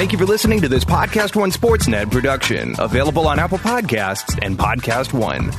Thank 0.00 0.12
you 0.12 0.18
for 0.18 0.24
listening 0.24 0.62
to 0.62 0.68
this 0.68 0.82
Podcast 0.82 1.36
One 1.36 1.50
Sportsnet 1.50 2.10
production, 2.10 2.74
available 2.78 3.28
on 3.28 3.38
Apple 3.38 3.58
Podcasts 3.58 4.38
and 4.40 4.58
Podcast 4.58 5.12
One. 5.12 5.52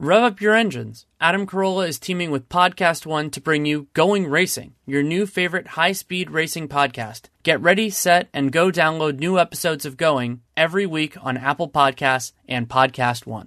Rev 0.00 0.24
up 0.24 0.40
your 0.40 0.56
engines. 0.56 1.06
Adam 1.20 1.46
Carolla 1.46 1.86
is 1.86 2.00
teaming 2.00 2.32
with 2.32 2.48
Podcast 2.48 3.06
One 3.06 3.30
to 3.30 3.40
bring 3.40 3.66
you 3.66 3.86
Going 3.94 4.26
Racing, 4.26 4.74
your 4.84 5.04
new 5.04 5.26
favorite 5.26 5.68
high 5.68 5.92
speed 5.92 6.32
racing 6.32 6.66
podcast. 6.66 7.26
Get 7.44 7.60
ready, 7.60 7.88
set, 7.88 8.28
and 8.34 8.50
go 8.50 8.72
download 8.72 9.20
new 9.20 9.38
episodes 9.38 9.86
of 9.86 9.96
Going 9.96 10.40
every 10.56 10.86
week 10.86 11.16
on 11.22 11.36
Apple 11.36 11.68
Podcasts 11.68 12.32
and 12.48 12.68
Podcast 12.68 13.26
One. 13.26 13.46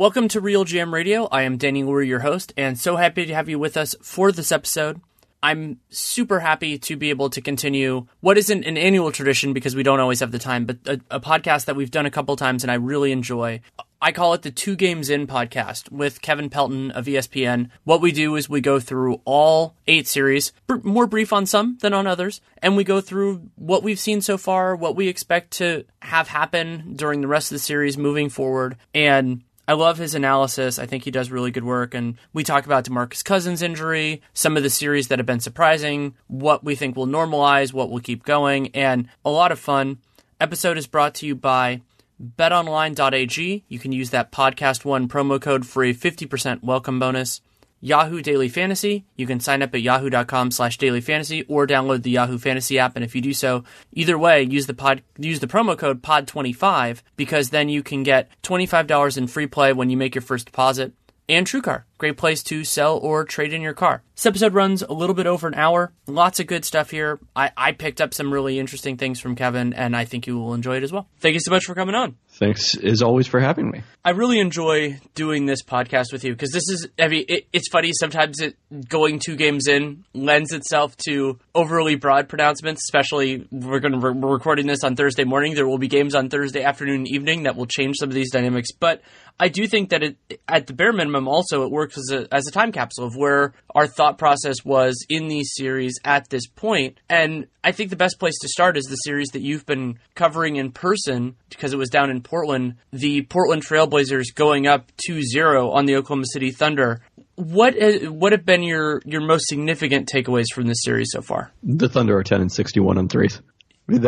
Welcome 0.00 0.28
to 0.28 0.40
Real 0.40 0.64
GM 0.64 0.94
Radio. 0.94 1.28
I 1.30 1.42
am 1.42 1.58
Danny 1.58 1.84
Leroux, 1.84 2.00
your 2.00 2.20
host, 2.20 2.54
and 2.56 2.78
so 2.78 2.96
happy 2.96 3.26
to 3.26 3.34
have 3.34 3.50
you 3.50 3.58
with 3.58 3.76
us 3.76 3.94
for 4.00 4.32
this 4.32 4.50
episode. 4.50 5.02
I'm 5.42 5.78
super 5.90 6.40
happy 6.40 6.78
to 6.78 6.96
be 6.96 7.10
able 7.10 7.28
to 7.28 7.42
continue 7.42 8.06
what 8.20 8.38
isn't 8.38 8.64
an 8.64 8.78
annual 8.78 9.12
tradition 9.12 9.52
because 9.52 9.76
we 9.76 9.82
don't 9.82 10.00
always 10.00 10.20
have 10.20 10.32
the 10.32 10.38
time, 10.38 10.64
but 10.64 10.78
a, 10.86 11.16
a 11.16 11.20
podcast 11.20 11.66
that 11.66 11.76
we've 11.76 11.90
done 11.90 12.06
a 12.06 12.10
couple 12.10 12.34
times 12.36 12.64
and 12.64 12.70
I 12.70 12.76
really 12.76 13.12
enjoy. 13.12 13.60
I 14.00 14.12
call 14.12 14.32
it 14.32 14.40
the 14.40 14.50
Two 14.50 14.74
Games 14.74 15.10
In 15.10 15.26
podcast 15.26 15.92
with 15.92 16.22
Kevin 16.22 16.48
Pelton 16.48 16.90
of 16.92 17.04
ESPN. 17.04 17.68
What 17.84 18.00
we 18.00 18.10
do 18.10 18.36
is 18.36 18.48
we 18.48 18.62
go 18.62 18.80
through 18.80 19.20
all 19.26 19.74
eight 19.86 20.08
series, 20.08 20.54
more 20.82 21.06
brief 21.06 21.30
on 21.30 21.44
some 21.44 21.76
than 21.82 21.92
on 21.92 22.06
others, 22.06 22.40
and 22.62 22.74
we 22.74 22.84
go 22.84 23.02
through 23.02 23.50
what 23.56 23.82
we've 23.82 24.00
seen 24.00 24.22
so 24.22 24.38
far, 24.38 24.74
what 24.74 24.96
we 24.96 25.08
expect 25.08 25.50
to 25.58 25.84
have 26.00 26.28
happen 26.28 26.94
during 26.96 27.20
the 27.20 27.28
rest 27.28 27.52
of 27.52 27.56
the 27.56 27.58
series 27.58 27.98
moving 27.98 28.30
forward, 28.30 28.78
and 28.94 29.42
I 29.70 29.74
love 29.74 29.98
his 29.98 30.16
analysis. 30.16 30.80
I 30.80 30.86
think 30.86 31.04
he 31.04 31.12
does 31.12 31.30
really 31.30 31.52
good 31.52 31.62
work. 31.62 31.94
And 31.94 32.16
we 32.32 32.42
talk 32.42 32.66
about 32.66 32.84
DeMarcus 32.84 33.22
Cousins' 33.22 33.62
injury, 33.62 34.20
some 34.34 34.56
of 34.56 34.64
the 34.64 34.68
series 34.68 35.06
that 35.06 35.20
have 35.20 35.26
been 35.26 35.38
surprising, 35.38 36.16
what 36.26 36.64
we 36.64 36.74
think 36.74 36.96
will 36.96 37.06
normalize, 37.06 37.72
what 37.72 37.88
will 37.88 38.00
keep 38.00 38.24
going, 38.24 38.74
and 38.74 39.06
a 39.24 39.30
lot 39.30 39.52
of 39.52 39.60
fun. 39.60 39.98
Episode 40.40 40.76
is 40.76 40.88
brought 40.88 41.14
to 41.14 41.26
you 41.26 41.36
by 41.36 41.82
betonline.ag. 42.20 43.64
You 43.68 43.78
can 43.78 43.92
use 43.92 44.10
that 44.10 44.32
podcast 44.32 44.84
one 44.84 45.06
promo 45.06 45.40
code 45.40 45.64
for 45.64 45.84
a 45.84 45.94
50% 45.94 46.64
welcome 46.64 46.98
bonus. 46.98 47.40
Yahoo 47.80 48.20
Daily 48.20 48.48
Fantasy. 48.48 49.06
You 49.16 49.26
can 49.26 49.40
sign 49.40 49.62
up 49.62 49.74
at 49.74 49.82
yahoo.com 49.82 50.50
slash 50.50 50.78
daily 50.78 51.00
fantasy 51.00 51.42
or 51.44 51.66
download 51.66 52.02
the 52.02 52.10
Yahoo 52.10 52.38
Fantasy 52.38 52.78
app. 52.78 52.96
And 52.96 53.04
if 53.04 53.14
you 53.14 53.22
do 53.22 53.32
so, 53.32 53.64
either 53.92 54.18
way, 54.18 54.42
use 54.42 54.66
the 54.66 54.74
pod, 54.74 55.02
use 55.18 55.40
the 55.40 55.46
promo 55.46 55.76
code 55.76 56.02
POD25 56.02 57.02
because 57.16 57.50
then 57.50 57.68
you 57.68 57.82
can 57.82 58.02
get 58.02 58.30
$25 58.42 59.16
in 59.16 59.26
free 59.26 59.46
play 59.46 59.72
when 59.72 59.90
you 59.90 59.96
make 59.96 60.14
your 60.14 60.22
first 60.22 60.46
deposit. 60.46 60.92
And 61.30 61.46
TrueCar, 61.46 61.84
great 61.96 62.16
place 62.16 62.42
to 62.42 62.64
sell 62.64 62.98
or 62.98 63.24
trade 63.24 63.52
in 63.52 63.62
your 63.62 63.72
car. 63.72 64.02
This 64.16 64.26
episode 64.26 64.52
runs 64.52 64.82
a 64.82 64.92
little 64.92 65.14
bit 65.14 65.28
over 65.28 65.46
an 65.46 65.54
hour. 65.54 65.92
Lots 66.08 66.40
of 66.40 66.48
good 66.48 66.64
stuff 66.64 66.90
here. 66.90 67.20
I, 67.36 67.52
I 67.56 67.70
picked 67.70 68.00
up 68.00 68.12
some 68.14 68.32
really 68.32 68.58
interesting 68.58 68.96
things 68.96 69.20
from 69.20 69.36
Kevin, 69.36 69.72
and 69.72 69.94
I 69.94 70.06
think 70.06 70.26
you 70.26 70.36
will 70.36 70.54
enjoy 70.54 70.78
it 70.78 70.82
as 70.82 70.90
well. 70.90 71.06
Thank 71.20 71.34
you 71.34 71.40
so 71.40 71.52
much 71.52 71.66
for 71.66 71.76
coming 71.76 71.94
on. 71.94 72.16
Thanks 72.30 72.76
as 72.76 73.00
always 73.00 73.28
for 73.28 73.38
having 73.38 73.70
me. 73.70 73.82
I 74.04 74.10
really 74.10 74.40
enjoy 74.40 74.98
doing 75.14 75.46
this 75.46 75.62
podcast 75.62 76.12
with 76.12 76.24
you 76.24 76.32
because 76.32 76.50
this 76.50 76.68
is, 76.68 76.88
I 76.98 77.06
mean, 77.06 77.26
it, 77.28 77.46
it's 77.52 77.68
funny. 77.68 77.92
Sometimes 77.92 78.40
it, 78.40 78.56
going 78.88 79.20
two 79.20 79.36
games 79.36 79.68
in 79.68 80.04
lends 80.12 80.52
itself 80.52 80.96
to 81.08 81.38
overly 81.54 81.94
broad 81.94 82.28
pronouncements, 82.28 82.82
especially 82.88 83.46
we're 83.52 83.78
going 83.78 83.92
to, 83.92 83.98
re- 83.98 84.18
we're 84.18 84.32
recording 84.32 84.66
this 84.66 84.82
on 84.82 84.96
Thursday 84.96 85.24
morning. 85.24 85.54
There 85.54 85.68
will 85.68 85.78
be 85.78 85.88
games 85.88 86.16
on 86.16 86.28
Thursday 86.28 86.64
afternoon 86.64 86.96
and 86.96 87.08
evening 87.08 87.44
that 87.44 87.54
will 87.54 87.66
change 87.66 87.98
some 88.00 88.08
of 88.08 88.14
these 88.14 88.32
dynamics. 88.32 88.72
But 88.72 89.02
I 89.40 89.48
do 89.48 89.66
think 89.66 89.88
that 89.88 90.02
it, 90.02 90.16
at 90.46 90.66
the 90.66 90.74
bare 90.74 90.92
minimum, 90.92 91.26
also, 91.26 91.64
it 91.64 91.70
works 91.70 91.96
as 91.96 92.10
a, 92.12 92.32
as 92.32 92.46
a 92.46 92.50
time 92.50 92.72
capsule 92.72 93.06
of 93.06 93.16
where 93.16 93.54
our 93.74 93.86
thought 93.86 94.18
process 94.18 94.62
was 94.66 95.06
in 95.08 95.28
these 95.28 95.52
series 95.54 95.98
at 96.04 96.28
this 96.28 96.46
point. 96.46 97.00
And 97.08 97.46
I 97.64 97.72
think 97.72 97.88
the 97.88 97.96
best 97.96 98.18
place 98.18 98.38
to 98.42 98.48
start 98.48 98.76
is 98.76 98.84
the 98.84 98.96
series 98.96 99.28
that 99.28 99.40
you've 99.40 99.64
been 99.64 99.98
covering 100.14 100.56
in 100.56 100.72
person 100.72 101.36
because 101.48 101.72
it 101.72 101.78
was 101.78 101.88
down 101.88 102.10
in 102.10 102.20
Portland, 102.20 102.74
the 102.92 103.22
Portland 103.22 103.64
Trailblazers 103.64 104.34
going 104.34 104.66
up 104.66 104.92
2-0 105.08 105.72
on 105.72 105.86
the 105.86 105.96
Oklahoma 105.96 106.26
City 106.26 106.50
Thunder. 106.50 107.00
What 107.36 107.82
uh, 107.82 108.10
what 108.12 108.32
have 108.32 108.44
been 108.44 108.62
your 108.62 109.00
your 109.06 109.22
most 109.22 109.46
significant 109.48 110.10
takeaways 110.12 110.52
from 110.54 110.66
this 110.66 110.82
series 110.82 111.08
so 111.10 111.22
far? 111.22 111.50
The 111.62 111.88
Thunder 111.88 112.18
are 112.18 112.22
10 112.22 112.42
and 112.42 112.52
61 112.52 112.98
on 112.98 113.08
threes. 113.08 113.40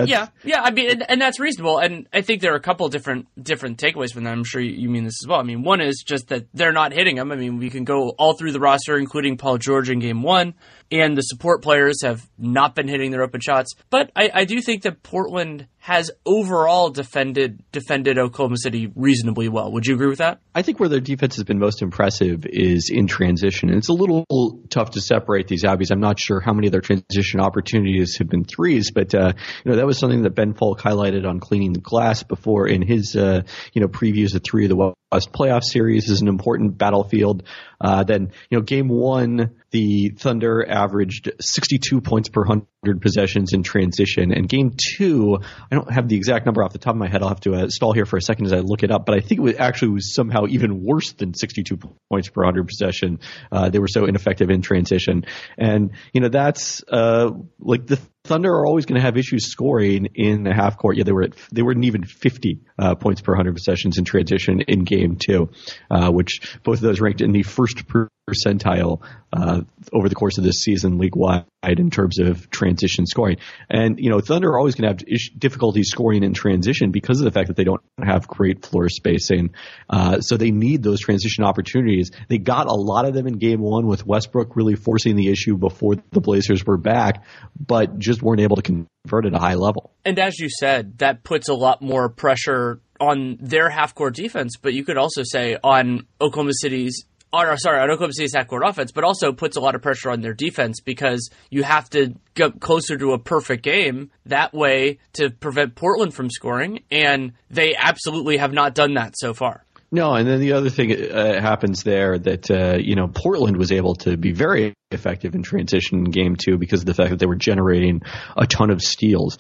Yeah, 0.09 0.29
yeah. 0.45 0.63
I 0.63 0.71
mean, 0.71 0.91
and, 0.91 1.11
and, 1.11 1.21
that's 1.21 1.39
reasonable. 1.41 1.79
And 1.79 2.07
I 2.13 2.23
think 2.23 2.41
there 2.41 2.53
are 2.53 2.57
a 2.57 2.61
couple 2.61 2.89
different 2.89 3.27
different 3.43 3.79
takeaways 3.79 4.13
from 4.13 4.25
that. 4.25 4.31
I'm 4.31 4.45
sure 4.45 4.61
you 4.61 4.89
mean 4.89 5.05
this 5.05 5.23
as 5.23 5.29
well. 5.29 5.41
I 5.41 5.43
mean, 5.43 5.63
one 5.63 5.81
is 5.81 6.03
just 6.07 6.29
that 6.29 6.47
they're 6.55 6.73
not 6.73 6.93
hitting 6.93 7.17
them. 7.17 7.33
I 7.33 7.37
mean, 7.37 7.59
we 7.59 7.71
can 7.71 7.85
go 7.85 8.11
all 8.11 8.35
through 8.35 8.53
the 8.53 8.61
roster, 8.61 8.97
including 8.99 9.37
Paul 9.37 9.59
George 9.59 9.91
in 9.91 9.99
Game 9.99 10.23
One, 10.23 10.55
and 10.93 11.17
the 11.17 11.23
support 11.23 11.63
players 11.63 12.03
have 12.03 12.29
not 12.39 12.75
been 12.75 12.87
hitting 12.87 13.11
their 13.11 13.23
open 13.23 13.41
shots. 13.41 13.75
But 13.91 14.13
I, 14.15 14.31
I 14.33 14.45
do 14.45 14.61
think 14.61 14.83
that 14.83 15.03
Portland 15.03 15.67
has 15.79 16.13
overall 16.25 16.91
defended 16.91 17.61
defended 17.73 18.17
Oklahoma 18.17 18.57
City 18.57 18.93
reasonably 18.95 19.49
well. 19.49 19.73
Would 19.73 19.87
you 19.87 19.95
agree 19.95 20.07
with 20.07 20.19
that? 20.19 20.41
I 20.55 20.63
think 20.63 20.79
where 20.79 20.89
their 20.89 21.01
defense 21.01 21.35
has 21.37 21.45
been 21.45 21.59
most 21.59 21.83
impressive 21.83 22.47
is 22.47 22.89
in 22.93 23.09
transition. 23.09 23.69
And 23.69 23.79
it's 23.79 23.89
a 23.89 23.93
little 23.93 24.25
tough 24.69 24.91
to 24.93 25.01
separate 25.01 25.49
these 25.49 25.65
out 25.65 25.79
because 25.79 25.91
I'm 25.91 26.01
not 26.01 26.21
sure 26.21 26.41
how 26.41 26.53
many 26.53 26.69
of 26.69 26.73
their 26.73 26.83
transition 26.83 27.41
opportunities 27.41 28.19
have 28.19 28.29
been 28.29 28.45
threes, 28.45 28.93
but 28.93 29.13
uh, 29.15 29.33
you 29.65 29.71
know 29.71 29.77
that 29.77 29.87
was 29.87 29.99
something 29.99 30.23
that 30.23 30.37
Ben 30.37 30.55
Falk 30.55 30.81
highlighted 30.81 31.27
on 31.27 31.41
cleaning 31.41 31.73
the 31.73 31.81
glass 31.81 32.23
before 32.23 32.69
in 32.69 32.83
his 32.83 33.17
uh, 33.17 33.43
you 33.73 33.81
know 33.81 33.89
previews 33.89 34.37
of 34.37 34.43
three 34.45 34.67
of 34.67 34.69
the 34.69 34.95
West 35.11 35.33
playoff 35.33 35.65
series 35.65 36.09
is 36.09 36.21
an 36.21 36.29
important 36.29 36.79
battlefield. 36.79 37.43
Uh, 37.81 38.05
then 38.05 38.31
you 38.51 38.59
know 38.59 38.63
game 38.63 38.89
one 38.89 39.51
the 39.73 40.11
Thunder 40.11 40.65
averaged 40.69 41.33
62 41.41 42.01
points 42.03 42.29
per 42.29 42.43
100 42.43 43.01
possessions 43.01 43.53
in 43.53 43.63
transition. 43.63 44.33
And 44.33 44.49
game 44.49 44.77
two, 44.77 45.39
I 45.71 45.75
don't 45.75 45.91
have 45.91 46.09
the 46.09 46.17
exact 46.17 46.47
number 46.47 46.63
off 46.63 46.73
the 46.73 46.79
top 46.79 46.95
of 46.95 46.99
my 46.99 47.09
head. 47.09 47.23
I'll 47.23 47.31
have 47.31 47.41
to 47.41 47.55
uh, 47.55 47.69
stall 47.69 47.93
here 47.93 48.05
for 48.05 48.19
a 48.19 48.23
second 48.23 48.47
as 48.47 48.53
I 48.53 48.59
look 48.59 48.83
it 48.83 48.91
up. 48.91 49.07
But 49.07 49.17
I 49.17 49.21
think 49.21 49.41
it 49.41 49.43
was 49.43 49.55
actually 49.59 49.93
was 49.93 50.15
somehow 50.15 50.47
even 50.49 50.85
worse 50.85 51.13
than 51.13 51.35
62 51.35 51.79
points 52.11 52.29
per 52.29 52.43
100 52.43 52.69
possession. 52.69 53.21
Uh, 53.51 53.71
they 53.71 53.79
were 53.79 53.89
so 53.89 54.05
ineffective 54.05 54.51
in 54.51 54.61
transition. 54.61 55.25
And, 55.57 55.93
you 56.13 56.21
know, 56.21 56.29
that's 56.29 56.85
uh, 56.87 57.31
like 57.59 57.87
the 57.87 57.99
Thunder 58.25 58.53
are 58.53 58.67
always 58.67 58.87
going 58.87 59.01
to 59.01 59.05
have 59.05 59.17
issues 59.17 59.51
scoring 59.51 60.09
in 60.15 60.45
the 60.45 60.55
half 60.55 60.79
court. 60.79 60.97
Yeah, 60.97 61.05
they 61.05 61.13
were 61.13 61.25
at, 61.25 61.35
they 61.51 61.63
weren't 61.63 61.85
even 61.85 62.05
50 62.05 62.61
uh, 62.79 62.95
points 62.95 63.21
per 63.21 63.33
100 63.33 63.55
possessions 63.55 63.99
in 63.99 64.05
transition 64.05 64.61
in 64.61 64.85
game 64.85 65.17
two, 65.17 65.51
uh, 65.91 66.11
which 66.11 66.59
both 66.63 66.77
of 66.77 66.83
those 66.83 67.01
ranked 67.01 67.21
in 67.21 67.33
the 67.33 67.43
first 67.43 67.89
percentile 68.29 69.01
uh, 69.33 69.63
over 69.93 70.09
the 70.09 70.15
course 70.15 70.39
of 70.39 70.45
this 70.45 70.63
season 70.63 70.99
league 70.99 71.17
wide 71.17 71.45
in 71.65 71.91
terms 71.91 72.19
of 72.19 72.49
transition 72.51 73.07
scoring. 73.07 73.39
And, 73.69 73.99
you 73.99 74.11
know, 74.11 74.21
Thunder 74.21 74.51
are 74.51 74.59
always 74.59 74.75
going 74.75 74.97
to 74.97 75.05
have 75.05 75.39
difficulty 75.39 75.83
scoring 75.83 76.23
in 76.23 76.33
transition 76.33 76.91
because 76.91 77.21
of 77.21 77.25
the 77.25 77.31
fact 77.31 77.49
that 77.49 77.57
they 77.57 77.65
don't 77.65 77.83
have 78.03 78.29
great 78.29 78.65
floor 78.65 78.89
spacing. 78.89 79.55
Uh, 79.89 80.21
so 80.21 80.37
they 80.37 80.51
need 80.51 80.83
those 80.83 81.01
transition 81.01 81.45
opportunities. 81.45 82.11
They 82.29 82.39
got 82.39 82.67
a 82.67 82.75
lot 82.75 83.07
of 83.07 83.15
them 83.15 83.27
in 83.27 83.39
game 83.39 83.61
one 83.61 83.87
with 83.87 84.07
Westbrook 84.07 84.55
really 84.55 84.77
forcing 84.77 85.17
the 85.17 85.29
issue 85.29 85.57
before 85.57 85.97
the 86.13 86.21
Blazers 86.21 86.65
were 86.65 86.79
back, 86.79 87.25
but 87.59 87.99
just 87.99 88.23
weren't 88.23 88.41
able 88.41 88.57
to 88.57 88.63
convert 88.63 89.27
at 89.27 89.35
a 89.35 89.39
high 89.39 89.55
level. 89.55 89.93
And 90.05 90.19
as 90.19 90.39
you 90.39 90.49
said, 90.49 90.99
that 90.99 91.25
puts 91.25 91.49
a 91.49 91.55
lot 91.55 91.83
more 91.83 92.09
pressure 92.09 92.81
on 93.01 93.37
their 93.41 93.69
half 93.69 93.97
court 93.97 94.15
defense, 94.15 94.57
but 94.57 94.75
you 94.75 94.85
could 94.85 94.97
also 94.97 95.23
say 95.25 95.59
on 95.65 96.07
Oklahoma 96.21 96.53
City's 96.55 97.05
or 97.33 97.57
sorry, 97.57 97.81
on 97.81 97.91
Oklahoma 97.91 98.13
City's 98.13 98.35
half-court 98.35 98.63
offense, 98.65 98.93
but 98.93 99.05
also 99.05 99.33
puts 99.33 99.57
a 99.57 99.61
lot 99.61 99.75
of 99.75 99.83
pressure 99.83 100.11
on 100.11 100.21
their 100.21 100.35
defense 100.35 100.81
because 100.81 101.31
you 101.51 101.63
have 101.63 101.89
to 101.91 102.15
get 102.35 102.61
closer 102.61 102.97
to 102.99 103.13
a 103.13 103.19
perfect 103.19 103.63
game 103.63 104.11
that 104.27 104.53
way 104.53 104.99
to 105.15 105.31
prevent 105.31 105.75
Portland 105.75 106.15
from 106.15 106.31
scoring, 106.31 106.83
and 106.91 107.33
they 107.51 107.75
absolutely 107.77 108.37
have 108.37 108.53
not 108.53 108.75
done 108.75 108.95
that 108.95 109.15
so 109.17 109.35
far. 109.35 109.62
No, 109.95 110.15
and 110.15 110.27
then 110.27 110.41
the 110.41 110.55
other 110.55 110.71
thing 110.71 110.91
uh, 110.91 111.39
happens 111.39 111.83
there 111.83 112.19
that 112.19 112.51
uh, 112.51 112.79
you 112.81 112.97
know 112.97 113.09
Portland 113.09 113.59
was 113.59 113.71
able 113.71 113.95
to 113.97 114.17
be 114.17 114.33
very 114.33 114.73
effective 114.91 115.35
in 115.35 115.43
transition 115.43 115.99
in 115.99 116.05
game 116.05 116.35
two 116.35 116.57
because 116.57 116.81
of 116.81 116.87
the 116.87 116.95
fact 116.95 117.11
that 117.11 117.19
they 117.19 117.27
were 117.27 117.37
generating 117.37 118.01
a 118.35 118.47
ton 118.47 118.71
of 118.71 118.81
steals. 118.81 119.37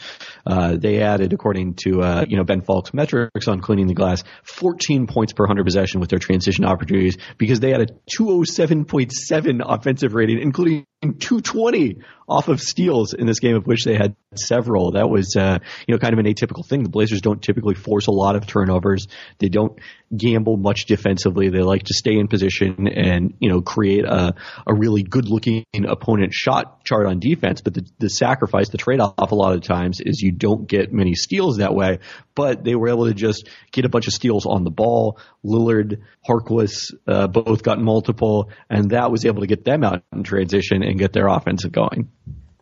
Uh, 0.47 0.77
they 0.77 1.01
added, 1.01 1.33
according 1.33 1.75
to 1.85 2.03
uh, 2.03 2.27
you 2.29 2.37
know 2.37 2.45
Ben 2.45 2.61
Falk's 2.61 2.93
metrics 2.93 3.49
on 3.49 3.63
cleaning 3.63 3.87
the 3.87 3.95
glass, 3.95 4.25
14 4.45 5.07
points 5.07 5.33
per 5.33 5.47
hundred 5.47 5.65
possession 5.65 6.01
with 6.01 6.11
their 6.11 6.19
transition 6.19 6.67
opportunities 6.67 7.17
because 7.39 7.61
they 7.61 7.71
had 7.71 7.81
a 7.81 7.87
207.7 8.15 9.63
offensive 9.65 10.13
rating, 10.13 10.39
including 10.39 10.85
220 11.03 11.99
off 12.29 12.49
of 12.49 12.61
steals 12.61 13.13
in 13.13 13.27
this 13.27 13.41
game, 13.41 13.57
of 13.57 13.67
which 13.67 13.85
they 13.85 13.95
had 13.95 14.15
several. 14.35 14.93
That 14.93 15.09
was, 15.09 15.37
uh, 15.37 15.59
you 15.87 15.95
know, 15.95 15.99
kind 15.99 16.13
of 16.13 16.19
an 16.19 16.27
atypical 16.27 16.67
thing. 16.67 16.83
The 16.83 16.89
Blazers 16.89 17.21
don't 17.21 17.43
typically 17.43 17.75
force 17.75 18.07
a 18.07 18.13
lot 18.13 18.37
of 18.37 18.47
turnovers. 18.47 19.09
They 19.39 19.49
don't 19.49 19.79
gamble 20.17 20.57
much 20.57 20.87
defensively. 20.87 21.49
They 21.49 21.61
like 21.61 21.85
to 21.85 21.95
stay 21.95 22.17
in 22.17 22.29
position 22.29 22.89
and, 22.89 23.35
you 23.41 23.51
know, 23.51 23.61
create 23.61 24.05
a, 24.05 24.35
a 24.67 24.75
really 24.75 25.03
good 25.03 25.29
looking 25.29 25.65
opponent 25.87 26.33
shot 26.33 26.85
chart 26.85 27.07
on 27.07 27.19
defense. 27.19 27.61
But 27.61 27.75
the, 27.75 27.87
the 27.99 28.09
sacrifice, 28.09 28.69
the 28.69 28.79
trade 28.79 29.01
off 29.01 29.33
a 29.33 29.35
lot 29.35 29.55
of 29.55 29.63
times 29.63 30.01
is 30.01 30.21
you 30.21 30.33
don't 30.33 30.67
get 30.67 30.93
many 30.93 31.15
steals 31.15 31.59
that 31.59 31.75
way. 31.75 31.99
But 32.35 32.65
they 32.65 32.75
were 32.75 32.89
able 32.89 33.07
to 33.07 33.15
just 33.15 33.49
get 33.73 33.85
a 33.85 33.89
bunch 33.89 34.07
of 34.07 34.15
steals 34.15 34.47
on 34.47 34.65
the 34.65 34.71
ball. 34.71 35.19
Lillard, 35.45 36.01
Harkless, 36.27 36.95
uh, 37.07 37.27
both 37.27 37.63
got 37.63 37.79
multiple, 37.79 38.51
and 38.71 38.91
that 38.91 39.11
was 39.11 39.27
able 39.27 39.41
to 39.41 39.47
get 39.47 39.65
them 39.65 39.85
out 39.85 40.03
in 40.13 40.23
transition 40.23 40.83
and 40.93 41.01
get 41.01 41.13
their 41.13 41.27
offensive 41.27 41.73
going. 41.73 42.11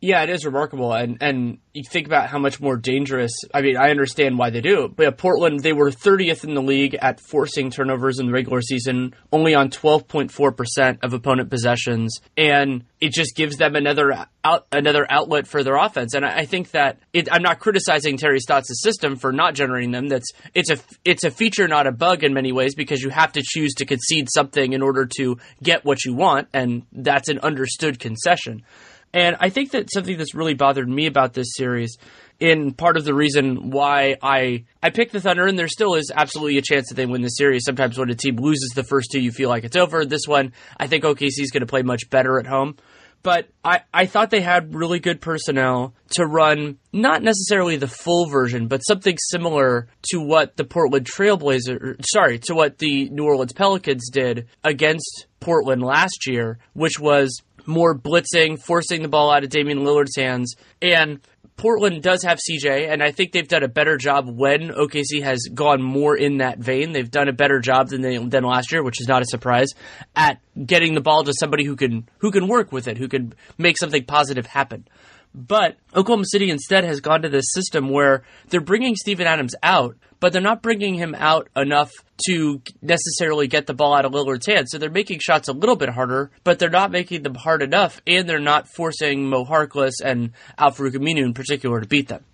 Yeah, 0.03 0.23
it 0.23 0.31
is 0.31 0.47
remarkable, 0.47 0.95
and 0.95 1.19
and 1.21 1.59
you 1.75 1.83
think 1.85 2.07
about 2.07 2.31
how 2.31 2.39
much 2.39 2.59
more 2.59 2.79
dangerous. 2.79 3.33
I 3.53 3.61
mean, 3.61 3.77
I 3.77 3.91
understand 3.91 4.39
why 4.39 4.49
they 4.49 4.63
do 4.63 4.89
but 4.89 5.19
Portland 5.19 5.61
they 5.61 5.75
were 5.75 5.91
30th 5.91 6.43
in 6.43 6.55
the 6.55 6.63
league 6.63 6.95
at 6.95 7.21
forcing 7.21 7.71
turnovers 7.71 8.19
in 8.19 8.27
the 8.27 8.33
regular 8.33 8.63
season, 8.63 9.15
only 9.31 9.55
on 9.55 9.69
12.4 9.69 10.57
percent 10.57 11.01
of 11.03 11.13
opponent 11.13 11.51
possessions, 11.51 12.19
and 12.35 12.85
it 12.99 13.13
just 13.13 13.37
gives 13.37 13.59
them 13.59 13.77
another 13.77 14.27
out 14.43 14.67
another 14.73 15.07
outlet 15.11 15.47
for 15.47 15.63
their 15.63 15.77
offense. 15.77 16.15
And 16.15 16.25
I, 16.25 16.39
I 16.39 16.45
think 16.47 16.71
that 16.71 16.99
it, 17.13 17.31
I'm 17.31 17.43
not 17.43 17.59
criticizing 17.59 18.17
Terry 18.17 18.41
Stotts' 18.41 18.83
system 18.83 19.17
for 19.17 19.33
not 19.33 19.55
generating 19.55 19.91
them. 19.91 20.09
That's 20.09 20.31
it's 20.55 20.71
a 20.71 20.79
it's 21.05 21.25
a 21.25 21.31
feature, 21.31 21.69
not 21.69 21.87
a 21.87 21.93
bug 21.93 22.25
in 22.25 22.33
many 22.33 22.53
ways, 22.53 22.75
because 22.75 23.03
you 23.03 23.11
have 23.11 23.33
to 23.33 23.43
choose 23.45 23.75
to 23.75 23.85
concede 23.85 24.29
something 24.33 24.73
in 24.73 24.81
order 24.81 25.07
to 25.19 25.37
get 25.63 25.85
what 25.85 26.07
you 26.07 26.15
want, 26.15 26.49
and 26.55 26.85
that's 26.91 27.29
an 27.29 27.39
understood 27.41 27.99
concession. 27.99 28.63
And 29.13 29.37
I 29.41 29.49
think 29.49 29.73
that 29.73 29.93
something 29.93 30.17
that's 30.17 30.35
really 30.35 30.55
bothered 30.55 30.89
me 30.89 31.07
about 31.07 31.33
this 31.33 31.49
series, 31.57 31.97
in 32.39 32.73
part 32.73 32.97
of 32.97 33.05
the 33.05 33.15
reason 33.15 33.71
why 33.71 34.17
I 34.23 34.65
I 34.83 34.91
picked 34.91 35.13
the 35.13 35.21
Thunder, 35.21 35.47
and 35.47 35.59
there 35.59 35.69
still 35.69 35.95
is 35.95 36.13
absolutely 36.15 36.59
a 36.59 36.63
chance 36.63 36.89
that 36.89 36.95
they 36.95 37.07
win 37.07 37.23
the 37.23 37.29
series. 37.29 37.65
Sometimes 37.65 37.99
when 37.99 38.11
a 38.11 38.15
team 38.15 38.37
loses 38.37 38.71
the 38.75 38.85
first 38.85 39.11
two, 39.11 39.21
you 39.21 39.33
feel 39.33 39.49
like 39.49 39.65
it's 39.65 39.77
over. 39.77 40.05
This 40.05 40.27
one, 40.27 40.53
I 40.79 40.87
think 40.87 41.05
OKC 41.05 41.41
is 41.41 41.51
going 41.51 41.63
to 41.63 41.67
play 41.67 41.83
much 41.83 42.09
better 42.09 42.39
at 42.39 42.47
home. 42.47 42.77
But 43.23 43.49
I, 43.63 43.81
I 43.93 44.07
thought 44.07 44.31
they 44.31 44.41
had 44.41 44.75
really 44.75 44.99
good 44.99 45.21
personnel 45.21 45.95
to 46.13 46.25
run 46.25 46.79
not 46.93 47.23
necessarily 47.23 47.77
the 47.77 47.87
full 47.89 48.27
version, 48.27 48.67
but 48.67 48.79
something 48.79 49.19
similar 49.19 49.89
to 50.11 50.21
what 50.21 50.57
the 50.57 50.65
Portland 50.65 51.07
Trailblazers, 51.07 52.03
sorry, 52.11 52.39
to 52.41 52.55
what 52.55 52.79
the 52.79 53.11
New 53.11 53.25
Orleans 53.25 53.53
Pelicans 53.53 54.09
did 54.11 54.49
against 54.65 55.27
Portland 55.39 55.83
last 55.83 56.27
year, 56.27 56.59
which 56.73 56.99
was 56.99 57.43
more 57.67 57.97
blitzing, 57.97 58.61
forcing 58.63 59.03
the 59.03 59.09
ball 59.09 59.31
out 59.31 59.45
of 59.45 59.51
Damian 59.51 59.81
Lillard's 59.81 60.17
hands. 60.17 60.55
And 60.81 61.21
Portland 61.61 62.03
does 62.03 62.23
have 62.23 62.39
CJ, 62.39 62.91
and 62.91 63.03
I 63.03 63.11
think 63.11 63.33
they've 63.33 63.47
done 63.47 63.63
a 63.63 63.69
better 63.69 63.99
job 63.99 64.27
when 64.27 64.71
OKC 64.71 65.23
has 65.23 65.41
gone 65.53 65.83
more 65.83 66.17
in 66.17 66.39
that 66.39 66.59
vein. 66.59 66.93
They've 66.93 67.11
done 67.11 67.29
a 67.29 67.35
better 67.35 67.61
job 67.61 67.89
than 67.89 68.01
they 68.01 68.17
than 68.17 68.45
last 68.45 68.73
year, 68.73 68.83
which 68.83 68.99
is 68.99 69.07
not 69.07 69.21
a 69.21 69.27
surprise, 69.27 69.69
at 70.17 70.41
getting 70.65 70.95
the 70.95 71.03
ball 71.03 71.23
to 71.25 71.35
somebody 71.39 71.65
who 71.65 71.77
can 71.77 72.09
who 72.19 72.31
can 72.31 72.49
work 72.49 72.73
with 72.73 72.89
it, 72.89 72.97
who 72.97 73.09
can 73.09 73.35
make 73.59 73.77
something 73.77 74.07
positive 74.07 74.47
happen. 74.47 74.89
But 75.35 75.77
Oklahoma 75.95 76.25
City 76.25 76.51
instead 76.51 76.85
has 76.85 77.01
gone 77.01 77.23
to 77.23 77.29
this 77.29 77.53
system 77.53 77.91
where 77.91 78.23
they're 78.49 78.63
bringing 78.63 78.97
Steven 78.97 79.27
Adams 79.27 79.55
out, 79.63 79.97
but 80.19 80.33
they're 80.33 80.41
not 80.41 80.63
bringing 80.63 80.95
him 80.95 81.15
out 81.15 81.49
enough 81.55 81.91
to 82.27 82.63
necessarily 82.83 83.49
get 83.49 83.67
the 83.67 83.75
ball 83.75 83.95
out 83.95 84.05
of 84.05 84.13
Lillard's 84.13 84.47
hands. 84.47 84.71
So 84.71 84.79
they're 84.79 84.91
making 84.91 85.21
shots 85.21 85.49
a 85.49 85.53
little 85.53 85.77
bit 85.77 85.89
harder, 85.89 86.31
but 86.45 86.59
they're 86.59 86.71
not 86.71 86.91
making 86.91 87.23
them 87.23 87.35
hard 87.35 87.63
enough, 87.63 88.01
and 88.07 88.29
they're 88.29 88.39
not 88.39 88.69
forcing 88.69 89.29
Mo 89.29 89.45
Harkless 89.45 89.95
and 90.05 90.33
Al-Farouq 90.59 90.93
Aminu 90.93 91.25
in 91.25 91.35
particular 91.35 91.81
to 91.81 91.87
beat 91.87 92.09
them. 92.09 92.25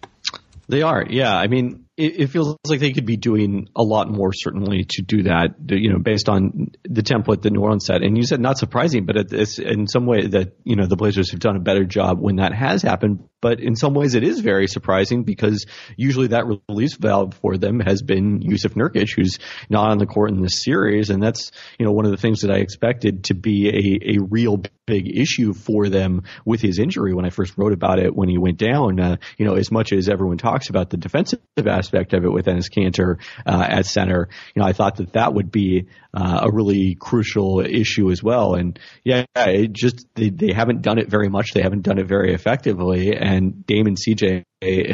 They 0.68 0.82
are, 0.82 1.04
yeah. 1.08 1.34
I 1.34 1.46
mean, 1.46 1.85
it, 1.96 2.20
it, 2.20 2.26
feels 2.28 2.56
like 2.68 2.80
they 2.80 2.92
could 2.92 3.06
be 3.06 3.16
doing 3.16 3.68
a 3.74 3.82
lot 3.82 4.10
more, 4.10 4.32
certainly, 4.32 4.84
to 4.90 5.02
do 5.02 5.22
that. 5.22 5.54
You 5.68 5.92
know, 5.92 5.98
based 5.98 6.28
on 6.28 6.72
the 6.84 7.02
template 7.02 7.42
that 7.42 7.52
New 7.52 7.60
Orleans 7.60 7.86
set. 7.86 8.02
And 8.02 8.16
you 8.16 8.24
said 8.24 8.40
not 8.40 8.58
surprising, 8.58 9.06
but 9.06 9.16
it's 9.16 9.58
in 9.58 9.86
some 9.86 10.04
way 10.04 10.26
that 10.28 10.56
you 10.64 10.76
know 10.76 10.86
the 10.86 10.96
Blazers 10.96 11.30
have 11.30 11.40
done 11.40 11.56
a 11.56 11.60
better 11.60 11.84
job 11.84 12.20
when 12.20 12.36
that 12.36 12.52
has 12.54 12.82
happened. 12.82 13.28
But 13.40 13.60
in 13.60 13.76
some 13.76 13.94
ways, 13.94 14.14
it 14.14 14.24
is 14.24 14.40
very 14.40 14.66
surprising 14.66 15.24
because 15.24 15.66
usually 15.96 16.28
that 16.28 16.46
release 16.68 16.96
valve 16.96 17.34
for 17.34 17.56
them 17.56 17.80
has 17.80 18.02
been 18.02 18.42
Yusuf 18.42 18.74
Nurkic, 18.74 19.14
who's 19.14 19.38
not 19.70 19.90
on 19.90 19.98
the 19.98 20.06
court 20.06 20.30
in 20.30 20.42
this 20.42 20.62
series, 20.64 21.08
and 21.10 21.22
that's 21.22 21.50
you 21.78 21.86
know 21.86 21.92
one 21.92 22.04
of 22.04 22.10
the 22.10 22.16
things 22.18 22.42
that 22.42 22.50
I 22.50 22.56
expected 22.56 23.24
to 23.24 23.34
be 23.34 23.68
a 23.68 24.16
a 24.16 24.22
real 24.22 24.62
big 24.86 25.08
issue 25.16 25.52
for 25.52 25.88
them 25.88 26.22
with 26.44 26.60
his 26.60 26.78
injury 26.78 27.12
when 27.12 27.24
I 27.24 27.30
first 27.30 27.54
wrote 27.56 27.72
about 27.72 27.98
it 27.98 28.14
when 28.14 28.28
he 28.28 28.38
went 28.38 28.58
down. 28.58 29.00
Uh, 29.00 29.16
you 29.38 29.46
know, 29.46 29.54
as 29.54 29.70
much 29.70 29.92
as 29.92 30.08
everyone 30.08 30.38
talks 30.38 30.68
about 30.68 30.90
the 30.90 30.96
defensive 30.96 31.40
aspect 31.56 31.85
of 31.94 32.24
it 32.24 32.32
with 32.32 32.46
Enes 32.46 32.70
Kanter 32.70 33.18
uh, 33.46 33.66
at 33.68 33.86
center, 33.86 34.28
you 34.54 34.62
know, 34.62 34.68
I 34.68 34.72
thought 34.72 34.96
that 34.96 35.12
that 35.12 35.34
would 35.34 35.50
be 35.50 35.86
uh, 36.14 36.40
a 36.44 36.50
really 36.50 36.94
crucial 36.94 37.60
issue 37.60 38.10
as 38.10 38.22
well. 38.22 38.54
And 38.54 38.78
yeah, 39.04 39.24
it 39.36 39.72
just 39.72 40.06
they, 40.14 40.30
they 40.30 40.52
haven't 40.52 40.82
done 40.82 40.98
it 40.98 41.08
very 41.08 41.28
much. 41.28 41.52
They 41.52 41.62
haven't 41.62 41.82
done 41.82 41.98
it 41.98 42.06
very 42.06 42.32
effectively. 42.34 43.14
And 43.14 43.66
Dame 43.66 43.86
and 43.86 43.96
CJ 43.96 44.44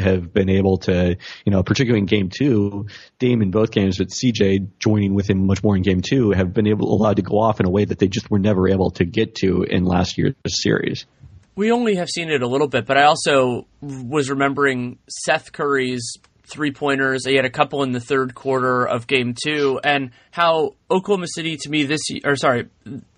have 0.01 0.33
been 0.33 0.49
able 0.49 0.77
to, 0.79 1.15
you 1.45 1.51
know, 1.51 1.63
particularly 1.63 1.99
in 1.99 2.05
game 2.05 2.29
two, 2.29 2.87
Dame 3.19 3.41
in 3.41 3.51
both 3.51 3.71
games, 3.71 3.97
but 3.97 4.09
CJ 4.09 4.79
joining 4.79 5.13
with 5.13 5.29
him 5.29 5.47
much 5.47 5.63
more 5.63 5.75
in 5.75 5.81
game 5.81 6.01
two, 6.01 6.31
have 6.31 6.53
been 6.53 6.67
able 6.67 6.93
allowed 6.93 7.15
to 7.15 7.21
go 7.21 7.39
off 7.39 7.59
in 7.59 7.65
a 7.65 7.69
way 7.69 7.85
that 7.85 7.99
they 7.99 8.07
just 8.07 8.29
were 8.29 8.39
never 8.39 8.67
able 8.67 8.91
to 8.91 9.05
get 9.05 9.35
to 9.35 9.63
in 9.63 9.85
last 9.85 10.17
year's 10.17 10.35
series. 10.47 11.05
We 11.55 11.71
only 11.71 11.95
have 11.95 12.09
seen 12.09 12.31
it 12.31 12.41
a 12.41 12.47
little 12.47 12.67
bit, 12.67 12.85
but 12.85 12.97
I 12.97 13.03
also 13.03 13.67
was 13.81 14.29
remembering 14.29 14.97
Seth 15.07 15.51
Curry's 15.51 16.17
three 16.45 16.71
pointers. 16.71 17.25
He 17.25 17.35
had 17.35 17.45
a 17.45 17.49
couple 17.49 17.83
in 17.83 17.91
the 17.91 17.99
third 17.99 18.35
quarter 18.35 18.85
of 18.85 19.07
game 19.07 19.33
two, 19.41 19.79
and 19.83 20.11
how 20.31 20.75
Oklahoma 20.93 21.25
City 21.27 21.57
to 21.57 21.69
me 21.69 21.85
this 21.85 22.01
year, 22.09 22.21
or 22.23 22.35
sorry, 22.35 22.69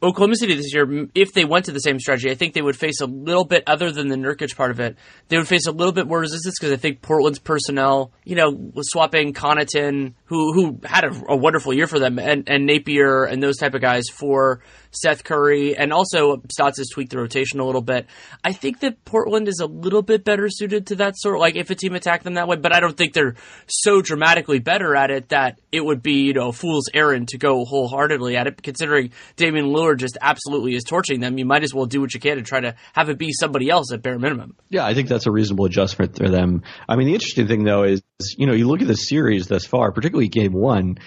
Oklahoma 0.01 0.35
City 0.37 0.55
this 0.55 0.73
year, 0.73 1.07
if 1.13 1.33
they 1.33 1.43
went 1.43 1.65
to 1.65 1.73
the 1.73 1.79
same 1.79 1.99
strategy, 1.99 2.31
I 2.31 2.35
think 2.35 2.53
they 2.53 2.61
would 2.61 2.77
face 2.77 3.01
a 3.01 3.05
little 3.05 3.43
bit, 3.43 3.63
other 3.67 3.91
than 3.91 4.07
the 4.07 4.15
Nurkic 4.15 4.55
part 4.55 4.71
of 4.71 4.79
it, 4.79 4.95
they 5.27 5.37
would 5.37 5.47
face 5.47 5.67
a 5.67 5.71
little 5.71 5.91
bit 5.91 6.07
more 6.07 6.19
resistance 6.19 6.55
because 6.57 6.71
I 6.71 6.77
think 6.77 7.01
Portland's 7.01 7.39
personnel, 7.39 8.11
you 8.23 8.35
know, 8.35 8.49
was 8.49 8.89
swapping 8.89 9.33
Connaughton, 9.33 10.13
who 10.25 10.53
who 10.53 10.79
had 10.85 11.03
a, 11.03 11.11
a, 11.29 11.35
wonderful 11.35 11.73
year 11.73 11.87
for 11.87 11.99
them, 11.99 12.17
and, 12.17 12.47
and 12.47 12.65
Napier 12.65 13.25
and 13.25 13.43
those 13.43 13.57
type 13.57 13.73
of 13.73 13.81
guys 13.81 14.05
for 14.09 14.61
Seth 14.91 15.23
Curry, 15.25 15.75
and 15.75 15.91
also 15.91 16.41
Stotts 16.49 16.77
has 16.77 16.89
tweaked 16.89 17.11
the 17.11 17.17
rotation 17.17 17.59
a 17.59 17.65
little 17.65 17.81
bit. 17.81 18.05
I 18.43 18.53
think 18.53 18.79
that 18.79 19.03
Portland 19.03 19.49
is 19.49 19.59
a 19.59 19.65
little 19.65 20.01
bit 20.01 20.23
better 20.23 20.47
suited 20.49 20.87
to 20.87 20.95
that 20.97 21.17
sort, 21.17 21.39
like 21.39 21.55
if 21.57 21.69
a 21.69 21.75
team 21.75 21.93
attacked 21.93 22.23
them 22.23 22.35
that 22.35 22.47
way, 22.47 22.55
but 22.55 22.73
I 22.73 22.79
don't 22.79 22.95
think 22.95 23.13
they're 23.13 23.35
so 23.67 24.01
dramatically 24.01 24.59
better 24.59 24.95
at 24.95 25.11
it 25.11 25.29
that 25.29 25.59
it 25.71 25.83
would 25.83 26.01
be, 26.01 26.27
you 26.27 26.33
know, 26.33 26.49
a 26.49 26.53
fool's 26.53 26.89
errand 26.93 27.29
to 27.29 27.37
go 27.37 27.64
wholeheartedly 27.65 28.37
at 28.37 28.47
it, 28.47 28.61
considering 28.61 29.11
Damian 29.35 29.67
Lillard 29.67 29.97
just 29.97 30.17
absolutely 30.21 30.75
is 30.75 30.83
torching 30.83 31.19
them. 31.19 31.37
You 31.37 31.45
might 31.45 31.63
as 31.63 31.73
well 31.73 31.85
do 31.85 32.01
what 32.01 32.13
you 32.13 32.19
can 32.19 32.37
to 32.37 32.43
try 32.43 32.61
to 32.61 32.75
have 32.93 33.09
it 33.09 33.17
be 33.17 33.31
somebody 33.31 33.69
else 33.69 33.91
at 33.91 34.01
bare 34.01 34.19
minimum. 34.19 34.55
Yeah, 34.69 34.85
I 34.85 34.93
think 34.93 35.09
that's 35.09 35.25
a 35.25 35.31
reasonable 35.31 35.65
adjustment 35.65 36.17
for 36.17 36.29
them. 36.29 36.63
I 36.87 36.95
mean, 36.95 37.07
the 37.07 37.13
interesting 37.13 37.47
thing 37.47 37.63
though 37.63 37.83
is, 37.83 38.01
you 38.37 38.47
know, 38.47 38.53
you 38.53 38.67
look 38.67 38.81
at 38.81 38.87
the 38.87 38.95
series 38.95 39.47
thus 39.47 39.65
far, 39.65 39.91
particularly 39.91 40.27
game 40.27 40.53
one, 40.53 40.97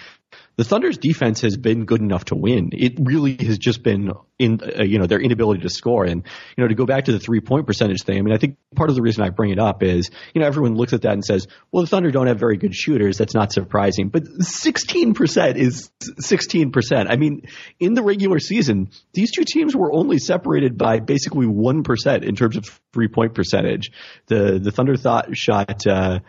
the 0.59 0.65
Thunder's 0.65 0.97
defense 0.97 1.39
has 1.39 1.55
been 1.55 1.85
good 1.85 2.01
enough 2.01 2.25
to 2.25 2.35
win. 2.35 2.71
It 2.73 2.95
really 2.99 3.37
has 3.45 3.57
just 3.57 3.81
been 3.81 4.11
in, 4.37 4.59
uh, 4.61 4.83
you 4.83 4.99
know, 4.99 5.05
their 5.05 5.21
inability 5.21 5.61
to 5.61 5.69
score. 5.69 6.03
And, 6.03 6.25
you 6.57 6.61
know, 6.61 6.67
to 6.67 6.75
go 6.75 6.85
back 6.85 7.05
to 7.05 7.13
the 7.13 7.19
three 7.19 7.39
point 7.39 7.65
percentage 7.65 8.03
thing, 8.03 8.17
I 8.17 8.21
mean, 8.21 8.33
I 8.33 8.39
think 8.39 8.57
part 8.75 8.89
of 8.89 8.97
the 8.97 9.01
reason 9.01 9.23
I 9.23 9.29
bring 9.29 9.51
it 9.51 9.57
up 9.57 9.83
is, 9.83 10.11
you 10.33 10.41
know, 10.41 10.47
everyone 10.47 10.75
looks 10.75 10.91
at 10.91 11.03
that 11.03 11.13
and 11.13 11.23
says, 11.23 11.47
well, 11.71 11.85
the 11.85 11.87
Thunder 11.87 12.11
don't 12.11 12.27
have 12.27 12.39
very 12.39 12.57
good 12.57 12.75
shooters. 12.75 13.17
That's 13.17 13.33
not 13.33 13.53
surprising. 13.53 14.09
But 14.09 14.25
16% 14.25 15.55
is 15.55 15.91
16%. 16.01 17.05
I 17.09 17.15
mean, 17.15 17.43
in 17.79 17.93
the 17.93 18.03
regular 18.03 18.39
season, 18.39 18.89
these 19.13 19.31
two 19.31 19.45
teams 19.45 19.77
were 19.77 19.93
only 19.93 20.17
separated 20.17 20.77
by 20.77 20.99
basically 20.99 21.47
1% 21.47 22.23
in 22.23 22.35
terms 22.35 22.57
of 22.57 22.65
three 22.91 23.07
point 23.07 23.33
percentage. 23.33 23.91
The, 24.25 24.59
the 24.61 24.71
Thunder 24.71 24.97
thought 24.97 25.37
shot, 25.37 25.87
uh, 25.87 26.19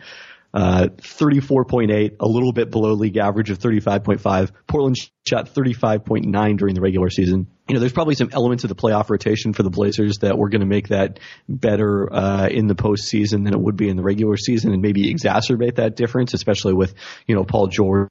uh, 0.53 0.87
34.8, 0.97 2.15
a 2.19 2.27
little 2.27 2.51
bit 2.51 2.71
below 2.71 2.93
league 2.93 3.17
average 3.17 3.49
of 3.49 3.59
35.5. 3.59 4.51
Portland 4.67 4.97
shot 5.27 5.53
35.9 5.53 6.57
during 6.57 6.75
the 6.75 6.81
regular 6.81 7.09
season. 7.09 7.47
You 7.67 7.75
know, 7.75 7.79
there's 7.79 7.93
probably 7.93 8.15
some 8.15 8.29
elements 8.33 8.63
of 8.65 8.69
the 8.69 8.75
playoff 8.75 9.09
rotation 9.09 9.53
for 9.53 9.63
the 9.63 9.69
Blazers 9.69 10.17
that 10.19 10.37
we're 10.37 10.49
going 10.49 10.61
to 10.61 10.67
make 10.67 10.89
that 10.89 11.19
better 11.47 12.11
uh, 12.11 12.47
in 12.47 12.67
the 12.67 12.75
postseason 12.75 13.45
than 13.45 13.53
it 13.53 13.59
would 13.59 13.77
be 13.77 13.87
in 13.87 13.95
the 13.95 14.03
regular 14.03 14.35
season, 14.35 14.73
and 14.73 14.81
maybe 14.81 15.13
exacerbate 15.13 15.75
that 15.75 15.95
difference, 15.95 16.33
especially 16.33 16.73
with 16.73 16.93
you 17.27 17.35
know 17.35 17.45
Paul 17.45 17.67
George, 17.67 18.09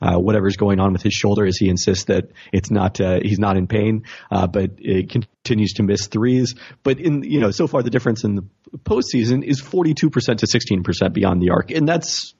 uh, 0.00 0.16
whatever's 0.16 0.56
going 0.56 0.80
on 0.80 0.92
with 0.92 1.02
his 1.02 1.12
shoulder, 1.12 1.44
as 1.44 1.58
he 1.58 1.68
insists 1.68 2.04
that 2.04 2.30
it's 2.52 2.70
not 2.70 3.00
uh, 3.00 3.18
he's 3.20 3.38
not 3.38 3.58
in 3.58 3.66
pain, 3.66 4.04
uh, 4.30 4.46
but 4.46 4.70
it 4.78 5.10
continues 5.44 5.72
to 5.74 5.82
miss 5.82 6.06
threes. 6.06 6.54
But 6.82 7.00
in 7.00 7.22
you 7.22 7.40
know 7.40 7.50
so 7.50 7.66
far 7.66 7.82
the 7.82 7.90
difference 7.90 8.24
in 8.24 8.34
the 8.34 8.44
postseason 8.78 9.42
is 9.42 9.60
42% 9.60 9.96
to 10.38 10.46
16% 10.46 11.12
beyond 11.12 11.42
the 11.42 11.50
arc, 11.50 11.70
and 11.70 11.88
that's 11.88 12.34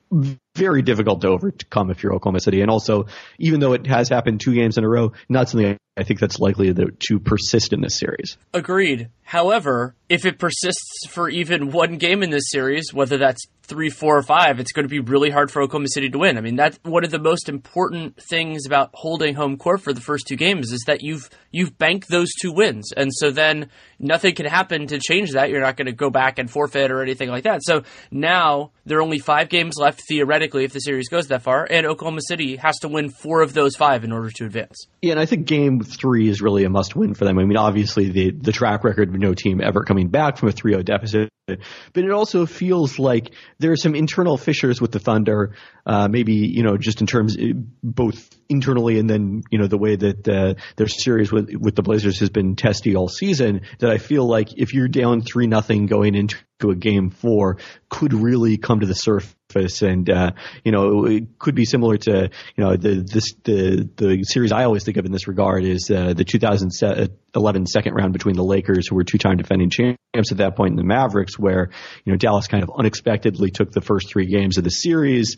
very 0.55 0.81
difficult 0.81 1.21
to 1.21 1.29
overcome 1.29 1.89
if 1.89 2.03
you're 2.03 2.13
Oklahoma 2.13 2.41
City. 2.41 2.61
And 2.61 2.69
also, 2.69 3.05
even 3.39 3.59
though 3.59 3.73
it 3.73 3.87
has 3.87 4.09
happened 4.09 4.41
two 4.41 4.53
games 4.53 4.77
in 4.77 4.83
a 4.83 4.89
row, 4.89 5.13
not 5.29 5.49
something 5.49 5.77
I 5.97 6.03
think 6.03 6.19
that's 6.19 6.39
likely 6.39 6.73
to, 6.73 6.91
to 7.07 7.19
persist 7.19 7.73
in 7.73 7.81
this 7.81 7.97
series. 7.97 8.37
Agreed. 8.53 9.09
However, 9.31 9.95
if 10.09 10.25
it 10.25 10.39
persists 10.39 11.07
for 11.07 11.29
even 11.29 11.71
one 11.71 11.95
game 11.95 12.21
in 12.21 12.31
this 12.31 12.49
series, 12.49 12.93
whether 12.93 13.17
that's 13.17 13.47
three, 13.63 13.89
four, 13.89 14.17
or 14.17 14.23
five, 14.23 14.59
it's 14.59 14.73
going 14.73 14.83
to 14.83 14.89
be 14.89 14.99
really 14.99 15.29
hard 15.29 15.49
for 15.49 15.61
Oklahoma 15.61 15.87
City 15.87 16.09
to 16.09 16.17
win. 16.17 16.37
I 16.37 16.41
mean, 16.41 16.57
that's 16.57 16.77
one 16.83 17.05
of 17.05 17.11
the 17.11 17.17
most 17.17 17.47
important 17.47 18.21
things 18.21 18.65
about 18.65 18.89
holding 18.93 19.35
home 19.35 19.55
court 19.55 19.83
for 19.83 19.93
the 19.93 20.01
first 20.01 20.27
two 20.27 20.35
games 20.35 20.73
is 20.73 20.83
that 20.85 21.01
you've 21.01 21.29
you've 21.49 21.77
banked 21.77 22.09
those 22.09 22.33
two 22.41 22.51
wins, 22.51 22.91
and 22.91 23.09
so 23.13 23.31
then 23.31 23.69
nothing 24.01 24.35
can 24.35 24.45
happen 24.45 24.87
to 24.87 24.99
change 24.99 25.31
that. 25.31 25.49
You're 25.49 25.61
not 25.61 25.77
going 25.77 25.85
to 25.85 25.93
go 25.93 26.09
back 26.09 26.39
and 26.39 26.49
forfeit 26.49 26.91
or 26.91 27.01
anything 27.01 27.29
like 27.29 27.43
that. 27.43 27.63
So 27.63 27.83
now 28.09 28.71
there 28.85 28.97
are 28.97 29.01
only 29.01 29.19
five 29.19 29.49
games 29.49 29.77
left 29.77 30.01
theoretically 30.07 30.63
if 30.65 30.73
the 30.73 30.79
series 30.79 31.07
goes 31.07 31.27
that 31.27 31.43
far, 31.43 31.67
and 31.69 31.85
Oklahoma 31.85 32.21
City 32.27 32.57
has 32.57 32.79
to 32.79 32.87
win 32.87 33.09
four 33.09 33.41
of 33.41 33.53
those 33.53 33.75
five 33.75 34.03
in 34.03 34.11
order 34.11 34.29
to 34.31 34.45
advance. 34.45 34.87
Yeah, 35.01 35.11
and 35.11 35.19
I 35.19 35.25
think 35.25 35.45
game 35.45 35.81
three 35.81 36.27
is 36.27 36.41
really 36.41 36.63
a 36.63 36.69
must 36.69 36.95
win 36.95 37.13
for 37.13 37.25
them. 37.25 37.37
I 37.37 37.45
mean, 37.45 37.57
obviously 37.57 38.09
the 38.09 38.31
the 38.31 38.51
track 38.51 38.83
record 38.83 39.09
of 39.09 39.15
no 39.15 39.33
team 39.33 39.61
ever 39.61 39.83
coming 39.83 40.09
back 40.09 40.37
from 40.37 40.49
a 40.49 40.51
3-0 40.51 40.83
deficit 40.83 41.29
but 41.47 42.03
it 42.03 42.11
also 42.11 42.45
feels 42.45 42.99
like 42.99 43.33
there 43.59 43.71
are 43.71 43.77
some 43.77 43.95
internal 43.95 44.37
fissures 44.37 44.79
with 44.79 44.91
the 44.91 44.99
Thunder, 44.99 45.55
uh, 45.85 46.07
maybe, 46.07 46.33
you 46.33 46.63
know, 46.63 46.77
just 46.77 47.01
in 47.01 47.07
terms 47.07 47.35
both 47.83 48.29
internally 48.49 48.99
and 48.99 49.09
then, 49.09 49.41
you 49.49 49.59
know, 49.59 49.67
the 49.67 49.77
way 49.77 49.95
that 49.95 50.27
uh, 50.27 50.53
their 50.75 50.87
series 50.87 51.31
with, 51.31 51.49
with 51.53 51.75
the 51.75 51.81
Blazers 51.81 52.19
has 52.19 52.29
been 52.29 52.55
testy 52.55 52.95
all 52.95 53.07
season 53.07 53.61
that 53.79 53.89
I 53.89 53.97
feel 53.97 54.25
like 54.25 54.49
if 54.57 54.73
you're 54.73 54.87
down 54.87 55.21
3 55.21 55.47
nothing 55.47 55.87
going 55.87 56.15
into 56.15 56.37
a 56.63 56.75
game 56.75 57.09
four 57.09 57.57
could 57.89 58.13
really 58.13 58.57
come 58.57 58.81
to 58.81 58.85
the 58.85 58.93
surface 58.93 59.35
and, 59.55 60.09
uh, 60.09 60.31
you 60.63 60.71
know, 60.71 61.05
it 61.05 61.39
could 61.39 61.55
be 61.55 61.65
similar 61.65 61.97
to, 61.97 62.29
you 62.55 62.63
know, 62.63 62.75
the, 62.75 63.01
this, 63.01 63.33
the, 63.43 63.89
the 63.95 64.23
series 64.23 64.51
I 64.51 64.63
always 64.63 64.83
think 64.83 64.97
of 64.97 65.05
in 65.05 65.11
this 65.11 65.27
regard 65.27 65.63
is, 65.63 65.89
uh, 65.89 66.13
the 66.13 66.23
2011 66.23 67.65
second 67.67 67.93
round 67.93 68.13
between 68.13 68.35
the 68.35 68.43
Lakers, 68.43 68.87
who 68.87 68.95
were 68.95 69.03
two-time 69.03 69.37
defending 69.37 69.69
champs 69.69 70.31
at 70.31 70.37
that 70.37 70.55
and 70.59 70.77
the 70.77 70.83
Mavericks, 70.83 71.39
where, 71.39 71.69
you 72.05 72.13
know, 72.13 72.17
Dallas 72.17 72.47
kind 72.47 72.63
of 72.63 72.71
unexpectedly 72.77 73.51
took 73.51 73.71
the 73.71 73.81
first 73.81 74.09
three 74.09 74.27
games 74.27 74.57
of 74.57 74.63
the 74.63 74.69
series 74.69 75.37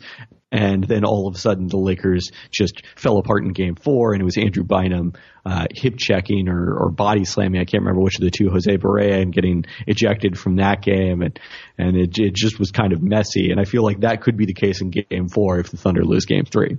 and 0.52 0.84
then 0.84 1.04
all 1.04 1.26
of 1.26 1.34
a 1.34 1.38
sudden 1.38 1.66
the 1.66 1.76
Lakers 1.76 2.30
just 2.50 2.82
fell 2.96 3.18
apart 3.18 3.44
in 3.44 3.52
game 3.52 3.74
four 3.74 4.12
and 4.12 4.20
it 4.20 4.24
was 4.24 4.38
Andrew 4.38 4.62
Bynum 4.62 5.14
uh, 5.44 5.66
hip 5.70 5.96
checking 5.96 6.48
or, 6.48 6.74
or 6.74 6.90
body 6.90 7.24
slamming. 7.24 7.60
I 7.60 7.64
can't 7.64 7.82
remember 7.82 8.00
which 8.00 8.16
of 8.16 8.22
the 8.22 8.30
two, 8.30 8.50
Jose 8.50 8.76
Barea, 8.76 9.20
and 9.20 9.32
getting 9.32 9.64
ejected 9.86 10.38
from 10.38 10.56
that 10.56 10.80
game. 10.82 11.22
And, 11.22 11.38
and 11.76 11.96
it, 11.96 12.18
it 12.18 12.34
just 12.34 12.58
was 12.58 12.70
kind 12.70 12.92
of 12.92 13.02
messy. 13.02 13.50
And 13.50 13.60
I 13.60 13.64
feel 13.64 13.82
like 13.82 14.00
that 14.00 14.22
could 14.22 14.36
be 14.36 14.46
the 14.46 14.54
case 14.54 14.80
in 14.80 14.90
game 14.90 15.28
four 15.28 15.58
if 15.58 15.70
the 15.70 15.76
Thunder 15.76 16.04
lose 16.04 16.24
game 16.24 16.44
three. 16.44 16.78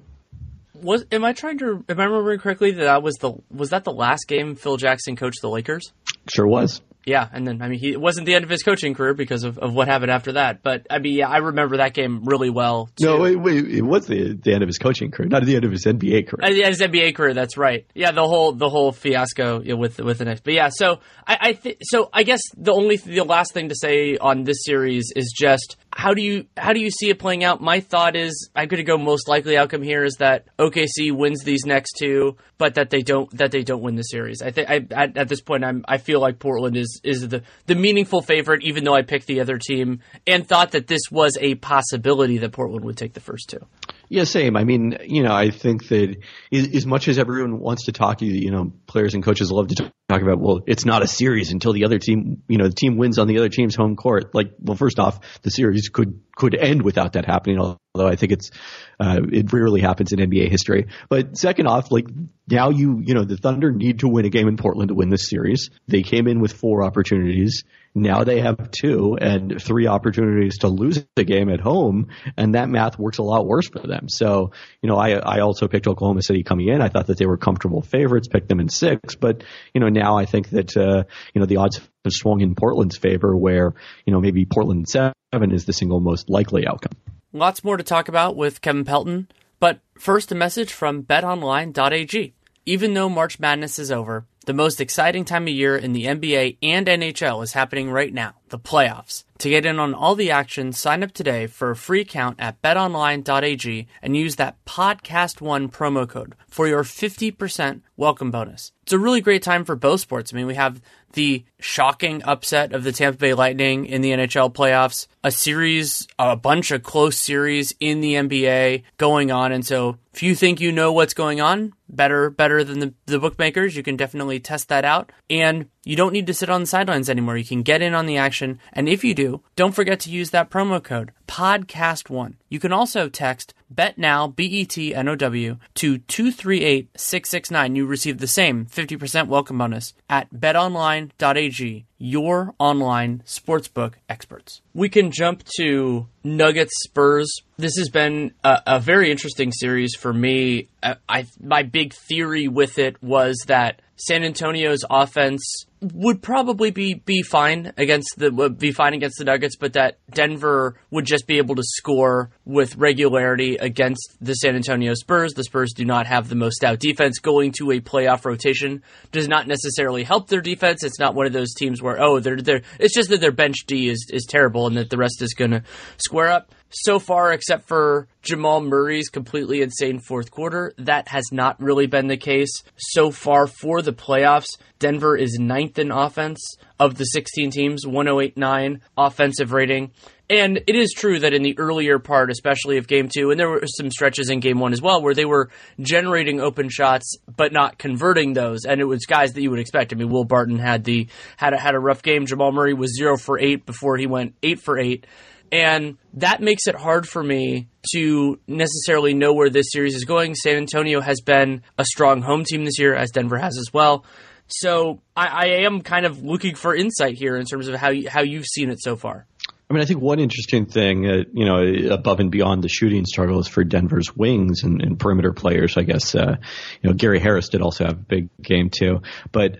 Was 0.81 1.05
am 1.11 1.23
I 1.23 1.33
trying 1.33 1.57
to 1.59 1.83
am 1.89 1.99
I 1.99 2.03
remembering 2.03 2.39
correctly 2.39 2.71
that 2.71 2.83
that 2.83 3.01
was 3.01 3.15
the 3.15 3.33
was 3.49 3.69
that 3.71 3.85
the 3.85 3.93
last 3.93 4.27
game 4.27 4.55
Phil 4.55 4.77
Jackson 4.77 5.15
coached 5.15 5.41
the 5.41 5.49
Lakers? 5.49 5.91
Sure 6.31 6.45
was. 6.45 6.81
Yeah, 7.05 7.27
and 7.31 7.45
then 7.45 7.61
I 7.61 7.67
mean, 7.67 7.79
he 7.79 7.91
it 7.91 8.01
wasn't 8.01 8.25
the 8.25 8.33
end 8.33 8.43
of 8.43 8.49
his 8.49 8.63
coaching 8.63 8.95
career 8.95 9.13
because 9.13 9.43
of, 9.43 9.59
of 9.59 9.73
what 9.73 9.87
happened 9.87 10.09
after 10.09 10.33
that. 10.33 10.63
But 10.63 10.87
I 10.89 10.97
mean, 10.97 11.13
yeah, 11.17 11.29
I 11.29 11.37
remember 11.37 11.77
that 11.77 11.93
game 11.93 12.23
really 12.23 12.49
well. 12.49 12.89
Too. 12.95 13.05
No, 13.05 13.19
wait, 13.19 13.35
wait, 13.35 13.65
it 13.67 13.83
was 13.83 14.07
the, 14.07 14.33
the 14.33 14.53
end 14.53 14.63
of 14.63 14.67
his 14.67 14.79
coaching 14.79 15.11
career, 15.11 15.29
not 15.29 15.45
the 15.45 15.55
end 15.55 15.65
of 15.65 15.71
his 15.71 15.85
NBA 15.85 16.27
career. 16.27 16.49
Uh, 16.49 16.49
yeah, 16.49 16.67
his 16.67 16.81
NBA 16.81 17.15
career. 17.15 17.35
That's 17.35 17.57
right. 17.57 17.85
Yeah, 17.93 18.11
the 18.11 18.27
whole 18.27 18.53
the 18.53 18.69
whole 18.69 18.91
fiasco 18.91 19.61
you 19.61 19.73
know, 19.73 19.77
with 19.77 19.99
with 19.99 20.17
the 20.17 20.25
Knicks. 20.25 20.41
But 20.41 20.53
yeah, 20.53 20.69
so 20.69 20.99
I, 21.27 21.37
I 21.39 21.53
th- 21.53 21.77
so 21.83 22.09
I 22.11 22.23
guess 22.23 22.41
the 22.57 22.73
only 22.73 22.97
the 22.97 23.23
last 23.23 23.53
thing 23.53 23.69
to 23.69 23.75
say 23.75 24.17
on 24.17 24.43
this 24.43 24.63
series 24.63 25.11
is 25.15 25.31
just 25.37 25.77
how 25.95 26.13
do 26.13 26.21
you 26.21 26.45
how 26.57 26.73
do 26.73 26.81
you 26.81 26.91
see 26.91 27.09
it 27.09 27.19
playing 27.19 27.45
out? 27.45 27.61
My 27.61 27.79
thought 27.79 28.17
is 28.17 28.49
I'm 28.53 28.67
going 28.67 28.79
to 28.79 28.83
go 28.83 28.97
most 28.97 29.29
likely 29.29 29.55
outcome 29.55 29.81
here 29.81 30.03
is 30.03 30.15
that 30.15 30.45
OKC 30.59 31.13
wins 31.13 31.41
these 31.45 31.65
next 31.65 31.93
two, 31.97 32.35
but 32.57 32.75
that 32.75 32.89
they 32.89 33.01
don't 33.01 33.31
that 33.37 33.51
they 33.51 33.63
don't 33.63 33.81
win 33.81 33.95
the 33.95 34.01
series. 34.01 34.41
I 34.41 34.51
think 34.51 34.69
I 34.69 34.85
at, 34.91 35.15
at, 35.15 35.29
this 35.29 35.39
point 35.39 35.63
I'm 35.63 35.85
I 35.87 35.97
feel 35.97 36.19
like 36.19 36.37
Portland 36.37 36.75
is 36.75 36.99
is 37.05 37.29
the 37.29 37.43
the 37.67 37.75
meaningful 37.75 38.21
favorite, 38.21 38.65
even 38.65 38.83
though 38.83 38.93
I 38.93 39.03
picked 39.03 39.25
the 39.27 39.39
other 39.39 39.57
team 39.57 40.01
and 40.27 40.45
thought 40.45 40.71
that 40.71 40.87
this 40.87 41.03
was 41.11 41.37
a 41.39 41.55
possibility 41.55 42.39
that 42.39 42.51
Portland 42.51 42.83
would 42.83 42.97
take 42.97 43.13
the 43.13 43.21
first 43.21 43.47
two. 43.47 43.65
Yeah, 44.09 44.23
same. 44.23 44.55
I 44.55 44.63
mean, 44.63 44.97
you 45.05 45.23
know, 45.23 45.33
I 45.33 45.49
think 45.49 45.87
that 45.87 46.17
as 46.51 46.85
much 46.85 47.07
as 47.07 47.17
everyone 47.17 47.59
wants 47.59 47.85
to 47.85 47.91
talk, 47.91 48.19
to 48.19 48.25
you 48.25 48.33
you 48.33 48.51
know, 48.51 48.71
players 48.87 49.13
and 49.13 49.23
coaches 49.23 49.51
love 49.51 49.67
to 49.69 49.91
talk 50.09 50.21
about, 50.21 50.39
well, 50.39 50.61
it's 50.67 50.85
not 50.85 51.01
a 51.01 51.07
series 51.07 51.51
until 51.51 51.73
the 51.73 51.85
other 51.85 51.97
team, 51.97 52.43
you 52.47 52.57
know, 52.57 52.67
the 52.67 52.75
team 52.75 52.97
wins 52.97 53.17
on 53.17 53.27
the 53.27 53.37
other 53.37 53.49
team's 53.49 53.75
home 53.75 53.95
court. 53.95 54.35
Like, 54.35 54.51
well, 54.59 54.75
first 54.75 54.99
off, 54.99 55.19
the 55.41 55.49
series 55.49 55.89
could 55.89 56.21
could 56.35 56.55
end 56.55 56.81
without 56.83 57.13
that 57.13 57.25
happening. 57.25 57.59
Although 57.59 58.07
I 58.07 58.15
think 58.15 58.31
it's 58.31 58.51
uh, 58.99 59.21
it 59.31 59.51
rarely 59.51 59.81
happens 59.81 60.13
in 60.13 60.19
NBA 60.19 60.49
history. 60.49 60.87
But 61.09 61.37
second 61.37 61.67
off, 61.67 61.91
like 61.91 62.07
now 62.47 62.69
you 62.69 63.01
you 63.03 63.13
know 63.13 63.23
the 63.23 63.37
Thunder 63.37 63.71
need 63.71 63.99
to 63.99 64.07
win 64.07 64.25
a 64.25 64.29
game 64.29 64.47
in 64.47 64.57
Portland 64.57 64.89
to 64.89 64.95
win 64.95 65.09
this 65.09 65.29
series. 65.29 65.69
They 65.87 66.03
came 66.03 66.27
in 66.27 66.39
with 66.39 66.53
four 66.53 66.83
opportunities. 66.83 67.63
Now 67.97 68.25
they 68.25 68.41
have 68.41 68.71
two 68.71 69.17
and 69.19 69.61
three 69.61 69.87
opportunities 69.87 70.57
to 70.59 70.67
lose 70.67 71.05
the 71.15 71.23
game 71.23 71.49
at 71.49 71.61
home, 71.61 72.09
and 72.35 72.53
that 72.53 72.67
math 72.67 72.99
works 72.99 73.19
a 73.19 73.23
lot 73.23 73.47
worse 73.47 73.69
for 73.69 73.79
them. 73.79 74.09
So, 74.09 74.51
you 74.81 74.89
know, 74.89 74.97
I 74.97 75.11
I 75.13 75.39
also 75.39 75.69
picked 75.69 75.87
Oklahoma 75.87 76.21
City 76.21 76.43
coming 76.43 76.67
in. 76.67 76.81
I 76.81 76.89
thought 76.89 77.07
that 77.07 77.17
they 77.17 77.25
were 77.25 77.37
comfortable 77.37 77.81
favorites, 77.81 78.27
picked 78.27 78.49
them 78.49 78.59
in 78.59 78.67
six, 78.67 79.15
but 79.15 79.45
you 79.73 79.79
know 79.79 79.87
now 79.87 80.17
I 80.17 80.25
think 80.25 80.49
that 80.49 80.75
uh, 80.75 81.05
you 81.33 81.39
know 81.39 81.45
the 81.45 81.57
odds 81.57 81.77
have 81.77 82.13
swung 82.13 82.41
in 82.41 82.53
Portland's 82.53 82.97
favor, 82.97 83.35
where 83.35 83.73
you 84.05 84.11
know 84.11 84.19
maybe 84.19 84.45
Portland 84.45 84.89
seven 84.89 85.13
is 85.51 85.63
the 85.63 85.73
single 85.73 86.01
most 86.01 86.29
likely 86.29 86.67
outcome. 86.67 86.97
Lots 87.31 87.63
more 87.63 87.77
to 87.77 87.83
talk 87.83 88.09
about 88.09 88.35
with 88.35 88.59
Kevin 88.59 88.83
Pelton, 88.83 89.29
but 89.61 89.79
first 89.97 90.33
a 90.33 90.35
message 90.35 90.73
from 90.73 91.03
BetOnline.ag. 91.03 92.33
Even 92.65 92.93
though 92.93 93.09
March 93.09 93.39
Madness 93.39 93.77
is 93.77 93.91
over 93.91 94.25
the 94.45 94.53
most 94.53 94.81
exciting 94.81 95.25
time 95.25 95.43
of 95.43 95.49
year 95.49 95.75
in 95.75 95.93
the 95.93 96.05
NBA 96.05 96.57
and 96.61 96.87
NHL 96.87 97.43
is 97.43 97.53
happening 97.53 97.89
right 97.89 98.13
now, 98.13 98.33
the 98.49 98.59
playoffs. 98.59 99.23
To 99.39 99.49
get 99.49 99.65
in 99.65 99.79
on 99.79 99.93
all 99.93 100.15
the 100.15 100.31
action, 100.31 100.71
sign 100.71 101.03
up 101.03 101.11
today 101.11 101.45
for 101.45 101.71
a 101.71 101.75
free 101.75 102.01
account 102.01 102.39
at 102.39 102.61
betonline.ag 102.61 103.87
and 104.01 104.15
use 104.15 104.37
that 104.37 104.63
podcast1 104.65 105.71
promo 105.71 106.07
code 106.07 106.35
for 106.47 106.67
your 106.67 106.83
50% 106.83 107.81
welcome 107.97 108.31
bonus. 108.31 108.71
It's 108.83 108.93
a 108.93 108.99
really 108.99 109.19
great 109.19 109.43
time 109.43 109.65
for 109.65 109.75
both 109.75 109.99
sports. 109.99 110.33
I 110.33 110.37
mean, 110.37 110.47
we 110.47 110.55
have 110.55 110.81
the 111.13 111.43
shocking 111.59 112.21
upset 112.23 112.71
of 112.71 112.83
the 112.83 112.91
Tampa 112.91 113.17
Bay 113.17 113.33
Lightning 113.33 113.85
in 113.85 114.01
the 114.01 114.11
NHL 114.11 114.53
playoffs, 114.53 115.07
a 115.23 115.31
series, 115.31 116.07
a 116.19 116.35
bunch 116.35 116.71
of 116.71 116.83
close 116.83 117.17
series 117.17 117.73
in 117.79 118.01
the 118.01 118.13
NBA 118.13 118.83
going 118.97 119.31
on. 119.31 119.51
And 119.51 119.65
so 119.65 119.97
if 120.13 120.21
you 120.21 120.35
think 120.35 120.61
you 120.61 120.71
know 120.71 120.93
what's 120.93 121.13
going 121.13 121.41
on, 121.41 121.73
better, 121.89 122.29
better 122.29 122.63
than 122.63 122.79
the, 122.79 122.93
the 123.05 123.19
bookmakers, 123.19 123.75
you 123.75 123.83
can 123.83 123.97
definitely 123.97 124.39
test 124.39 124.69
that 124.69 124.85
out. 124.85 125.11
And 125.29 125.69
you 125.85 125.95
don't 125.95 126.11
need 126.11 126.27
to 126.27 126.33
sit 126.33 126.49
on 126.49 126.61
the 126.61 126.67
sidelines 126.67 127.09
anymore. 127.09 127.37
You 127.37 127.45
can 127.45 127.61
get 127.61 127.81
in 127.81 127.93
on 127.93 128.07
the 128.07 128.17
action. 128.17 128.59
And 128.73 128.89
if 128.89 129.03
you 129.03 129.13
do, 129.13 129.41
don't 129.55 129.75
forget 129.75 129.99
to 130.01 130.09
use 130.09 130.31
that 130.31 130.49
promo 130.49 130.83
code 130.83 131.11
podcast1. 131.27 132.35
You 132.49 132.59
can 132.59 132.71
also 132.71 133.09
text 133.09 133.53
bet 133.69 133.97
now, 133.97 134.27
B 134.27 134.45
E 134.45 134.65
T 134.65 134.93
N 134.93 135.07
O 135.07 135.15
W, 135.15 135.57
to 135.75 135.97
238 135.97 136.89
669. 136.95 137.75
You 137.75 137.85
receive 137.85 138.17
the 138.17 138.27
same 138.27 138.65
50% 138.65 139.27
welcome 139.27 139.57
bonus 139.57 139.93
at 140.09 140.33
betonline.ag, 140.33 141.85
your 141.97 142.53
online 142.59 143.23
sportsbook 143.25 143.93
experts. 144.09 144.61
We 144.73 144.89
can 144.89 145.11
jump 145.11 145.43
to 145.57 146.07
Nuggets 146.23 146.73
Spurs. 146.83 147.31
This 147.57 147.77
has 147.77 147.89
been 147.89 148.33
a, 148.43 148.61
a 148.67 148.79
very 148.79 149.11
interesting 149.11 149.51
series 149.51 149.95
for 149.95 150.13
me. 150.13 150.69
I, 150.81 150.95
I, 151.07 151.25
my 151.41 151.63
big 151.63 151.93
theory 151.93 152.47
with 152.47 152.77
it 152.79 153.01
was 153.01 153.37
that 153.47 153.81
San 153.97 154.23
Antonio's 154.23 154.83
offense 154.89 155.65
would 155.93 156.21
probably 156.21 156.71
be, 156.71 156.95
be 156.95 157.21
fine 157.21 157.71
against 157.77 158.15
the 158.17 158.49
be 158.49 158.71
fine 158.71 158.93
against 158.93 159.17
the 159.17 159.25
Nuggets, 159.25 159.55
but 159.55 159.73
that 159.73 159.99
Denver 160.09 160.75
would 160.91 161.05
just 161.05 161.14
be 161.23 161.37
able 161.37 161.55
to 161.55 161.63
score 161.63 162.29
with 162.45 162.75
regularity 162.75 163.55
against 163.55 164.17
the 164.21 164.33
San 164.33 164.55
Antonio 164.55 164.93
Spurs. 164.93 165.33
The 165.33 165.43
Spurs 165.43 165.73
do 165.73 165.85
not 165.85 166.07
have 166.07 166.29
the 166.29 166.35
most 166.35 166.55
stout 166.55 166.79
defense. 166.79 167.19
Going 167.19 167.51
to 167.59 167.71
a 167.71 167.79
playoff 167.79 168.25
rotation 168.25 168.83
does 169.11 169.27
not 169.27 169.47
necessarily 169.47 170.03
help 170.03 170.27
their 170.27 170.41
defense. 170.41 170.83
It's 170.83 170.99
not 170.99 171.15
one 171.15 171.25
of 171.25 171.33
those 171.33 171.53
teams 171.53 171.81
where 171.81 172.01
oh 172.01 172.19
they're 172.19 172.41
they're 172.41 172.61
it's 172.79 172.95
just 172.95 173.09
that 173.09 173.21
their 173.21 173.31
bench 173.31 173.65
D 173.67 173.89
is 173.89 174.07
is 174.11 174.25
terrible 174.27 174.67
and 174.67 174.77
that 174.77 174.89
the 174.89 174.97
rest 174.97 175.21
is 175.21 175.33
going 175.33 175.51
to 175.51 175.63
square 175.97 176.29
up 176.29 176.51
so 176.69 176.99
far, 176.99 177.31
except 177.31 177.67
for 177.67 178.07
Jamal 178.21 178.61
Murray's 178.61 179.09
completely 179.09 179.61
insane 179.61 179.99
fourth 179.99 180.29
quarter, 180.31 180.73
that 180.77 181.07
has 181.07 181.23
not 181.31 181.61
really 181.61 181.87
been 181.87 182.07
the 182.07 182.17
case 182.17 182.63
so 182.75 183.11
far 183.11 183.47
for 183.47 183.81
the 183.81 183.93
playoffs. 183.93 184.57
Denver 184.79 185.15
is 185.15 185.37
ninth 185.39 185.79
in 185.79 185.91
offense 185.91 186.39
of 186.79 186.95
the 186.95 187.05
16 187.05 187.51
teams, 187.51 187.87
1089 187.87 188.81
offensive 188.97 189.53
rating. 189.53 189.91
And 190.27 190.57
it 190.65 190.75
is 190.75 190.91
true 190.91 191.19
that 191.19 191.33
in 191.33 191.43
the 191.43 191.57
earlier 191.59 191.99
part, 191.99 192.31
especially 192.31 192.77
of 192.77 192.87
game 192.87 193.09
two, 193.15 193.29
and 193.29 193.39
there 193.39 193.49
were 193.49 193.61
some 193.67 193.91
stretches 193.91 194.29
in 194.31 194.39
game 194.39 194.59
one 194.59 194.73
as 194.73 194.81
well, 194.81 195.01
where 195.01 195.13
they 195.13 195.25
were 195.25 195.49
generating 195.79 196.41
open 196.41 196.69
shots 196.69 197.17
but 197.35 197.53
not 197.53 197.77
converting 197.77 198.33
those, 198.33 198.65
and 198.65 198.81
it 198.81 198.85
was 198.85 199.05
guys 199.05 199.33
that 199.33 199.41
you 199.41 199.51
would 199.51 199.59
expect. 199.59 199.93
I 199.93 199.97
mean, 199.97 200.09
Will 200.09 200.23
Barton 200.23 200.57
had 200.57 200.83
the 200.83 201.07
had 201.37 201.53
a, 201.53 201.57
had 201.57 201.75
a 201.75 201.79
rough 201.79 202.01
game. 202.01 202.25
Jamal 202.25 202.51
Murray 202.51 202.73
was 202.73 202.95
zero 202.97 203.17
for 203.17 203.39
eight 203.39 203.67
before 203.67 203.97
he 203.97 204.07
went 204.07 204.33
eight 204.41 204.59
for 204.59 204.79
eight. 204.79 205.05
And 205.51 205.97
that 206.15 206.41
makes 206.41 206.65
it 206.65 206.75
hard 206.75 207.07
for 207.07 207.23
me 207.23 207.67
to 207.93 208.39
necessarily 208.47 209.13
know 209.13 209.33
where 209.33 209.51
this 209.51 209.67
series 209.69 209.95
is 209.95 210.03
going. 210.03 210.33
San 210.33 210.57
Antonio 210.57 211.01
has 211.01 211.21
been 211.21 211.61
a 211.77 211.85
strong 211.85 212.23
home 212.23 212.43
team 212.43 212.65
this 212.65 212.79
year, 212.79 212.95
as 212.95 213.11
Denver 213.11 213.37
has 213.37 213.57
as 213.57 213.71
well. 213.71 214.05
So 214.47 215.01
I, 215.15 215.27
I 215.27 215.45
am 215.65 215.81
kind 215.81 216.05
of 216.05 216.23
looking 216.23 216.55
for 216.55 216.75
insight 216.75 217.15
here 217.15 217.35
in 217.37 217.45
terms 217.45 217.67
of 217.67 217.75
how 217.75 217.89
you, 217.89 218.09
how 218.09 218.21
you've 218.21 218.45
seen 218.45 218.69
it 218.69 218.81
so 218.81 218.95
far. 218.95 219.27
I 219.69 219.73
mean, 219.73 219.81
I 219.81 219.85
think 219.85 220.01
one 220.01 220.19
interesting 220.19 220.67
thing, 220.67 221.07
uh, 221.07 221.23
you 221.33 221.45
know, 221.45 221.93
above 221.93 222.19
and 222.19 222.29
beyond 222.29 222.63
the 222.63 222.69
shooting 222.69 223.05
struggles 223.05 223.47
for 223.47 223.63
Denver's 223.63 224.15
wings 224.15 224.63
and, 224.63 224.81
and 224.81 224.99
perimeter 224.99 225.33
players, 225.33 225.75
I 225.75 225.83
guess, 225.83 226.13
uh, 226.13 226.35
you 226.81 226.89
know, 226.89 226.93
Gary 226.95 227.19
Harris 227.19 227.49
did 227.49 227.61
also 227.61 227.85
have 227.85 227.93
a 227.93 227.97
big 228.07 228.29
game 228.41 228.69
too, 228.69 229.01
but 229.31 229.57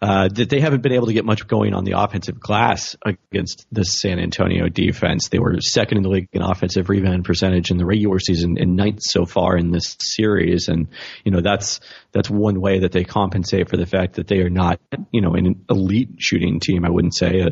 uh, 0.00 0.28
that 0.28 0.48
they 0.48 0.60
haven't 0.60 0.80
been 0.80 0.92
able 0.92 1.08
to 1.08 1.12
get 1.12 1.24
much 1.24 1.48
going 1.48 1.74
on 1.74 1.82
the 1.82 1.98
offensive 1.98 2.38
glass 2.38 2.94
against 3.04 3.66
the 3.72 3.84
San 3.84 4.20
Antonio 4.20 4.68
defense. 4.68 5.28
They 5.28 5.40
were 5.40 5.60
second 5.60 5.96
in 5.96 6.02
the 6.04 6.08
league 6.08 6.28
in 6.32 6.40
offensive 6.40 6.88
rebound 6.88 7.24
percentage 7.24 7.72
in 7.72 7.78
the 7.78 7.84
regular 7.84 8.20
season 8.20 8.58
and 8.60 8.76
ninth 8.76 9.00
so 9.02 9.26
far 9.26 9.56
in 9.56 9.72
this 9.72 9.96
series. 9.98 10.68
And, 10.68 10.86
you 11.24 11.32
know, 11.32 11.40
that's, 11.40 11.80
that's 12.12 12.30
one 12.30 12.60
way 12.60 12.80
that 12.80 12.92
they 12.92 13.02
compensate 13.02 13.68
for 13.68 13.76
the 13.76 13.86
fact 13.86 14.14
that 14.14 14.28
they 14.28 14.38
are 14.38 14.50
not, 14.50 14.78
you 15.10 15.20
know, 15.20 15.34
an 15.34 15.64
elite 15.68 16.10
shooting 16.18 16.60
team. 16.60 16.84
I 16.84 16.90
wouldn't 16.90 17.16
say. 17.16 17.40
Uh, 17.40 17.50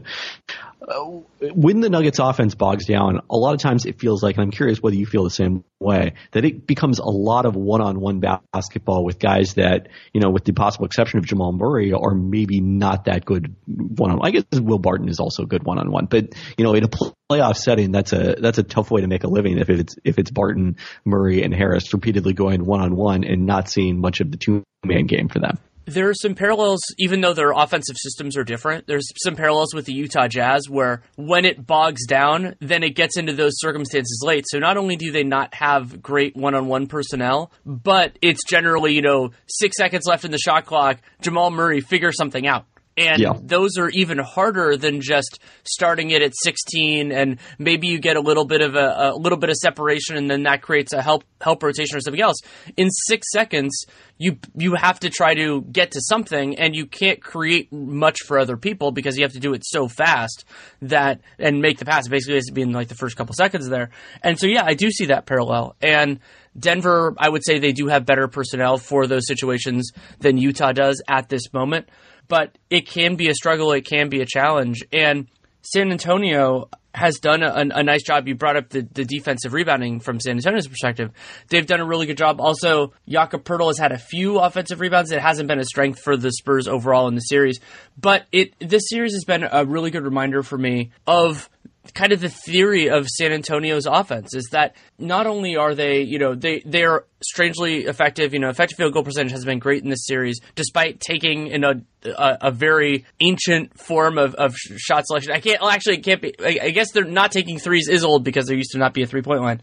Uh, 0.87 1.23
when 1.55 1.81
the 1.81 1.91
Nuggets 1.91 2.19
offense 2.19 2.55
bogs 2.55 2.87
down, 2.87 3.21
a 3.29 3.37
lot 3.37 3.55
of 3.55 3.61
times 3.61 3.87
it 3.87 3.99
feels 3.99 4.23
like, 4.23 4.37
and 4.37 4.43
I'm 4.43 4.51
curious 4.51 4.81
whether 4.81 4.95
you 4.95 5.07
feel 5.07 5.25
the 5.25 5.31
same 5.31 5.65
way, 5.81 6.15
that 6.33 6.45
it 6.45 6.67
becomes 6.67 7.01
a 7.01 7.09
lot 7.09 7.45
of 7.45 7.57
one-on-one 7.57 8.21
basketball 8.21 9.05
with 9.05 9.19
guys 9.19 9.55
that, 9.55 9.89
you 10.13 10.21
know, 10.21 10.31
with 10.31 10.45
the 10.45 10.53
possible 10.53 10.87
exception 10.87 11.19
of 11.19 11.27
Jamal 11.27 11.53
Murray, 11.53 11.93
are 11.93 12.15
maybe 12.15 12.61
not 12.61 13.07
that 13.07 13.25
good 13.25 13.57
one-on. 13.67 14.21
I 14.23 14.31
guess 14.31 14.45
Will 14.53 14.79
Barton 14.79 15.09
is 15.09 15.19
also 15.19 15.45
good 15.45 15.65
one-on-one, 15.65 16.07
but 16.07 16.35
you 16.57 16.65
know, 16.65 16.75
in 16.75 16.85
a 16.85 16.89
playoff 16.89 17.57
setting, 17.57 17.91
that's 17.91 18.13
a 18.13 18.37
that's 18.39 18.59
a 18.59 18.63
tough 18.63 18.91
way 18.91 19.01
to 19.01 19.09
make 19.09 19.25
a 19.25 19.29
living 19.29 19.59
if 19.59 19.69
it's 19.69 19.97
if 20.05 20.19
it's 20.19 20.31
Barton, 20.31 20.77
Murray, 21.05 21.43
and 21.43 21.53
Harris 21.53 21.93
repeatedly 21.93 22.33
going 22.33 22.65
one-on-one 22.65 23.25
and 23.25 23.47
not 23.47 23.69
seeing 23.69 24.01
much 24.01 24.21
of 24.21 24.31
the 24.31 24.37
two-man 24.37 25.07
game 25.07 25.29
for 25.29 25.41
them 25.41 25.59
there 25.87 26.09
are 26.09 26.15
some 26.15 26.35
parallels, 26.35 26.81
even 26.99 27.21
though 27.21 27.33
their 27.33 27.53
offensive 27.53 27.97
systems 27.99 28.37
are 28.37 28.45
different. 28.45 28.87
There's 28.87 29.09
some 29.23 29.37
parallels 29.37 29.73
with 29.73 29.87
the 29.87 29.93
Utah 29.93 30.29
Jazz 30.29 30.69
where 30.69 31.03
when 31.17 31.45
it 31.45 31.65
bogs 31.65 32.07
down, 32.07 32.57
then 32.61 32.83
it 32.83 32.91
gets 32.97 33.17
into 33.17 33.33
those 33.33 33.53
circumstances 33.59 34.21
late. 34.25 34.45
So 34.49 34.59
not 34.59 34.77
only 34.77 34.97
do 34.97 35.13
they 35.13 35.23
not 35.23 35.55
have 35.55 36.03
great 36.03 36.37
one 36.37 36.55
on 36.55 36.67
one 36.67 36.89
personnel, 36.89 37.53
but 37.65 38.19
it's 38.21 38.45
generally, 38.45 38.95
you 38.95 39.03
know, 39.03 39.31
six 39.47 39.77
seconds 39.77 40.07
left 40.07 40.25
in 40.25 40.33
the 40.33 40.39
shot 40.39 40.67
clock. 40.67 40.99
Jamal 41.21 41.51
Murray 41.51 41.81
figures 41.81 42.17
something 42.17 42.47
out. 42.47 42.67
And 42.97 43.21
yeah. 43.21 43.35
those 43.43 43.77
are 43.77 43.91
even 43.91 44.17
harder 44.19 44.77
than 44.79 45.03
just 45.03 45.39
starting 45.65 46.13
it 46.13 46.23
at 46.23 46.33
16 46.35 47.13
and 47.13 47.39
maybe 47.59 47.89
you 47.89 47.99
get 47.99 48.17
a 48.17 48.21
little 48.21 48.47
bit 48.47 48.63
of 48.63 48.75
a, 48.75 49.13
a, 49.13 49.17
little 49.17 49.37
bit 49.37 49.51
of 49.51 49.57
separation 49.57 50.17
and 50.17 50.31
then 50.31 50.45
that 50.45 50.63
creates 50.63 50.95
a 50.95 51.03
help 51.03 51.23
help 51.43 51.63
rotation 51.63 51.99
or 51.99 52.01
something 52.01 52.23
else. 52.23 52.39
In 52.79 52.89
6 52.91 53.27
seconds, 53.31 53.85
you 54.17 54.39
you 54.57 54.75
have 54.77 54.99
to 55.01 55.11
try 55.11 55.35
to 55.35 55.61
get 55.61 55.91
to 55.91 56.01
something 56.01 56.59
and 56.59 56.75
you 56.75 56.87
can't 56.87 57.23
create 57.23 57.71
much 57.71 58.21
for 58.27 58.39
other 58.39 58.57
people 58.57 58.93
because 58.93 59.19
you 59.19 59.25
have 59.25 59.33
to 59.33 59.41
do 59.41 59.53
it 59.53 59.63
so 59.67 59.89
fast 59.89 60.47
that 60.81 61.21
and 61.39 61.61
make 61.61 61.79
the 61.79 61.85
pass 61.85 62.09
basically 62.09 62.37
has 62.37 62.47
to 62.47 62.55
be 62.55 62.63
in 62.63 62.73
like 62.73 62.89
the 62.89 62.95
first 62.95 63.17
couple 63.17 63.35
seconds 63.35 63.69
there. 63.69 63.91
And 64.23 64.39
so 64.39 64.47
yeah, 64.47 64.65
I 64.65 64.73
do 64.73 64.91
see 64.91 65.07
that 65.07 65.27
parallel. 65.27 65.77
And 65.83 66.21
Denver, 66.59 67.15
I 67.19 67.29
would 67.29 67.45
say 67.45 67.59
they 67.59 67.73
do 67.73 67.89
have 67.89 68.07
better 68.07 68.29
personnel 68.29 68.79
for 68.79 69.07
those 69.07 69.27
situations 69.27 69.93
than 70.21 70.39
Utah 70.39 70.73
does 70.73 71.03
at 71.07 71.29
this 71.29 71.53
moment 71.53 71.89
but 72.29 72.57
it 72.71 72.89
can 72.89 73.17
be 73.17 73.29
a 73.29 73.35
struggle. 73.35 73.73
It 73.73 73.87
can 73.87 74.09
be 74.09 74.21
a 74.21 74.27
challenge. 74.27 74.85
And 74.93 75.29
San 75.63 75.91
Antonio 75.91 76.69
has 76.97 77.19
done 77.19 77.43
a, 77.43 77.53
a, 77.53 77.83
nice 77.83 78.03
job. 78.03 78.27
You 78.27 78.35
brought 78.35 78.57
up 78.57 78.71
the, 78.71 78.81
the 78.81 79.05
defensive 79.05 79.53
rebounding 79.53 80.01
from 80.01 80.19
San 80.19 80.37
Antonio's 80.37 80.67
perspective. 80.67 81.11
They've 81.49 81.67
done 81.67 81.81
a 81.81 81.85
really 81.85 82.07
good 82.07 82.17
job. 82.17 82.41
Also, 82.41 82.95
Jakob 83.07 83.45
Poeltl 83.45 83.67
has 83.67 83.79
had 83.79 83.93
a 83.93 83.99
few 83.99 84.39
offensive 84.39 84.81
rebounds. 84.81 85.13
It 85.13 85.21
hasn't 85.21 85.47
been 85.47 85.59
a 85.59 85.65
strength 85.65 86.01
for 86.03 86.17
the 86.17 86.33
Spurs 86.33 86.67
overall 86.67 87.07
in 87.09 87.15
the 87.15 87.21
series, 87.21 87.61
but 88.01 88.27
it 88.33 88.55
this 88.61 88.89
series 88.89 89.13
has 89.13 89.25
been 89.25 89.47
a 89.51 89.67
really 89.67 89.91
good 89.91 90.05
reminder 90.05 90.43
for 90.43 90.57
me 90.57 90.93
of 91.07 91.51
kind 91.95 92.13
of 92.13 92.21
the 92.21 92.29
theory 92.29 92.89
of 92.89 93.07
San 93.09 93.33
Antonio's 93.33 93.87
offense 93.87 94.35
is 94.35 94.49
that 94.53 94.77
not 94.99 95.27
only 95.27 95.57
are 95.57 95.75
they, 95.75 96.03
you 96.03 96.19
know, 96.19 96.35
they 96.35 96.63
they're 96.65 97.05
strangely 97.23 97.85
effective. 97.85 98.33
You 98.33 98.41
know, 98.41 98.49
effective 98.49 98.77
field 98.77 98.93
goal 98.93 99.03
percentage 99.03 99.33
has 99.33 99.45
been 99.45 99.59
great 99.59 99.83
in 99.83 99.91
this 99.91 100.07
series, 100.07 100.41
despite 100.55 101.01
taking 101.01 101.49
in 101.49 101.65
a 101.65 101.75
a, 102.05 102.39
a 102.43 102.51
very 102.51 103.05
ancient 103.21 103.79
form 103.79 104.19
of, 104.19 104.35
of 104.35 104.55
shot 104.57 105.07
selection. 105.07 105.33
I 105.33 105.41
can't 105.41 105.61
well, 105.61 105.71
actually 105.71 105.99
it 105.99 106.05
can't 106.05 106.23
be. 106.23 106.35
I, 106.41 106.67
I 106.67 106.71
guess 106.71 106.93
they're 106.93 107.05
not 107.05 107.33
taking 107.33 107.59
threes 107.59 107.89
is 107.89 108.05
old 108.05 108.25
because 108.25 108.47
there 108.47 108.57
used 108.57 108.73
to 108.73 108.79
not 108.79 108.95
be 108.95 109.03
a 109.03 109.07
three 109.07 109.23
point 109.23 109.41
line 109.43 109.61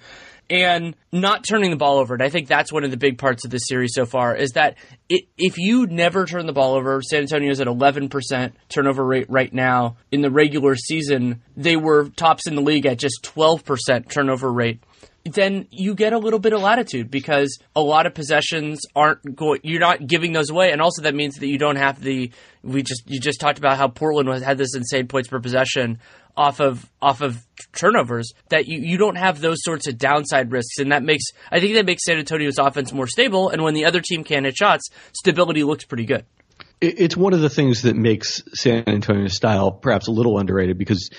and 0.49 0.95
not 1.11 1.45
turning 1.47 1.71
the 1.71 1.77
ball 1.77 1.97
over. 1.97 2.13
And 2.13 2.23
I 2.23 2.29
think 2.29 2.47
that's 2.47 2.71
one 2.71 2.83
of 2.83 2.91
the 2.91 2.97
big 2.97 3.17
parts 3.17 3.45
of 3.45 3.51
this 3.51 3.63
series 3.67 3.93
so 3.93 4.05
far 4.05 4.35
is 4.35 4.51
that 4.51 4.77
it, 5.09 5.25
if 5.37 5.57
you 5.57 5.87
never 5.87 6.25
turn 6.25 6.45
the 6.45 6.53
ball 6.53 6.75
over, 6.75 7.01
San 7.01 7.21
Antonio's 7.21 7.61
at 7.61 7.67
11% 7.67 8.53
turnover 8.69 9.05
rate 9.05 9.29
right 9.29 9.53
now. 9.53 9.97
In 10.11 10.21
the 10.21 10.31
regular 10.31 10.75
season, 10.75 11.41
they 11.55 11.75
were 11.75 12.09
tops 12.09 12.47
in 12.47 12.55
the 12.55 12.61
league 12.61 12.85
at 12.85 12.97
just 12.97 13.23
12% 13.23 14.09
turnover 14.09 14.51
rate 14.51 14.83
then 15.25 15.67
you 15.71 15.95
get 15.95 16.11
a 16.11 16.17
little 16.17 16.39
bit 16.39 16.53
of 16.53 16.61
latitude 16.61 17.09
because 17.09 17.57
a 17.75 17.81
lot 17.81 18.05
of 18.05 18.13
possessions 18.13 18.81
aren't 18.95 19.35
going. 19.35 19.61
You're 19.63 19.79
not 19.79 20.05
giving 20.05 20.33
those 20.33 20.49
away, 20.49 20.71
and 20.71 20.81
also 20.81 21.03
that 21.03 21.15
means 21.15 21.35
that 21.35 21.47
you 21.47 21.57
don't 21.57 21.77
have 21.77 22.01
the. 22.01 22.31
We 22.61 22.83
just 22.83 23.03
you 23.05 23.19
just 23.19 23.39
talked 23.39 23.57
about 23.57 23.77
how 23.77 23.87
Portland 23.87 24.27
was, 24.27 24.43
had 24.43 24.57
this 24.57 24.75
insane 24.75 25.07
points 25.07 25.29
per 25.29 25.39
possession 25.39 25.99
off 26.35 26.59
of 26.59 26.89
off 27.01 27.21
of 27.21 27.45
turnovers 27.73 28.31
that 28.49 28.67
you, 28.67 28.79
you 28.79 28.97
don't 28.97 29.15
have 29.15 29.39
those 29.39 29.57
sorts 29.61 29.87
of 29.87 29.97
downside 29.97 30.51
risks 30.51 30.79
and 30.79 30.91
that 30.91 31.03
makes 31.03 31.25
I 31.51 31.59
think 31.59 31.75
that 31.75 31.85
makes 31.85 32.03
San 32.05 32.17
Antonio's 32.17 32.57
offense 32.57 32.91
more 32.91 33.05
stable 33.05 33.49
and 33.49 33.61
when 33.61 33.75
the 33.75 33.85
other 33.85 34.01
team 34.01 34.23
can't 34.23 34.45
hit 34.45 34.55
shots 34.55 34.89
stability 35.13 35.63
looks 35.63 35.85
pretty 35.85 36.05
good 36.05 36.25
it's 36.81 37.15
one 37.15 37.33
of 37.33 37.41
the 37.41 37.49
things 37.49 37.83
that 37.83 37.95
makes 37.95 38.41
San 38.53 38.83
Antonio's 38.87 39.35
style 39.35 39.71
perhaps 39.71 40.07
a 40.07 40.11
little 40.11 40.39
underrated 40.39 40.77
because 40.77 41.11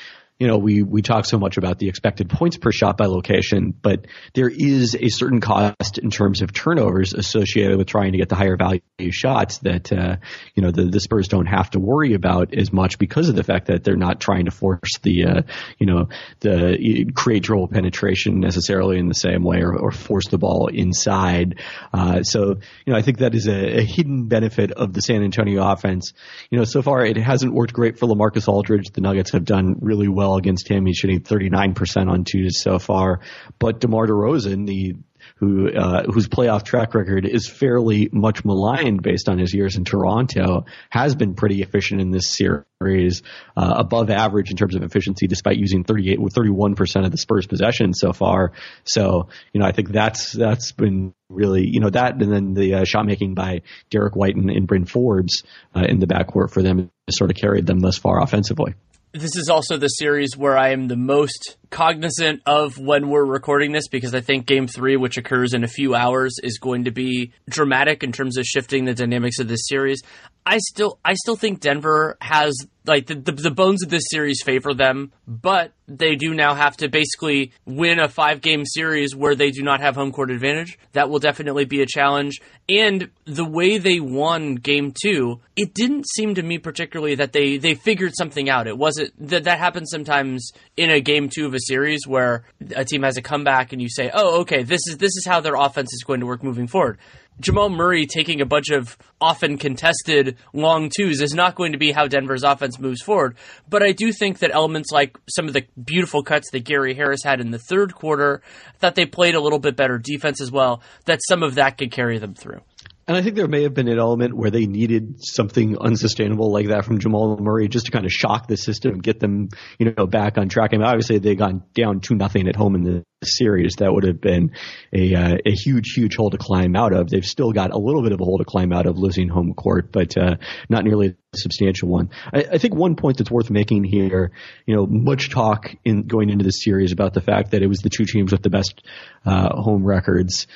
you 0.45 0.51
know, 0.51 0.59
we, 0.59 0.83
we 0.83 1.01
talk 1.01 1.25
so 1.25 1.39
much 1.39 1.57
about 1.57 1.79
the 1.79 1.89
expected 1.89 2.29
points 2.29 2.59
per 2.59 2.71
shot 2.71 2.99
by 2.99 3.07
location, 3.07 3.71
but 3.71 4.07
there 4.35 4.51
is 4.51 4.95
a 4.95 5.09
certain 5.09 5.41
cost 5.41 5.97
in 5.97 6.11
terms 6.11 6.43
of 6.43 6.53
turnovers 6.53 7.15
associated 7.15 7.79
with 7.79 7.87
trying 7.87 8.13
to 8.13 8.19
get 8.19 8.29
the 8.29 8.35
higher 8.35 8.59
value 8.59 8.83
shots 9.11 9.57
that, 9.61 9.91
uh, 9.91 10.17
you 10.55 10.63
know, 10.63 10.71
the, 10.71 10.85
the 10.85 11.01
Spurs 11.01 11.29
don't 11.29 11.47
have 11.47 11.71
to 11.71 11.81
worry 11.81 12.13
about 12.13 12.53
as 12.53 12.75
much 12.75 12.99
because 12.99 13.31
of 13.31 13.37
the 13.37 13.43
fact 13.43 13.69
that 13.69 13.85
they're 13.85 13.97
not 13.97 14.21
trying 14.21 14.45
to 14.45 14.51
force 14.51 14.99
the, 15.01 15.25
uh, 15.25 15.43
you 15.79 15.87
know, 15.87 16.11
the 16.41 17.11
create 17.15 17.43
dribble 17.43 17.69
penetration 17.69 18.39
necessarily 18.39 18.99
in 18.99 19.09
the 19.09 19.15
same 19.15 19.45
way 19.45 19.63
or, 19.63 19.75
or 19.75 19.93
force 19.93 20.29
the 20.29 20.37
ball 20.37 20.67
inside. 20.67 21.59
Uh, 21.95 22.23
so, 22.23 22.59
you 22.85 22.93
know, 22.93 22.99
I 22.99 23.01
think 23.01 23.21
that 23.21 23.35
is 23.35 23.49
a, 23.49 23.79
a 23.79 23.83
hidden 23.83 24.27
benefit 24.27 24.73
of 24.73 24.93
the 24.93 25.01
San 25.01 25.23
Antonio 25.23 25.67
offense. 25.67 26.13
You 26.51 26.59
know, 26.59 26.65
so 26.65 26.83
far 26.83 27.03
it 27.03 27.17
hasn't 27.17 27.55
worked 27.55 27.73
great 27.73 27.99
for 27.99 28.07
LaMarcus 28.07 28.47
Aldridge. 28.47 28.91
The 28.93 29.01
Nuggets 29.01 29.31
have 29.31 29.47
done 29.47 29.77
really 29.81 30.09
well 30.09 30.34
against 30.37 30.69
him. 30.69 30.87
He's 30.87 30.97
shooting 30.97 31.21
39% 31.21 32.11
on 32.11 32.25
twos 32.25 32.61
so 32.61 32.79
far. 32.79 33.21
But 33.59 33.81
DeMar 33.81 34.07
DeRozan, 34.07 34.67
the 34.67 34.97
who 35.37 35.71
uh, 35.71 36.05
whose 36.05 36.29
playoff 36.29 36.65
track 36.65 36.95
record 36.95 37.27
is 37.27 37.49
fairly 37.49 38.09
much 38.13 38.45
maligned 38.45 39.03
based 39.03 39.29
on 39.29 39.39
his 39.39 39.53
years 39.53 39.77
in 39.77 39.85
Toronto, 39.85 40.65
has 40.91 41.15
been 41.15 41.35
pretty 41.35 41.63
efficient 41.63 42.01
in 42.01 42.11
this 42.11 42.35
series, 42.35 43.23
uh, 43.57 43.75
above 43.77 44.11
average 44.11 44.51
in 44.51 44.57
terms 44.57 44.75
of 44.75 44.83
efficiency, 44.83 45.27
despite 45.27 45.57
using 45.57 45.85
38 45.85 46.19
31 46.33 46.75
percent 46.75 47.05
of 47.05 47.13
the 47.13 47.19
Spurs' 47.19 47.47
possession 47.47 47.95
so 47.95 48.13
far. 48.13 48.53
So, 48.85 49.29
you 49.53 49.61
know, 49.61 49.67
I 49.67 49.73
think 49.73 49.91
that's 49.91 50.33
that's 50.33 50.73
been 50.73 51.15
really, 51.29 51.67
you 51.67 51.81
know, 51.81 51.91
that 51.91 52.15
and 52.15 52.33
then 52.33 52.55
the 52.55 52.75
uh, 52.75 52.85
shot 52.85 53.07
making 53.07 53.35
by 53.35 53.63
Derrick 53.91 54.15
White 54.15 54.37
and, 54.37 54.51
and 54.51 54.67
Bryn 54.67 54.85
Forbes 54.85 55.43
uh, 55.75 55.85
in 55.89 55.99
the 55.99 56.07
backcourt 56.07 56.53
for 56.53 56.63
them 56.63 56.91
has 57.07 57.17
sort 57.17 57.31
of 57.31 57.37
carried 57.37 57.67
them 57.67 57.81
thus 57.81 57.99
far 57.99 58.23
offensively. 58.23 58.75
This 59.17 59.37
is 59.37 59.49
also 59.49 59.77
the 59.77 59.87
series 59.87 60.37
where 60.37 60.59
I 60.59 60.71
am 60.71 60.89
the 60.89 60.97
most 60.97 61.57
cognizant 61.71 62.43
of 62.47 62.81
when 62.81 63.09
we're 63.09 63.25
recording 63.25 63.71
this 63.71 63.87
because 63.87 64.13
I 64.13 64.21
think 64.21 64.45
game 64.45 64.67
three, 64.67 64.97
which 64.97 65.17
occurs 65.19 65.55
in 65.55 65.63
a 65.63 65.69
few 65.69 65.95
hours, 65.95 66.35
is 66.43 66.59
going 66.59 66.87
to 66.87 66.91
be 66.91 67.31
dramatic 67.49 68.03
in 68.03 68.11
terms 68.11 68.37
of 68.37 68.45
shifting 68.45 68.87
the 68.87 68.93
dynamics 68.93 69.39
of 69.39 69.47
this 69.47 69.69
series. 69.69 70.03
I 70.47 70.59
still, 70.59 70.99
I 71.05 71.15
still 71.15 71.37
think 71.37 71.61
Denver 71.61 72.17
has 72.21 72.55
like 72.87 73.07
the, 73.07 73.15
the, 73.15 73.33
the 73.33 73.51
bones 73.51 73.83
of 73.83 73.89
this 73.89 74.05
series 74.11 74.43
favor 74.43 74.75
them, 74.75 75.11
but 75.27 75.73
they 75.89 76.17
do 76.17 76.35
now 76.35 76.55
have 76.55 76.77
to 76.79 76.89
basically 76.89 77.53
win 77.65 77.99
a 77.99 78.09
five 78.09 78.43
game 78.43 78.65
series 78.67 79.17
where 79.17 79.35
they 79.35 79.51
do 79.51 79.63
not 79.63 79.81
have 79.81 79.95
home 79.95 80.13
court 80.13 80.31
advantage. 80.31 80.79
That 80.93 81.09
will 81.09 81.19
definitely 81.19 81.65
be 81.65 81.81
a 81.81 81.87
challenge. 81.87 82.43
And 82.69 83.11
the 83.25 83.45
way 83.45 83.79
they 83.79 84.01
won 84.01 84.57
game 84.57 84.93
two, 84.93 85.41
it 85.57 85.73
didn't 85.73 86.07
seem 86.09 86.35
to 86.35 86.43
me 86.43 86.59
particularly 86.59 87.15
that 87.17 87.33
they, 87.33 87.57
they 87.57 87.75
figured 87.75 88.13
something 88.15 88.51
out. 88.51 88.67
It 88.67 88.77
wasn't 88.77 89.13
that 89.29 89.45
that 89.45 89.59
happens 89.59 89.91
sometimes 89.91 90.53
in 90.77 90.91
a 90.91 91.01
game 91.01 91.31
two 91.31 91.47
of 91.47 91.55
a 91.55 91.61
series 91.61 92.07
where 92.07 92.45
a 92.77 92.85
team 92.85 93.03
has 93.03 93.17
a 93.17 93.23
comeback 93.23 93.73
and 93.73 93.81
you 93.81 93.89
say, 93.89 94.11
"Oh, 94.13 94.41
okay, 94.41 94.63
this 94.63 94.81
is 94.89 94.99
this 94.99 95.17
is 95.17 95.25
how 95.27 95.41
their 95.41 95.55
offense 95.55 95.93
is 95.93 96.05
going 96.07 96.21
to 96.21 96.27
work 96.27 96.43
moving 96.43 96.67
forward." 96.67 96.99
Jamal 97.41 97.69
Murray 97.69 98.07
taking 98.07 98.41
a 98.41 98.47
bunch 98.47 98.71
of 98.71 98.97
often 99.21 99.59
contested 99.59 100.37
long 100.53 100.89
twos 100.89 101.21
is 101.21 101.35
not 101.35 101.55
going 101.55 101.73
to 101.73 101.79
be 101.79 101.91
how 101.91 102.07
Denver's 102.07 102.45
offense 102.45 102.79
moves 102.79 103.03
forward. 103.03 103.37
But 103.69 103.83
I 103.83 103.93
do 103.93 104.13
think 104.13 104.39
that 104.39 104.55
elements 104.55 104.91
like 104.93 105.19
some 105.29 105.47
of 105.47 105.53
the 105.53 105.67
beautiful 105.83 106.23
cuts 106.23 106.51
that 106.53 106.65
Gary 106.65 106.95
Harris 106.95 107.25
had 107.25 107.41
in 107.41 107.51
the 107.51 107.59
third 107.59 107.95
quarter, 107.95 108.43
that 108.81 108.95
they 108.95 109.07
played 109.07 109.35
a 109.35 109.41
little 109.41 109.59
bit 109.59 109.77
better 109.77 109.99
defense 109.99 110.41
as 110.41 110.53
well, 110.53 110.83
that 111.07 111.21
some 111.27 111.43
of 111.43 111.57
that 111.57 111.79
could 111.79 111.91
carry 111.91 112.19
them 112.19 112.35
through. 112.35 112.61
And 113.07 113.17
I 113.17 113.23
think 113.23 113.37
there 113.37 113.49
may 113.49 113.65
have 113.65 113.75
been 113.75 113.89
an 113.89 113.99
element 113.99 114.35
where 114.35 114.51
they 114.51 114.67
needed 114.67 115.17
something 115.19 115.77
unsustainable 115.79 116.51
like 116.53 116.69
that 116.69 116.85
from 116.85 116.99
Jamal 117.01 117.37
Murray 117.39 117.69
just 117.69 117.87
to 117.87 117.93
kind 117.93 118.07
of 118.07 118.13
shock 118.13 118.47
the 118.47 118.57
system 118.57 118.95
and 118.95 119.03
get 119.03 119.21
them, 119.21 119.49
you 119.79 119.93
know, 119.93 120.07
back 120.07 120.39
on 120.39 120.49
track. 120.49 120.71
I 120.73 120.77
mean, 120.77 120.87
obviously 120.87 121.19
they 121.19 121.35
gone 121.35 121.65
down 121.75 122.01
two 122.01 122.15
nothing 122.15 122.49
at 122.49 122.57
home 122.57 122.75
in 122.75 122.83
the 122.83 123.05
series. 123.23 123.75
That 123.79 123.93
would 123.93 124.05
have 124.05 124.21
been 124.21 124.53
a 124.93 125.15
uh, 125.15 125.37
a 125.45 125.51
huge, 125.53 125.93
huge 125.95 126.17
hole 126.17 126.31
to 126.31 126.39
climb 126.39 126.77
out 126.77 126.93
of. 126.93 127.11
They've 127.11 127.25
still 127.25 127.53
got 127.53 127.73
a 127.73 127.79
little 127.79 128.03
bit 128.03 128.13
of 128.13 128.21
a 128.21 128.25
hole 128.25 128.39
to 128.39 128.45
climb 128.45 128.73
out 128.73 128.87
of 128.87 128.99
losing 128.99 129.29
home 129.29 129.53
court, 129.55 129.93
but 129.93 130.17
uh, 130.17 130.37
not 130.71 130.85
nearly 130.85 131.09
a 131.09 131.37
substantial 131.37 131.89
one. 131.89 132.11
I, 132.33 132.45
I 132.53 132.59
think 132.59 132.75
one 132.75 132.97
point 132.97 133.19
that's 133.19 133.31
worth 133.31 133.51
making 133.51 133.85
here, 133.85 134.33
you 134.67 134.75
know, 134.75 134.87
much 134.87 135.31
talk 135.31 135.75
in 135.85 136.07
going 136.07 136.31
into 136.31 136.45
this 136.45 136.63
series 136.63 136.93
about 136.93 137.13
the 137.13 137.21
fact 137.21 137.51
that 137.51 137.63
it 137.63 137.67
was 137.67 137.81
the 137.81 137.91
two 137.91 138.07
teams 138.07 138.33
with 138.33 138.43
the 138.43 138.51
best 138.51 138.83
uh, 139.27 139.55
home 139.55 139.85
records 139.85 140.47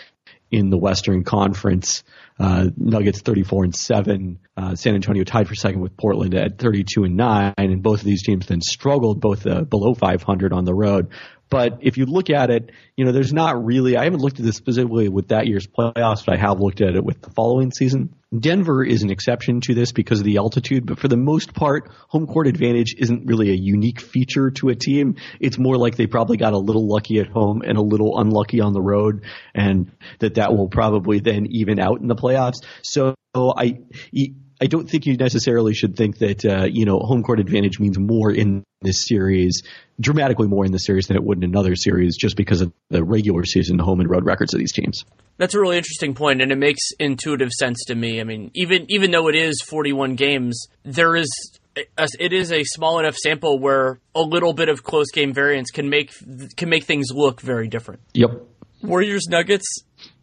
in 0.50 0.70
the 0.70 0.78
Western 0.78 1.24
Conference. 1.24 2.02
Uh, 2.38 2.66
Nuggets 2.76 3.20
34 3.20 3.64
and 3.64 3.74
7. 3.74 4.38
Uh, 4.56 4.74
San 4.76 4.94
Antonio 4.94 5.24
tied 5.24 5.48
for 5.48 5.54
second 5.54 5.80
with 5.80 5.96
Portland 5.96 6.34
at 6.34 6.58
32 6.58 7.04
and 7.04 7.16
9. 7.16 7.54
And 7.56 7.82
both 7.82 8.00
of 8.00 8.04
these 8.04 8.22
teams 8.22 8.46
then 8.46 8.60
struggled 8.60 9.20
both 9.20 9.46
uh, 9.46 9.62
below 9.62 9.94
500 9.94 10.52
on 10.52 10.64
the 10.64 10.74
road. 10.74 11.10
But 11.50 11.78
if 11.80 11.96
you 11.96 12.06
look 12.06 12.30
at 12.30 12.50
it, 12.50 12.70
you 12.96 13.04
know, 13.04 13.12
there's 13.12 13.32
not 13.32 13.64
really, 13.64 13.96
I 13.96 14.04
haven't 14.04 14.20
looked 14.20 14.38
at 14.38 14.44
this 14.44 14.56
specifically 14.56 15.08
with 15.08 15.28
that 15.28 15.46
year's 15.46 15.66
playoffs, 15.66 16.24
but 16.26 16.34
I 16.34 16.36
have 16.36 16.60
looked 16.60 16.80
at 16.80 16.94
it 16.94 17.04
with 17.04 17.22
the 17.22 17.30
following 17.30 17.72
season. 17.72 18.14
Denver 18.38 18.84
is 18.84 19.02
an 19.02 19.10
exception 19.10 19.62
to 19.62 19.74
this 19.74 19.92
because 19.92 20.18
of 20.18 20.26
the 20.26 20.36
altitude, 20.36 20.84
but 20.84 20.98
for 20.98 21.08
the 21.08 21.16
most 21.16 21.54
part, 21.54 21.90
home 22.08 22.26
court 22.26 22.46
advantage 22.46 22.94
isn't 22.98 23.26
really 23.26 23.48
a 23.50 23.54
unique 23.54 24.00
feature 24.00 24.50
to 24.50 24.68
a 24.68 24.74
team. 24.74 25.16
It's 25.40 25.58
more 25.58 25.78
like 25.78 25.96
they 25.96 26.06
probably 26.06 26.36
got 26.36 26.52
a 26.52 26.58
little 26.58 26.86
lucky 26.86 27.20
at 27.20 27.28
home 27.28 27.62
and 27.66 27.78
a 27.78 27.82
little 27.82 28.18
unlucky 28.18 28.60
on 28.60 28.74
the 28.74 28.82
road, 28.82 29.24
and 29.54 29.92
that 30.18 30.34
that 30.34 30.54
will 30.54 30.68
probably 30.68 31.20
then 31.20 31.46
even 31.50 31.80
out 31.80 32.00
in 32.02 32.08
the 32.08 32.14
playoffs. 32.14 32.62
So 32.82 33.14
I, 33.34 33.78
I 34.60 34.66
don't 34.66 34.88
think 34.88 35.06
you 35.06 35.16
necessarily 35.16 35.72
should 35.74 35.96
think 35.96 36.18
that 36.18 36.44
uh, 36.44 36.64
you 36.64 36.84
know 36.84 36.98
home 36.98 37.22
court 37.22 37.40
advantage 37.40 37.78
means 37.78 37.98
more 37.98 38.32
in 38.32 38.64
this 38.82 39.06
series, 39.06 39.62
dramatically 40.00 40.48
more 40.48 40.64
in 40.64 40.72
this 40.72 40.84
series 40.84 41.06
than 41.06 41.16
it 41.16 41.22
would 41.22 41.38
in 41.38 41.44
another 41.44 41.76
series, 41.76 42.16
just 42.16 42.36
because 42.36 42.60
of 42.60 42.72
the 42.90 43.04
regular 43.04 43.44
season 43.44 43.78
home 43.78 44.00
and 44.00 44.10
road 44.10 44.24
records 44.24 44.54
of 44.54 44.58
these 44.58 44.72
teams. 44.72 45.04
That's 45.36 45.54
a 45.54 45.60
really 45.60 45.76
interesting 45.76 46.14
point, 46.14 46.42
and 46.42 46.50
it 46.50 46.58
makes 46.58 46.90
intuitive 46.98 47.52
sense 47.52 47.84
to 47.86 47.94
me. 47.94 48.20
I 48.20 48.24
mean, 48.24 48.50
even 48.54 48.86
even 48.88 49.10
though 49.10 49.28
it 49.28 49.36
is 49.36 49.62
41 49.62 50.16
games, 50.16 50.66
there 50.84 51.14
is 51.14 51.28
it 51.76 52.32
is 52.32 52.52
a 52.52 52.64
small 52.64 52.98
enough 52.98 53.16
sample 53.16 53.58
where 53.58 54.00
a 54.14 54.22
little 54.22 54.52
bit 54.52 54.68
of 54.68 54.82
close 54.82 55.10
game 55.12 55.32
variance 55.32 55.70
can 55.70 55.88
make 55.88 56.12
can 56.56 56.68
make 56.68 56.84
things 56.84 57.08
look 57.12 57.40
very 57.40 57.68
different. 57.68 58.00
Yep. 58.14 58.42
Warriors 58.82 59.26
Nuggets, 59.28 59.66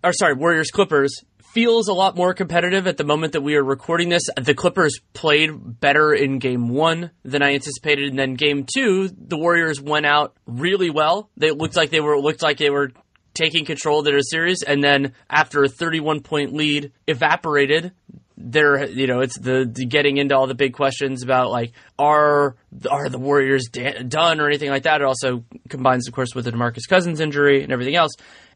or 0.03 0.13
sorry, 0.13 0.33
Warriors 0.33 0.71
Clippers 0.71 1.23
feels 1.55 1.87
a 1.87 1.93
lot 1.93 2.17
more 2.17 2.33
competitive 2.33 2.85
at 2.85 2.97
the 2.97 3.05
moment 3.05 3.31
that 3.31 3.39
we 3.39 3.55
are 3.55 3.63
recording 3.63 4.09
this. 4.09 4.23
The 4.35 4.53
Clippers 4.53 4.99
played 5.13 5.79
better 5.79 6.13
in 6.13 6.37
game 6.37 6.67
one 6.67 7.11
than 7.23 7.41
I 7.41 7.53
anticipated, 7.53 8.09
and 8.09 8.19
then 8.19 8.33
game 8.33 8.65
two, 8.65 9.07
the 9.07 9.37
Warriors 9.37 9.79
went 9.79 10.05
out 10.05 10.35
really 10.45 10.89
well. 10.89 11.29
They 11.37 11.51
looked 11.51 11.77
like 11.77 11.91
they 11.91 12.01
were 12.01 12.19
looked 12.19 12.41
like 12.41 12.57
they 12.57 12.69
were 12.69 12.91
taking 13.33 13.63
control 13.63 13.99
of 13.99 14.05
their 14.05 14.19
series, 14.19 14.63
and 14.63 14.83
then 14.83 15.13
after 15.29 15.63
a 15.63 15.69
31 15.69 16.19
point 16.23 16.53
lead 16.53 16.91
evaporated, 17.07 17.93
there 18.35 18.85
you 18.89 19.07
know 19.07 19.21
it's 19.21 19.39
the, 19.39 19.65
the, 19.71 19.85
getting 19.85 20.17
into 20.17 20.35
all 20.35 20.47
the 20.47 20.55
big 20.55 20.73
questions 20.73 21.23
about 21.23 21.51
like 21.51 21.71
are 21.97 22.57
are 22.91 23.07
the 23.07 23.17
Warriors 23.17 23.69
da- 23.71 24.03
done 24.03 24.41
or 24.41 24.47
anything 24.47 24.71
like 24.71 24.83
that. 24.83 24.99
It 24.99 25.05
also 25.05 25.45
combines, 25.69 26.09
of 26.09 26.13
course, 26.13 26.35
with 26.35 26.43
the 26.43 26.51
Demarcus 26.51 26.85
Cousins 26.89 27.21
injury 27.21 27.63
and 27.63 27.71
everything 27.71 27.95
else, 27.95 28.11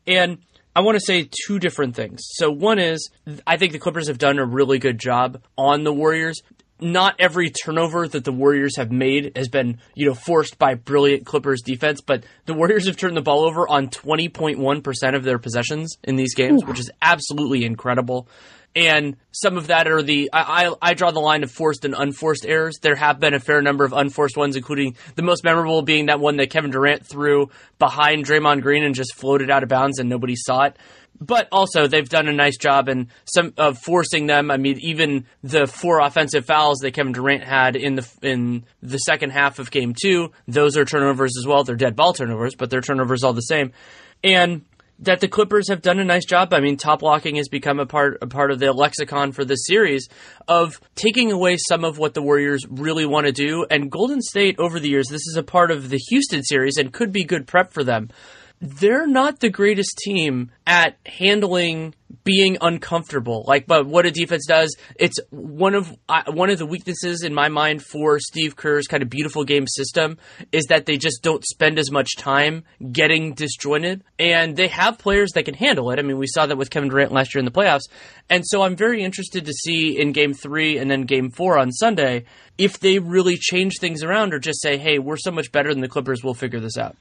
and 0.05 0.39
I 0.79 0.81
want 0.81 0.95
to 0.95 1.05
say 1.05 1.27
two 1.29 1.59
different 1.59 1.93
things. 1.93 2.21
So 2.35 2.49
one 2.49 2.79
is 2.79 3.09
I 3.45 3.57
think 3.57 3.73
the 3.73 3.79
Clippers 3.79 4.07
have 4.07 4.17
done 4.17 4.39
a 4.39 4.45
really 4.45 4.79
good 4.79 4.97
job 4.97 5.41
on 5.57 5.83
the 5.83 5.91
Warriors. 5.91 6.41
Not 6.79 7.17
every 7.19 7.49
turnover 7.49 8.07
that 8.07 8.23
the 8.23 8.31
Warriors 8.31 8.77
have 8.77 8.89
made 8.89 9.33
has 9.35 9.49
been, 9.49 9.79
you 9.93 10.07
know, 10.07 10.13
forced 10.13 10.57
by 10.57 10.75
brilliant 10.75 11.25
Clippers 11.25 11.61
defense, 11.63 11.99
but 11.99 12.23
the 12.45 12.53
Warriors 12.53 12.87
have 12.87 12.95
turned 12.95 13.17
the 13.17 13.21
ball 13.21 13.43
over 13.43 13.67
on 13.67 13.89
20.1% 13.89 15.15
of 15.17 15.25
their 15.25 15.37
possessions 15.37 15.97
in 16.05 16.15
these 16.15 16.33
games, 16.33 16.63
Ooh. 16.63 16.67
which 16.67 16.79
is 16.79 16.89
absolutely 17.01 17.65
incredible 17.65 18.29
and 18.75 19.17
some 19.31 19.57
of 19.57 19.67
that 19.67 19.87
are 19.87 20.01
the 20.01 20.29
I, 20.31 20.67
I, 20.67 20.75
I 20.81 20.93
draw 20.93 21.11
the 21.11 21.19
line 21.19 21.43
of 21.43 21.51
forced 21.51 21.85
and 21.85 21.95
unforced 21.97 22.45
errors. 22.45 22.77
There 22.81 22.95
have 22.95 23.19
been 23.19 23.33
a 23.33 23.39
fair 23.39 23.61
number 23.61 23.83
of 23.83 23.93
unforced 23.93 24.37
ones, 24.37 24.55
including 24.55 24.95
the 25.15 25.23
most 25.23 25.43
memorable 25.43 25.81
being 25.81 26.07
that 26.07 26.19
one 26.19 26.37
that 26.37 26.49
Kevin 26.49 26.71
Durant 26.71 27.05
threw 27.05 27.49
behind 27.79 28.25
Draymond 28.25 28.61
Green 28.61 28.83
and 28.83 28.95
just 28.95 29.15
floated 29.15 29.49
out 29.49 29.63
of 29.63 29.69
bounds 29.69 29.99
and 29.99 30.09
nobody 30.09 30.35
saw 30.35 30.63
it. 30.63 30.77
But 31.21 31.49
also, 31.51 31.87
they've 31.87 32.07
done 32.07 32.29
a 32.29 32.33
nice 32.33 32.55
job 32.57 32.87
in 32.87 33.09
some 33.25 33.53
of 33.57 33.77
forcing 33.77 34.27
them. 34.27 34.49
I 34.51 34.57
mean, 34.57 34.79
even 34.79 35.25
the 35.43 35.67
four 35.67 35.99
offensive 35.99 36.45
fouls 36.45 36.79
that 36.79 36.93
Kevin 36.93 37.11
Durant 37.11 37.43
had 37.43 37.75
in 37.75 37.95
the 37.95 38.07
in 38.21 38.63
the 38.81 38.99
second 38.99 39.31
half 39.31 39.59
of 39.59 39.71
Game 39.71 39.93
Two, 39.99 40.31
those 40.47 40.77
are 40.77 40.85
turnovers 40.85 41.33
as 41.37 41.45
well. 41.45 41.63
They're 41.63 41.75
dead 41.75 41.97
ball 41.97 42.13
turnovers, 42.13 42.55
but 42.55 42.69
they're 42.69 42.81
turnovers 42.81 43.23
all 43.23 43.33
the 43.33 43.41
same. 43.41 43.73
And 44.23 44.65
that 45.01 45.21
the 45.21 45.27
Clippers 45.27 45.69
have 45.69 45.81
done 45.81 45.99
a 45.99 46.05
nice 46.05 46.25
job. 46.25 46.53
I 46.53 46.59
mean, 46.59 46.77
top 46.77 47.01
locking 47.01 47.35
has 47.35 47.47
become 47.47 47.79
a 47.79 47.85
part 47.85 48.17
a 48.21 48.27
part 48.27 48.51
of 48.51 48.59
the 48.59 48.71
lexicon 48.73 49.31
for 49.31 49.45
this 49.45 49.65
series 49.65 50.07
of 50.47 50.79
taking 50.95 51.31
away 51.31 51.57
some 51.57 51.83
of 51.83 51.97
what 51.97 52.13
the 52.13 52.21
Warriors 52.21 52.65
really 52.69 53.05
want 53.05 53.25
to 53.25 53.31
do. 53.31 53.65
And 53.69 53.91
Golden 53.91 54.21
State 54.21 54.57
over 54.59 54.79
the 54.79 54.89
years, 54.89 55.07
this 55.07 55.27
is 55.27 55.37
a 55.37 55.43
part 55.43 55.71
of 55.71 55.89
the 55.89 55.99
Houston 56.09 56.43
series 56.43 56.77
and 56.77 56.93
could 56.93 57.11
be 57.11 57.23
good 57.23 57.47
prep 57.47 57.71
for 57.71 57.83
them 57.83 58.09
they're 58.61 59.07
not 59.07 59.39
the 59.39 59.49
greatest 59.49 59.97
team 59.97 60.51
at 60.67 60.97
handling 61.05 61.93
being 62.23 62.57
uncomfortable. 62.61 63.45
Like, 63.47 63.67
but 63.67 63.85
what 63.85 64.05
a 64.05 64.11
defense 64.11 64.45
does, 64.45 64.75
it's 64.95 65.19
one 65.29 65.75
of 65.75 65.95
uh, 66.07 66.23
one 66.27 66.49
of 66.49 66.57
the 66.57 66.65
weaknesses 66.65 67.23
in 67.23 67.33
my 67.33 67.49
mind 67.49 67.83
for 67.83 68.19
Steve 68.19 68.55
Kerr's 68.55 68.87
kind 68.87 69.01
of 69.03 69.09
beautiful 69.09 69.43
game 69.43 69.67
system 69.67 70.17
is 70.51 70.65
that 70.65 70.85
they 70.85 70.97
just 70.97 71.23
don't 71.23 71.45
spend 71.45 71.79
as 71.79 71.91
much 71.91 72.15
time 72.17 72.63
getting 72.91 73.33
disjointed, 73.33 74.03
and 74.17 74.55
they 74.55 74.67
have 74.67 74.97
players 74.97 75.31
that 75.33 75.45
can 75.45 75.53
handle 75.53 75.91
it. 75.91 75.99
I 75.99 76.01
mean, 76.01 76.17
we 76.17 76.27
saw 76.27 76.45
that 76.45 76.57
with 76.57 76.69
Kevin 76.69 76.89
Durant 76.89 77.11
last 77.11 77.33
year 77.33 77.39
in 77.39 77.45
the 77.45 77.51
playoffs, 77.51 77.87
and 78.29 78.43
so 78.45 78.63
I'm 78.63 78.75
very 78.75 79.03
interested 79.03 79.45
to 79.45 79.53
see 79.53 79.99
in 79.99 80.11
Game 80.11 80.33
Three 80.33 80.77
and 80.77 80.89
then 80.89 81.03
Game 81.03 81.29
Four 81.29 81.57
on 81.57 81.71
Sunday 81.71 82.25
if 82.57 82.79
they 82.79 82.99
really 82.99 83.37
change 83.37 83.77
things 83.79 84.03
around 84.03 84.33
or 84.33 84.39
just 84.39 84.61
say, 84.61 84.77
"Hey, 84.77 84.99
we're 84.99 85.17
so 85.17 85.31
much 85.31 85.51
better 85.51 85.71
than 85.71 85.81
the 85.81 85.87
Clippers, 85.87 86.23
we'll 86.23 86.33
figure 86.33 86.59
this 86.59 86.77
out." 86.77 86.97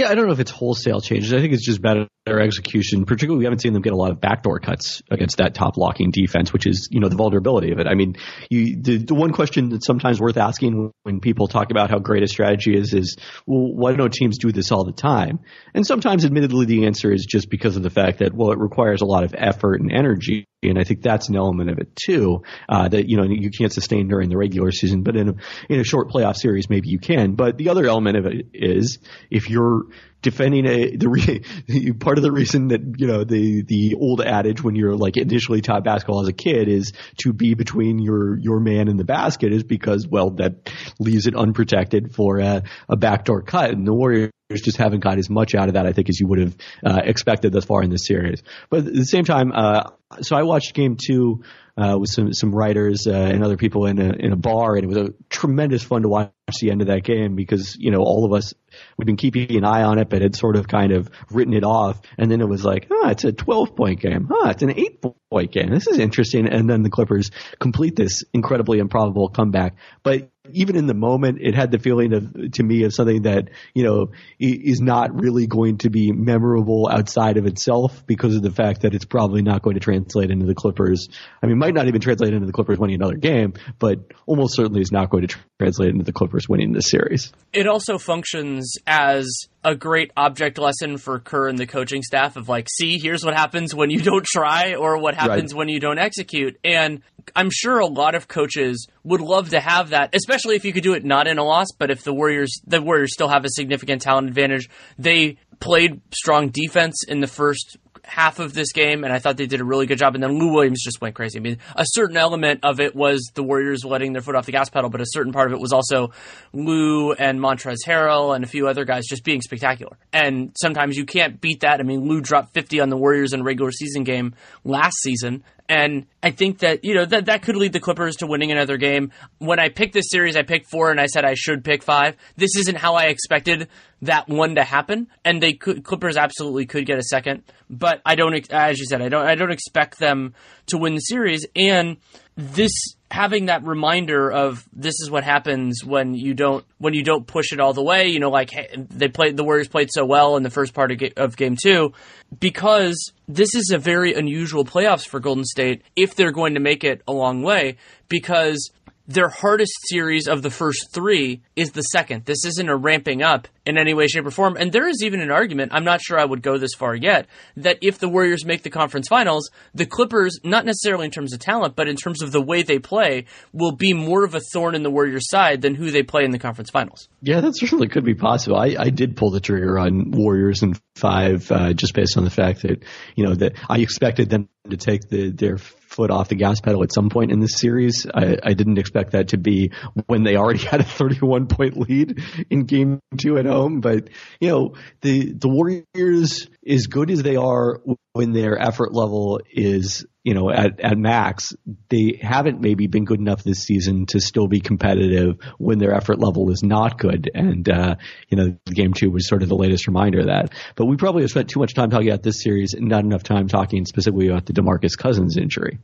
Yeah, 0.00 0.08
I 0.08 0.14
don't 0.14 0.24
know 0.24 0.32
if 0.32 0.40
it's 0.40 0.50
wholesale 0.50 1.02
changes. 1.02 1.30
I 1.34 1.40
think 1.40 1.52
it's 1.52 1.62
just 1.62 1.82
better 1.82 2.08
execution. 2.26 3.04
Particularly, 3.04 3.40
we 3.40 3.44
haven't 3.44 3.58
seen 3.58 3.74
them 3.74 3.82
get 3.82 3.92
a 3.92 3.96
lot 3.96 4.12
of 4.12 4.18
backdoor 4.18 4.58
cuts 4.58 5.02
against 5.10 5.36
that 5.36 5.52
top 5.54 5.76
locking 5.76 6.10
defense, 6.10 6.54
which 6.54 6.66
is 6.66 6.88
you 6.90 7.00
know 7.00 7.10
the 7.10 7.16
vulnerability 7.16 7.70
of 7.72 7.80
it. 7.80 7.86
I 7.86 7.94
mean, 7.94 8.16
you, 8.48 8.80
the, 8.80 8.96
the 8.96 9.14
one 9.14 9.30
question 9.30 9.68
that's 9.68 9.84
sometimes 9.84 10.18
worth 10.18 10.38
asking 10.38 10.90
when 11.02 11.20
people 11.20 11.48
talk 11.48 11.70
about 11.70 11.90
how 11.90 11.98
great 11.98 12.22
a 12.22 12.28
strategy 12.28 12.74
is 12.74 12.94
is, 12.94 13.18
well, 13.46 13.74
why 13.74 13.92
don't 13.92 14.10
teams 14.10 14.38
do 14.38 14.50
this 14.52 14.72
all 14.72 14.86
the 14.86 14.92
time? 14.92 15.40
And 15.74 15.86
sometimes, 15.86 16.24
admittedly, 16.24 16.64
the 16.64 16.86
answer 16.86 17.12
is 17.12 17.26
just 17.26 17.50
because 17.50 17.76
of 17.76 17.82
the 17.82 17.90
fact 17.90 18.20
that 18.20 18.32
well, 18.32 18.52
it 18.52 18.58
requires 18.58 19.02
a 19.02 19.06
lot 19.06 19.24
of 19.24 19.34
effort 19.36 19.82
and 19.82 19.92
energy 19.92 20.46
and 20.62 20.78
I 20.78 20.84
think 20.84 21.02
that's 21.02 21.28
an 21.28 21.36
element 21.36 21.70
of 21.70 21.78
it 21.78 21.96
too. 21.96 22.42
Uh, 22.68 22.88
that 22.88 23.08
you 23.08 23.16
know 23.16 23.24
you 23.24 23.50
can't 23.50 23.72
sustain 23.72 24.08
during 24.08 24.28
the 24.28 24.36
regular 24.36 24.70
season, 24.70 25.02
but 25.02 25.16
in 25.16 25.30
a 25.30 25.34
in 25.68 25.80
a 25.80 25.84
short 25.84 26.10
playoff 26.10 26.36
series, 26.36 26.68
maybe 26.68 26.88
you 26.88 26.98
can. 26.98 27.34
But 27.34 27.56
the 27.56 27.70
other 27.70 27.86
element 27.86 28.18
of 28.18 28.26
it 28.26 28.46
is 28.52 28.98
if 29.30 29.48
you're 29.48 29.84
defending 30.22 30.66
a 30.66 30.96
the 30.96 31.08
re, 31.08 31.92
part 32.00 32.18
of 32.18 32.22
the 32.22 32.32
reason 32.32 32.68
that 32.68 32.80
you 32.98 33.06
know 33.06 33.24
the 33.24 33.62
the 33.62 33.94
old 33.94 34.20
adage 34.20 34.62
when 34.62 34.74
you're 34.74 34.96
like 34.96 35.16
initially 35.16 35.60
taught 35.60 35.84
basketball 35.84 36.20
as 36.20 36.28
a 36.28 36.32
kid 36.32 36.68
is 36.68 36.92
to 37.18 37.32
be 37.32 37.54
between 37.54 37.98
your 37.98 38.38
your 38.38 38.60
man 38.60 38.88
and 38.88 38.98
the 38.98 39.04
basket 39.04 39.52
is 39.52 39.62
because 39.62 40.06
well 40.06 40.30
that 40.30 40.70
leaves 40.98 41.26
it 41.26 41.34
unprotected 41.34 42.14
for 42.14 42.38
a, 42.38 42.62
a 42.88 42.96
backdoor 42.96 43.42
cut. 43.42 43.70
And 43.70 43.86
the 43.86 43.94
Warriors 43.94 44.30
just 44.58 44.76
haven't 44.76 45.00
got 45.00 45.18
as 45.18 45.30
much 45.30 45.54
out 45.54 45.68
of 45.68 45.74
that 45.74 45.86
I 45.86 45.92
think 45.92 46.08
as 46.08 46.18
you 46.18 46.26
would 46.26 46.38
have 46.38 46.56
uh, 46.84 47.00
expected 47.04 47.52
thus 47.52 47.64
far 47.64 47.82
in 47.82 47.90
this 47.90 48.06
series. 48.06 48.42
But 48.68 48.86
at 48.86 48.94
the 48.94 49.04
same 49.04 49.24
time, 49.24 49.52
uh, 49.54 49.90
so 50.20 50.36
I 50.36 50.42
watched 50.42 50.74
game 50.74 50.96
two 50.96 51.44
uh, 51.76 51.96
with 51.98 52.10
some 52.10 52.32
some 52.32 52.54
writers 52.54 53.06
uh, 53.06 53.12
and 53.12 53.44
other 53.44 53.56
people 53.56 53.86
in 53.86 53.98
a 54.00 54.12
in 54.12 54.32
a 54.32 54.36
bar, 54.36 54.74
and 54.76 54.84
it 54.84 54.86
was 54.86 54.96
a 54.96 55.14
tremendous 55.28 55.82
fun 55.82 56.02
to 56.02 56.08
watch 56.08 56.32
the 56.60 56.70
end 56.70 56.80
of 56.80 56.88
that 56.88 57.04
game 57.04 57.36
because 57.36 57.76
you 57.78 57.90
know 57.90 58.00
all 58.00 58.24
of 58.24 58.32
us 58.32 58.52
we've 58.96 59.06
been 59.06 59.16
keeping 59.16 59.56
an 59.56 59.64
eye 59.64 59.82
on 59.82 59.98
it, 59.98 60.08
but 60.08 60.20
had 60.20 60.34
sort 60.34 60.56
of 60.56 60.68
kind 60.68 60.92
of 60.92 61.08
written 61.30 61.54
it 61.54 61.64
off, 61.64 62.00
and 62.18 62.30
then 62.30 62.40
it 62.40 62.48
was 62.48 62.64
like, 62.64 62.88
ah, 62.90 63.10
it's 63.10 63.24
a 63.24 63.32
twelve 63.32 63.76
point 63.76 64.00
game, 64.00 64.28
ah, 64.30 64.50
it's 64.50 64.62
an 64.62 64.78
eight 64.78 65.00
point 65.30 65.52
game. 65.52 65.70
This 65.70 65.86
is 65.86 65.98
interesting, 65.98 66.48
and 66.48 66.68
then 66.68 66.82
the 66.82 66.90
Clippers 66.90 67.30
complete 67.58 67.96
this 67.96 68.24
incredibly 68.34 68.78
improbable 68.78 69.28
comeback. 69.28 69.76
But 70.02 70.30
even 70.52 70.76
in 70.76 70.86
the 70.86 70.94
moment, 70.94 71.38
it 71.40 71.54
had 71.54 71.70
the 71.70 71.78
feeling 71.78 72.14
of 72.14 72.52
to 72.52 72.62
me 72.62 72.84
of 72.84 72.94
something 72.94 73.22
that 73.22 73.50
you 73.74 73.84
know 73.84 74.10
is 74.38 74.80
not 74.80 75.14
really 75.14 75.46
going 75.46 75.78
to 75.78 75.90
be 75.90 76.12
memorable 76.12 76.88
outside 76.90 77.36
of 77.36 77.46
itself 77.46 78.06
because 78.06 78.34
of 78.34 78.42
the 78.42 78.50
fact 78.50 78.82
that 78.82 78.94
it's 78.94 79.04
probably 79.04 79.42
not 79.42 79.60
going 79.60 79.74
to 79.74 79.80
translate 79.80 80.30
into 80.30 80.46
the 80.46 80.54
Clippers. 80.54 81.08
I 81.42 81.46
mean, 81.46 81.58
might 81.58 81.74
not 81.74 81.88
even 81.88 82.00
translate 82.00 82.32
into 82.32 82.46
the 82.46 82.52
Clippers 82.52 82.78
winning 82.78 82.96
another 82.96 83.16
game, 83.16 83.52
but 83.78 83.98
almost 84.26 84.56
certainly 84.56 84.80
is 84.80 84.90
not 84.90 85.10
going 85.10 85.26
to 85.26 85.36
translate 85.58 85.90
into 85.90 86.04
the 86.04 86.12
Clippers 86.12 86.48
winning 86.48 86.72
this 86.72 86.90
series. 86.90 87.32
It 87.52 87.66
also 87.66 87.98
functions 87.98 88.76
as 88.86 89.28
a 89.62 89.74
great 89.74 90.10
object 90.16 90.58
lesson 90.58 90.96
for 90.96 91.18
Kerr 91.18 91.48
and 91.48 91.58
the 91.58 91.66
coaching 91.66 92.02
staff 92.02 92.36
of 92.36 92.48
like, 92.48 92.68
see, 92.70 92.98
here's 92.98 93.24
what 93.24 93.34
happens 93.34 93.74
when 93.74 93.90
you 93.90 94.00
don't 94.02 94.24
try 94.24 94.74
or 94.74 94.98
what 94.98 95.14
happens 95.14 95.52
right. 95.52 95.58
when 95.58 95.68
you 95.68 95.80
don't 95.80 95.98
execute. 95.98 96.58
And 96.64 97.02
I'm 97.36 97.50
sure 97.50 97.78
a 97.78 97.86
lot 97.86 98.14
of 98.14 98.28
coaches 98.28 98.88
would 99.04 99.20
love 99.20 99.50
to 99.50 99.60
have 99.60 99.90
that, 99.90 100.14
especially 100.14 100.56
if 100.56 100.64
you 100.64 100.72
could 100.72 100.82
do 100.82 100.94
it 100.94 101.04
not 101.04 101.26
in 101.26 101.38
a 101.38 101.44
loss, 101.44 101.68
but 101.78 101.90
if 101.90 102.02
the 102.02 102.12
Warriors 102.12 102.60
the 102.66 102.80
Warriors 102.80 103.12
still 103.12 103.28
have 103.28 103.44
a 103.44 103.50
significant 103.50 104.02
talent 104.02 104.28
advantage. 104.28 104.70
They 104.98 105.36
played 105.60 106.00
strong 106.12 106.48
defense 106.48 107.04
in 107.06 107.20
the 107.20 107.26
first 107.26 107.76
half 108.10 108.40
of 108.40 108.52
this 108.52 108.72
game, 108.72 109.04
and 109.04 109.12
I 109.12 109.20
thought 109.20 109.36
they 109.36 109.46
did 109.46 109.60
a 109.60 109.64
really 109.64 109.86
good 109.86 109.98
job. 109.98 110.14
And 110.14 110.22
then 110.22 110.38
Lou 110.38 110.52
Williams 110.52 110.82
just 110.82 111.00
went 111.00 111.14
crazy. 111.14 111.38
I 111.38 111.42
mean, 111.42 111.58
a 111.76 111.84
certain 111.86 112.16
element 112.16 112.60
of 112.64 112.80
it 112.80 112.94
was 112.94 113.30
the 113.34 113.42
Warriors 113.42 113.84
letting 113.84 114.12
their 114.12 114.20
foot 114.20 114.34
off 114.34 114.46
the 114.46 114.52
gas 114.52 114.68
pedal, 114.68 114.90
but 114.90 115.00
a 115.00 115.06
certain 115.06 115.32
part 115.32 115.46
of 115.46 115.52
it 115.52 115.60
was 115.60 115.72
also 115.72 116.10
Lou 116.52 117.12
and 117.12 117.38
Montrezl 117.38 117.86
Harrell 117.86 118.34
and 118.34 118.44
a 118.44 118.48
few 118.48 118.66
other 118.66 118.84
guys 118.84 119.06
just 119.06 119.22
being 119.22 119.40
spectacular. 119.40 119.96
And 120.12 120.52
sometimes 120.60 120.96
you 120.96 121.06
can't 121.06 121.40
beat 121.40 121.60
that. 121.60 121.78
I 121.78 121.84
mean, 121.84 122.08
Lou 122.08 122.20
dropped 122.20 122.52
50 122.52 122.80
on 122.80 122.88
the 122.88 122.96
Warriors 122.96 123.32
in 123.32 123.40
a 123.40 123.44
regular 123.44 123.70
season 123.70 124.02
game 124.02 124.34
last 124.64 124.96
season, 125.02 125.44
and 125.70 126.06
I 126.20 126.32
think 126.32 126.58
that, 126.58 126.84
you 126.84 126.94
know, 126.94 127.04
that, 127.04 127.26
that 127.26 127.42
could 127.42 127.54
lead 127.54 127.72
the 127.72 127.78
Clippers 127.78 128.16
to 128.16 128.26
winning 128.26 128.50
another 128.50 128.76
game. 128.76 129.12
When 129.38 129.60
I 129.60 129.68
picked 129.68 129.94
this 129.94 130.10
series, 130.10 130.36
I 130.36 130.42
picked 130.42 130.68
four 130.68 130.90
and 130.90 131.00
I 131.00 131.06
said 131.06 131.24
I 131.24 131.34
should 131.34 131.62
pick 131.62 131.84
five. 131.84 132.16
This 132.36 132.56
isn't 132.56 132.76
how 132.76 132.96
I 132.96 133.04
expected 133.04 133.68
that 134.02 134.28
one 134.28 134.56
to 134.56 134.64
happen. 134.64 135.06
And 135.24 135.40
they 135.40 135.52
could, 135.52 135.84
Clippers 135.84 136.16
absolutely 136.16 136.66
could 136.66 136.86
get 136.86 136.98
a 136.98 137.04
second. 137.04 137.44
But 137.70 138.02
I 138.04 138.16
don't, 138.16 138.34
as 138.52 138.80
you 138.80 138.84
said, 138.84 139.00
I 139.00 139.08
don't, 139.08 139.24
I 139.24 139.36
don't 139.36 139.52
expect 139.52 140.00
them 140.00 140.34
to 140.66 140.76
win 140.76 140.96
the 140.96 141.00
series. 141.02 141.46
And 141.54 141.98
this 142.36 142.72
having 143.10 143.46
that 143.46 143.64
reminder 143.64 144.30
of 144.30 144.66
this 144.72 144.94
is 145.00 145.10
what 145.10 145.24
happens 145.24 145.84
when 145.84 146.14
you 146.14 146.32
don't 146.32 146.64
when 146.78 146.94
you 146.94 147.02
don't 147.02 147.26
push 147.26 147.52
it 147.52 147.60
all 147.60 147.72
the 147.72 147.82
way. 147.82 148.08
You 148.08 148.20
know, 148.20 148.30
like 148.30 148.50
they 148.76 149.08
played 149.08 149.36
the 149.36 149.44
Warriors 149.44 149.68
played 149.68 149.90
so 149.92 150.04
well 150.04 150.36
in 150.36 150.42
the 150.42 150.50
first 150.50 150.74
part 150.74 150.92
of, 150.92 150.98
ga- 150.98 151.12
of 151.16 151.36
game 151.36 151.56
two 151.60 151.92
because 152.38 153.12
this 153.28 153.54
is 153.54 153.70
a 153.70 153.78
very 153.78 154.14
unusual 154.14 154.64
playoffs 154.64 155.06
for 155.06 155.18
Golden 155.18 155.44
State 155.44 155.82
if 155.96 156.14
they're 156.14 156.32
going 156.32 156.54
to 156.54 156.60
make 156.60 156.84
it 156.84 157.02
a 157.08 157.12
long 157.12 157.42
way 157.42 157.76
because 158.08 158.70
their 159.10 159.28
hardest 159.28 159.72
series 159.88 160.28
of 160.28 160.42
the 160.42 160.50
first 160.50 160.94
three 160.94 161.42
is 161.56 161.72
the 161.72 161.82
second. 161.82 162.26
This 162.26 162.44
isn't 162.44 162.68
a 162.68 162.76
ramping 162.76 163.22
up 163.24 163.48
in 163.66 163.76
any 163.76 163.92
way, 163.92 164.06
shape, 164.06 164.24
or 164.24 164.30
form. 164.30 164.56
And 164.56 164.70
there 164.70 164.88
is 164.88 165.02
even 165.02 165.20
an 165.20 165.32
argument, 165.32 165.72
I'm 165.74 165.82
not 165.82 166.00
sure 166.00 166.16
I 166.16 166.24
would 166.24 166.42
go 166.42 166.58
this 166.58 166.74
far 166.74 166.94
yet, 166.94 167.26
that 167.56 167.78
if 167.82 167.98
the 167.98 168.08
Warriors 168.08 168.44
make 168.46 168.62
the 168.62 168.70
conference 168.70 169.08
finals, 169.08 169.50
the 169.74 169.84
Clippers, 169.84 170.38
not 170.44 170.64
necessarily 170.64 171.06
in 171.06 171.10
terms 171.10 171.34
of 171.34 171.40
talent, 171.40 171.74
but 171.74 171.88
in 171.88 171.96
terms 171.96 172.22
of 172.22 172.30
the 172.30 172.40
way 172.40 172.62
they 172.62 172.78
play, 172.78 173.26
will 173.52 173.74
be 173.74 173.92
more 173.92 174.24
of 174.24 174.36
a 174.36 174.40
thorn 174.52 174.76
in 174.76 174.84
the 174.84 174.90
Warriors' 174.90 175.28
side 175.28 175.60
than 175.60 175.74
who 175.74 175.90
they 175.90 176.04
play 176.04 176.24
in 176.24 176.30
the 176.30 176.38
conference 176.38 176.70
finals. 176.70 177.08
Yeah, 177.20 177.40
that 177.40 177.56
certainly 177.56 177.88
could 177.88 178.04
be 178.04 178.14
possible. 178.14 178.56
I, 178.56 178.76
I 178.78 178.90
did 178.90 179.16
pull 179.16 179.32
the 179.32 179.40
trigger 179.40 179.76
on 179.76 180.12
Warriors 180.12 180.62
in 180.62 180.74
five, 180.94 181.50
uh, 181.50 181.72
just 181.72 181.94
based 181.94 182.16
on 182.16 182.22
the 182.22 182.30
fact 182.30 182.62
that, 182.62 182.84
you 183.16 183.24
know, 183.24 183.34
that 183.34 183.54
I 183.68 183.78
expected 183.80 184.30
them 184.30 184.48
to 184.68 184.76
take 184.76 185.08
the, 185.08 185.30
their 185.30 185.58
foot 185.90 186.10
off 186.10 186.28
the 186.28 186.36
gas 186.36 186.60
pedal 186.60 186.82
at 186.82 186.92
some 186.92 187.10
point 187.10 187.32
in 187.32 187.40
this 187.40 187.56
series. 187.56 188.06
I, 188.06 188.38
I 188.42 188.54
didn't 188.54 188.78
expect 188.78 189.12
that 189.12 189.28
to 189.28 189.36
be 189.36 189.72
when 190.06 190.22
they 190.22 190.36
already 190.36 190.58
had 190.66 190.80
a 190.80 190.84
31 190.84 191.48
point 191.48 191.76
lead 191.76 192.22
in 192.48 192.64
game 192.64 193.00
two 193.18 193.36
at 193.38 193.46
home. 193.46 193.80
But, 193.80 194.08
you 194.40 194.48
know, 194.48 194.74
the, 195.02 195.32
the 195.32 195.48
Warriors, 195.48 196.48
as 196.66 196.86
good 196.86 197.10
as 197.10 197.22
they 197.22 197.36
are 197.36 197.80
when 198.12 198.32
their 198.32 198.58
effort 198.58 198.92
level 198.92 199.40
is 199.50 200.04
you 200.22 200.34
know, 200.34 200.50
at, 200.50 200.78
at 200.80 200.98
max, 200.98 201.54
they 201.88 202.18
haven't 202.20 202.60
maybe 202.60 202.86
been 202.86 203.04
good 203.04 203.20
enough 203.20 203.42
this 203.42 203.62
season 203.62 204.04
to 204.06 204.20
still 204.20 204.48
be 204.48 204.60
competitive 204.60 205.38
when 205.58 205.78
their 205.78 205.94
effort 205.94 206.18
level 206.18 206.50
is 206.50 206.62
not 206.62 206.98
good. 206.98 207.30
And, 207.32 207.68
uh, 207.68 207.96
you 208.28 208.36
know, 208.36 208.56
game 208.66 208.92
two 208.92 209.10
was 209.10 209.26
sort 209.26 209.42
of 209.42 209.48
the 209.48 209.56
latest 209.56 209.86
reminder 209.86 210.20
of 210.20 210.26
that. 210.26 210.52
But 210.76 210.86
we 210.86 210.96
probably 210.96 211.22
have 211.22 211.30
spent 211.30 211.48
too 211.48 211.60
much 211.60 211.74
time 211.74 211.88
talking 211.88 212.08
about 212.08 212.22
this 212.22 212.42
series 212.42 212.74
and 212.74 212.86
not 212.86 213.04
enough 213.04 213.22
time 213.22 213.48
talking 213.48 213.86
specifically 213.86 214.28
about 214.28 214.44
the 214.44 214.52
DeMarcus 214.52 214.96
Cousins 214.96 215.38
injury. 215.38 215.78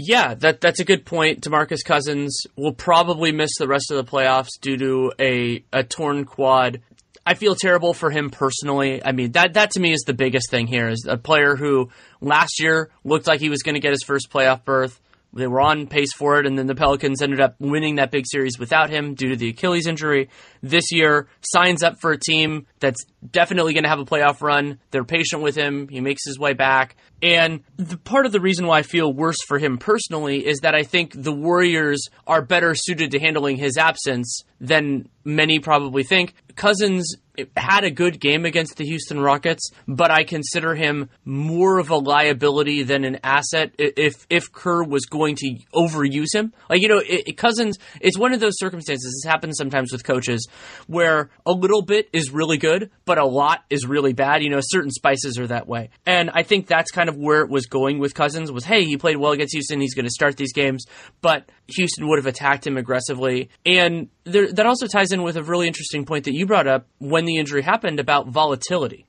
Yeah, 0.00 0.34
that 0.34 0.60
that's 0.60 0.78
a 0.78 0.84
good 0.84 1.04
point. 1.04 1.40
DeMarcus 1.42 1.84
Cousins 1.84 2.46
will 2.56 2.72
probably 2.72 3.32
miss 3.32 3.50
the 3.58 3.66
rest 3.66 3.90
of 3.90 3.96
the 3.96 4.10
playoffs 4.10 4.50
due 4.60 4.76
to 4.76 5.12
a, 5.18 5.64
a 5.72 5.82
torn 5.82 6.24
quad. 6.24 6.80
I 7.28 7.34
feel 7.34 7.54
terrible 7.54 7.92
for 7.92 8.10
him 8.10 8.30
personally. 8.30 9.04
I 9.04 9.12
mean, 9.12 9.32
that 9.32 9.52
that 9.52 9.72
to 9.72 9.80
me 9.80 9.92
is 9.92 10.00
the 10.06 10.14
biggest 10.14 10.50
thing 10.50 10.66
here 10.66 10.88
is 10.88 11.06
a 11.06 11.18
player 11.18 11.56
who 11.56 11.90
last 12.22 12.58
year 12.58 12.88
looked 13.04 13.26
like 13.26 13.38
he 13.38 13.50
was 13.50 13.62
going 13.62 13.74
to 13.74 13.82
get 13.82 13.90
his 13.90 14.02
first 14.02 14.30
playoff 14.30 14.64
berth. 14.64 14.98
They 15.32 15.46
were 15.46 15.60
on 15.60 15.86
pace 15.86 16.12
for 16.14 16.40
it, 16.40 16.46
and 16.46 16.58
then 16.58 16.66
the 16.66 16.74
Pelicans 16.74 17.20
ended 17.20 17.40
up 17.40 17.54
winning 17.58 17.96
that 17.96 18.10
big 18.10 18.24
series 18.26 18.58
without 18.58 18.88
him 18.88 19.14
due 19.14 19.28
to 19.28 19.36
the 19.36 19.50
Achilles 19.50 19.86
injury. 19.86 20.30
This 20.62 20.90
year, 20.90 21.28
signs 21.42 21.82
up 21.82 22.00
for 22.00 22.12
a 22.12 22.18
team 22.18 22.66
that's 22.80 23.04
definitely 23.30 23.74
going 23.74 23.82
to 23.82 23.90
have 23.90 23.98
a 23.98 24.04
playoff 24.04 24.40
run. 24.40 24.78
They're 24.90 25.04
patient 25.04 25.42
with 25.42 25.54
him. 25.54 25.88
He 25.88 26.00
makes 26.00 26.24
his 26.24 26.38
way 26.38 26.54
back. 26.54 26.96
And 27.22 27.62
the 27.76 27.98
part 27.98 28.26
of 28.26 28.32
the 28.32 28.40
reason 28.40 28.66
why 28.66 28.78
I 28.78 28.82
feel 28.82 29.12
worse 29.12 29.38
for 29.46 29.58
him 29.58 29.76
personally 29.76 30.46
is 30.46 30.60
that 30.60 30.74
I 30.74 30.82
think 30.82 31.12
the 31.14 31.32
Warriors 31.32 32.08
are 32.26 32.42
better 32.42 32.74
suited 32.74 33.10
to 33.10 33.18
handling 33.18 33.56
his 33.56 33.76
absence 33.76 34.42
than 34.60 35.08
many 35.24 35.58
probably 35.58 36.04
think. 36.04 36.34
Cousins 36.56 37.16
had 37.56 37.84
a 37.84 37.90
good 37.90 38.20
game 38.20 38.44
against 38.44 38.76
the 38.76 38.84
Houston 38.84 39.20
Rockets, 39.20 39.70
but 39.86 40.10
I 40.10 40.24
consider 40.24 40.74
him 40.74 41.10
more 41.24 41.78
of 41.78 41.90
a 41.90 41.96
liability 41.96 42.82
than 42.82 43.04
an 43.04 43.18
asset 43.22 43.72
if 43.78 44.26
if 44.30 44.52
Kerr 44.52 44.82
was 44.82 45.06
going 45.06 45.36
to 45.36 45.56
overuse 45.74 46.34
him. 46.34 46.52
Like 46.68 46.82
you 46.82 46.88
know, 46.88 47.02
it, 47.04 47.36
Cousins, 47.36 47.78
it's 48.00 48.18
one 48.18 48.32
of 48.32 48.40
those 48.40 48.58
circumstances. 48.58 49.22
This 49.22 49.30
happens 49.30 49.56
sometimes 49.56 49.92
with 49.92 50.04
coaches 50.04 50.48
where 50.86 51.30
a 51.46 51.52
little 51.52 51.82
bit 51.82 52.08
is 52.12 52.30
really 52.30 52.58
good, 52.58 52.90
but 53.04 53.18
a 53.18 53.26
lot 53.26 53.64
is 53.70 53.86
really 53.86 54.12
bad. 54.12 54.42
You 54.42 54.50
know, 54.50 54.60
certain 54.60 54.90
spices 54.90 55.38
are 55.38 55.46
that 55.48 55.68
way, 55.68 55.90
and 56.06 56.30
I 56.30 56.42
think 56.42 56.66
that's 56.66 56.90
kind 56.90 57.08
of 57.08 57.16
where 57.16 57.42
it 57.42 57.50
was 57.50 57.66
going 57.66 57.98
with 57.98 58.14
Cousins. 58.14 58.50
Was 58.50 58.64
hey, 58.64 58.84
he 58.84 58.96
played 58.96 59.16
well 59.16 59.32
against 59.32 59.52
Houston, 59.54 59.80
he's 59.80 59.94
going 59.94 60.06
to 60.06 60.10
start 60.10 60.36
these 60.36 60.52
games, 60.52 60.84
but 61.20 61.48
Houston 61.76 62.08
would 62.08 62.18
have 62.18 62.26
attacked 62.26 62.66
him 62.66 62.76
aggressively, 62.76 63.50
and 63.64 64.08
there, 64.24 64.50
that 64.52 64.66
also 64.66 64.86
ties 64.86 65.12
in 65.12 65.22
with 65.22 65.36
a 65.36 65.42
really 65.42 65.66
interesting 65.66 66.04
point 66.04 66.24
that 66.24 66.34
you 66.34 66.46
brought 66.46 66.66
up 66.66 66.86
when 66.98 67.24
the 67.24 67.36
injury 67.36 67.62
happened 67.62 68.00
about 68.00 68.28
volatility. 68.28 69.06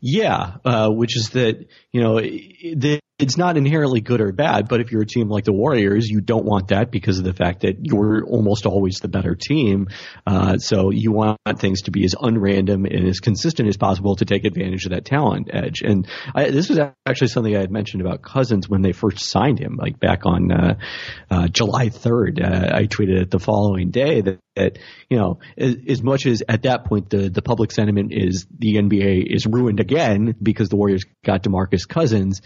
Yeah, 0.00 0.56
uh, 0.64 0.90
which 0.90 1.16
is 1.16 1.30
that 1.30 1.66
you 1.92 2.02
know 2.02 2.20
the 2.20 3.00
it's 3.16 3.36
not 3.36 3.56
inherently 3.56 4.00
good 4.00 4.20
or 4.20 4.32
bad, 4.32 4.68
but 4.68 4.80
if 4.80 4.90
you're 4.90 5.02
a 5.02 5.06
team 5.06 5.28
like 5.28 5.44
the 5.44 5.52
Warriors, 5.52 6.08
you 6.08 6.20
don't 6.20 6.44
want 6.44 6.68
that 6.68 6.90
because 6.90 7.18
of 7.18 7.24
the 7.24 7.32
fact 7.32 7.60
that 7.60 7.76
you're 7.80 8.24
almost 8.24 8.66
always 8.66 8.96
the 8.96 9.06
better 9.06 9.36
team. 9.36 9.86
Uh, 10.26 10.58
so 10.58 10.90
you 10.90 11.12
want 11.12 11.38
things 11.58 11.82
to 11.82 11.92
be 11.92 12.04
as 12.04 12.16
unrandom 12.16 12.92
and 12.92 13.06
as 13.06 13.20
consistent 13.20 13.68
as 13.68 13.76
possible 13.76 14.16
to 14.16 14.24
take 14.24 14.44
advantage 14.44 14.84
of 14.86 14.90
that 14.90 15.04
talent 15.04 15.48
edge. 15.52 15.80
And 15.82 16.08
I, 16.34 16.50
this 16.50 16.68
was 16.68 16.80
actually 17.06 17.28
something 17.28 17.56
I 17.56 17.60
had 17.60 17.70
mentioned 17.70 18.00
about 18.00 18.22
Cousins 18.22 18.68
when 18.68 18.82
they 18.82 18.90
first 18.90 19.20
signed 19.20 19.60
him, 19.60 19.76
like 19.76 20.00
back 20.00 20.26
on 20.26 20.50
uh, 20.50 20.78
uh, 21.30 21.46
July 21.46 21.90
3rd. 21.90 22.42
Uh, 22.42 22.76
I 22.76 22.86
tweeted 22.86 23.22
it 23.22 23.30
the 23.30 23.38
following 23.38 23.92
day 23.92 24.22
that, 24.22 24.40
that 24.56 24.78
you 25.08 25.18
know, 25.18 25.38
as, 25.56 25.76
as, 25.88 26.02
much 26.02 26.26
as 26.26 26.42
at 26.48 26.62
that 26.62 26.84
point 26.84 27.10
the 27.10 27.28
the 27.30 27.42
public 27.42 27.70
sentiment 27.70 28.12
is 28.12 28.46
the 28.58 28.74
NBA 28.74 29.32
is 29.32 29.46
ruined 29.46 29.78
again 29.78 30.34
because 30.42 30.68
the 30.68 30.76
Warriors 30.76 31.04
got 31.24 31.44
DeMarcus 31.44 31.88
Cousins 31.88 32.40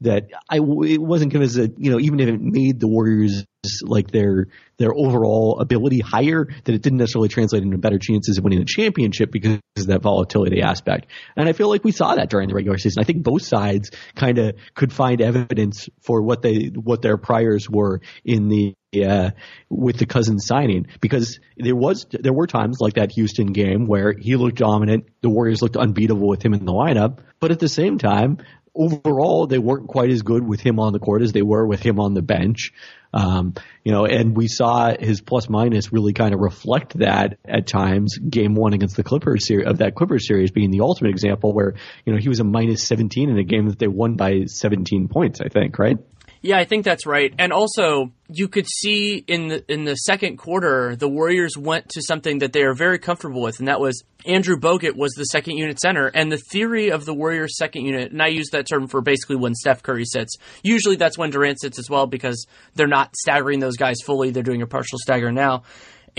that 0.00 0.28
I 0.48 0.56
it 0.56 1.00
wasn't 1.00 1.32
convinced 1.32 1.56
that 1.56 1.74
you 1.78 1.90
know 1.90 1.98
even 1.98 2.20
if 2.20 2.28
it 2.28 2.40
made 2.40 2.80
the 2.80 2.88
Warriors 2.88 3.44
like 3.82 4.10
their 4.10 4.46
their 4.78 4.94
overall 4.94 5.58
ability 5.60 5.98
higher, 6.00 6.46
that 6.64 6.74
it 6.74 6.82
didn't 6.82 6.98
necessarily 6.98 7.28
translate 7.28 7.62
into 7.62 7.78
better 7.78 7.98
chances 7.98 8.38
of 8.38 8.44
winning 8.44 8.60
the 8.60 8.64
championship 8.64 9.32
because 9.32 9.58
of 9.76 9.86
that 9.88 10.02
volatility 10.02 10.62
aspect. 10.62 11.06
And 11.36 11.48
I 11.48 11.52
feel 11.52 11.68
like 11.68 11.82
we 11.82 11.90
saw 11.90 12.14
that 12.14 12.30
during 12.30 12.48
the 12.48 12.54
regular 12.54 12.78
season. 12.78 13.00
I 13.00 13.04
think 13.04 13.24
both 13.24 13.42
sides 13.42 13.90
kind 14.14 14.38
of 14.38 14.54
could 14.74 14.92
find 14.92 15.20
evidence 15.20 15.88
for 16.02 16.22
what 16.22 16.42
they 16.42 16.66
what 16.66 17.02
their 17.02 17.16
priors 17.16 17.68
were 17.68 18.00
in 18.24 18.48
the 18.48 18.74
uh, 19.04 19.30
with 19.68 19.98
the 19.98 20.06
Cousins 20.06 20.46
signing 20.46 20.86
because 21.00 21.40
there 21.56 21.76
was 21.76 22.06
there 22.10 22.32
were 22.32 22.46
times 22.46 22.78
like 22.80 22.94
that 22.94 23.12
Houston 23.12 23.52
game 23.52 23.86
where 23.86 24.14
he 24.16 24.36
looked 24.36 24.58
dominant, 24.58 25.06
the 25.20 25.28
Warriors 25.28 25.60
looked 25.60 25.76
unbeatable 25.76 26.28
with 26.28 26.42
him 26.42 26.54
in 26.54 26.64
the 26.64 26.72
lineup, 26.72 27.18
but 27.40 27.50
at 27.50 27.58
the 27.58 27.68
same 27.68 27.98
time 27.98 28.38
overall 28.78 29.46
they 29.46 29.58
weren't 29.58 29.88
quite 29.88 30.10
as 30.10 30.22
good 30.22 30.46
with 30.46 30.60
him 30.60 30.78
on 30.78 30.92
the 30.92 30.98
court 30.98 31.22
as 31.22 31.32
they 31.32 31.42
were 31.42 31.66
with 31.66 31.82
him 31.82 31.98
on 31.98 32.14
the 32.14 32.22
bench. 32.22 32.72
Um, 33.12 33.54
you 33.84 33.92
know, 33.92 34.04
and 34.04 34.36
we 34.36 34.48
saw 34.48 34.94
his 34.98 35.20
plus 35.20 35.48
minus 35.48 35.92
really 35.92 36.12
kind 36.12 36.34
of 36.34 36.40
reflect 36.40 36.98
that 36.98 37.38
at 37.44 37.66
times. 37.66 38.18
Game 38.18 38.54
one 38.54 38.74
against 38.74 38.96
the 38.96 39.02
Clippers 39.02 39.46
series 39.46 39.66
of 39.66 39.78
that 39.78 39.94
Clippers 39.94 40.26
series 40.26 40.50
being 40.50 40.70
the 40.70 40.80
ultimate 40.80 41.10
example 41.10 41.52
where 41.52 41.74
you 42.04 42.12
know 42.12 42.18
he 42.18 42.28
was 42.28 42.40
a 42.40 42.44
minus 42.44 42.86
17 42.86 43.30
in 43.30 43.38
a 43.38 43.44
game 43.44 43.68
that 43.68 43.78
they 43.78 43.88
won 43.88 44.14
by 44.14 44.44
17 44.44 45.08
points. 45.08 45.40
I 45.40 45.48
think, 45.48 45.78
right? 45.78 45.98
Yeah, 46.40 46.58
I 46.58 46.64
think 46.64 46.84
that's 46.84 47.04
right. 47.04 47.34
And 47.38 47.52
also, 47.52 48.12
you 48.28 48.46
could 48.48 48.66
see 48.66 49.24
in 49.26 49.48
the 49.48 49.72
in 49.72 49.84
the 49.84 49.96
second 49.96 50.36
quarter, 50.36 50.94
the 50.94 51.08
Warriors 51.08 51.56
went 51.58 51.88
to 51.90 52.02
something 52.02 52.38
that 52.38 52.52
they 52.52 52.62
are 52.62 52.74
very 52.74 52.98
comfortable 52.98 53.42
with, 53.42 53.58
and 53.58 53.66
that 53.66 53.80
was 53.80 54.04
Andrew 54.24 54.56
Bogut 54.56 54.94
was 54.94 55.12
the 55.14 55.24
second 55.24 55.56
unit 55.56 55.80
center. 55.80 56.06
And 56.06 56.30
the 56.30 56.40
theory 56.50 56.90
of 56.90 57.04
the 57.04 57.14
Warriors' 57.14 57.56
second 57.56 57.86
unit, 57.86 58.12
and 58.12 58.22
I 58.22 58.28
use 58.28 58.50
that 58.52 58.68
term 58.68 58.86
for 58.86 59.00
basically 59.00 59.36
when 59.36 59.54
Steph 59.54 59.82
Curry 59.82 60.04
sits. 60.04 60.36
Usually, 60.62 60.96
that's 60.96 61.18
when 61.18 61.30
Durant 61.30 61.60
sits 61.60 61.78
as 61.78 61.90
well 61.90 62.06
because 62.06 62.46
they're 62.74 62.86
not 62.86 63.16
staggering 63.16 63.58
those 63.58 63.76
guys 63.76 63.96
fully; 64.04 64.30
they're 64.30 64.42
doing 64.44 64.62
a 64.62 64.66
partial 64.66 64.98
stagger 64.98 65.32
now. 65.32 65.64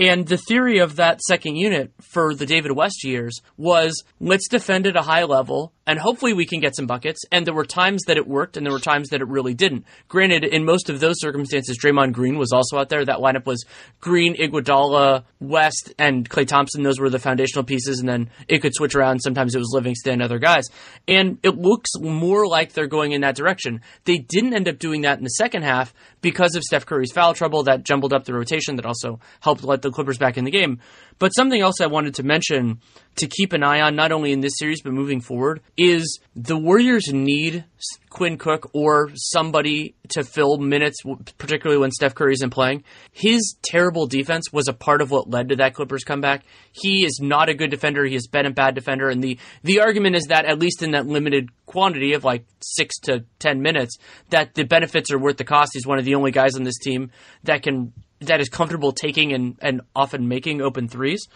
And 0.00 0.26
the 0.26 0.38
theory 0.38 0.78
of 0.78 0.96
that 0.96 1.20
second 1.20 1.56
unit 1.56 1.92
for 2.00 2.34
the 2.34 2.46
David 2.46 2.72
West 2.72 3.04
years 3.04 3.38
was 3.58 4.02
let's 4.18 4.48
defend 4.48 4.86
at 4.86 4.96
a 4.96 5.02
high 5.02 5.24
level 5.24 5.74
and 5.90 5.98
hopefully 5.98 6.32
we 6.32 6.46
can 6.46 6.60
get 6.60 6.76
some 6.76 6.86
buckets. 6.86 7.24
And 7.32 7.44
there 7.44 7.52
were 7.52 7.64
times 7.66 8.04
that 8.06 8.16
it 8.16 8.28
worked 8.28 8.56
and 8.56 8.64
there 8.64 8.72
were 8.72 8.78
times 8.78 9.08
that 9.08 9.20
it 9.20 9.26
really 9.26 9.54
didn't. 9.54 9.84
Granted, 10.06 10.44
in 10.44 10.64
most 10.64 10.88
of 10.88 11.00
those 11.00 11.16
circumstances, 11.18 11.76
Draymond 11.76 12.12
Green 12.12 12.38
was 12.38 12.52
also 12.52 12.78
out 12.78 12.90
there. 12.90 13.04
That 13.04 13.18
lineup 13.18 13.44
was 13.44 13.64
Green, 14.00 14.36
Iguodala, 14.36 15.24
West, 15.40 15.92
and 15.98 16.30
Klay 16.30 16.46
Thompson. 16.46 16.84
Those 16.84 17.00
were 17.00 17.10
the 17.10 17.18
foundational 17.18 17.64
pieces. 17.64 17.98
And 17.98 18.08
then 18.08 18.30
it 18.46 18.58
could 18.58 18.72
switch 18.72 18.94
around. 18.94 19.18
Sometimes 19.18 19.54
it 19.56 19.58
was 19.58 19.72
Livingston, 19.74 20.22
other 20.22 20.38
guys. 20.38 20.68
And 21.08 21.38
it 21.42 21.58
looks 21.58 21.90
more 21.98 22.46
like 22.46 22.72
they're 22.72 22.86
going 22.86 23.10
in 23.10 23.22
that 23.22 23.34
direction. 23.34 23.80
They 24.04 24.18
didn't 24.18 24.54
end 24.54 24.68
up 24.68 24.78
doing 24.78 25.00
that 25.00 25.18
in 25.18 25.24
the 25.24 25.30
second 25.30 25.64
half 25.64 25.92
because 26.20 26.54
of 26.54 26.62
Steph 26.62 26.86
Curry's 26.86 27.10
foul 27.10 27.34
trouble 27.34 27.64
that 27.64 27.82
jumbled 27.82 28.12
up 28.12 28.24
the 28.24 28.34
rotation 28.34 28.76
that 28.76 28.86
also 28.86 29.18
helped 29.40 29.64
let 29.64 29.82
the 29.82 29.89
Clippers 29.92 30.18
back 30.18 30.36
in 30.36 30.44
the 30.44 30.50
game. 30.50 30.80
But 31.18 31.30
something 31.30 31.60
else 31.60 31.80
I 31.80 31.86
wanted 31.86 32.14
to 32.14 32.22
mention 32.22 32.80
to 33.16 33.26
keep 33.26 33.52
an 33.52 33.62
eye 33.62 33.80
on, 33.80 33.96
not 33.96 34.12
only 34.12 34.32
in 34.32 34.40
this 34.40 34.56
series 34.56 34.82
but 34.82 34.92
moving 34.92 35.20
forward, 35.20 35.60
is 35.76 36.20
the 36.34 36.56
Warriors 36.56 37.12
need 37.12 37.64
Quinn 38.08 38.38
Cook 38.38 38.70
or 38.72 39.10
somebody 39.14 39.94
to 40.10 40.24
fill 40.24 40.56
minutes, 40.58 41.02
particularly 41.38 41.78
when 41.80 41.90
Steph 41.90 42.14
Curry 42.14 42.32
isn't 42.34 42.50
playing. 42.50 42.84
His 43.12 43.56
terrible 43.62 44.06
defense 44.06 44.52
was 44.52 44.68
a 44.68 44.72
part 44.72 45.02
of 45.02 45.10
what 45.10 45.28
led 45.28 45.50
to 45.50 45.56
that 45.56 45.74
Clippers 45.74 46.04
comeback. 46.04 46.44
He 46.72 47.04
is 47.04 47.20
not 47.20 47.48
a 47.48 47.54
good 47.54 47.70
defender. 47.70 48.04
He 48.04 48.14
has 48.14 48.26
been 48.26 48.46
a 48.46 48.50
bad 48.50 48.74
defender, 48.74 49.08
and 49.08 49.22
the 49.22 49.38
the 49.62 49.80
argument 49.80 50.16
is 50.16 50.26
that 50.26 50.46
at 50.46 50.58
least 50.58 50.82
in 50.82 50.92
that 50.92 51.06
limited 51.06 51.50
quantity 51.66 52.14
of 52.14 52.24
like 52.24 52.44
six 52.60 52.98
to 53.00 53.24
ten 53.38 53.60
minutes, 53.60 53.98
that 54.30 54.54
the 54.54 54.64
benefits 54.64 55.12
are 55.12 55.18
worth 55.18 55.36
the 55.36 55.44
cost. 55.44 55.72
He's 55.74 55.86
one 55.86 55.98
of 55.98 56.04
the 56.04 56.14
only 56.14 56.30
guys 56.30 56.56
on 56.56 56.62
this 56.62 56.78
team 56.78 57.10
that 57.44 57.62
can 57.62 57.92
that 58.20 58.40
is 58.40 58.48
comfortable 58.48 58.92
taking 58.92 59.32
and, 59.32 59.56
and 59.60 59.80
often 59.94 60.28
making 60.28 60.60
open 60.60 60.88
threes 60.88 61.26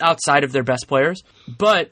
outside 0.00 0.44
of 0.44 0.52
their 0.52 0.62
best 0.62 0.86
players. 0.88 1.22
But 1.46 1.90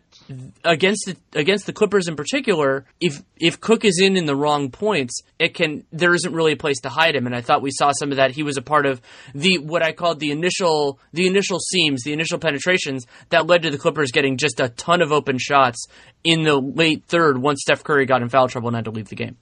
against 0.65 1.07
the, 1.07 1.17
against 1.39 1.67
the 1.67 1.73
Clippers 1.73 2.09
in 2.09 2.17
particular, 2.17 2.87
if 3.01 3.23
if 3.37 3.61
Cook 3.61 3.85
is 3.85 4.01
in 4.01 4.17
in 4.17 4.27
the 4.27 4.37
wrong 4.37 4.71
points, 4.71 5.23
it 5.39 5.55
can 5.55 5.85
there 5.93 6.15
isn't 6.15 6.33
really 6.33 6.53
a 6.53 6.57
place 6.57 6.81
to 6.81 6.89
hide 6.89 7.15
him. 7.15 7.27
And 7.27 7.35
I 7.35 7.41
thought 7.41 7.63
we 7.63 7.71
saw 7.71 7.93
some 7.93 8.11
of 8.11 8.17
that. 8.17 8.33
He 8.33 8.43
was 8.43 8.57
a 8.57 8.63
part 8.63 8.87
of 8.87 9.01
the 9.35 9.59
what 9.59 9.83
I 9.83 9.93
called 9.93 10.21
the 10.21 10.31
initial 10.31 10.99
the 11.13 11.27
initial 11.27 11.59
seams, 11.59 12.03
the 12.03 12.13
initial 12.13 12.39
penetrations 12.39 13.07
that 13.31 13.47
led 13.47 13.63
to 13.63 13.71
the 13.71 13.79
Clippers 13.79 14.11
getting 14.11 14.37
just 14.37 14.61
a 14.61 14.69
ton 14.71 15.03
of 15.03 15.13
open 15.13 15.39
shots 15.39 15.87
in 16.25 16.43
the 16.43 16.57
late 16.57 17.05
third 17.07 17.39
once 17.39 17.61
Steph 17.63 17.85
Curry 17.85 18.07
got 18.07 18.23
in 18.23 18.29
foul 18.29 18.49
trouble 18.49 18.69
and 18.69 18.77
had 18.77 18.85
to 18.87 18.91
leave 18.91 19.09
the 19.09 19.17
game. 19.17 19.37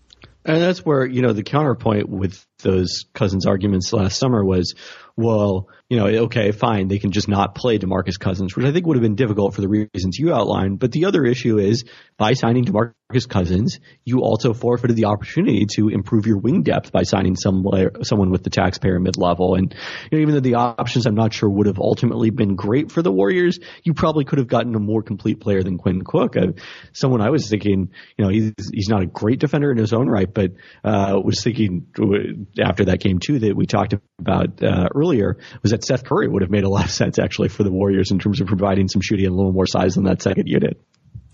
And 0.46 0.62
that's 0.62 0.84
where, 0.86 1.04
you 1.04 1.22
know, 1.22 1.32
the 1.32 1.42
counterpoint 1.42 2.08
with 2.08 2.46
those 2.58 3.04
Cousins 3.14 3.46
arguments 3.46 3.92
last 3.92 4.16
summer 4.16 4.44
was, 4.44 4.74
well, 5.16 5.68
you 5.88 5.96
know, 5.96 6.06
okay, 6.24 6.50
fine, 6.50 6.88
they 6.88 6.98
can 6.98 7.10
just 7.10 7.28
not 7.28 7.54
play 7.54 7.78
DeMarcus 7.78 8.18
Cousins, 8.18 8.54
which 8.54 8.66
I 8.66 8.72
think 8.72 8.86
would 8.86 8.96
have 8.96 9.02
been 9.02 9.14
difficult 9.14 9.54
for 9.54 9.62
the 9.62 9.68
reasons 9.68 10.18
you 10.18 10.34
outlined. 10.34 10.78
But 10.78 10.92
the 10.92 11.06
other 11.06 11.24
issue 11.24 11.58
is 11.58 11.84
by 12.18 12.34
signing 12.34 12.64
DeMarcus 12.64 13.26
Cousins, 13.26 13.80
you 14.04 14.20
also 14.20 14.52
forfeited 14.52 14.96
the 14.96 15.06
opportunity 15.06 15.64
to 15.76 15.88
improve 15.88 16.26
your 16.26 16.36
wing 16.38 16.62
depth 16.64 16.92
by 16.92 17.04
signing 17.04 17.34
some 17.34 17.64
someone 18.02 18.30
with 18.30 18.42
the 18.42 18.50
taxpayer 18.50 18.98
mid 19.00 19.16
level. 19.16 19.54
And 19.54 19.74
you 20.10 20.18
know, 20.18 20.22
even 20.22 20.34
though 20.34 20.40
the 20.40 20.56
options 20.56 21.06
I'm 21.06 21.14
not 21.14 21.32
sure 21.32 21.48
would 21.48 21.66
have 21.66 21.78
ultimately 21.78 22.28
been 22.28 22.54
great 22.54 22.92
for 22.92 23.00
the 23.00 23.12
Warriors, 23.12 23.58
you 23.84 23.94
probably 23.94 24.24
could 24.24 24.38
have 24.38 24.48
gotten 24.48 24.74
a 24.74 24.80
more 24.80 25.02
complete 25.02 25.40
player 25.40 25.62
than 25.62 25.78
Quinn 25.78 26.02
Cook. 26.04 26.36
Uh, 26.36 26.52
someone 26.92 27.22
I 27.22 27.30
was 27.30 27.48
thinking, 27.48 27.90
you 28.18 28.24
know, 28.24 28.30
he's 28.30 28.52
he's 28.70 28.88
not 28.88 29.02
a 29.02 29.06
great 29.06 29.38
defender 29.38 29.70
in 29.70 29.78
his 29.78 29.94
own 29.94 30.08
right, 30.08 30.32
but 30.32 30.52
uh, 30.84 31.18
was 31.24 31.42
thinking 31.42 31.86
after 32.60 32.86
that 32.86 33.00
game 33.00 33.18
too 33.18 33.38
that 33.38 33.56
we 33.56 33.66
talked 33.66 33.94
about 34.18 34.62
uh, 34.62 34.88
earlier 34.94 35.05
was 35.62 35.72
that 35.72 35.84
Seth 35.84 36.04
Curry 36.04 36.28
would 36.28 36.42
have 36.42 36.50
made 36.50 36.64
a 36.64 36.68
lot 36.68 36.84
of 36.84 36.90
sense 36.90 37.18
actually 37.18 37.48
for 37.48 37.64
the 37.64 37.70
Warriors 37.70 38.10
in 38.10 38.18
terms 38.18 38.40
of 38.40 38.46
providing 38.46 38.88
some 38.88 39.00
shooting 39.00 39.26
and 39.26 39.34
a 39.34 39.36
little 39.36 39.52
more 39.52 39.66
size 39.66 39.94
than 39.94 40.04
that 40.04 40.22
second 40.22 40.46
unit. 40.46 40.80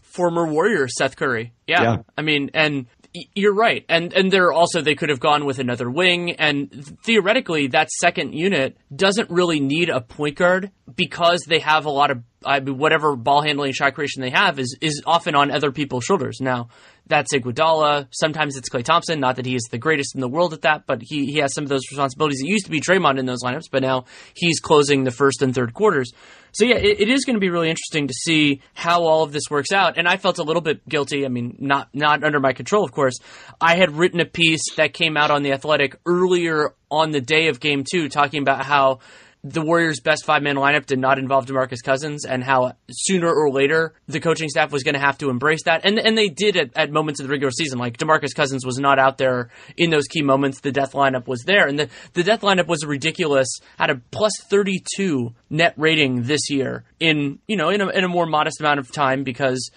Former 0.03 0.47
Warrior 0.47 0.89
Seth 0.89 1.17
Curry. 1.17 1.55
Yeah. 1.67 1.83
yeah. 1.83 1.97
I 2.17 2.23
mean, 2.23 2.51
and 2.55 2.87
you're 3.35 3.55
right. 3.55 3.85
And 3.89 4.13
and 4.13 4.31
there 4.31 4.53
also 4.53 4.81
they 4.81 4.95
could 4.95 5.11
have 5.11 5.21
gone 5.21 5.45
with 5.45 5.59
another 5.59 5.91
wing 5.91 6.33
and 6.33 6.97
theoretically 7.05 7.69
that 7.69 7.91
second 7.91 8.33
unit 8.33 8.77
doesn't 8.95 9.31
really 9.31 9.61
need 9.61 9.91
a 9.91 10.01
point 10.01 10.37
guard 10.37 10.71
because 10.95 11.45
they 11.47 11.59
have 11.59 11.85
a 11.85 11.91
lot 11.91 12.11
of 12.11 12.23
I 12.45 12.61
mean, 12.61 12.79
whatever 12.79 13.17
ball 13.17 13.43
handling 13.43 13.73
shot 13.73 13.95
creation 13.95 14.23
they 14.23 14.31
have 14.31 14.59
is 14.59 14.77
is 14.81 15.03
often 15.07 15.35
on 15.35 15.51
other 15.51 15.73
people's 15.73 16.05
shoulders. 16.05 16.39
Now, 16.41 16.69
that's 17.13 17.35
Iguodala. 17.35 18.07
Sometimes 18.11 18.57
it's 18.57 18.71
Klay 18.71 18.83
Thompson. 18.83 19.21
Not 19.21 19.37
that 19.37 19.45
he 19.45 19.55
is 19.55 19.65
the 19.71 19.77
greatest 19.77 20.15
in 20.15 20.23
the 20.23 20.29
world 20.29 20.55
at 20.55 20.63
that, 20.63 20.87
but 20.87 21.03
he, 21.03 21.27
he 21.27 21.41
has 21.41 21.53
some 21.53 21.63
of 21.63 21.69
those 21.69 21.83
responsibilities. 21.91 22.41
It 22.41 22.49
used 22.49 22.65
to 22.65 22.71
be 22.71 22.81
Draymond 22.81 23.19
in 23.19 23.27
those 23.27 23.43
lineups, 23.45 23.69
but 23.71 23.83
now 23.83 24.07
he's 24.33 24.61
closing 24.61 25.05
the 25.05 25.11
first 25.11 25.43
and 25.43 25.55
third 25.55 25.75
quarters. 25.75 26.13
So 26.53 26.65
yeah, 26.65 26.77
it, 26.77 27.03
it 27.03 27.09
is 27.11 27.27
going 27.27 27.37
to 27.37 27.41
be 27.41 27.51
really 27.51 27.69
interesting 27.69 28.09
to 28.09 28.15
see 28.15 28.63
how 28.73 29.03
all 29.03 29.25
of 29.25 29.33
this 29.33 29.45
works 29.51 29.73
out. 29.73 29.99
And 29.99 30.09
I 30.09 30.17
felt 30.17 30.39
a 30.39 30.43
little 30.43 30.63
bit 30.63 30.89
guilty. 30.89 31.27
I 31.27 31.29
mean, 31.29 31.57
not 31.59 31.91
not 31.93 32.25
under 32.25 32.41
my 32.41 32.55
control, 32.55 32.83
of 32.83 32.93
course. 32.93 33.19
I 33.61 33.77
had 33.77 33.91
written 33.91 34.21
a 34.21 34.25
piece 34.25 34.75
that 34.77 34.95
came 34.95 35.19
out 35.19 35.31
on 35.31 35.43
the 35.43 35.53
Athletic 35.53 35.97
earlier 36.07 36.75
on 36.91 37.11
the 37.11 37.21
day 37.21 37.49
of 37.49 37.61
Game 37.61 37.85
Two, 37.85 38.09
talking 38.09 38.41
about 38.41 38.65
how 38.65 39.01
the 39.45 39.61
Warriors' 39.61 40.01
best 40.01 40.25
five 40.25 40.43
man 40.43 40.55
lineup 40.55 40.87
did 40.87 41.01
not 41.01 41.19
involve 41.19 41.47
DeMarcus 41.47 41.83
Cousins, 41.83 42.25
and 42.25 42.45
how 42.45 42.75
sooner 42.91 43.33
or 43.33 43.51
later 43.51 43.95
the 44.07 44.21
coaching 44.21 44.49
staff 44.49 44.71
was 44.71 44.85
going 44.85 44.95
to 44.95 45.01
have 45.01 45.19
to 45.19 45.31
embrace 45.31 45.65
that, 45.65 45.81
and 45.85 45.99
and 45.99 46.17
they 46.17 46.29
did 46.29 46.57
at, 46.57 46.71
at 46.77 46.93
moments 46.93 47.19
of 47.19 47.27
the 47.27 47.31
regular 47.31 47.51
season. 47.51 47.79
Like 47.79 47.97
DeMarcus 47.97 48.35
Cousins 48.35 48.65
was 48.65 48.79
not 48.79 49.01
out 49.01 49.19
there 49.19 49.51
in 49.77 49.91
those 49.91 50.07
key 50.07 50.23
moments. 50.23 50.61
The 50.61 50.71
death 50.71 50.93
lineup 50.93 51.27
was 51.27 51.43
there, 51.43 51.67
and 51.67 51.79
the 51.79 51.89
the 52.13 52.23
death 52.23 52.43
lineup 52.43 52.69
was 52.69 52.87
ridiculous. 52.87 53.49
Had 53.79 53.91
a 53.91 53.97
plus 54.13 54.33
thirty 54.49 54.83
two 54.97 55.35
net 55.51 55.75
rating 55.77 56.23
this 56.23 56.49
year 56.49 56.85
in 57.01 57.41
you 57.49 57.57
know 57.57 57.69
in 57.71 57.81
a, 57.81 57.89
in 57.89 58.05
a 58.05 58.09
more 58.09 58.27
modest 58.27 58.61
amount 58.61 58.79
of 58.79 58.93
time 58.93 59.25
because 59.25 59.71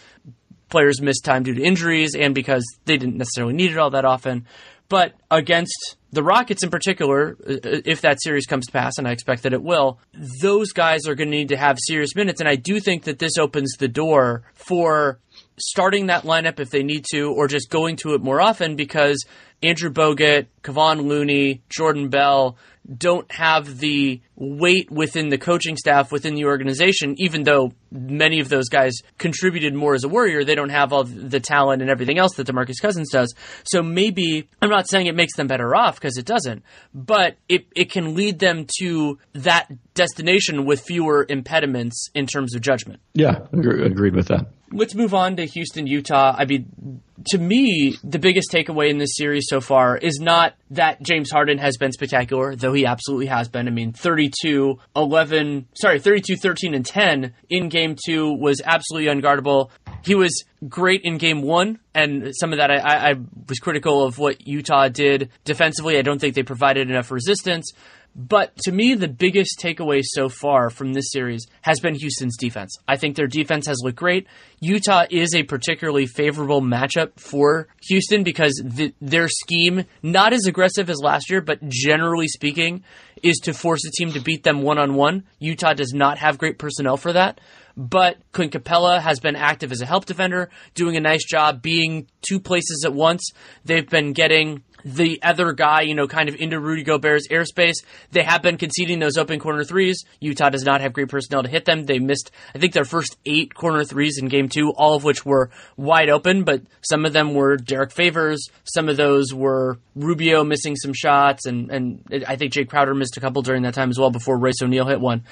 players 0.69 1.01
missed 1.01 1.25
time 1.25 1.43
due 1.43 1.54
to 1.54 1.63
injuries 1.63 2.15
and 2.15 2.36
because 2.36 2.63
they 2.86 2.97
didn't 2.97 3.17
necessarily 3.17 3.54
need 3.54 3.71
it 3.71 3.78
all 3.78 3.91
that 3.91 4.06
often. 4.06 4.45
But 4.88 5.13
against 5.32 5.95
the 6.12 6.24
Rockets 6.24 6.63
in 6.63 6.69
particular, 6.69 7.38
uh, 7.48 7.82
if 7.86 8.02
that 8.02 8.21
series 8.21 8.45
comes 8.45 8.67
to 8.67 8.71
pass, 8.71 8.93
and 8.98 9.08
I 9.08 9.12
expect 9.12 9.43
that 9.43 9.54
it 9.54 9.63
will, 9.63 10.00
those 10.41 10.71
guys 10.71 11.08
are 11.08 11.15
going 11.15 11.30
to 11.30 11.38
need 11.38 11.50
to 11.50 11.58
have 11.58 11.78
serious 11.88 12.15
minutes. 12.15 12.39
And 12.39 12.50
I 12.50 12.56
do 12.56 12.80
think 12.80 13.04
that 13.04 13.19
this 13.19 13.38
opens 13.38 13.74
the 13.78 13.88
door 13.88 14.43
for 14.54 15.19
starting 15.58 16.08
that 16.08 16.24
lineup 16.24 16.60
if 16.60 16.69
they 16.69 16.84
need 16.84 17.06
to, 17.12 17.32
or 17.32 17.48
just 17.48 17.69
going 17.69 17.98
to 17.98 18.13
it 18.13 18.21
more 18.21 18.41
often 18.41 18.76
because 18.76 19.26
Andrew 19.63 19.89
Bogut, 19.89 20.48
Kevon 20.63 21.08
Looney, 21.08 21.63
Jordan 21.69 22.10
Bell, 22.10 22.58
don't 22.93 23.32
have 23.32 23.80
the 23.80 24.21
weight 24.36 24.91
within 24.91 25.30
the 25.30 25.38
coaching 25.38 25.78
staff 25.78 26.12
within 26.12 26.36
the 26.36 26.45
organization, 26.45 27.15
even 27.17 27.43
though 27.43 27.74
many 27.91 28.39
of 28.39 28.50
those 28.50 28.69
guys 28.69 28.93
contributed 29.17 29.74
more 29.74 29.93
as 29.93 30.04
a 30.04 30.10
warrior, 30.10 30.43
they 30.43 30.56
don't 30.56 30.69
have 30.69 30.93
all 30.93 31.04
the 31.04 31.39
talent 31.39 31.82
and 31.82 31.89
everything 31.89 32.17
else 32.17 32.36
that 32.36 32.48
DeMarcus 32.48 32.82
Cousins 32.82 33.10
does. 33.12 33.34
So 33.63 33.82
maybe 33.82 34.48
I'm 34.62 34.69
not 34.69 34.89
saying 34.89 35.08
it 35.08 35.15
makes 35.15 35.36
them 35.36 35.48
better 35.48 35.76
off 35.76 35.95
because 35.95 36.17
it 36.17 36.26
doesn't, 36.26 36.63
but 36.93 37.38
it, 37.50 37.65
it 37.76 37.91
can 37.91 38.15
lead 38.15 38.39
them 38.39 38.67
to 38.80 39.17
that 39.34 39.71
destination 39.93 40.65
with 40.65 40.82
fewer 40.82 41.26
impediments 41.28 42.10
in 42.13 42.28
terms 42.28 42.56
of 42.56 42.62
judgment. 42.62 43.00
Yeah, 43.13 43.48
agreed 43.52 44.15
with 44.15 44.28
that. 44.28 44.48
Let's 44.71 44.95
move 44.95 45.13
on 45.13 45.36
to 45.36 45.45
Houston, 45.45 45.86
Utah. 45.86 46.36
I 46.38 46.45
mean, 46.45 47.01
to 47.28 47.38
me, 47.38 47.97
the 48.04 48.19
biggest 48.19 48.51
takeaway 48.51 48.89
in 48.89 48.97
this 48.97 49.15
series 49.15 49.45
so 49.47 49.62
far 49.62 49.97
is 49.97 50.19
not 50.19 50.56
that 50.71 51.01
James 51.01 51.32
Harden 51.32 51.58
has 51.60 51.78
been 51.78 51.91
spectacular, 51.91 52.56
though 52.56 52.73
he 52.73 52.86
absolutely 52.86 53.28
has 53.28 53.47
been. 53.47 53.67
I 53.67 53.71
mean, 53.71 53.93
32, 53.93 54.80
11, 54.95 55.67
sorry, 55.75 55.99
32, 55.99 56.36
13, 56.36 56.73
and 56.73 56.86
10 56.86 57.34
in 57.49 57.69
game 57.69 57.95
two 58.06 58.34
was 58.34 58.62
absolutely 58.63 59.10
unguardable. 59.10 59.69
He 60.04 60.15
was 60.15 60.43
great 60.67 61.01
in 61.04 61.17
game 61.17 61.41
one, 61.41 61.80
and 61.93 62.32
some 62.36 62.51
of 62.51 62.58
that 62.58 62.71
I, 62.71 63.12
I 63.12 63.13
was 63.47 63.60
critical 63.60 64.04
of 64.04 64.17
what 64.17 64.47
Utah 64.47 64.88
did 64.88 65.30
defensively. 65.45 65.97
I 65.97 66.01
don't 66.01 66.19
think 66.19 66.36
they 66.36 66.43
provided 66.43 66.89
enough 66.89 67.12
resistance. 67.12 67.71
But 68.15 68.56
to 68.63 68.71
me, 68.71 68.93
the 68.93 69.10
biggest 69.10 69.60
takeaway 69.60 70.01
so 70.01 70.30
far 70.30 70.69
from 70.69 70.93
this 70.93 71.12
series 71.12 71.47
has 71.62 71.82
been 71.82 71.95
Houston's 71.95 72.38
defense. 72.38 72.78
I 72.88 72.95
think 72.95 73.17
their 73.17 73.28
defense 73.28 73.67
has 73.67 73.82
looked 73.84 73.97
great. 73.97 74.28
Utah 74.62 75.06
is 75.10 75.36
a 75.36 75.43
particularly 75.43 76.06
favorable 76.06 76.62
matchup 76.62 77.19
for 77.19 77.67
Houston 77.89 78.23
because 78.23 78.54
the, 78.63 78.93
their 79.01 79.28
scheme, 79.28 79.84
not 80.01 80.32
as 80.32 80.45
aggressive 80.45 80.89
as 80.89 81.01
last 81.01 81.30
year, 81.30 81.41
but 81.41 81.67
generally 81.67 82.30
speaking, 82.30 82.86
is 83.21 83.38
to 83.39 83.54
force 83.54 83.84
a 83.86 83.91
team 83.91 84.13
to 84.13 84.21
beat 84.21 84.43
them 84.43 84.62
one 84.62 84.78
on 84.78 84.95
one. 84.95 85.25
Utah 85.39 85.73
does 85.73 85.93
not 85.93 86.17
have 86.17 86.38
great 86.38 86.58
personnel 86.58 86.95
for 86.95 87.12
that. 87.12 87.41
But 87.75 88.19
Clint 88.32 88.54
Capela 88.54 89.01
has 89.01 89.19
been 89.19 89.36
active 89.36 89.73
as 89.73 89.82
a 89.82 89.86
help 89.86 90.06
defender, 90.06 90.49
doing 90.75 90.95
a 90.95 91.01
nice 91.01 91.25
job 91.25 91.62
being 91.62 92.08
two 92.21 92.39
places 92.39 92.84
at 92.86 92.93
once. 92.93 93.32
They've 93.65 93.89
been 93.89 94.13
getting 94.13 94.63
the 94.86 95.19
other 95.24 95.52
guy, 95.52 95.82
you 95.82 95.95
know, 95.95 96.08
kind 96.08 96.30
of 96.30 96.36
into 96.36 96.60
Rudy 96.60 96.84
Gobert's 96.84 97.28
airspace. 97.30 97.84
They 98.12 98.21
have 98.21 98.43
been 98.43 98.58
conceding 98.58 99.00
those 99.00 99.17
open 99.17 99.39
corner 99.39 99.63
threes. 99.63 100.06
Utah 100.19 100.50
does 100.50 100.63
not 100.63 100.82
have 100.82 100.93
great 100.93 101.10
personnel 101.10 101.41
to 101.41 101.50
hit 101.50 101.65
them. 101.65 101.86
They 101.86 101.98
missed, 101.98 102.30
I 102.54 102.60
think, 102.60 102.74
their 102.74 102.86
first 102.86 103.17
eight 103.26 103.56
corner 103.56 103.84
threes 103.84 104.19
in 104.19 104.28
game 104.28 104.48
two, 104.48 104.71
all 104.78 104.95
of 104.95 105.04
which 105.04 105.26
were 105.26 105.50
wide 105.76 106.10
open, 106.10 106.43
but 106.43 106.62
some 106.82 107.03
of 107.03 107.14
them 107.14 107.34
were 107.34 107.57
Derrick 107.57 107.91
Favors. 107.91 108.47
Some 108.64 108.88
of 108.88 108.95
those 108.95 109.34
were 109.34 109.80
Rubio 109.95 110.43
missing 110.43 110.76
some 110.76 110.93
shots, 110.93 111.47
and, 111.47 111.72
and 111.72 112.24
I 112.28 112.36
think 112.36 112.53
Jae 112.53 112.70
Crowder 112.70 112.93
missed 112.93 113.18
a 113.18 113.22
couple 113.22 113.41
during 113.41 113.64
that 113.64 113.74
time 113.74 113.89
as 113.89 113.97
well 113.97 114.12
before 114.12 114.38
Royce 114.38 114.62
O'Neale 114.62 114.88
hit 114.88 115.01
one. 115.01 115.24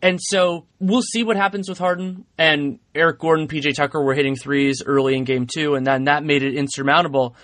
And 0.00 0.18
so 0.22 0.64
we'll 0.80 1.02
see 1.02 1.22
what 1.22 1.36
happens 1.36 1.68
with 1.68 1.78
Harden. 1.78 2.24
And 2.38 2.78
Eric 2.94 3.18
Gordon, 3.18 3.46
PJ 3.46 3.74
Tucker 3.74 4.02
were 4.02 4.14
hitting 4.14 4.36
threes 4.36 4.82
early 4.84 5.16
in 5.16 5.24
game 5.24 5.46
two, 5.46 5.74
and 5.74 5.86
then 5.86 6.04
that 6.04 6.24
made 6.24 6.42
it 6.42 6.54
insurmountable 6.54 7.36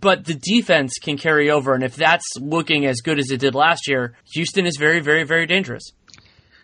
but 0.00 0.24
the 0.24 0.34
defense 0.34 0.98
can 1.00 1.16
carry 1.16 1.50
over. 1.50 1.74
And 1.74 1.84
if 1.84 1.94
that's 1.94 2.26
looking 2.40 2.84
as 2.86 3.00
good 3.00 3.18
as 3.18 3.30
it 3.30 3.38
did 3.38 3.54
last 3.54 3.88
year, 3.88 4.16
Houston 4.34 4.66
is 4.66 4.76
very, 4.76 5.00
very, 5.00 5.24
very 5.24 5.46
dangerous. 5.46 5.92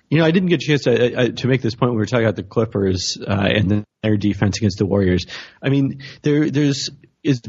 You 0.09 0.19
know, 0.19 0.25
I 0.25 0.33
didn't 0.33 0.49
get 0.49 0.61
a 0.63 0.67
chance 0.67 0.83
to, 0.85 1.15
uh, 1.15 1.29
to 1.29 1.47
make 1.47 1.63
this 1.63 1.77
point 1.77 1.91
when 1.91 1.97
we 1.97 2.03
were 2.03 2.07
talking 2.07 2.25
about 2.25 2.35
the 2.35 2.43
Clippers 2.43 3.17
uh, 3.21 3.49
and 3.49 3.85
their 4.03 4.17
defense 4.17 4.59
against 4.59 4.79
the 4.79 4.87
Warriors. 4.87 5.27
I 5.63 5.69
mean, 5.69 6.03
there 6.23 6.51
there's 6.51 6.91
is 7.23 7.41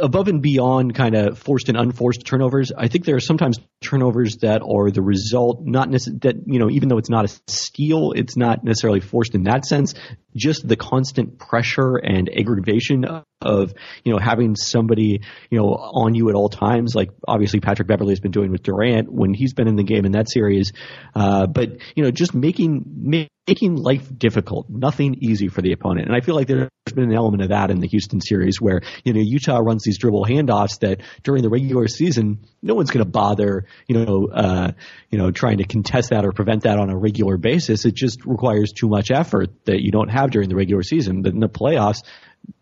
above 0.00 0.28
and 0.28 0.42
beyond 0.42 0.94
kind 0.94 1.14
of 1.14 1.38
forced 1.38 1.68
and 1.68 1.78
unforced 1.78 2.24
turnovers. 2.24 2.72
I 2.76 2.88
think 2.88 3.04
there 3.04 3.16
are 3.16 3.20
sometimes 3.20 3.58
turnovers 3.82 4.36
that 4.38 4.62
are 4.62 4.90
the 4.90 5.02
result, 5.02 5.62
not 5.64 5.88
necessarily 5.88 6.20
that 6.20 6.36
you 6.46 6.58
know, 6.58 6.70
even 6.70 6.88
though 6.88 6.98
it's 6.98 7.10
not 7.10 7.24
a 7.24 7.28
steal, 7.46 8.12
it's 8.12 8.36
not 8.36 8.64
necessarily 8.64 9.00
forced 9.00 9.34
in 9.34 9.44
that 9.44 9.64
sense. 9.64 9.94
Just 10.36 10.66
the 10.66 10.76
constant 10.76 11.38
pressure 11.38 11.96
and 11.96 12.28
aggravation 12.28 13.04
of 13.42 13.74
you 14.04 14.12
know 14.12 14.18
having 14.18 14.56
somebody 14.56 15.20
you 15.50 15.58
know 15.58 15.68
on 15.68 16.14
you 16.14 16.28
at 16.28 16.34
all 16.34 16.48
times, 16.48 16.94
like 16.94 17.10
obviously 17.26 17.60
Patrick 17.60 17.88
Beverley 17.88 18.12
has 18.12 18.20
been 18.20 18.30
doing 18.30 18.50
with 18.50 18.62
Durant 18.62 19.12
when 19.12 19.34
he's 19.34 19.54
been 19.54 19.68
in 19.68 19.76
the 19.76 19.84
game 19.84 20.04
in 20.04 20.12
that 20.12 20.30
series. 20.30 20.72
Uh, 21.14 21.46
but 21.46 21.78
you 21.94 22.02
know, 22.02 22.10
just 22.10 22.34
making 22.34 23.28
making 23.46 23.74
life 23.74 24.06
difficult, 24.16 24.66
nothing 24.68 25.16
easy 25.20 25.48
for 25.48 25.62
the 25.62 25.72
opponent. 25.72 26.06
And 26.06 26.16
I 26.16 26.20
feel 26.20 26.36
like 26.36 26.46
there's 26.46 26.68
been 26.94 27.10
an 27.10 27.14
element 27.14 27.42
of 27.42 27.48
that 27.48 27.70
in 27.70 27.80
the 27.80 27.88
Houston 27.88 28.20
series 28.20 28.60
where, 28.60 28.82
you 29.04 29.12
know, 29.12 29.20
Utah 29.20 29.58
runs 29.58 29.82
these 29.82 29.98
dribble 29.98 30.26
handoffs 30.26 30.78
that 30.80 31.00
during 31.24 31.42
the 31.42 31.48
regular 31.48 31.88
season, 31.88 32.46
no 32.62 32.74
one's 32.74 32.90
going 32.90 33.04
to 33.04 33.10
bother, 33.10 33.66
you 33.88 34.04
know, 34.04 34.28
uh, 34.32 34.72
you 35.10 35.18
know, 35.18 35.32
trying 35.32 35.58
to 35.58 35.64
contest 35.64 36.10
that 36.10 36.24
or 36.24 36.32
prevent 36.32 36.62
that 36.62 36.78
on 36.78 36.90
a 36.90 36.96
regular 36.96 37.36
basis. 37.36 37.84
It 37.84 37.94
just 37.94 38.24
requires 38.24 38.72
too 38.72 38.88
much 38.88 39.10
effort 39.10 39.50
that 39.64 39.82
you 39.82 39.90
don't 39.90 40.08
have 40.08 40.30
during 40.30 40.48
the 40.48 40.56
regular 40.56 40.82
season. 40.82 41.22
But 41.22 41.32
in 41.32 41.40
the 41.40 41.48
playoffs, 41.48 42.02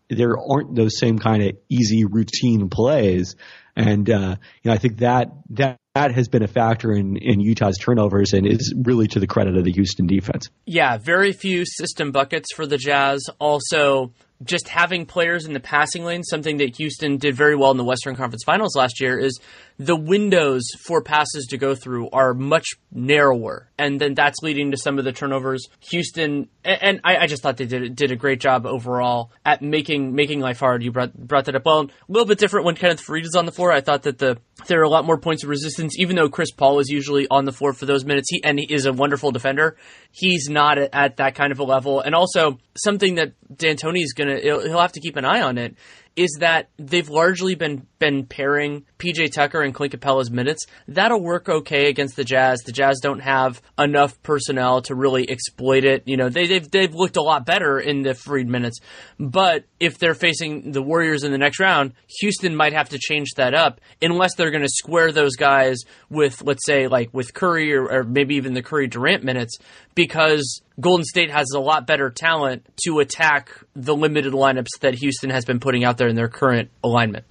there 0.09 0.35
aren't 0.37 0.75
those 0.75 0.99
same 0.99 1.19
kind 1.19 1.43
of 1.43 1.57
easy 1.69 2.05
routine 2.05 2.69
plays. 2.69 3.35
And, 3.75 4.09
uh, 4.09 4.35
you 4.61 4.69
know, 4.69 4.73
I 4.73 4.77
think 4.77 4.97
that, 4.97 5.31
that 5.51 5.77
that 5.95 6.13
has 6.13 6.29
been 6.29 6.43
a 6.43 6.47
factor 6.47 6.91
in, 6.93 7.17
in 7.17 7.41
Utah's 7.41 7.77
turnovers 7.77 8.33
and 8.33 8.47
is 8.47 8.73
really 8.85 9.07
to 9.07 9.19
the 9.19 9.27
credit 9.27 9.57
of 9.57 9.65
the 9.65 9.71
Houston 9.71 10.07
defense. 10.07 10.49
Yeah, 10.65 10.97
very 10.97 11.33
few 11.33 11.65
system 11.65 12.11
buckets 12.11 12.53
for 12.55 12.65
the 12.65 12.77
Jazz. 12.77 13.21
Also, 13.39 14.13
just 14.43 14.69
having 14.69 15.05
players 15.05 15.45
in 15.45 15.53
the 15.53 15.59
passing 15.59 16.05
lane, 16.05 16.23
something 16.23 16.57
that 16.57 16.77
Houston 16.77 17.17
did 17.17 17.35
very 17.35 17.55
well 17.55 17.71
in 17.71 17.77
the 17.77 17.83
Western 17.83 18.15
Conference 18.15 18.43
Finals 18.45 18.75
last 18.75 19.01
year, 19.01 19.19
is 19.19 19.39
the 19.81 19.95
windows 19.95 20.61
for 20.85 21.01
passes 21.01 21.47
to 21.47 21.57
go 21.57 21.73
through 21.73 22.07
are 22.11 22.35
much 22.35 22.67
narrower, 22.91 23.67
and 23.79 23.99
then 23.99 24.13
that's 24.13 24.37
leading 24.43 24.69
to 24.69 24.77
some 24.77 24.99
of 24.99 25.05
the 25.05 25.11
turnovers. 25.11 25.67
Houston, 25.89 26.49
and 26.63 27.01
I, 27.03 27.17
I 27.17 27.25
just 27.25 27.41
thought 27.41 27.57
they 27.57 27.65
did 27.65 27.95
did 27.95 28.11
a 28.11 28.15
great 28.15 28.39
job 28.39 28.67
overall 28.67 29.31
at 29.43 29.63
making 29.63 30.13
making 30.13 30.39
life 30.39 30.59
hard. 30.59 30.83
You 30.83 30.91
brought 30.91 31.17
brought 31.17 31.45
that 31.45 31.55
up 31.55 31.65
well. 31.65 31.81
A 31.81 31.89
little 32.07 32.27
bit 32.27 32.37
different 32.37 32.67
when 32.67 32.75
Kenneth 32.75 33.03
Faried 33.03 33.25
is 33.25 33.33
on 33.35 33.47
the 33.47 33.51
floor. 33.51 33.71
I 33.71 33.81
thought 33.81 34.03
that 34.03 34.19
the 34.19 34.37
there 34.67 34.79
are 34.81 34.83
a 34.83 34.89
lot 34.89 35.03
more 35.03 35.17
points 35.17 35.43
of 35.43 35.49
resistance, 35.49 35.95
even 35.97 36.15
though 36.15 36.29
Chris 36.29 36.51
Paul 36.51 36.77
is 36.77 36.89
usually 36.89 37.27
on 37.31 37.45
the 37.45 37.51
floor 37.51 37.73
for 37.73 37.87
those 37.87 38.05
minutes. 38.05 38.29
He 38.29 38.43
and 38.43 38.59
he 38.59 38.71
is 38.71 38.85
a 38.85 38.93
wonderful 38.93 39.31
defender. 39.31 39.77
He's 40.11 40.47
not 40.47 40.77
at, 40.77 40.89
at 40.93 41.17
that 41.17 41.33
kind 41.33 41.51
of 41.51 41.57
a 41.57 41.63
level, 41.63 42.01
and 42.01 42.13
also 42.13 42.59
something 42.77 43.15
that 43.15 43.33
D'Antoni 43.51 44.03
is 44.03 44.13
gonna 44.13 44.37
he'll, 44.39 44.61
he'll 44.61 44.79
have 44.79 44.91
to 44.91 45.01
keep 45.01 45.15
an 45.15 45.25
eye 45.25 45.41
on 45.41 45.57
it 45.57 45.75
is 46.15 46.37
that 46.39 46.69
they've 46.77 47.09
largely 47.09 47.55
been 47.55 47.87
been 48.01 48.25
pairing 48.25 48.83
PJ 48.97 49.31
Tucker 49.31 49.61
and 49.61 49.73
Clint 49.73 49.93
Capela's 49.93 50.31
minutes. 50.31 50.65
That'll 50.87 51.21
work 51.21 51.47
okay 51.47 51.87
against 51.87 52.15
the 52.17 52.25
Jazz. 52.25 52.59
The 52.65 52.71
Jazz 52.71 52.99
don't 52.99 53.21
have 53.21 53.61
enough 53.79 54.21
personnel 54.23 54.81
to 54.83 54.95
really 54.95 55.29
exploit 55.29 55.85
it. 55.85 56.03
You 56.07 56.17
know, 56.17 56.27
they, 56.27 56.47
they've 56.47 56.69
they've 56.69 56.93
looked 56.93 57.15
a 57.15 57.21
lot 57.21 57.45
better 57.45 57.79
in 57.79 58.01
the 58.01 58.09
Faried 58.09 58.47
minutes, 58.47 58.79
but 59.19 59.65
if 59.79 59.99
they're 59.99 60.15
facing 60.15 60.71
the 60.71 60.81
Warriors 60.81 61.23
in 61.23 61.31
the 61.31 61.37
next 61.37 61.59
round, 61.59 61.93
Houston 62.19 62.55
might 62.55 62.73
have 62.73 62.89
to 62.89 62.99
change 62.99 63.29
that 63.37 63.53
up 63.53 63.79
unless 64.01 64.35
they're 64.35 64.51
going 64.51 64.63
to 64.63 64.69
square 64.69 65.11
those 65.11 65.35
guys 65.35 65.77
with, 66.09 66.41
let's 66.43 66.65
say, 66.65 66.87
like 66.87 67.13
with 67.13 67.33
Curry 67.33 67.73
or, 67.73 67.87
or 67.87 68.03
maybe 68.03 68.35
even 68.35 68.53
the 68.53 68.63
Curry 68.63 68.87
Durant 68.87 69.23
minutes, 69.23 69.57
because 69.93 70.61
Golden 70.79 71.05
State 71.05 71.29
has 71.29 71.51
a 71.55 71.59
lot 71.59 71.85
better 71.85 72.09
talent 72.09 72.67
to 72.85 72.99
attack 72.99 73.51
the 73.75 73.95
limited 73.95 74.33
lineups 74.33 74.79
that 74.81 74.95
Houston 74.95 75.29
has 75.29 75.45
been 75.45 75.59
putting 75.59 75.83
out 75.83 75.97
there 75.97 76.07
in 76.07 76.15
their 76.15 76.29
current 76.29 76.71
alignment. 76.83 77.25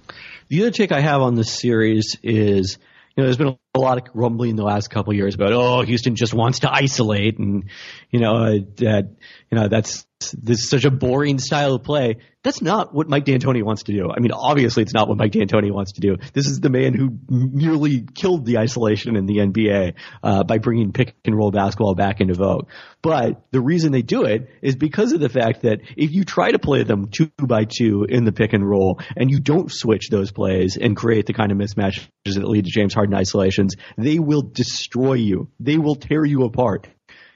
The 0.51 0.63
other 0.63 0.71
take 0.71 0.91
I 0.91 0.99
have 0.99 1.21
on 1.21 1.35
this 1.35 1.49
series 1.49 2.17
is, 2.23 2.77
you 3.15 3.23
know, 3.23 3.23
there's 3.23 3.37
been 3.37 3.47
a 3.47 3.57
lot 3.79 3.97
of 3.97 4.13
grumbling 4.13 4.55
the 4.55 4.63
last 4.63 4.89
couple 4.89 5.13
years 5.13 5.35
about, 5.35 5.53
oh, 5.53 5.81
Houston 5.81 6.15
just 6.15 6.33
wants 6.33 6.59
to 6.59 6.71
isolate, 6.71 7.39
and 7.39 7.69
you 8.09 8.19
know 8.19 8.35
uh, 8.35 8.57
that, 8.77 9.09
you 9.49 9.57
know, 9.57 9.67
that's 9.67 10.05
this 10.33 10.59
is 10.59 10.69
such 10.69 10.85
a 10.85 10.91
boring 10.91 11.39
style 11.39 11.75
of 11.75 11.83
play. 11.83 12.17
That's 12.43 12.61
not 12.61 12.93
what 12.93 13.07
Mike 13.07 13.25
D'Antoni 13.25 13.63
wants 13.63 13.83
to 13.83 13.93
do. 13.93 14.09
I 14.11 14.19
mean, 14.19 14.31
obviously, 14.31 14.81
it's 14.81 14.93
not 14.93 15.07
what 15.07 15.17
Mike 15.17 15.31
D'Antoni 15.31 15.71
wants 15.71 15.93
to 15.93 16.01
do. 16.01 16.17
This 16.33 16.47
is 16.47 16.59
the 16.59 16.69
man 16.69 16.93
who 16.93 17.19
nearly 17.29 18.01
killed 18.01 18.45
the 18.45 18.57
isolation 18.57 19.15
in 19.15 19.27
the 19.27 19.37
NBA 19.37 19.93
uh, 20.23 20.43
by 20.43 20.57
bringing 20.57 20.91
pick 20.91 21.15
and 21.23 21.35
roll 21.35 21.51
basketball 21.51 21.93
back 21.93 22.19
into 22.19 22.33
vogue. 22.33 22.67
But 23.03 23.43
the 23.51 23.61
reason 23.61 23.91
they 23.91 24.01
do 24.01 24.23
it 24.23 24.49
is 24.61 24.75
because 24.75 25.11
of 25.11 25.19
the 25.19 25.29
fact 25.29 25.61
that 25.61 25.81
if 25.95 26.11
you 26.11 26.23
try 26.23 26.51
to 26.51 26.59
play 26.59 26.83
them 26.83 27.09
two 27.09 27.31
by 27.37 27.65
two 27.65 28.05
in 28.09 28.25
the 28.25 28.31
pick 28.31 28.53
and 28.53 28.67
roll, 28.67 28.99
and 29.15 29.29
you 29.29 29.39
don't 29.39 29.71
switch 29.71 30.09
those 30.09 30.31
plays 30.31 30.77
and 30.77 30.95
create 30.95 31.27
the 31.27 31.33
kind 31.33 31.51
of 31.51 31.59
mismatches 31.59 32.07
that 32.25 32.43
lead 32.43 32.65
to 32.65 32.71
James 32.71 32.93
Harden 32.93 33.15
isolations, 33.61 33.75
they 33.97 34.19
will 34.19 34.41
destroy 34.41 35.13
you. 35.13 35.49
They 35.59 35.77
will 35.77 35.95
tear 35.95 36.25
you 36.25 36.43
apart. 36.43 36.87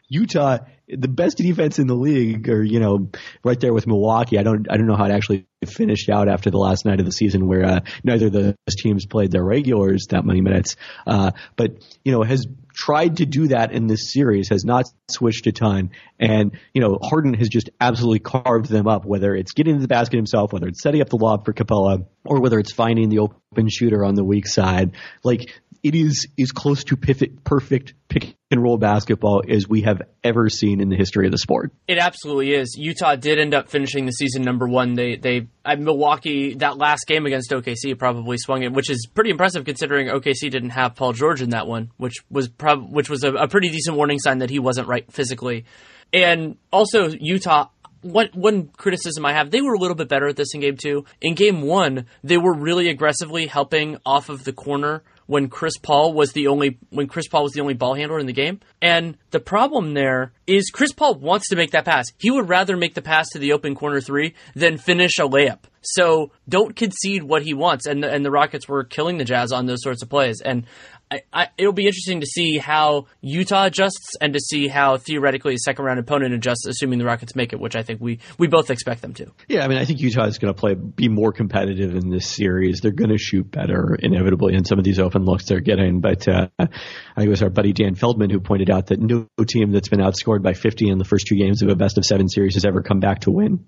Utah 0.07 0.59
the 0.87 1.07
best 1.07 1.37
defense 1.37 1.79
in 1.79 1.87
the 1.87 1.95
league, 1.95 2.47
or 2.47 2.63
you 2.63 2.79
know, 2.79 3.09
right 3.43 3.59
there 3.59 3.73
with 3.73 3.87
Milwaukee. 3.87 4.37
I 4.37 4.43
don't, 4.43 4.67
I 4.69 4.77
don't 4.77 4.85
know 4.85 4.95
how 4.95 5.05
it 5.05 5.11
actually 5.11 5.47
finished 5.65 6.09
out 6.09 6.29
after 6.29 6.51
the 6.51 6.57
last 6.57 6.85
night 6.85 6.99
of 6.99 7.05
the 7.05 7.11
season, 7.11 7.47
where 7.47 7.65
uh, 7.65 7.79
neither 8.03 8.27
of 8.27 8.33
those 8.33 8.55
teams 8.77 9.05
played 9.05 9.31
their 9.31 9.43
regulars 9.43 10.07
that 10.09 10.23
many 10.25 10.41
minutes. 10.41 10.75
Uh, 11.07 11.31
but 11.55 11.71
you 12.03 12.11
know, 12.11 12.21
has 12.21 12.45
tried 12.73 13.17
to 13.17 13.25
do 13.25 13.47
that 13.47 13.71
in 13.71 13.87
this 13.87 14.11
series, 14.11 14.49
has 14.49 14.63
not 14.63 14.85
switched 15.09 15.47
a 15.47 15.51
ton, 15.51 15.89
and 16.19 16.57
you 16.73 16.81
know, 16.81 16.99
Harden 17.01 17.33
has 17.33 17.49
just 17.49 17.71
absolutely 17.81 18.19
carved 18.19 18.69
them 18.69 18.87
up. 18.87 19.05
Whether 19.05 19.35
it's 19.35 19.53
getting 19.53 19.75
to 19.75 19.81
the 19.81 19.87
basket 19.87 20.17
himself, 20.17 20.53
whether 20.53 20.67
it's 20.67 20.83
setting 20.83 21.01
up 21.01 21.09
the 21.09 21.17
lob 21.17 21.45
for 21.45 21.53
Capela, 21.53 22.05
or 22.25 22.41
whether 22.41 22.59
it's 22.59 22.71
finding 22.71 23.09
the 23.09 23.19
open 23.19 23.69
shooter 23.69 24.05
on 24.05 24.13
the 24.13 24.23
weak 24.23 24.47
side, 24.47 24.91
like 25.23 25.51
it 25.85 25.93
is 25.93 26.27
as 26.39 26.51
close 26.51 26.83
to 26.83 26.97
perfect 26.97 27.93
pick 28.07 28.35
and 28.49 28.63
roll 28.63 28.79
basketball 28.79 29.43
as 29.47 29.69
we 29.69 29.81
have 29.81 30.01
ever 30.23 30.49
seen 30.49 30.81
in 30.81 30.89
the 30.89 30.95
history 30.95 31.27
of 31.27 31.31
the 31.31 31.37
sport. 31.37 31.71
It 31.87 31.99
absolutely 31.99 32.55
is. 32.55 32.75
Utah 32.75 33.15
did 33.15 33.37
end 33.37 33.53
up 33.53 33.69
finishing 33.69 34.07
the 34.07 34.11
season 34.11 34.41
number 34.41 34.67
one. 34.67 34.95
They 34.95 35.15
they 35.15 35.47
Milwaukee 35.77 36.55
that 36.55 36.79
last 36.79 37.05
game 37.05 37.27
against 37.27 37.51
OKC 37.51 37.99
probably 37.99 38.37
swung 38.39 38.63
it, 38.63 38.73
which 38.73 38.89
is 38.89 39.05
pretty 39.13 39.29
impressive 39.29 39.63
considering 39.63 40.07
OKC 40.07 40.49
didn't 40.49 40.71
have 40.71 40.95
Paul 40.95 41.13
George 41.13 41.43
in 41.43 41.51
that 41.51 41.67
one, 41.67 41.91
which 41.97 42.15
was 42.31 42.47
prob- 42.47 42.91
which 42.91 43.07
was 43.07 43.23
a, 43.23 43.31
a 43.33 43.47
pretty 43.47 43.69
decent 43.69 43.95
warning 43.95 44.17
sign 44.17 44.39
that 44.39 44.49
he 44.49 44.57
wasn't 44.57 44.87
right 44.87 45.05
physically. 45.13 45.65
And 46.11 46.57
also 46.73 47.09
Utah 47.09 47.67
one 48.01 48.69
criticism 48.77 49.25
I 49.25 49.33
have, 49.33 49.51
they 49.51 49.61
were 49.61 49.73
a 49.73 49.79
little 49.79 49.95
bit 49.95 50.07
better 50.07 50.27
at 50.27 50.35
this 50.35 50.53
in 50.53 50.61
game 50.61 50.77
two. 50.77 51.05
In 51.21 51.33
game 51.33 51.61
one, 51.61 52.05
they 52.23 52.37
were 52.37 52.53
really 52.55 52.89
aggressively 52.89 53.47
helping 53.47 53.97
off 54.05 54.29
of 54.29 54.43
the 54.43 54.53
corner 54.53 55.03
when 55.27 55.49
Chris 55.49 55.77
Paul 55.77 56.13
was 56.13 56.33
the 56.33 56.47
only 56.47 56.77
when 56.89 57.07
Chris 57.07 57.27
Paul 57.27 57.43
was 57.43 57.53
the 57.53 57.61
only 57.61 57.73
ball 57.73 57.95
handler 57.95 58.19
in 58.19 58.25
the 58.25 58.33
game. 58.33 58.59
And 58.81 59.17
the 59.31 59.39
problem 59.39 59.93
there 59.93 60.33
is 60.47 60.69
Chris 60.71 60.93
Paul 60.93 61.15
wants 61.15 61.49
to 61.49 61.55
make 61.55 61.71
that 61.71 61.85
pass. 61.85 62.05
He 62.17 62.31
would 62.31 62.49
rather 62.49 62.77
make 62.77 62.93
the 62.93 63.01
pass 63.01 63.29
to 63.29 63.39
the 63.39 63.53
open 63.53 63.75
corner 63.75 64.01
three 64.01 64.35
than 64.55 64.77
finish 64.77 65.17
a 65.17 65.23
layup. 65.23 65.59
So 65.81 66.31
don't 66.49 66.75
concede 66.75 67.23
what 67.23 67.43
he 67.43 67.53
wants. 67.53 67.85
And 67.85 68.03
the, 68.03 68.11
and 68.11 68.25
the 68.25 68.31
Rockets 68.31 68.67
were 68.67 68.83
killing 68.83 69.17
the 69.17 69.25
Jazz 69.25 69.51
on 69.51 69.67
those 69.67 69.83
sorts 69.83 70.01
of 70.01 70.09
plays. 70.09 70.41
And 70.41 70.65
I, 71.11 71.21
I, 71.31 71.47
it'll 71.57 71.73
be 71.73 71.85
interesting 71.85 72.21
to 72.21 72.25
see 72.25 72.57
how 72.57 73.05
Utah 73.21 73.65
adjusts 73.65 74.15
and 74.19 74.33
to 74.33 74.39
see 74.39 74.67
how 74.67 74.97
theoretically 74.97 75.53
a 75.53 75.57
second 75.59 75.85
round 75.85 75.99
opponent 75.99 76.33
adjusts, 76.33 76.65
assuming 76.65 76.97
the 76.97 77.05
Rockets 77.05 77.35
make 77.35 77.53
it, 77.53 77.59
which 77.59 77.75
I 77.75 77.83
think 77.83 78.01
we, 78.01 78.19
we 78.39 78.47
both 78.47 78.71
expect 78.71 79.01
them 79.01 79.13
to. 79.15 79.31
Yeah, 79.47 79.63
I 79.63 79.67
mean, 79.67 79.77
I 79.77 79.85
think 79.85 79.99
Utah 79.99 80.25
is 80.25 80.39
going 80.39 80.53
to 80.53 80.59
play 80.59 80.73
be 80.73 81.07
more 81.07 81.31
competitive 81.31 81.95
in 81.95 82.09
this 82.09 82.27
series. 82.27 82.79
They're 82.81 82.91
going 82.91 83.11
to 83.11 83.19
shoot 83.19 83.49
better 83.51 83.95
inevitably 83.99 84.55
in 84.55 84.65
some 84.65 84.79
of 84.79 84.83
these 84.83 84.99
open 84.99 85.25
looks 85.25 85.45
they're 85.45 85.59
getting. 85.59 86.01
But 86.01 86.27
uh, 86.27 86.47
I 86.59 86.65
think 86.65 87.27
it 87.27 87.29
was 87.29 87.43
our 87.43 87.49
buddy 87.49 87.71
Dan 87.71 87.95
Feldman 87.95 88.31
who 88.31 88.39
pointed 88.39 88.71
out 88.71 88.87
that 88.87 88.99
no 88.99 89.27
team 89.45 89.71
that's 89.71 89.89
been 89.89 89.99
outscored 89.99 90.41
by 90.41 90.53
50 90.53 90.89
in 90.89 90.97
the 90.97 91.05
first 91.05 91.27
two 91.27 91.35
games 91.35 91.61
of 91.61 91.69
a 91.69 91.75
best 91.75 91.97
of 91.99 92.05
seven 92.05 92.27
series 92.27 92.55
has 92.55 92.65
ever 92.65 92.81
come 92.81 92.99
back 92.99 93.21
to 93.21 93.31
win. 93.31 93.65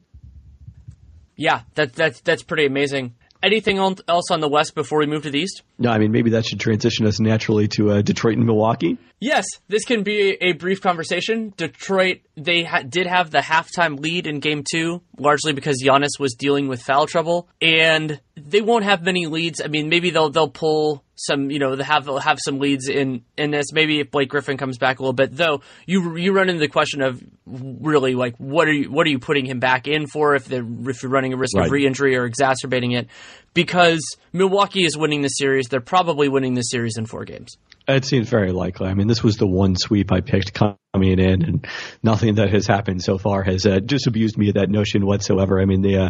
Yeah, 1.35 1.61
that, 1.75 1.93
that's 1.93 2.19
that's 2.21 2.41
pretty 2.41 2.65
amazing. 2.65 3.13
Anything 3.43 3.77
else 3.77 4.31
on 4.31 4.39
the 4.39 4.47
West 4.49 4.75
before 4.75 4.99
we 4.99 5.05
move 5.05 5.23
to 5.23 5.29
the 5.29 5.39
East? 5.39 5.61
No, 5.77 5.89
I 5.89 5.97
mean 5.97 6.11
maybe 6.11 6.31
that 6.31 6.45
should 6.45 6.59
transition 6.59 7.05
us 7.05 7.19
naturally 7.19 7.67
to 7.69 7.91
uh, 7.91 8.01
Detroit 8.01 8.37
and 8.37 8.45
Milwaukee. 8.45 8.97
Yes, 9.19 9.45
this 9.67 9.83
can 9.85 10.03
be 10.03 10.37
a 10.41 10.53
brief 10.53 10.81
conversation. 10.81 11.53
Detroit, 11.57 12.19
they 12.35 12.63
ha- 12.63 12.83
did 12.87 13.07
have 13.07 13.31
the 13.31 13.39
halftime 13.39 13.99
lead 13.99 14.27
in 14.27 14.39
game 14.39 14.63
two, 14.69 15.01
largely 15.17 15.53
because 15.53 15.81
Giannis 15.83 16.19
was 16.19 16.35
dealing 16.35 16.67
with 16.67 16.81
foul 16.81 17.07
trouble, 17.07 17.47
and 17.61 18.19
they 18.35 18.61
won't 18.61 18.83
have 18.83 19.03
many 19.03 19.25
leads. 19.25 19.59
I 19.59 19.67
mean, 19.67 19.89
maybe 19.89 20.11
they'll 20.11 20.29
they'll 20.29 20.49
pull 20.49 21.03
some, 21.17 21.51
you 21.51 21.59
know, 21.59 21.75
they 21.75 21.83
have 21.83 22.07
have 22.21 22.37
some 22.43 22.59
leads 22.59 22.87
in 22.87 23.23
in 23.37 23.51
this. 23.51 23.73
Maybe 23.73 23.99
if 23.99 24.11
Blake 24.11 24.29
Griffin 24.29 24.57
comes 24.57 24.77
back 24.77 24.99
a 24.99 25.01
little 25.01 25.13
bit, 25.13 25.35
though, 25.35 25.61
you 25.85 26.15
you 26.15 26.33
run 26.33 26.49
into 26.49 26.59
the 26.59 26.67
question 26.67 27.01
of 27.01 27.21
really 27.45 28.15
like 28.15 28.35
what 28.37 28.67
are 28.67 28.73
you 28.73 28.91
what 28.91 29.07
are 29.07 29.09
you 29.09 29.19
putting 29.19 29.45
him 29.45 29.59
back 29.59 29.87
in 29.87 30.07
for 30.07 30.35
if 30.35 30.45
they 30.45 30.57
if 30.59 31.03
you're 31.03 31.11
running 31.11 31.33
a 31.33 31.37
risk 31.37 31.55
right. 31.55 31.65
of 31.65 31.71
re-injury 31.71 32.15
or 32.15 32.25
exacerbating 32.25 32.91
it? 32.91 33.07
Because 33.53 34.01
Milwaukee 34.33 34.85
is 34.85 34.97
winning 34.97 35.21
the 35.21 35.29
series, 35.29 35.67
they're 35.67 35.81
probably 35.81 36.29
winning 36.29 36.53
the 36.53 36.61
series 36.61 36.97
in 36.97 37.05
four 37.05 37.25
games. 37.25 37.57
It 37.87 38.05
seems 38.05 38.29
very 38.29 38.51
likely. 38.51 38.87
I 38.87 38.93
mean, 38.93 39.07
this 39.07 39.23
was 39.23 39.37
the 39.37 39.47
one 39.47 39.75
sweep 39.75 40.11
I 40.11 40.21
picked 40.21 40.53
coming 40.53 41.19
in, 41.19 41.41
and 41.41 41.67
nothing 42.03 42.35
that 42.35 42.51
has 42.51 42.67
happened 42.67 43.01
so 43.01 43.17
far 43.17 43.43
has 43.43 43.65
uh, 43.65 43.79
disabused 43.79 44.37
me 44.37 44.49
of 44.49 44.55
that 44.55 44.69
notion 44.69 45.05
whatsoever. 45.05 45.59
I 45.59 45.65
mean, 45.65 45.81
the 45.81 45.97
uh, 45.97 46.09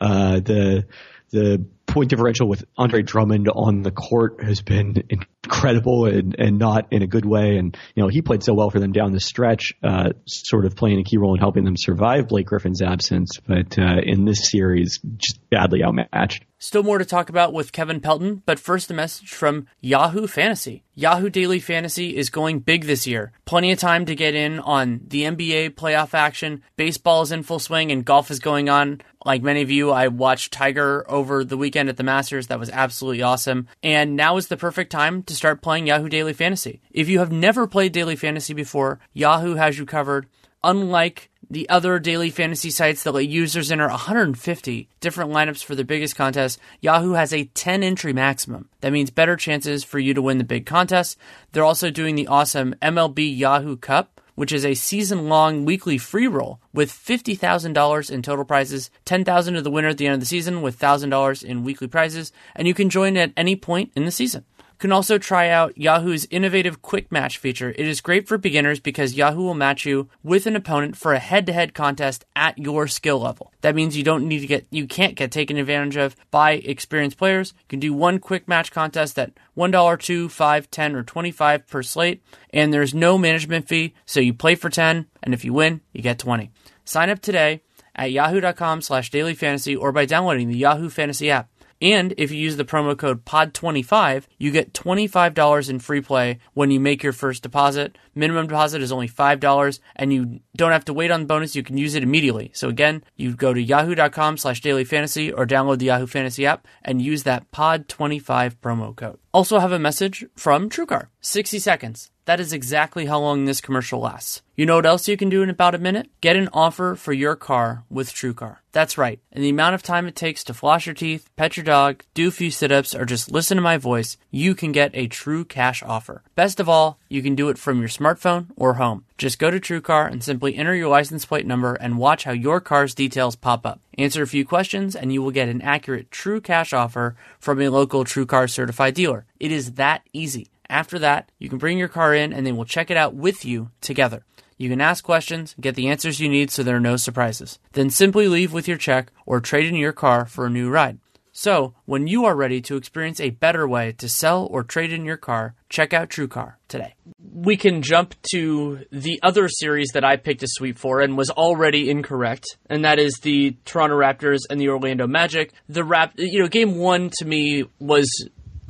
uh, 0.00 0.40
the 0.40 0.86
the 1.30 1.64
point 1.90 2.10
differential 2.10 2.48
with 2.48 2.64
Andre 2.76 3.02
Drummond 3.02 3.48
on 3.48 3.82
the 3.82 3.90
court 3.90 4.42
has 4.42 4.62
been 4.62 5.02
incredible 5.44 6.06
and, 6.06 6.36
and 6.38 6.58
not 6.58 6.92
in 6.92 7.02
a 7.02 7.06
good 7.06 7.24
way. 7.24 7.56
And, 7.56 7.76
you 7.94 8.02
know, 8.02 8.08
he 8.08 8.22
played 8.22 8.42
so 8.42 8.54
well 8.54 8.70
for 8.70 8.80
them 8.80 8.92
down 8.92 9.12
the 9.12 9.20
stretch, 9.20 9.72
uh, 9.82 10.10
sort 10.26 10.66
of 10.66 10.76
playing 10.76 11.00
a 11.00 11.04
key 11.04 11.16
role 11.16 11.34
in 11.34 11.40
helping 11.40 11.64
them 11.64 11.76
survive 11.76 12.28
Blake 12.28 12.46
Griffin's 12.46 12.82
absence. 12.82 13.38
But 13.46 13.78
uh, 13.78 14.00
in 14.02 14.24
this 14.24 14.50
series, 14.50 15.00
just 15.16 15.40
badly 15.50 15.82
outmatched. 15.82 16.44
Still 16.62 16.82
more 16.82 16.98
to 16.98 17.06
talk 17.06 17.30
about 17.30 17.54
with 17.54 17.72
Kevin 17.72 18.00
Pelton, 18.00 18.42
but 18.44 18.58
first 18.58 18.90
a 18.90 18.94
message 18.94 19.30
from 19.30 19.66
Yahoo 19.80 20.26
Fantasy. 20.26 20.84
Yahoo 20.94 21.30
Daily 21.30 21.58
Fantasy 21.58 22.14
is 22.14 22.28
going 22.28 22.58
big 22.58 22.84
this 22.84 23.06
year. 23.06 23.32
Plenty 23.46 23.72
of 23.72 23.78
time 23.78 24.04
to 24.04 24.14
get 24.14 24.34
in 24.34 24.60
on 24.60 25.00
the 25.06 25.22
NBA 25.22 25.70
playoff 25.70 26.12
action. 26.12 26.62
Baseball 26.76 27.22
is 27.22 27.32
in 27.32 27.44
full 27.44 27.60
swing 27.60 27.90
and 27.90 28.04
golf 28.04 28.30
is 28.30 28.40
going 28.40 28.68
on. 28.68 29.00
Like 29.24 29.42
many 29.42 29.62
of 29.62 29.70
you, 29.70 29.90
I 29.90 30.08
watched 30.08 30.52
Tiger 30.52 31.10
over 31.10 31.44
the 31.44 31.56
weekend 31.56 31.88
at 31.88 31.96
the 31.96 32.02
Masters. 32.02 32.48
That 32.48 32.58
was 32.58 32.68
absolutely 32.68 33.22
awesome. 33.22 33.66
And 33.82 34.14
now 34.14 34.36
is 34.36 34.48
the 34.48 34.58
perfect 34.58 34.92
time 34.92 35.22
to 35.30 35.36
start 35.36 35.62
playing 35.62 35.86
Yahoo 35.86 36.08
Daily 36.08 36.32
Fantasy. 36.32 36.82
If 36.90 37.08
you 37.08 37.20
have 37.20 37.32
never 37.32 37.66
played 37.66 37.92
Daily 37.92 38.16
Fantasy 38.16 38.52
before, 38.52 39.00
Yahoo 39.14 39.54
has 39.54 39.78
you 39.78 39.86
covered. 39.86 40.26
Unlike 40.62 41.30
the 41.48 41.68
other 41.68 41.98
daily 41.98 42.30
fantasy 42.30 42.70
sites 42.70 43.02
that 43.02 43.12
let 43.12 43.26
users 43.26 43.72
enter 43.72 43.88
150 43.88 44.88
different 45.00 45.30
lineups 45.30 45.64
for 45.64 45.74
the 45.74 45.84
biggest 45.84 46.14
contest, 46.14 46.58
Yahoo 46.80 47.12
has 47.12 47.32
a 47.32 47.44
10 47.44 47.82
entry 47.82 48.12
maximum. 48.12 48.68
That 48.82 48.92
means 48.92 49.10
better 49.10 49.36
chances 49.36 49.82
for 49.82 49.98
you 49.98 50.14
to 50.14 50.22
win 50.22 50.38
the 50.38 50.44
big 50.44 50.66
contest. 50.66 51.16
They're 51.52 51.64
also 51.64 51.90
doing 51.90 52.14
the 52.14 52.28
awesome 52.28 52.74
MLB 52.82 53.36
Yahoo 53.36 53.76
Cup, 53.76 54.20
which 54.34 54.52
is 54.52 54.64
a 54.64 54.74
season 54.74 55.28
long 55.28 55.64
weekly 55.64 55.98
free 55.98 56.26
roll 56.26 56.60
with 56.72 56.92
$50,000 56.92 58.10
in 58.10 58.22
total 58.22 58.44
prizes, 58.44 58.90
$10,000 59.06 59.54
to 59.54 59.62
the 59.62 59.70
winner 59.70 59.88
at 59.88 59.98
the 59.98 60.06
end 60.06 60.14
of 60.14 60.20
the 60.20 60.26
season 60.26 60.62
with 60.62 60.78
$1,000 60.78 61.42
in 61.42 61.64
weekly 61.64 61.88
prizes, 61.88 62.32
and 62.54 62.68
you 62.68 62.74
can 62.74 62.90
join 62.90 63.16
at 63.16 63.32
any 63.36 63.56
point 63.56 63.92
in 63.96 64.04
the 64.04 64.10
season 64.10 64.44
can 64.80 64.92
also 64.92 65.18
try 65.18 65.50
out 65.50 65.76
Yahoo's 65.76 66.26
innovative 66.30 66.80
quick 66.80 67.12
match 67.12 67.36
feature. 67.36 67.70
It 67.70 67.86
is 67.86 68.00
great 68.00 68.26
for 68.26 68.38
beginners 68.38 68.80
because 68.80 69.14
Yahoo 69.14 69.42
will 69.42 69.54
match 69.54 69.84
you 69.84 70.08
with 70.22 70.46
an 70.46 70.56
opponent 70.56 70.96
for 70.96 71.12
a 71.12 71.18
head-to-head 71.18 71.74
contest 71.74 72.24
at 72.34 72.58
your 72.58 72.88
skill 72.88 73.20
level. 73.20 73.52
That 73.60 73.74
means 73.74 73.96
you 73.96 74.02
don't 74.02 74.26
need 74.26 74.40
to 74.40 74.46
get 74.46 74.66
you 74.70 74.86
can't 74.86 75.14
get 75.14 75.30
taken 75.30 75.58
advantage 75.58 75.96
of 75.96 76.16
by 76.30 76.52
experienced 76.52 77.18
players. 77.18 77.52
You 77.58 77.68
can 77.68 77.80
do 77.80 77.92
one 77.92 78.18
quick 78.18 78.48
match 78.48 78.72
contest 78.72 79.18
at 79.18 79.32
$1, 79.56 80.00
2, 80.00 80.28
5, 80.30 80.70
10 80.70 80.96
or 80.96 81.02
25 81.02 81.66
per 81.66 81.82
slate 81.82 82.22
and 82.48 82.72
there's 82.72 82.94
no 82.94 83.18
management 83.18 83.68
fee, 83.68 83.94
so 84.06 84.18
you 84.18 84.32
play 84.32 84.54
for 84.54 84.70
10 84.70 85.06
and 85.22 85.34
if 85.34 85.44
you 85.44 85.52
win, 85.52 85.82
you 85.92 86.00
get 86.00 86.18
20. 86.18 86.50
Sign 86.86 87.10
up 87.10 87.20
today 87.20 87.62
at 87.94 88.12
yahoo.com 88.12 88.80
slash 88.80 89.10
dailyfantasy 89.10 89.78
or 89.78 89.92
by 89.92 90.06
downloading 90.06 90.48
the 90.48 90.56
Yahoo 90.56 90.88
Fantasy 90.88 91.30
app. 91.30 91.50
And 91.80 92.12
if 92.18 92.30
you 92.30 92.38
use 92.38 92.56
the 92.56 92.64
promo 92.64 92.96
code 92.96 93.24
POD25, 93.24 94.24
you 94.38 94.50
get 94.50 94.74
$25 94.74 95.70
in 95.70 95.78
free 95.78 96.00
play 96.00 96.38
when 96.52 96.70
you 96.70 96.78
make 96.78 97.02
your 97.02 97.12
first 97.12 97.42
deposit. 97.42 97.96
Minimum 98.14 98.48
deposit 98.48 98.82
is 98.82 98.92
only 98.92 99.08
$5 99.08 99.80
and 99.96 100.12
you 100.12 100.40
don't 100.56 100.72
have 100.72 100.84
to 100.86 100.92
wait 100.92 101.10
on 101.10 101.20
the 101.20 101.26
bonus. 101.26 101.56
You 101.56 101.62
can 101.62 101.78
use 101.78 101.94
it 101.94 102.02
immediately. 102.02 102.50
So 102.54 102.68
again, 102.68 103.02
you 103.16 103.34
go 103.34 103.54
to 103.54 103.62
yahoo.com 103.62 104.36
slash 104.36 104.60
daily 104.60 104.84
fantasy 104.84 105.32
or 105.32 105.46
download 105.46 105.78
the 105.78 105.86
Yahoo 105.86 106.06
Fantasy 106.06 106.44
app 106.44 106.66
and 106.82 107.00
use 107.00 107.22
that 107.22 107.50
POD25 107.52 108.56
promo 108.56 108.94
code. 108.94 109.18
Also 109.32 109.58
have 109.58 109.72
a 109.72 109.78
message 109.78 110.26
from 110.36 110.68
TrueCar. 110.68 111.06
60 111.20 111.58
seconds. 111.58 112.09
That 112.30 112.38
is 112.38 112.52
exactly 112.52 113.06
how 113.06 113.18
long 113.18 113.44
this 113.44 113.60
commercial 113.60 113.98
lasts. 113.98 114.40
You 114.54 114.64
know 114.64 114.76
what 114.76 114.86
else 114.86 115.08
you 115.08 115.16
can 115.16 115.30
do 115.30 115.42
in 115.42 115.50
about 115.50 115.74
a 115.74 115.78
minute? 115.78 116.08
Get 116.20 116.36
an 116.36 116.48
offer 116.52 116.94
for 116.94 117.12
your 117.12 117.34
car 117.34 117.82
with 117.90 118.12
TrueCar. 118.12 118.58
That's 118.70 118.96
right. 118.96 119.18
In 119.32 119.42
the 119.42 119.48
amount 119.48 119.74
of 119.74 119.82
time 119.82 120.06
it 120.06 120.14
takes 120.14 120.44
to 120.44 120.54
floss 120.54 120.86
your 120.86 120.94
teeth, 120.94 121.28
pet 121.34 121.56
your 121.56 121.64
dog, 121.64 122.04
do 122.14 122.28
a 122.28 122.30
few 122.30 122.52
sit-ups, 122.52 122.94
or 122.94 123.04
just 123.04 123.32
listen 123.32 123.56
to 123.56 123.62
my 123.62 123.78
voice, 123.78 124.16
you 124.30 124.54
can 124.54 124.70
get 124.70 124.92
a 124.94 125.08
true 125.08 125.44
cash 125.44 125.82
offer. 125.82 126.22
Best 126.36 126.60
of 126.60 126.68
all, 126.68 127.00
you 127.08 127.20
can 127.20 127.34
do 127.34 127.48
it 127.48 127.58
from 127.58 127.80
your 127.80 127.88
smartphone 127.88 128.46
or 128.54 128.74
home. 128.74 129.06
Just 129.18 129.40
go 129.40 129.50
to 129.50 129.58
TrueCar 129.58 130.08
and 130.08 130.22
simply 130.22 130.54
enter 130.54 130.76
your 130.76 130.88
license 130.88 131.24
plate 131.24 131.46
number 131.46 131.74
and 131.74 131.98
watch 131.98 132.22
how 132.22 132.32
your 132.32 132.60
car's 132.60 132.94
details 132.94 133.34
pop 133.34 133.66
up. 133.66 133.80
Answer 133.98 134.22
a 134.22 134.28
few 134.28 134.44
questions 134.44 134.94
and 134.94 135.12
you 135.12 135.20
will 135.20 135.32
get 135.32 135.48
an 135.48 135.62
accurate 135.62 136.12
true 136.12 136.40
cash 136.40 136.72
offer 136.72 137.16
from 137.40 137.60
a 137.60 137.70
local 137.70 138.04
TrueCar 138.04 138.48
certified 138.48 138.94
dealer. 138.94 139.24
It 139.40 139.50
is 139.50 139.72
that 139.72 140.02
easy. 140.12 140.46
After 140.70 141.00
that, 141.00 141.32
you 141.40 141.48
can 141.48 141.58
bring 141.58 141.78
your 141.78 141.88
car 141.88 142.14
in 142.14 142.32
and 142.32 142.46
they 142.46 142.52
will 142.52 142.64
check 142.64 142.92
it 142.92 142.96
out 142.96 143.12
with 143.12 143.44
you 143.44 143.70
together. 143.80 144.24
You 144.56 144.68
can 144.68 144.80
ask 144.80 145.02
questions, 145.02 145.56
get 145.60 145.74
the 145.74 145.88
answers 145.88 146.20
you 146.20 146.28
need 146.28 146.50
so 146.50 146.62
there 146.62 146.76
are 146.76 146.80
no 146.80 146.96
surprises. 146.96 147.58
Then 147.72 147.90
simply 147.90 148.28
leave 148.28 148.52
with 148.52 148.68
your 148.68 148.76
check 148.76 149.10
or 149.26 149.40
trade 149.40 149.66
in 149.66 149.74
your 149.74 149.92
car 149.92 150.26
for 150.26 150.46
a 150.46 150.50
new 150.50 150.70
ride. 150.70 150.98
So, 151.32 151.74
when 151.86 152.06
you 152.06 152.24
are 152.24 152.34
ready 152.36 152.60
to 152.62 152.76
experience 152.76 153.20
a 153.20 153.30
better 153.30 153.66
way 153.66 153.92
to 153.92 154.08
sell 154.08 154.46
or 154.50 154.64
trade 154.64 154.92
in 154.92 155.04
your 155.04 155.16
car, 155.16 155.54
check 155.68 155.92
out 155.92 156.10
TrueCar 156.10 156.54
today. 156.68 156.94
We 157.32 157.56
can 157.56 157.82
jump 157.82 158.16
to 158.32 158.84
the 158.90 159.20
other 159.22 159.48
series 159.48 159.90
that 159.94 160.04
I 160.04 160.16
picked 160.16 160.42
a 160.42 160.48
sweep 160.48 160.76
for 160.76 161.00
and 161.00 161.16
was 161.16 161.30
already 161.30 161.88
incorrect, 161.88 162.44
and 162.68 162.84
that 162.84 162.98
is 162.98 163.14
the 163.22 163.56
Toronto 163.64 163.96
Raptors 163.96 164.40
and 164.50 164.60
the 164.60 164.68
Orlando 164.68 165.06
Magic. 165.06 165.52
The 165.68 165.84
Rap, 165.84 166.14
you 166.16 166.40
know, 166.40 166.48
game 166.48 166.76
1 166.76 167.10
to 167.18 167.24
me 167.24 167.64
was 167.78 168.10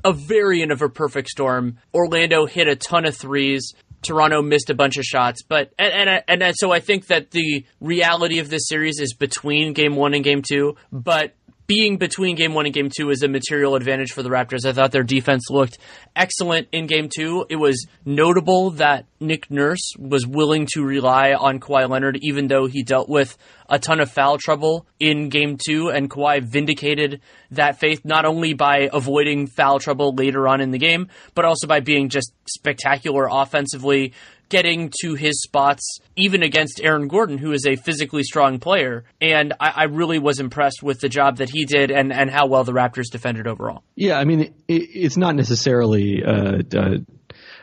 a 0.05 0.12
variant 0.12 0.72
of 0.72 0.82
a 0.82 0.88
perfect 0.88 1.28
storm. 1.28 1.78
Orlando 1.94 2.46
hit 2.46 2.68
a 2.68 2.76
ton 2.76 3.05
of 3.05 3.16
threes. 3.16 3.74
Toronto 4.03 4.40
missed 4.40 4.70
a 4.70 4.74
bunch 4.74 4.96
of 4.96 5.05
shots, 5.05 5.42
but 5.42 5.74
and, 5.78 6.22
and 6.26 6.42
and 6.42 6.55
so 6.57 6.72
I 6.72 6.80
think 6.80 7.09
that 7.09 7.32
the 7.32 7.66
reality 7.80 8.38
of 8.38 8.48
this 8.48 8.66
series 8.66 8.98
is 8.98 9.12
between 9.12 9.74
game 9.74 9.94
one 9.94 10.14
and 10.14 10.24
game 10.24 10.40
two. 10.40 10.76
But 10.90 11.34
being 11.70 11.98
between 11.98 12.34
game 12.34 12.52
one 12.52 12.66
and 12.66 12.74
game 12.74 12.90
two 12.92 13.10
is 13.10 13.22
a 13.22 13.28
material 13.28 13.76
advantage 13.76 14.10
for 14.10 14.24
the 14.24 14.28
Raptors. 14.28 14.64
I 14.66 14.72
thought 14.72 14.90
their 14.90 15.04
defense 15.04 15.50
looked 15.50 15.78
excellent 16.16 16.66
in 16.72 16.88
game 16.88 17.08
two. 17.08 17.46
It 17.48 17.54
was 17.54 17.86
notable 18.04 18.70
that 18.70 19.06
Nick 19.20 19.52
Nurse 19.52 19.92
was 19.96 20.26
willing 20.26 20.66
to 20.72 20.82
rely 20.82 21.32
on 21.32 21.60
Kawhi 21.60 21.88
Leonard, 21.88 22.18
even 22.22 22.48
though 22.48 22.66
he 22.66 22.82
dealt 22.82 23.08
with 23.08 23.38
a 23.68 23.78
ton 23.78 24.00
of 24.00 24.10
foul 24.10 24.36
trouble 24.36 24.84
in 24.98 25.28
game 25.28 25.58
two, 25.64 25.90
and 25.90 26.10
Kawhi 26.10 26.42
vindicated 26.42 27.20
that 27.52 27.78
faith 27.78 28.04
not 28.04 28.24
only 28.24 28.52
by 28.52 28.90
avoiding 28.92 29.46
foul 29.46 29.78
trouble 29.78 30.12
later 30.12 30.48
on 30.48 30.60
in 30.60 30.72
the 30.72 30.78
game, 30.78 31.06
but 31.36 31.44
also 31.44 31.68
by 31.68 31.78
being 31.78 32.08
just 32.08 32.32
spectacular 32.46 33.28
offensively, 33.30 34.12
getting 34.51 34.92
to 35.01 35.14
his 35.14 35.40
spots, 35.42 36.01
even 36.16 36.42
against 36.42 36.80
Aaron 36.82 37.09
Gordon, 37.09 37.38
who 37.38 37.53
is 37.53 37.66
a 37.66 37.76
physically 37.76 38.22
strong 38.22 38.59
player. 38.59 39.05
And 39.20 39.55
I, 39.59 39.72
I 39.76 39.84
really 39.84 40.18
was 40.18 40.40
impressed 40.40 40.82
with 40.82 41.01
the 41.01 41.09
job 41.09 41.38
that 41.38 41.48
he 41.48 41.64
did 41.64 41.90
and, 41.90 42.12
and 42.12 42.30
how 42.30 42.46
well 42.46 42.64
the 42.64 42.72
Raptors 42.72 43.11
defended 43.11 43.46
overall. 43.46 43.82
Yeah, 43.94 44.18
I 44.18 44.24
mean, 44.24 44.40
it, 44.40 44.53
it's 44.68 45.16
not 45.16 45.34
necessarily. 45.34 46.22
Uh, 46.22 46.62
uh, 46.76 46.98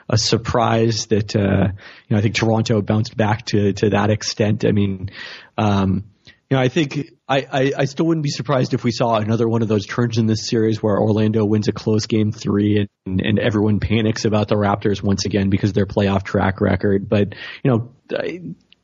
a 0.10 0.18
surprise 0.18 1.08
that 1.08 1.36
uh, 1.36 1.68
you 1.68 2.10
know 2.10 2.18
I 2.18 2.22
think 2.22 2.36
Toronto 2.36 2.82
bounced 2.82 3.18
back 3.18 3.46
to 3.48 3.74
to 3.74 3.90
that 3.90 4.10
extent. 4.10 4.64
I 4.64 4.72
mean, 4.72 5.10
um, 5.58 6.06
you 6.26 6.56
know, 6.56 6.62
I 6.62 6.70
think 6.70 7.10
I, 7.30 7.46
I, 7.52 7.72
I, 7.80 7.86
still 7.86 8.06
wouldn't 8.06 8.24
be 8.24 8.30
surprised 8.30 8.74
if 8.74 8.84
we 8.84 8.92
saw 8.92 9.16
another 9.16 9.50
one 9.50 9.62
of 9.62 9.68
those 9.68 9.86
turns 9.86 10.18
in 10.18 10.28
this 10.28 10.48
series 10.48 10.82
where 10.82 10.98
Orlando 10.98 11.44
wins 11.46 11.68
a 11.68 11.74
close 11.74 12.06
game 12.06 12.32
three 12.32 12.88
and, 13.06 13.22
and 13.22 13.38
everyone 13.38 13.80
panics 13.80 14.24
about 14.24 14.48
the 14.48 14.56
Raptors 14.56 15.04
once 15.04 15.26
again 15.26 15.50
because 15.50 15.74
their 15.74 15.86
playoff 15.86 16.24
track 16.24 16.62
record. 16.62 17.10
But, 17.10 17.36
you 17.64 17.72
know, 17.72 17.92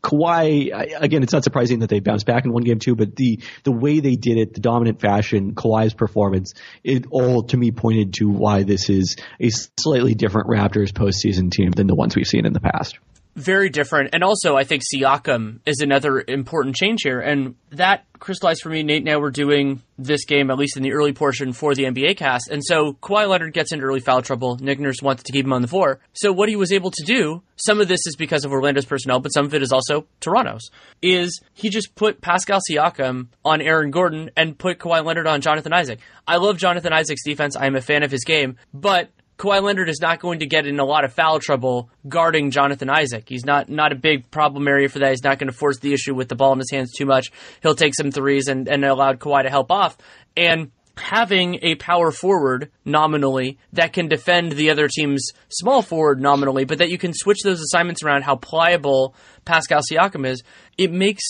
Kawhi, 0.04 0.94
again, 1.00 1.24
it's 1.24 1.32
not 1.32 1.46
surprising 1.46 1.80
that 1.80 1.90
they 1.90 2.02
bounced 2.02 2.26
back 2.26 2.44
in 2.44 2.52
one 2.52 2.64
game 2.64 2.80
too, 2.80 2.96
but 2.96 3.16
the, 3.16 3.40
the 3.64 3.72
way 3.72 4.02
they 4.02 4.16
did 4.16 4.38
it, 4.38 4.54
the 4.54 4.60
dominant 4.60 5.00
fashion, 5.00 5.56
Kawhi's 5.56 5.94
performance, 5.94 6.54
it 6.84 7.06
all 7.10 7.44
to 7.44 7.56
me 7.56 7.72
pointed 7.72 8.14
to 8.16 8.28
why 8.28 8.64
this 8.64 8.90
is 8.90 9.16
a 9.42 9.50
slightly 9.80 10.16
different 10.16 10.50
Raptors 10.50 10.92
postseason 10.92 11.50
team 11.50 11.72
than 11.72 11.88
the 11.88 11.96
ones 11.96 12.18
we've 12.18 12.28
seen 12.28 12.46
in 12.46 12.52
the 12.52 12.60
past. 12.60 13.00
Very 13.36 13.70
different. 13.70 14.12
And 14.14 14.24
also, 14.24 14.56
I 14.56 14.64
think 14.64 14.84
Siakam 14.84 15.60
is 15.66 15.80
another 15.82 16.24
important 16.28 16.76
change 16.76 17.02
here. 17.04 17.20
And 17.20 17.56
that 17.72 18.06
crystallized 18.20 18.62
for 18.62 18.70
me, 18.70 18.84
Nate. 18.84 19.04
Now 19.04 19.20
we're 19.20 19.32
doing 19.32 19.82
this 19.98 20.26
game, 20.26 20.50
at 20.50 20.58
least 20.58 20.78
in 20.78 20.84
the 20.84 20.94
early 20.94 21.14
portion, 21.14 21.52
for 21.52 21.76
the 21.76 21.84
NBA 21.84 22.18
cast. 22.18 22.50
And 22.50 22.64
so 22.64 22.94
Kawhi 22.94 23.28
Leonard 23.28 23.54
gets 23.54 23.74
into 23.74 23.86
early 23.86 24.00
foul 24.00 24.22
trouble. 24.22 24.58
Nick 24.62 24.80
Nurse 24.80 25.02
wants 25.02 25.24
to 25.24 25.32
keep 25.32 25.46
him 25.46 25.54
on 25.54 25.62
the 25.62 25.68
floor. 25.68 26.00
So 26.14 26.32
what 26.32 26.48
he 26.48 26.56
was 26.56 26.72
able 26.72 26.92
to 26.92 27.04
do, 27.06 27.42
some 27.56 27.82
of 27.82 27.88
this 27.88 28.06
is 28.06 28.16
because 28.16 28.46
of 28.46 28.52
Orlando's 28.52 28.86
personnel, 28.86 29.20
but 29.20 29.30
some 29.30 29.46
of 29.46 29.54
it 29.54 29.62
is 29.62 29.72
also 29.72 30.06
Toronto's, 30.20 30.70
is 31.02 31.42
he 31.54 31.70
just 31.70 31.96
put 31.96 32.22
Pascal 32.22 32.60
Siakam 32.70 33.28
on 33.44 33.62
Aaron 33.62 33.92
Gordon 33.92 34.32
and 34.38 34.58
put 34.58 34.80
Kawhi 34.80 35.04
Leonard 35.04 35.28
on 35.28 35.42
Jonathan 35.42 35.74
Isaac. 35.74 36.00
I 36.28 36.38
love 36.38 36.58
Jonathan 36.58 36.94
Isaac's 36.94 37.24
defense. 37.26 37.56
I 37.56 37.66
am 37.66 37.76
a 37.76 37.82
fan 37.82 38.04
of 38.04 38.12
his 38.12 38.24
game, 38.24 38.58
but 38.74 39.10
Kawhi 39.44 39.62
Leonard 39.62 39.90
is 39.90 40.00
not 40.00 40.22
going 40.22 40.40
to 40.40 40.46
get 40.46 40.66
in 40.66 40.80
a 40.80 40.86
lot 40.86 41.04
of 41.04 41.12
foul 41.12 41.38
trouble 41.38 41.90
guarding 42.08 42.50
Jonathan 42.50 42.90
Isaac. 42.90 43.28
He's 43.28 43.44
not 43.44 43.68
not 43.68 43.92
a 43.92 43.96
big 43.96 44.32
problem 44.32 44.70
area 44.70 44.88
for 44.88 45.00
that. 45.00 45.10
He's 45.10 45.24
not 45.24 45.38
going 45.38 45.52
to 45.52 45.58
force 45.58 45.80
the 45.80 45.94
issue 45.94 46.16
with 46.16 46.30
the 46.30 46.36
ball 46.36 46.54
in 46.54 46.60
his 46.60 46.72
hands 46.72 46.94
too 46.94 47.06
much. 47.06 47.30
He'll 47.62 47.76
take 47.76 47.94
some 47.94 48.10
threes 48.10 48.48
and, 48.48 48.70
and 48.70 48.86
allowed 48.86 49.20
Kawhi 49.20 49.44
to 49.44 49.50
help 49.50 49.70
off. 49.70 49.98
And 50.38 50.72
having 50.96 51.60
a 51.62 51.76
power 51.76 52.10
forward 52.10 52.72
nominally 52.86 53.58
that 53.74 53.92
can 53.92 54.08
defend 54.08 54.54
the 54.54 54.70
other 54.70 54.88
team's 54.88 55.32
small 55.50 55.82
forward 55.82 56.22
nominally, 56.22 56.64
but 56.64 56.78
that 56.78 56.90
you 56.90 56.98
can 56.98 57.12
switch 57.14 57.40
those 57.44 57.60
assignments 57.60 58.02
around 58.02 58.22
how 58.22 58.38
pliable 58.38 59.14
Pascal 59.44 59.82
Siakam 59.82 60.26
is, 60.26 60.42
it 60.78 60.90
makes 60.90 61.24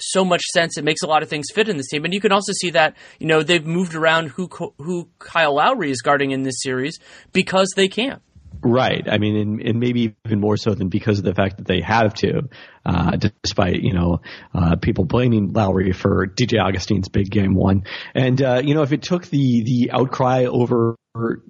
so 0.00 0.24
much 0.24 0.42
sense. 0.52 0.78
It 0.78 0.84
makes 0.84 1.02
a 1.02 1.06
lot 1.06 1.22
of 1.22 1.28
things 1.28 1.46
fit 1.54 1.68
in 1.68 1.76
this 1.76 1.88
team, 1.88 2.04
and 2.04 2.14
you 2.14 2.20
can 2.20 2.32
also 2.32 2.52
see 2.52 2.70
that 2.70 2.96
you 3.18 3.26
know 3.26 3.42
they've 3.42 3.66
moved 3.66 3.94
around 3.94 4.28
who 4.28 4.48
who 4.78 5.08
Kyle 5.18 5.54
Lowry 5.54 5.90
is 5.90 6.00
guarding 6.02 6.30
in 6.30 6.42
this 6.42 6.60
series 6.62 6.98
because 7.32 7.72
they 7.76 7.88
can. 7.88 8.20
Right. 8.60 9.06
I 9.08 9.18
mean, 9.18 9.36
and, 9.36 9.60
and, 9.60 9.80
maybe 9.80 10.16
even 10.26 10.40
more 10.40 10.56
so 10.56 10.74
than 10.74 10.88
because 10.88 11.18
of 11.18 11.24
the 11.24 11.34
fact 11.34 11.58
that 11.58 11.66
they 11.66 11.80
have 11.80 12.12
to, 12.14 12.48
uh, 12.84 13.16
despite, 13.16 13.82
you 13.82 13.92
know, 13.92 14.20
uh, 14.52 14.76
people 14.76 15.04
blaming 15.04 15.52
Lowry 15.52 15.92
for 15.92 16.26
DJ 16.26 16.60
Augustin's 16.60 17.08
big 17.08 17.30
game 17.30 17.54
one. 17.54 17.84
And, 18.14 18.42
uh, 18.42 18.60
you 18.64 18.74
know, 18.74 18.82
if 18.82 18.92
it 18.92 19.02
took 19.02 19.26
the, 19.26 19.62
the 19.62 19.90
outcry 19.92 20.46
over 20.46 20.96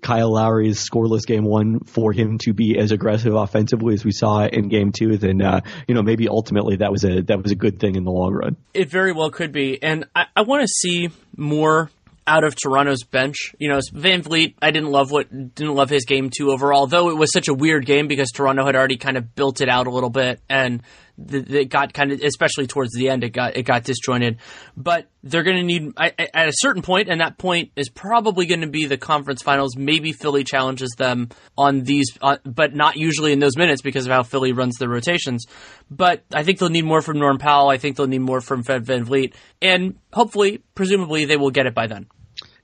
Kyle 0.02 0.32
Lowry's 0.32 0.88
scoreless 0.88 1.26
game 1.26 1.44
one 1.44 1.80
for 1.80 2.12
him 2.12 2.38
to 2.38 2.52
be 2.52 2.78
as 2.78 2.92
aggressive 2.92 3.34
offensively 3.34 3.94
as 3.94 4.04
we 4.04 4.12
saw 4.12 4.46
in 4.46 4.68
game 4.68 4.92
two, 4.92 5.16
then, 5.16 5.42
uh, 5.42 5.60
you 5.86 5.94
know, 5.94 6.02
maybe 6.02 6.28
ultimately 6.28 6.76
that 6.76 6.90
was 6.90 7.04
a, 7.04 7.22
that 7.22 7.42
was 7.42 7.52
a 7.52 7.56
good 7.56 7.78
thing 7.80 7.96
in 7.96 8.04
the 8.04 8.10
long 8.10 8.32
run. 8.32 8.56
It 8.74 8.90
very 8.90 9.12
well 9.12 9.30
could 9.30 9.52
be. 9.52 9.82
And 9.82 10.04
I, 10.14 10.26
I 10.36 10.42
want 10.42 10.62
to 10.62 10.68
see 10.68 11.10
more 11.36 11.90
out 12.28 12.44
of 12.44 12.54
Toronto's 12.54 13.02
bench. 13.04 13.54
You 13.58 13.70
know, 13.70 13.78
VanVleet, 13.78 14.54
I 14.60 14.70
didn't 14.70 14.90
love 14.90 15.10
what 15.10 15.30
didn't 15.30 15.74
love 15.74 15.88
his 15.88 16.04
game 16.04 16.30
two 16.30 16.50
overall, 16.50 16.86
though 16.86 17.08
it 17.08 17.16
was 17.16 17.32
such 17.32 17.48
a 17.48 17.54
weird 17.54 17.86
game 17.86 18.06
because 18.06 18.30
Toronto 18.30 18.66
had 18.66 18.76
already 18.76 18.98
kind 18.98 19.16
of 19.16 19.34
built 19.34 19.60
it 19.60 19.68
out 19.68 19.86
a 19.86 19.90
little 19.90 20.10
bit 20.10 20.40
and 20.48 20.82
it 21.18 21.68
got 21.68 21.92
kind 21.92 22.12
of 22.12 22.20
especially 22.20 22.66
towards 22.66 22.92
the 22.92 23.08
end 23.08 23.24
it 23.24 23.30
got 23.30 23.56
it 23.56 23.64
got 23.64 23.84
disjointed. 23.84 24.38
But 24.76 25.08
they're 25.22 25.42
going 25.42 25.56
to 25.56 25.62
need 25.62 25.92
at 25.96 26.48
a 26.48 26.52
certain 26.52 26.82
point 26.82 27.08
and 27.08 27.20
that 27.20 27.38
point 27.38 27.72
is 27.76 27.88
probably 27.88 28.46
going 28.46 28.60
to 28.60 28.68
be 28.68 28.86
the 28.86 28.96
conference 28.96 29.42
finals. 29.42 29.76
Maybe 29.76 30.12
Philly 30.12 30.44
challenges 30.44 30.90
them 30.96 31.30
on 31.56 31.82
these 31.82 32.06
uh, 32.22 32.38
but 32.44 32.74
not 32.74 32.96
usually 32.96 33.32
in 33.32 33.38
those 33.40 33.56
minutes 33.56 33.82
because 33.82 34.06
of 34.06 34.12
how 34.12 34.22
Philly 34.22 34.52
runs 34.52 34.76
their 34.76 34.88
rotations. 34.88 35.46
But 35.90 36.24
I 36.32 36.44
think 36.44 36.58
they'll 36.58 36.68
need 36.68 36.84
more 36.84 37.02
from 37.02 37.18
Norm 37.18 37.38
Powell. 37.38 37.68
I 37.68 37.78
think 37.78 37.96
they'll 37.96 38.06
need 38.06 38.20
more 38.20 38.40
from 38.40 38.62
Fred 38.62 38.84
Van 38.84 39.04
VanVleet 39.04 39.34
and 39.60 39.98
hopefully 40.12 40.62
presumably 40.74 41.24
they 41.24 41.36
will 41.36 41.50
get 41.50 41.66
it 41.66 41.74
by 41.74 41.86
then. 41.86 42.06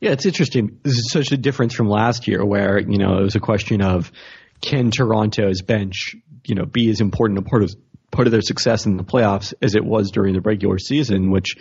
Yeah, 0.01 0.11
it's 0.11 0.27
interesting. 0.27 0.81
This 0.83 0.99
is 0.99 1.11
such 1.11 1.33
a 1.33 1.37
difference 1.37 1.75
from 1.75 1.89
last 1.89 2.29
year 2.29 2.45
where, 2.45 2.79
you 2.79 2.99
know, 2.99 3.19
it 3.19 3.23
was 3.23 3.37
a 3.37 3.41
question 3.41 3.81
of 3.81 4.13
can 4.61 4.91
Toronto's 4.91 5.63
bench, 5.63 6.15
you 6.45 6.55
know, 6.55 6.67
be 6.67 6.91
as 6.91 7.01
important 7.01 7.39
a 7.39 7.43
part 7.43 7.63
of 7.63 7.75
part 8.15 8.29
of 8.29 8.33
their 8.33 8.41
success 8.41 8.87
in 8.87 8.97
the 8.97 9.05
playoffs 9.05 9.53
as 9.61 9.75
it 9.75 9.85
was 9.85 10.11
during 10.11 10.35
the 10.35 10.41
regular 10.41 10.79
season, 10.79 11.31
which, 11.31 11.57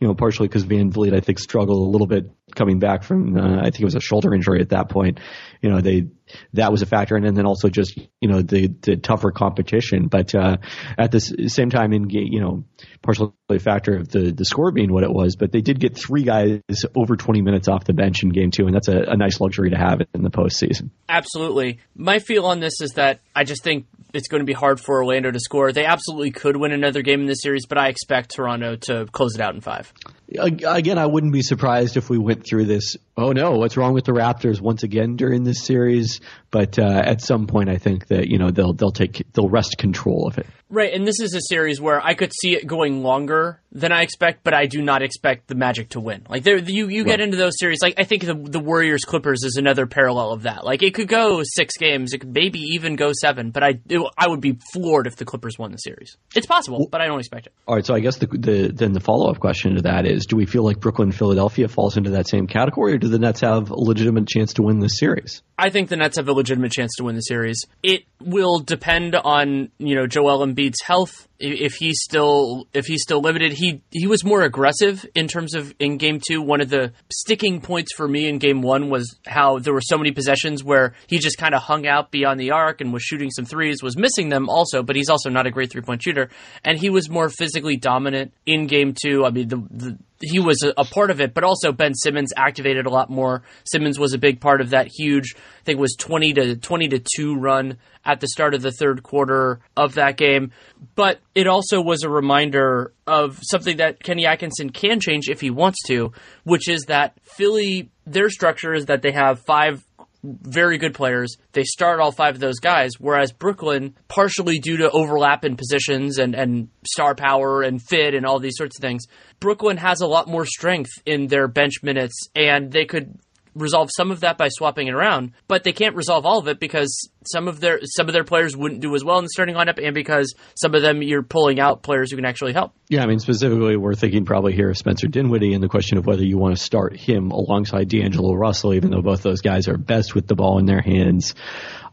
you 0.00 0.08
know, 0.08 0.14
partially 0.14 0.48
because 0.48 0.64
VanVleet, 0.64 1.14
I 1.14 1.20
think, 1.20 1.38
struggled 1.38 1.86
a 1.86 1.90
little 1.90 2.06
bit 2.06 2.30
coming 2.54 2.78
back 2.78 3.02
from, 3.02 3.36
uh, 3.36 3.58
I 3.58 3.64
think 3.64 3.80
it 3.80 3.84
was 3.84 3.94
a 3.94 4.00
shoulder 4.00 4.34
injury 4.34 4.60
at 4.60 4.70
that 4.70 4.88
point. 4.88 5.20
You 5.62 5.70
know, 5.70 5.80
they, 5.80 6.08
that 6.54 6.70
was 6.70 6.82
a 6.82 6.86
factor. 6.86 7.16
And 7.16 7.36
then 7.36 7.46
also 7.46 7.68
just, 7.68 7.98
you 8.20 8.28
know, 8.28 8.42
the, 8.42 8.68
the 8.82 8.96
tougher 8.96 9.30
competition. 9.30 10.08
But, 10.08 10.34
uh, 10.34 10.58
at 10.96 11.10
the 11.10 11.20
same 11.20 11.70
time 11.70 11.92
in, 11.92 12.08
you 12.10 12.40
know, 12.40 12.64
partially 13.02 13.32
a 13.48 13.58
factor 13.58 13.96
of 13.96 14.08
the, 14.08 14.32
the 14.32 14.44
score 14.44 14.70
being 14.72 14.92
what 14.92 15.04
it 15.04 15.10
was, 15.10 15.36
but 15.36 15.52
they 15.52 15.60
did 15.60 15.80
get 15.80 15.96
three 15.96 16.22
guys 16.22 16.60
over 16.94 17.16
20 17.16 17.42
minutes 17.42 17.68
off 17.68 17.84
the 17.84 17.92
bench 17.92 18.22
in 18.22 18.30
game 18.30 18.50
two. 18.50 18.66
And 18.66 18.74
that's 18.74 18.88
a, 18.88 18.98
a 19.08 19.16
nice 19.16 19.40
luxury 19.40 19.70
to 19.70 19.76
have 19.76 20.00
in 20.14 20.22
the 20.22 20.30
postseason. 20.30 20.90
Absolutely. 21.08 21.78
My 21.94 22.18
feel 22.18 22.46
on 22.46 22.60
this 22.60 22.80
is 22.80 22.92
that 22.92 23.20
I 23.34 23.44
just 23.44 23.62
think 23.62 23.86
it's 24.14 24.28
going 24.28 24.40
to 24.40 24.46
be 24.46 24.52
hard 24.52 24.80
for 24.80 24.96
Orlando 24.96 25.30
to 25.30 25.40
score. 25.40 25.72
They 25.72 25.84
absolutely 25.84 26.30
could 26.30 26.56
win 26.56 26.72
another 26.72 27.02
game 27.02 27.20
in 27.20 27.26
this 27.26 27.42
series, 27.42 27.66
but 27.66 27.78
I 27.78 27.88
expect 27.88 28.34
Toronto 28.34 28.76
to 28.76 29.06
close 29.12 29.34
it 29.34 29.40
out 29.40 29.54
in 29.54 29.60
five. 29.60 29.92
Again, 30.30 30.98
I 30.98 31.06
wouldn't 31.06 31.32
be 31.32 31.40
surprised 31.40 31.96
if 31.96 32.10
we 32.10 32.18
went 32.18 32.46
through 32.46 32.66
this. 32.66 32.98
Oh 33.16 33.32
no, 33.32 33.52
what's 33.52 33.78
wrong 33.78 33.94
with 33.94 34.04
the 34.04 34.12
Raptors 34.12 34.60
once 34.60 34.82
again 34.82 35.16
during 35.16 35.42
this 35.42 35.64
series? 35.64 36.20
But 36.50 36.78
uh, 36.78 37.02
at 37.04 37.22
some 37.22 37.46
point, 37.46 37.70
I 37.70 37.78
think 37.78 38.08
that 38.08 38.28
you 38.28 38.38
know 38.38 38.50
they'll 38.50 38.74
they'll 38.74 38.90
take 38.90 39.22
they'll 39.32 39.48
wrest 39.48 39.78
control 39.78 40.26
of 40.26 40.36
it. 40.36 40.46
Right, 40.70 40.92
and 40.92 41.06
this 41.06 41.20
is 41.20 41.34
a 41.34 41.40
series 41.40 41.80
where 41.80 42.04
I 42.04 42.12
could 42.12 42.30
see 42.32 42.54
it 42.54 42.66
going 42.66 43.02
longer 43.02 43.60
than 43.72 43.90
I 43.90 44.02
expect, 44.02 44.44
but 44.44 44.52
I 44.52 44.66
do 44.66 44.82
not 44.82 45.02
expect 45.02 45.46
the 45.46 45.54
Magic 45.54 45.90
to 45.90 46.00
win. 46.00 46.26
Like 46.28 46.42
there, 46.42 46.58
you 46.58 46.88
you 46.88 47.04
right. 47.04 47.12
get 47.12 47.20
into 47.20 47.38
those 47.38 47.58
series. 47.58 47.78
Like 47.80 47.94
I 47.96 48.04
think 48.04 48.24
the 48.24 48.34
the 48.34 48.60
Warriors 48.60 49.04
Clippers 49.04 49.44
is 49.44 49.56
another 49.56 49.86
parallel 49.86 50.32
of 50.32 50.42
that. 50.42 50.64
Like 50.64 50.82
it 50.82 50.94
could 50.94 51.08
go 51.08 51.42
six 51.42 51.76
games, 51.78 52.12
it 52.12 52.18
could 52.18 52.34
maybe 52.34 52.58
even 52.58 52.96
go 52.96 53.12
seven, 53.18 53.50
but 53.50 53.62
I 53.62 53.80
it, 53.88 54.00
I 54.18 54.28
would 54.28 54.42
be 54.42 54.58
floored 54.72 55.06
if 55.06 55.16
the 55.16 55.24
Clippers 55.24 55.58
won 55.58 55.72
the 55.72 55.78
series. 55.78 56.16
It's 56.34 56.46
possible, 56.46 56.80
well, 56.80 56.88
but 56.90 57.00
I 57.00 57.06
don't 57.06 57.18
expect 57.18 57.46
it. 57.46 57.54
All 57.66 57.74
right, 57.74 57.86
so 57.86 57.94
I 57.94 58.00
guess 58.00 58.18
the, 58.18 58.26
the 58.26 58.70
then 58.72 58.92
the 58.92 59.00
follow 59.00 59.30
up 59.30 59.40
question 59.40 59.76
to 59.76 59.82
that 59.82 60.06
is: 60.06 60.26
Do 60.26 60.36
we 60.36 60.44
feel 60.44 60.64
like 60.64 60.80
Brooklyn, 60.80 61.12
Philadelphia 61.12 61.68
falls 61.68 61.96
into 61.96 62.10
that 62.10 62.28
same 62.28 62.46
category, 62.46 62.92
or 62.92 62.98
do 62.98 63.08
the 63.08 63.18
Nets 63.18 63.40
have 63.40 63.70
a 63.70 63.78
legitimate 63.78 64.28
chance 64.28 64.54
to 64.54 64.62
win 64.62 64.80
this 64.80 64.98
series? 64.98 65.42
I 65.58 65.70
think 65.70 65.88
the 65.88 65.96
Nets 65.96 66.16
have 66.16 66.28
a 66.28 66.32
legitimate 66.32 66.72
chance 66.72 66.94
to 66.96 67.04
win 67.04 67.16
the 67.16 67.20
series. 67.20 67.64
It 67.82 68.04
will 68.20 68.60
depend 68.60 69.16
on 69.16 69.70
you 69.78 69.94
know 69.96 70.06
Joel 70.06 70.46
Embiid's 70.46 70.82
health 70.82 71.27
if 71.40 71.74
he's 71.74 72.00
still 72.02 72.66
if 72.74 72.86
he's 72.86 73.02
still 73.02 73.20
limited 73.20 73.52
he 73.52 73.80
he 73.90 74.06
was 74.08 74.24
more 74.24 74.42
aggressive 74.42 75.06
in 75.14 75.28
terms 75.28 75.54
of 75.54 75.72
in 75.78 75.96
game 75.96 76.20
2 76.20 76.42
one 76.42 76.60
of 76.60 76.68
the 76.68 76.92
sticking 77.10 77.60
points 77.60 77.92
for 77.94 78.08
me 78.08 78.28
in 78.28 78.38
game 78.38 78.60
1 78.60 78.90
was 78.90 79.16
how 79.26 79.58
there 79.58 79.72
were 79.72 79.80
so 79.80 79.96
many 79.96 80.10
possessions 80.10 80.64
where 80.64 80.94
he 81.06 81.18
just 81.18 81.38
kind 81.38 81.54
of 81.54 81.62
hung 81.62 81.86
out 81.86 82.10
beyond 82.10 82.40
the 82.40 82.50
arc 82.50 82.80
and 82.80 82.92
was 82.92 83.02
shooting 83.02 83.30
some 83.30 83.44
threes 83.44 83.82
was 83.82 83.96
missing 83.96 84.28
them 84.30 84.48
also 84.48 84.82
but 84.82 84.96
he's 84.96 85.08
also 85.08 85.30
not 85.30 85.46
a 85.46 85.50
great 85.50 85.70
three 85.70 85.82
point 85.82 86.02
shooter 86.02 86.28
and 86.64 86.78
he 86.78 86.90
was 86.90 87.08
more 87.08 87.28
physically 87.28 87.76
dominant 87.76 88.32
in 88.44 88.66
game 88.66 88.94
2 89.00 89.24
I 89.24 89.30
mean 89.30 89.48
the, 89.48 89.56
the 89.70 89.98
he 90.20 90.40
was 90.40 90.62
a, 90.62 90.72
a, 90.76 90.84
part 90.84 91.10
of 91.10 91.20
it, 91.20 91.34
but 91.34 91.44
also 91.44 91.72
Ben 91.72 91.94
Simmons 91.94 92.32
activated 92.36 92.86
a 92.86 92.90
lot 92.90 93.10
more. 93.10 93.42
Simmons 93.64 93.98
was 93.98 94.14
a 94.14 94.18
big 94.18 94.40
part 94.40 94.60
of 94.60 94.70
that 94.70 94.88
huge, 94.88 95.34
I 95.36 95.64
think 95.64 95.78
it 95.78 95.80
was 95.80 95.94
20 95.98 96.32
to 96.34 96.56
20 96.56 96.88
to 96.88 96.98
2 97.16 97.36
run 97.36 97.78
at 98.04 98.20
the 98.20 98.28
start 98.28 98.54
of 98.54 98.62
the 98.62 98.72
third 98.72 99.02
quarter 99.02 99.60
of 99.76 99.94
that 99.94 100.16
game. 100.16 100.52
But 100.94 101.20
it 101.34 101.46
also 101.46 101.80
was 101.80 102.02
a 102.02 102.10
reminder 102.10 102.92
of 103.06 103.38
something 103.42 103.76
that 103.78 104.02
Kenny 104.02 104.26
Atkinson 104.26 104.70
can 104.70 105.00
change 105.00 105.28
if 105.28 105.40
he 105.40 105.50
wants 105.50 105.82
to, 105.86 106.12
which 106.44 106.68
is 106.68 106.84
that 106.84 107.14
Philly, 107.22 107.90
their 108.06 108.28
structure 108.30 108.74
is 108.74 108.86
that 108.86 109.02
they 109.02 109.12
have 109.12 109.40
five 109.40 109.84
very 110.24 110.78
good 110.78 110.94
players. 110.94 111.36
They 111.52 111.62
start 111.64 112.00
all 112.00 112.10
five 112.10 112.34
of 112.34 112.40
those 112.40 112.58
guys, 112.58 112.92
whereas 112.98 113.32
Brooklyn, 113.32 113.94
partially 114.08 114.58
due 114.58 114.78
to 114.78 114.90
overlap 114.90 115.44
in 115.44 115.56
positions 115.56 116.18
and, 116.18 116.34
and 116.34 116.68
star 116.84 117.14
power 117.14 117.62
and 117.62 117.80
fit 117.80 118.14
and 118.14 118.26
all 118.26 118.40
these 118.40 118.56
sorts 118.56 118.76
of 118.76 118.80
things, 118.80 119.04
Brooklyn 119.38 119.76
has 119.76 120.00
a 120.00 120.06
lot 120.06 120.26
more 120.26 120.44
strength 120.44 120.90
in 121.06 121.28
their 121.28 121.46
bench 121.46 121.82
minutes, 121.82 122.28
and 122.34 122.72
they 122.72 122.84
could 122.84 123.18
resolve 123.60 123.90
some 123.96 124.10
of 124.10 124.20
that 124.20 124.38
by 124.38 124.48
swapping 124.48 124.88
it 124.88 124.94
around, 124.94 125.32
but 125.46 125.64
they 125.64 125.72
can't 125.72 125.96
resolve 125.96 126.24
all 126.26 126.38
of 126.38 126.48
it 126.48 126.60
because 126.60 127.10
some 127.30 127.48
of 127.48 127.60
their 127.60 127.80
some 127.84 128.08
of 128.08 128.12
their 128.12 128.24
players 128.24 128.56
wouldn't 128.56 128.80
do 128.80 128.94
as 128.94 129.04
well 129.04 129.18
in 129.18 129.24
the 129.24 129.30
starting 129.30 129.54
lineup, 129.54 129.84
and 129.84 129.94
because 129.94 130.34
some 130.54 130.74
of 130.74 130.82
them 130.82 131.02
you're 131.02 131.22
pulling 131.22 131.60
out 131.60 131.82
players 131.82 132.10
who 132.10 132.16
can 132.16 132.24
actually 132.24 132.52
help. 132.52 132.72
Yeah, 132.88 133.02
I 133.02 133.06
mean 133.06 133.18
specifically, 133.18 133.76
we're 133.76 133.94
thinking 133.94 134.24
probably 134.24 134.54
here 134.54 134.70
of 134.70 134.78
Spencer 134.78 135.08
Dinwiddie 135.08 135.52
and 135.52 135.62
the 135.62 135.68
question 135.68 135.98
of 135.98 136.06
whether 136.06 136.24
you 136.24 136.38
want 136.38 136.56
to 136.56 136.62
start 136.62 136.96
him 136.96 137.30
alongside 137.30 137.88
D'Angelo 137.88 138.34
Russell, 138.34 138.74
even 138.74 138.90
though 138.90 139.02
both 139.02 139.22
those 139.22 139.40
guys 139.40 139.68
are 139.68 139.76
best 139.76 140.14
with 140.14 140.26
the 140.26 140.34
ball 140.34 140.58
in 140.58 140.66
their 140.66 140.80
hands. 140.82 141.34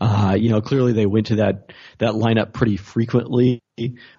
Uh, 0.05 0.35
you 0.35 0.49
know, 0.49 0.61
clearly 0.61 0.93
they 0.93 1.07
went 1.07 1.27
to 1.27 1.37
that 1.37 1.71
that 1.97 2.13
lineup 2.13 2.53
pretty 2.53 2.77
frequently. 2.77 3.59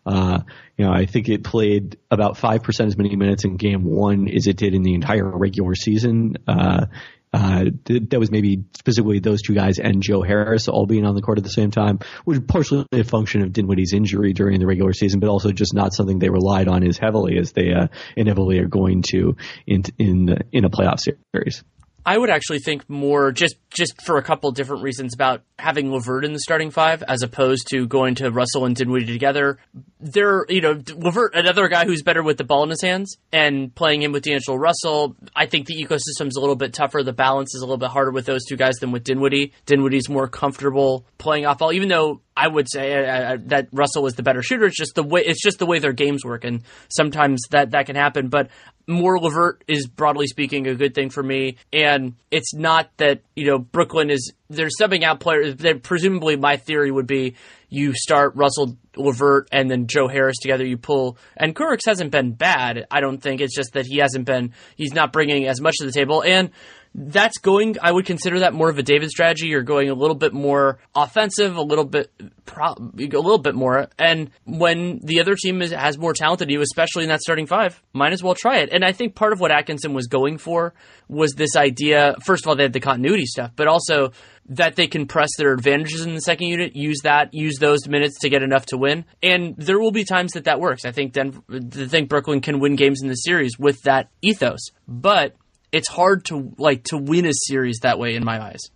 Uh, 0.05 0.41
you 0.77 0.85
know, 0.85 0.91
I 0.91 1.07
think 1.07 1.29
it 1.29 1.45
played 1.45 1.97
about 2.11 2.37
five 2.37 2.65
percent 2.65 2.89
as 2.89 2.99
many 2.99 3.15
minutes 3.15 3.45
in 3.45 3.57
game 3.57 3.85
one 3.85 4.29
as 4.29 4.49
it 4.49 4.57
did 4.57 4.75
in 4.75 4.83
the 4.83 4.95
entire 4.95 5.31
regular 5.31 5.77
season. 5.77 6.39
Uh, 6.49 6.87
uh, 7.33 7.67
that 7.85 8.19
was 8.19 8.33
maybe 8.33 8.65
specifically 8.77 9.21
those 9.21 9.43
two 9.43 9.55
guys 9.55 9.79
and 9.79 10.03
Joe 10.03 10.23
Harris 10.23 10.67
all 10.67 10.87
being 10.87 11.05
on 11.05 11.15
the 11.15 11.23
court 11.23 11.39
at 11.39 11.45
the 11.45 11.51
same 11.51 11.71
time, 11.71 12.01
which 12.25 12.45
partially 12.49 12.85
a 12.91 13.05
function 13.05 13.43
of 13.43 13.53
Dinwiddie's 13.53 13.93
injury 13.93 14.33
during 14.33 14.59
the 14.59 14.67
regular 14.67 14.93
season, 14.93 15.21
but 15.21 15.29
also 15.29 15.53
just 15.53 15.73
not 15.73 15.93
something 15.93 16.19
they 16.19 16.31
relied 16.31 16.67
on 16.67 16.83
as 16.83 16.99
heavily 16.99 17.39
as 17.39 17.53
they 17.53 17.73
uh, 17.73 17.87
inevitably 18.17 18.59
are 18.59 18.69
going 18.69 19.03
to 19.11 19.37
in 19.69 19.85
in 19.99 20.37
in 20.51 20.65
a 20.65 20.71
playoff 20.71 20.99
series. 20.99 21.63
I 22.07 22.17
would 22.17 22.31
actually 22.31 22.61
think 22.61 22.89
more 22.89 23.33
just 23.33 23.57
just 23.77 24.01
for 24.03 24.17
a 24.17 24.23
couple 24.23 24.51
different 24.53 24.83
reasons 24.83 25.13
about 25.13 25.43
having 25.59 25.93
LeVert 25.93 26.25
in 26.25 26.33
the 26.33 26.41
starting 26.41 26.71
five 26.71 27.03
as 27.03 27.23
opposed 27.23 27.69
to 27.69 27.87
going 27.87 28.15
to 28.15 28.31
Russell 28.31 28.65
and 28.65 28.75
Dinwiddie 28.75 29.13
together. 29.13 29.59
They're 30.01 30.47
you 30.49 30.63
know 30.63 30.83
LeVert, 30.97 31.35
another 31.35 31.69
guy 31.69 31.85
who's 31.85 32.03
better 32.03 32.23
with 32.23 32.39
the 32.39 32.45
ball 32.45 32.63
in 32.63 32.71
his 32.71 32.81
hands, 32.81 33.19
and 33.33 33.75
playing 33.75 34.03
him 34.03 34.13
with 34.13 34.25
D'Angelo 34.25 34.57
Russell. 34.57 35.15
I 35.35 35.45
think 35.45 35.67
the 35.67 35.75
ecosystem's 35.75 36.37
a 36.37 36.41
little 36.41 36.57
bit 36.57 36.73
tougher. 36.73 37.03
The 37.03 37.13
balance 37.13 37.55
is 37.55 37.61
a 37.61 37.65
little 37.65 37.77
bit 37.77 37.91
harder 37.91 38.11
with 38.11 38.25
those 38.25 38.45
two 38.47 38.57
guys 38.57 38.77
than 38.77 38.93
with 38.93 39.05
Dinwiddie. 39.05 39.53
Dinwiddie's 39.67 40.09
more 40.09 40.27
comfortable 40.27 41.05
playing 41.19 41.45
off 41.45 41.59
ball, 41.59 41.73
even 41.73 41.89
though 41.89 42.23
I 42.37 42.49
would 42.49 42.71
say 42.71 43.39
that 43.47 43.69
Russell 43.73 44.03
was 44.03 44.15
the 44.15 44.23
better 44.23 44.43
shooter. 44.43 44.65
It's 44.65 44.77
just 44.77 44.95
the 44.95 45.03
way 45.03 45.23
it's 45.25 45.43
just 45.43 45.59
the 45.59 45.67
way 45.67 45.79
their 45.79 45.93
games 45.93 46.25
work, 46.25 46.45
and 46.45 46.63
sometimes 46.89 47.43
that 47.51 47.73
that 47.73 47.87
can 47.87 47.97
happen. 47.97 48.29
But 48.29 48.49
more 48.87 49.19
LeVert 49.19 49.65
is 49.67 49.87
broadly 49.87 50.27
speaking 50.27 50.67
a 50.67 50.75
good 50.75 50.95
thing 50.95 51.11
for 51.11 51.23
me, 51.23 51.57
and 51.73 52.15
it's 52.31 52.55
not 52.55 52.91
that 52.99 53.23
you 53.35 53.47
know 53.47 53.66
Brooklyn 53.73 54.11
is 54.11 54.33
they're 54.49 54.69
subbing 54.81 55.03
out 55.03 55.21
players. 55.21 55.55
Presumably, 55.83 56.37
my 56.37 56.57
theory 56.57 56.91
would 56.91 57.07
be 57.07 57.37
you 57.69 57.93
start 57.95 58.37
Russell 58.37 58.77
LeVert 58.97 59.49
and 59.53 59.71
then 59.71 59.87
Joe 59.87 60.09
Harris 60.09 60.37
together. 60.41 60.65
You 60.65 60.77
pull 60.77 61.19
and 61.37 61.55
Kurucs 61.55 61.87
hasn't 61.87 62.11
been 62.11 62.33
bad. 62.33 62.87
I 62.91 63.01
don't 63.01 63.19
think 63.19 63.41
it's 63.41 63.55
just 63.55 63.73
that 63.75 63.87
he 63.87 63.99
hasn't 63.99 64.25
been. 64.25 64.53
He's 64.77 64.95
not 64.95 65.13
bringing 65.13 65.47
as 65.47 65.61
much 65.61 65.77
to 65.79 65.87
the 65.87 65.93
table, 65.93 66.23
and 66.23 66.51
that's 66.99 67.37
going. 67.39 67.77
I 67.83 67.93
would 67.93 68.07
consider 68.07 68.41
that 68.41 68.55
more 68.55 68.71
of 68.71 68.79
a 68.79 68.83
David 68.83 69.11
strategy. 69.11 69.49
You're 69.49 69.63
going 69.63 69.91
a 69.91 69.95
little 69.95 70.17
bit 70.17 70.33
more 70.33 70.79
offensive, 70.95 71.55
a 71.55 71.63
little 71.63 71.85
bit, 71.85 72.11
pro, 72.47 72.69
a 72.69 72.97
little 72.97 73.37
bit 73.37 73.55
more. 73.55 73.89
And 73.99 74.31
when 74.45 75.01
the 75.03 75.21
other 75.21 75.35
team 75.35 75.61
is, 75.61 75.73
has 75.73 75.99
more 75.99 76.15
talent 76.15 76.39
than 76.39 76.49
you, 76.49 76.63
especially 76.63 77.03
in 77.03 77.11
that 77.11 77.21
starting 77.21 77.47
five, 77.47 77.83
might 77.93 78.15
as 78.15 78.23
well 78.23 78.35
try 78.35 78.61
it. 78.61 78.71
And 78.73 78.83
I 78.83 78.93
think 78.93 79.15
part 79.15 79.35
of 79.35 79.41
what 79.41 79.51
Atkinson 79.51 79.93
was 79.93 80.07
going 80.07 80.39
for 80.39 80.73
was 81.07 81.35
this 81.35 81.55
idea. 81.55 82.17
First 82.25 82.45
of 82.45 82.49
all, 82.49 82.57
they 82.57 82.63
had 82.63 82.73
the 82.73 82.81
continuity 82.81 83.27
stuff, 83.27 83.53
but 83.55 83.69
also 83.69 84.13
that 84.49 84.77
they 84.77 84.87
can 84.87 85.07
press 85.07 85.29
their 85.37 85.53
advantages 85.53 86.07
in 86.07 86.15
the 86.15 86.21
second 86.23 86.49
unit, 86.49 86.75
use 86.75 87.01
that, 87.03 87.35
use 87.35 87.59
those 87.59 87.87
minutes 87.87 88.21
to 88.21 88.31
get 88.31 88.43
enough 88.43 88.65
to 88.67 88.79
win. 88.79 89.05
And 89.23 89.55
there 89.59 89.79
will 89.79 89.93
be 89.93 90.05
times 90.05 90.33
that 90.33 90.45
that 90.45 90.61
works. 90.61 90.87
I 90.87 90.93
think 90.93 91.13
Denver, 91.13 91.43
I 91.51 91.87
think 91.89 92.09
Brooklyn 92.09 92.41
can 92.41 92.59
win 92.59 92.75
games 92.75 93.03
in 93.03 93.09
the 93.09 93.17
series 93.17 93.59
with 93.59 93.83
that 93.83 94.09
ethos, 94.23 94.71
but 94.89 95.37
it's 95.77 95.89
hard 95.89 96.25
to 96.27 96.53
like 96.59 96.85
to 96.85 96.97
win 96.97 97.27
a 97.27 97.33
series 97.33 97.81
that 97.83 97.99
way 97.99 98.15
in 98.15 98.25
my 98.25 98.43
eyes. 98.43 98.71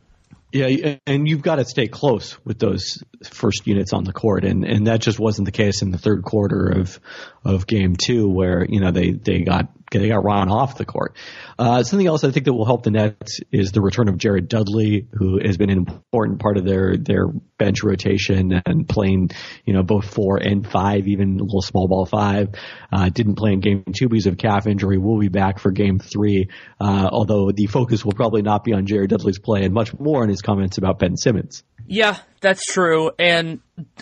Yeah, 0.52 0.96
and 1.06 1.28
you've 1.28 1.42
got 1.42 1.56
to 1.56 1.64
stay 1.64 1.86
close 1.86 2.36
with 2.44 2.58
those 2.58 3.04
first 3.24 3.68
units 3.68 3.92
on 3.92 4.02
the 4.02 4.12
court, 4.12 4.44
and, 4.44 4.64
and 4.64 4.88
that 4.88 5.00
just 5.00 5.20
wasn't 5.20 5.46
the 5.46 5.52
case 5.52 5.80
in 5.80 5.92
the 5.92 5.98
third 5.98 6.24
quarter 6.24 6.66
of 6.68 6.98
of 7.44 7.68
game 7.68 7.94
two, 7.94 8.28
where 8.28 8.66
you 8.68 8.80
know 8.80 8.90
they 8.90 9.12
they 9.12 9.42
got 9.42 9.68
they 9.98 10.08
got 10.08 10.24
Ron 10.24 10.50
off 10.50 10.76
the 10.76 10.84
court. 10.84 11.16
Uh, 11.58 11.82
something 11.82 12.06
else 12.06 12.22
I 12.24 12.30
think 12.30 12.46
that 12.46 12.52
will 12.52 12.64
help 12.64 12.84
the 12.84 12.90
Nets 12.90 13.40
is 13.50 13.72
the 13.72 13.80
return 13.80 14.08
of 14.08 14.18
Jared 14.18 14.48
Dudley, 14.48 15.08
who 15.12 15.40
has 15.44 15.56
been 15.56 15.70
an 15.70 15.78
important 15.78 16.40
part 16.40 16.56
of 16.56 16.64
their 16.64 16.96
their 16.96 17.26
bench 17.58 17.82
rotation 17.82 18.62
and 18.64 18.88
playing, 18.88 19.30
you 19.64 19.74
know, 19.74 19.82
both 19.82 20.06
four 20.06 20.36
and 20.36 20.66
five, 20.66 21.08
even 21.08 21.40
a 21.40 21.42
little 21.42 21.62
small 21.62 21.88
ball 21.88 22.06
five. 22.06 22.50
Uh, 22.92 23.08
didn't 23.08 23.34
play 23.34 23.52
in 23.52 23.60
game 23.60 23.84
two 23.94 24.08
because 24.08 24.26
of 24.26 24.38
calf 24.38 24.66
injury. 24.66 24.98
Will 24.98 25.18
be 25.18 25.28
back 25.28 25.58
for 25.58 25.70
game 25.72 25.98
three, 25.98 26.48
uh, 26.80 27.08
although 27.10 27.50
the 27.50 27.66
focus 27.66 28.04
will 28.04 28.12
probably 28.12 28.42
not 28.42 28.64
be 28.64 28.72
on 28.72 28.86
Jared 28.86 29.10
Dudley's 29.10 29.38
play 29.38 29.64
and 29.64 29.74
much 29.74 29.98
more 29.98 30.22
on 30.22 30.28
his 30.28 30.42
comments 30.42 30.78
about 30.78 30.98
Ben 30.98 31.16
Simmons. 31.16 31.62
Yeah, 31.92 32.18
that's 32.40 32.64
true. 32.66 33.10
And 33.18 33.58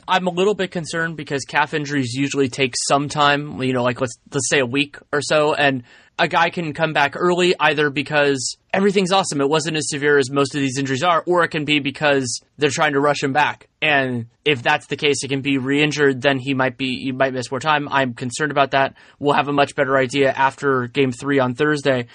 I'm 0.07 0.27
a 0.27 0.31
little 0.31 0.53
bit 0.53 0.71
concerned 0.71 1.17
because 1.17 1.45
calf 1.45 1.73
injuries 1.73 2.13
usually 2.13 2.51
take 2.51 2.75
some 2.87 3.09
time, 3.09 3.63
you 3.63 3.73
know, 3.73 3.83
like 3.83 3.99
let's 3.99 4.19
let's 4.31 4.51
say 4.51 4.59
a 4.59 4.67
week 4.67 4.99
or 5.11 5.23
so 5.23 5.55
and 5.55 5.85
a 6.19 6.29
guy 6.29 6.51
can 6.51 6.75
come 6.75 6.93
back 6.93 7.15
early 7.17 7.55
either 7.59 7.89
because 7.89 8.59
everything's 8.73 9.13
awesome, 9.13 9.41
it 9.41 9.49
wasn't 9.49 9.77
as 9.77 9.89
severe 9.89 10.19
as 10.19 10.31
most 10.31 10.55
of 10.55 10.61
these 10.61 10.79
injuries 10.79 11.03
are, 11.03 11.23
or 11.27 11.45
it 11.45 11.49
can 11.49 11.65
be 11.65 11.79
because 11.79 12.41
they're 12.57 12.71
trying 12.71 12.93
to 12.93 13.01
rush 13.01 13.23
him 13.23 13.33
back. 13.33 13.69
And 13.81 14.27
if 14.45 14.63
that's 14.63 14.87
the 14.87 14.97
case, 14.97 15.23
it 15.23 15.29
can 15.29 15.41
be 15.41 15.59
re-injured, 15.59 16.21
then 16.21 16.39
he 16.39 16.55
might 16.55 16.77
be 16.77 17.03
he 17.03 17.13
might 17.13 17.33
miss 17.33 17.51
more 17.51 17.61
time. 17.61 17.89
I'm 17.89 18.15
concerned 18.15 18.51
about 18.51 18.73
that. 18.73 18.95
We'll 19.19 19.35
have 19.35 19.49
a 19.49 19.53
much 19.53 19.75
better 19.75 19.97
idea 19.97 20.33
after 20.33 20.87
game 20.87 21.13
3 21.13 21.39
on 21.39 21.55
Thursday. 21.55 22.07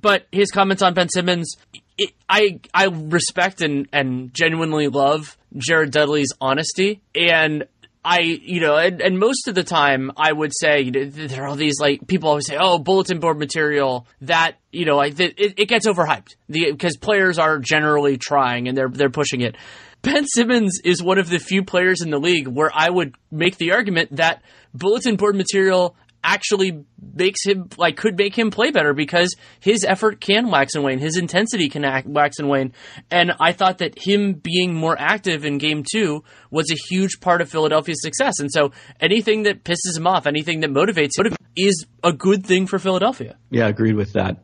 But 0.00 0.26
his 0.32 0.50
comments 0.50 0.82
on 0.82 0.94
Ben 0.94 1.08
Simmons, 1.08 1.56
it, 1.98 2.12
I 2.28 2.60
I 2.72 2.86
respect 2.86 3.60
and 3.60 3.88
and 3.92 4.32
genuinely 4.34 4.88
love 4.88 5.36
Jared 5.56 5.90
Dudley's 5.90 6.32
honesty, 6.40 7.02
and 7.14 7.66
I, 8.04 8.20
you 8.20 8.60
know, 8.60 8.76
and, 8.76 9.00
and, 9.00 9.16
most 9.16 9.46
of 9.46 9.54
the 9.54 9.62
time 9.62 10.10
I 10.16 10.32
would 10.32 10.50
say, 10.52 10.80
you 10.80 10.90
know, 10.90 11.04
there 11.04 11.44
are 11.44 11.46
all 11.46 11.54
these 11.54 11.78
like 11.78 12.06
people 12.08 12.28
always 12.28 12.46
say, 12.46 12.56
oh, 12.58 12.78
bulletin 12.78 13.20
board 13.20 13.38
material 13.38 14.08
that, 14.22 14.56
you 14.72 14.84
know, 14.84 14.96
like 14.96 15.20
it, 15.20 15.34
it 15.38 15.68
gets 15.68 15.86
overhyped 15.86 16.34
because 16.48 16.96
players 16.96 17.38
are 17.38 17.58
generally 17.58 18.16
trying 18.18 18.66
and 18.66 18.76
they're 18.76 18.88
they're 18.88 19.10
pushing 19.10 19.40
it. 19.40 19.56
Ben 20.02 20.26
Simmons 20.26 20.80
is 20.82 21.00
one 21.00 21.18
of 21.18 21.28
the 21.28 21.38
few 21.38 21.62
players 21.62 22.02
in 22.02 22.10
the 22.10 22.18
league 22.18 22.48
where 22.48 22.72
I 22.74 22.90
would 22.90 23.14
make 23.30 23.56
the 23.56 23.70
argument 23.70 24.16
that 24.16 24.42
bulletin 24.74 25.14
board 25.14 25.36
material 25.36 25.94
actually 26.24 26.84
makes 27.14 27.44
him 27.44 27.68
like 27.76 27.96
could 27.96 28.16
make 28.16 28.36
him 28.36 28.50
play 28.50 28.70
better 28.70 28.94
because 28.94 29.34
his 29.60 29.84
effort 29.84 30.20
can 30.20 30.50
wax 30.50 30.74
and 30.74 30.84
wane, 30.84 30.98
his 30.98 31.16
intensity 31.16 31.68
can 31.68 31.84
act, 31.84 32.06
wax 32.06 32.38
and 32.38 32.48
wane, 32.48 32.72
and 33.10 33.32
I 33.40 33.52
thought 33.52 33.78
that 33.78 33.98
him 33.98 34.34
being 34.34 34.74
more 34.74 34.96
active 34.98 35.44
in 35.44 35.58
Game 35.58 35.84
Two 35.90 36.24
was 36.50 36.70
a 36.70 36.76
huge 36.90 37.20
part 37.20 37.40
of 37.40 37.48
Philadelphia's 37.48 38.02
success. 38.02 38.38
And 38.38 38.50
so 38.52 38.72
anything 39.00 39.44
that 39.44 39.64
pisses 39.64 39.96
him 39.96 40.06
off, 40.06 40.26
anything 40.26 40.60
that 40.60 40.70
motivates 40.70 41.10
him, 41.18 41.34
is 41.56 41.86
a 42.02 42.12
good 42.12 42.46
thing 42.46 42.66
for 42.66 42.78
Philadelphia. 42.78 43.36
Yeah, 43.50 43.68
agreed 43.68 43.96
with 43.96 44.12
that. 44.14 44.38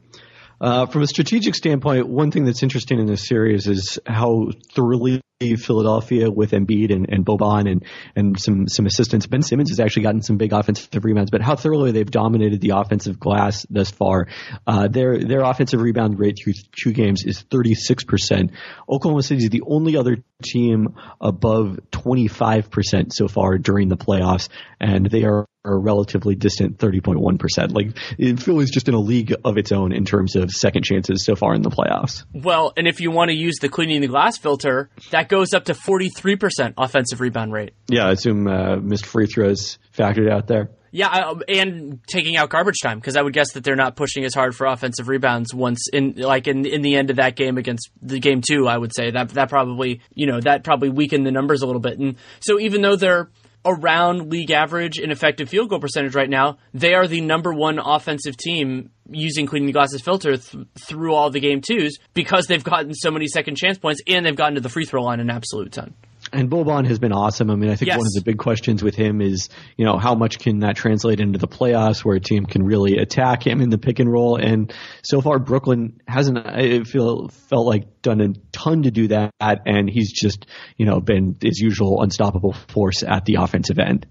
Uh, 0.61 0.87
from 0.87 1.03
a 1.03 1.07
strategic 1.07 1.55
standpoint, 1.55 2.09
one 2.09 2.31
thing 2.31 2.45
that's 2.45 2.62
interesting 2.62 2.99
in 2.99 3.07
this 3.07 3.29
series 3.29 3.68
is 3.68 3.99
how 4.07 4.49
thoroughly 4.74 5.20
Philadelphia 5.41 6.28
with 6.28 6.51
Embiid 6.51 6.93
and, 6.93 7.07
and 7.09 7.24
Boban 7.24 7.70
and, 7.70 7.84
and 8.16 8.41
some, 8.41 8.66
some 8.66 8.86
assistance. 8.86 9.28
Ben 9.28 9.41
Simmons 9.43 9.70
has 9.70 9.78
actually 9.78 10.03
gotten 10.03 10.20
some 10.20 10.36
big 10.36 10.53
offensive 10.53 11.05
rebounds, 11.05 11.30
but 11.30 11.43
how 11.43 11.55
thoroughly 11.55 11.93
they've 11.93 12.11
dominated 12.11 12.61
the 12.61 12.70
offensive 12.70 13.20
glass 13.20 13.64
thus 13.70 13.89
far. 13.89 14.26
Uh, 14.66 14.89
their, 14.89 15.20
their 15.20 15.43
offensive 15.43 15.80
rebound 15.80 16.18
rate 16.18 16.41
through 16.43 16.55
two 16.72 16.93
games 16.93 17.22
is 17.24 17.45
36%. 17.45 18.51
Oklahoma 18.89 19.22
City 19.22 19.45
is 19.45 19.51
the 19.51 19.62
only 19.64 19.97
other 19.97 20.16
team 20.43 20.97
above 21.20 21.78
25% 21.93 23.12
so 23.12 23.28
far 23.28 23.59
during 23.59 23.89
the 23.89 23.97
playoffs, 23.97 24.49
and 24.80 25.09
they 25.09 25.22
are 25.22 25.47
a 25.73 25.79
relatively 25.79 26.35
distant 26.35 26.79
30.1%. 26.79 27.73
Like 27.73 28.41
Philly's 28.41 28.71
just 28.71 28.89
in 28.89 28.95
a 28.95 29.01
league 29.01 29.35
of 29.45 29.59
its 29.59 29.73
own 29.73 29.93
in 29.93 30.05
terms 30.05 30.37
of 30.37 30.51
second 30.51 30.85
chances 30.85 31.25
so 31.25 31.37
far 31.37 31.55
in 31.55 31.62
the 31.62 31.71
playoffs. 31.71 32.25
Well, 32.33 32.73
and 32.77 32.87
if 32.87 33.01
you 33.01 33.11
want 33.11 33.31
to 33.31 33.37
use 33.37 33.57
the 33.61 33.69
cleaning 33.69 34.01
the 34.01 34.09
glass 34.09 34.39
filter, 34.39 34.91
that 35.11 35.29
goes 35.29 35.55
up 35.55 35.66
to 35.66 35.75
43% 35.75 36.75
offensive 36.77 37.21
rebound 37.21 37.53
rate. 37.53 37.75
Yeah, 37.89 38.07
I 38.07 38.12
assume 38.12 38.47
uh, 38.47 38.77
missed 38.77 39.07
free 39.07 39.27
throws 39.27 39.79
factored 39.97 40.31
out 40.31 40.47
there. 40.47 40.71
Yeah, 40.91 41.35
and 41.49 42.01
taking 42.07 42.37
out 42.37 42.49
garbage 42.49 42.81
time 42.83 42.99
because 42.99 43.16
I 43.16 43.23
would 43.23 43.35
guess 43.35 43.53
that 43.53 43.64
they're 43.64 43.77
not 43.77 43.97
pushing 43.97 44.25
as 44.25 44.35
hard 44.35 44.57
for 44.57 44.66
offensive 44.66 45.09
rebounds 45.09 45.53
once 45.55 45.89
in 45.93 46.14
like 46.16 46.47
in 46.49 46.64
in 46.64 46.83
the 46.83 46.97
end 46.97 47.11
of 47.11 47.16
that 47.16 47.37
game 47.37 47.59
against 47.59 47.91
the 48.01 48.19
game 48.19 48.41
two. 48.41 48.66
I 48.66 48.79
would 48.79 48.95
say 48.95 49.11
that 49.11 49.29
that 49.31 49.51
probably 49.51 50.01
you 50.14 50.27
know 50.27 50.41
that 50.41 50.64
probably 50.64 50.89
weakened 50.89 51.27
the 51.27 51.31
numbers 51.31 51.61
a 51.61 51.66
little 51.66 51.81
bit. 51.81 51.99
And 51.99 52.16
so 52.41 52.59
even 52.59 52.81
though 52.81 52.97
they're 52.97 53.29
around 53.69 54.31
league 54.31 54.51
average 54.51 54.99
in 54.99 55.11
effective 55.11 55.49
field 55.49 55.69
goal 55.69 55.81
percentage 55.81 56.14
right 56.14 56.29
now, 56.29 56.59
they 56.73 56.95
are 56.95 57.07
the 57.07 57.21
number 57.21 57.53
one 57.53 57.79
offensive 57.79 58.37
team 58.37 58.91
using 59.09 59.46
cleaning 59.46 59.66
the 59.66 59.72
glasses 59.72 60.00
filter 60.02 60.36
th- 60.36 60.66
through 60.86 61.14
all 61.14 61.30
the 61.30 61.40
game 61.40 61.61
twos 61.61 61.98
because 62.14 62.46
they've 62.46 62.64
gotten 62.64 62.94
so 62.94 63.11
many 63.11 63.26
second 63.26 63.56
chance 63.56 63.78
points 63.78 64.00
and 64.06 64.26
they've 64.26 64.36
gotten 64.36 64.54
to 64.54 64.61
the 64.61 64.68
free 64.68 64.84
throw 64.84 65.02
line 65.02 65.20
an 65.20 65.30
absolute 65.30 65.72
ton. 65.72 65.94
And 66.32 66.50
Boban 66.50 66.86
has 66.86 66.98
been 66.98 67.12
awesome. 67.12 67.50
I 67.50 67.54
mean, 67.54 67.70
I 67.70 67.76
think 67.76 67.88
yes. 67.88 67.98
one 67.98 68.06
of 68.06 68.12
the 68.12 68.22
big 68.22 68.38
questions 68.38 68.82
with 68.82 68.94
him 68.94 69.20
is, 69.20 69.48
you 69.76 69.86
know, 69.86 69.96
how 69.96 70.14
much 70.14 70.38
can 70.38 70.59
that 70.61 70.76
translate 70.76 71.20
into 71.20 71.38
the 71.38 71.48
playoffs 71.48 72.04
where 72.04 72.16
a 72.16 72.20
team 72.20 72.44
can 72.44 72.64
really 72.64 72.98
attack 72.98 73.46
him 73.46 73.61
in 73.61 73.70
the 73.70 73.78
pick 73.78 73.98
and 73.98 74.12
roll? 74.12 74.36
And 74.36 74.72
so 75.02 75.20
far, 75.20 75.38
Brooklyn 75.38 76.00
hasn't, 76.06 76.38
I 76.46 76.82
feel, 76.82 77.28
felt 77.28 77.66
like 77.66 78.02
done 78.02 78.20
a 78.20 78.28
ton 78.52 78.82
to 78.82 78.90
do 78.90 79.09
that. 79.09 79.32
And 79.40 79.88
he's 79.88 80.12
just, 80.12 80.46
you 80.76 80.84
know, 80.84 81.00
been 81.00 81.36
his 81.42 81.59
usual 81.61 82.02
unstoppable 82.02 82.52
force 82.52 83.02
at 83.02 83.24
the 83.24 83.36
offensive 83.36 83.78
end 83.78 84.06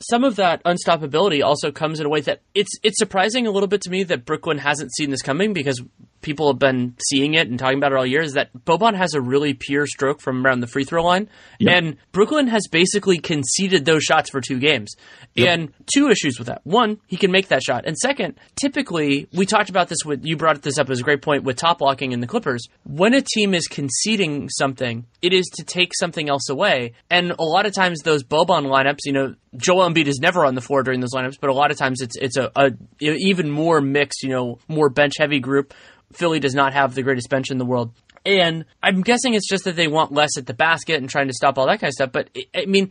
some 0.00 0.24
of 0.24 0.36
that 0.36 0.62
unstoppability 0.64 1.42
also 1.42 1.72
comes 1.72 2.00
in 2.00 2.06
a 2.06 2.08
way 2.08 2.20
that 2.20 2.40
it's 2.54 2.70
it's 2.82 2.98
surprising 2.98 3.46
a 3.46 3.50
little 3.50 3.66
bit 3.66 3.82
to 3.82 3.90
me 3.90 4.04
that 4.04 4.24
Brooklyn 4.24 4.58
hasn't 4.58 4.94
seen 4.94 5.10
this 5.10 5.22
coming 5.22 5.52
because 5.52 5.82
people 6.20 6.48
have 6.48 6.58
been 6.58 6.94
seeing 7.08 7.34
it 7.34 7.48
and 7.48 7.58
talking 7.58 7.78
about 7.78 7.92
it 7.92 7.98
all 7.98 8.06
year 8.06 8.22
is 8.22 8.32
that 8.34 8.50
Boban 8.64 8.94
has 8.96 9.14
a 9.14 9.20
really 9.20 9.54
pure 9.54 9.86
stroke 9.86 10.20
from 10.20 10.44
around 10.44 10.60
the 10.60 10.66
free 10.66 10.84
throw 10.84 11.02
line. 11.02 11.28
Yep. 11.60 11.74
And 11.74 11.96
Brooklyn 12.12 12.48
has 12.48 12.66
basically 12.70 13.18
conceded 13.18 13.84
those 13.84 14.02
shots 14.02 14.30
for 14.30 14.40
two 14.40 14.58
games. 14.58 14.94
Yep. 15.34 15.48
And 15.48 15.72
two 15.92 16.08
issues 16.08 16.38
with 16.38 16.48
that. 16.48 16.60
One, 16.64 16.98
he 17.06 17.16
can 17.16 17.30
make 17.30 17.48
that 17.48 17.62
shot. 17.62 17.84
And 17.86 17.96
second, 17.96 18.38
typically, 18.60 19.28
we 19.32 19.46
talked 19.46 19.70
about 19.70 19.88
this 19.88 19.98
with, 20.04 20.24
you 20.24 20.36
brought 20.36 20.62
this 20.62 20.78
up 20.78 20.90
as 20.90 21.00
a 21.00 21.02
great 21.02 21.22
point 21.22 21.44
with 21.44 21.56
top 21.56 21.78
blocking 21.78 22.12
in 22.12 22.20
the 22.20 22.26
Clippers. 22.26 22.66
When 22.84 23.14
a 23.14 23.22
team 23.22 23.54
is 23.54 23.66
conceding 23.68 24.48
something, 24.48 25.06
it 25.22 25.32
is 25.32 25.46
to 25.56 25.64
take 25.64 25.92
something 25.98 26.28
else 26.28 26.48
away. 26.48 26.94
And 27.10 27.32
a 27.38 27.44
lot 27.44 27.66
of 27.66 27.72
times 27.72 28.00
those 28.00 28.24
Boban 28.24 28.66
lineups, 28.66 29.00
you 29.04 29.12
know, 29.12 29.34
Joel 29.56 29.88
Embiid 29.88 30.06
is 30.06 30.18
never 30.20 30.44
on 30.44 30.54
the 30.54 30.60
floor 30.60 30.82
during 30.82 31.00
those 31.00 31.14
lineups, 31.14 31.38
but 31.40 31.48
a 31.50 31.54
lot 31.54 31.70
of 31.70 31.78
times 31.78 32.00
it's, 32.02 32.16
it's 32.16 32.36
a, 32.36 32.50
a 32.54 32.72
even 33.00 33.50
more 33.50 33.80
mixed, 33.80 34.22
you 34.22 34.28
know, 34.28 34.58
more 34.68 34.90
bench 34.90 35.14
heavy 35.18 35.40
group 35.40 35.72
Philly 36.12 36.40
does 36.40 36.54
not 36.54 36.72
have 36.72 36.94
the 36.94 37.02
greatest 37.02 37.28
bench 37.28 37.50
in 37.50 37.58
the 37.58 37.64
world. 37.64 37.92
And 38.24 38.64
I'm 38.82 39.02
guessing 39.02 39.34
it's 39.34 39.48
just 39.48 39.64
that 39.64 39.76
they 39.76 39.88
want 39.88 40.12
less 40.12 40.36
at 40.36 40.46
the 40.46 40.54
basket 40.54 41.00
and 41.00 41.08
trying 41.08 41.28
to 41.28 41.32
stop 41.32 41.56
all 41.56 41.66
that 41.66 41.80
kind 41.80 41.88
of 41.88 41.94
stuff. 41.94 42.12
But 42.12 42.28
I 42.54 42.66
mean, 42.66 42.90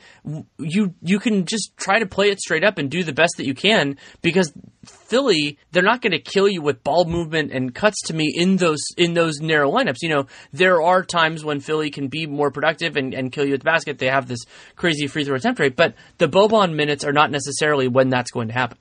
you 0.57 0.95
you 1.01 1.19
can 1.19 1.45
just 1.45 1.75
try 1.77 1.99
to 1.99 2.05
play 2.05 2.29
it 2.29 2.39
straight 2.39 2.63
up 2.63 2.77
and 2.77 2.89
do 2.89 3.03
the 3.03 3.13
best 3.13 3.33
that 3.37 3.45
you 3.45 3.53
can 3.53 3.97
because 4.21 4.51
Philly, 4.85 5.59
they're 5.71 5.83
not 5.83 6.01
going 6.01 6.13
to 6.13 6.19
kill 6.19 6.47
you 6.47 6.61
with 6.61 6.83
ball 6.83 7.05
movement 7.05 7.51
and 7.51 7.75
cuts 7.75 8.01
to 8.07 8.13
me 8.13 8.33
in 8.35 8.55
those 8.57 8.81
in 8.97 9.13
those 9.13 9.39
narrow 9.39 9.71
lineups. 9.71 9.97
You 10.01 10.09
know, 10.09 10.25
there 10.53 10.81
are 10.81 11.03
times 11.03 11.43
when 11.43 11.59
Philly 11.59 11.91
can 11.91 12.07
be 12.07 12.25
more 12.25 12.49
productive 12.49 12.95
and, 12.95 13.13
and 13.13 13.31
kill 13.31 13.45
you 13.45 13.53
at 13.53 13.59
the 13.59 13.65
basket. 13.65 13.99
They 13.99 14.07
have 14.07 14.27
this 14.27 14.45
crazy 14.75 15.07
free 15.07 15.23
throw 15.23 15.35
attempt 15.35 15.59
rate, 15.59 15.75
but 15.75 15.93
the 16.17 16.27
Boban 16.27 16.73
minutes 16.73 17.03
are 17.03 17.13
not 17.13 17.31
necessarily 17.31 17.87
when 17.87 18.09
that's 18.09 18.31
going 18.31 18.47
to 18.47 18.53
happen. 18.53 18.77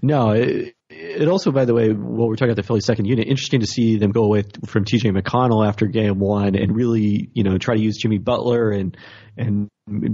No, 0.00 0.30
it, 0.30 0.74
it 0.88 1.28
also, 1.28 1.50
by 1.50 1.64
the 1.64 1.74
way, 1.74 1.90
while 1.90 2.28
we're 2.28 2.36
talking 2.36 2.50
about 2.50 2.56
the 2.56 2.66
Philly 2.66 2.80
second 2.80 3.06
unit, 3.06 3.26
interesting 3.28 3.60
to 3.60 3.66
see 3.66 3.96
them 3.96 4.12
go 4.12 4.24
away 4.24 4.44
from 4.66 4.84
TJ 4.84 5.16
McConnell 5.16 5.66
after 5.66 5.86
game 5.86 6.18
one 6.18 6.54
and 6.54 6.74
really, 6.74 7.30
you 7.34 7.44
know, 7.44 7.58
try 7.58 7.74
to 7.74 7.80
use 7.80 7.96
Jimmy 7.96 8.18
Butler 8.18 8.70
and 8.70 8.96
and 9.36 9.68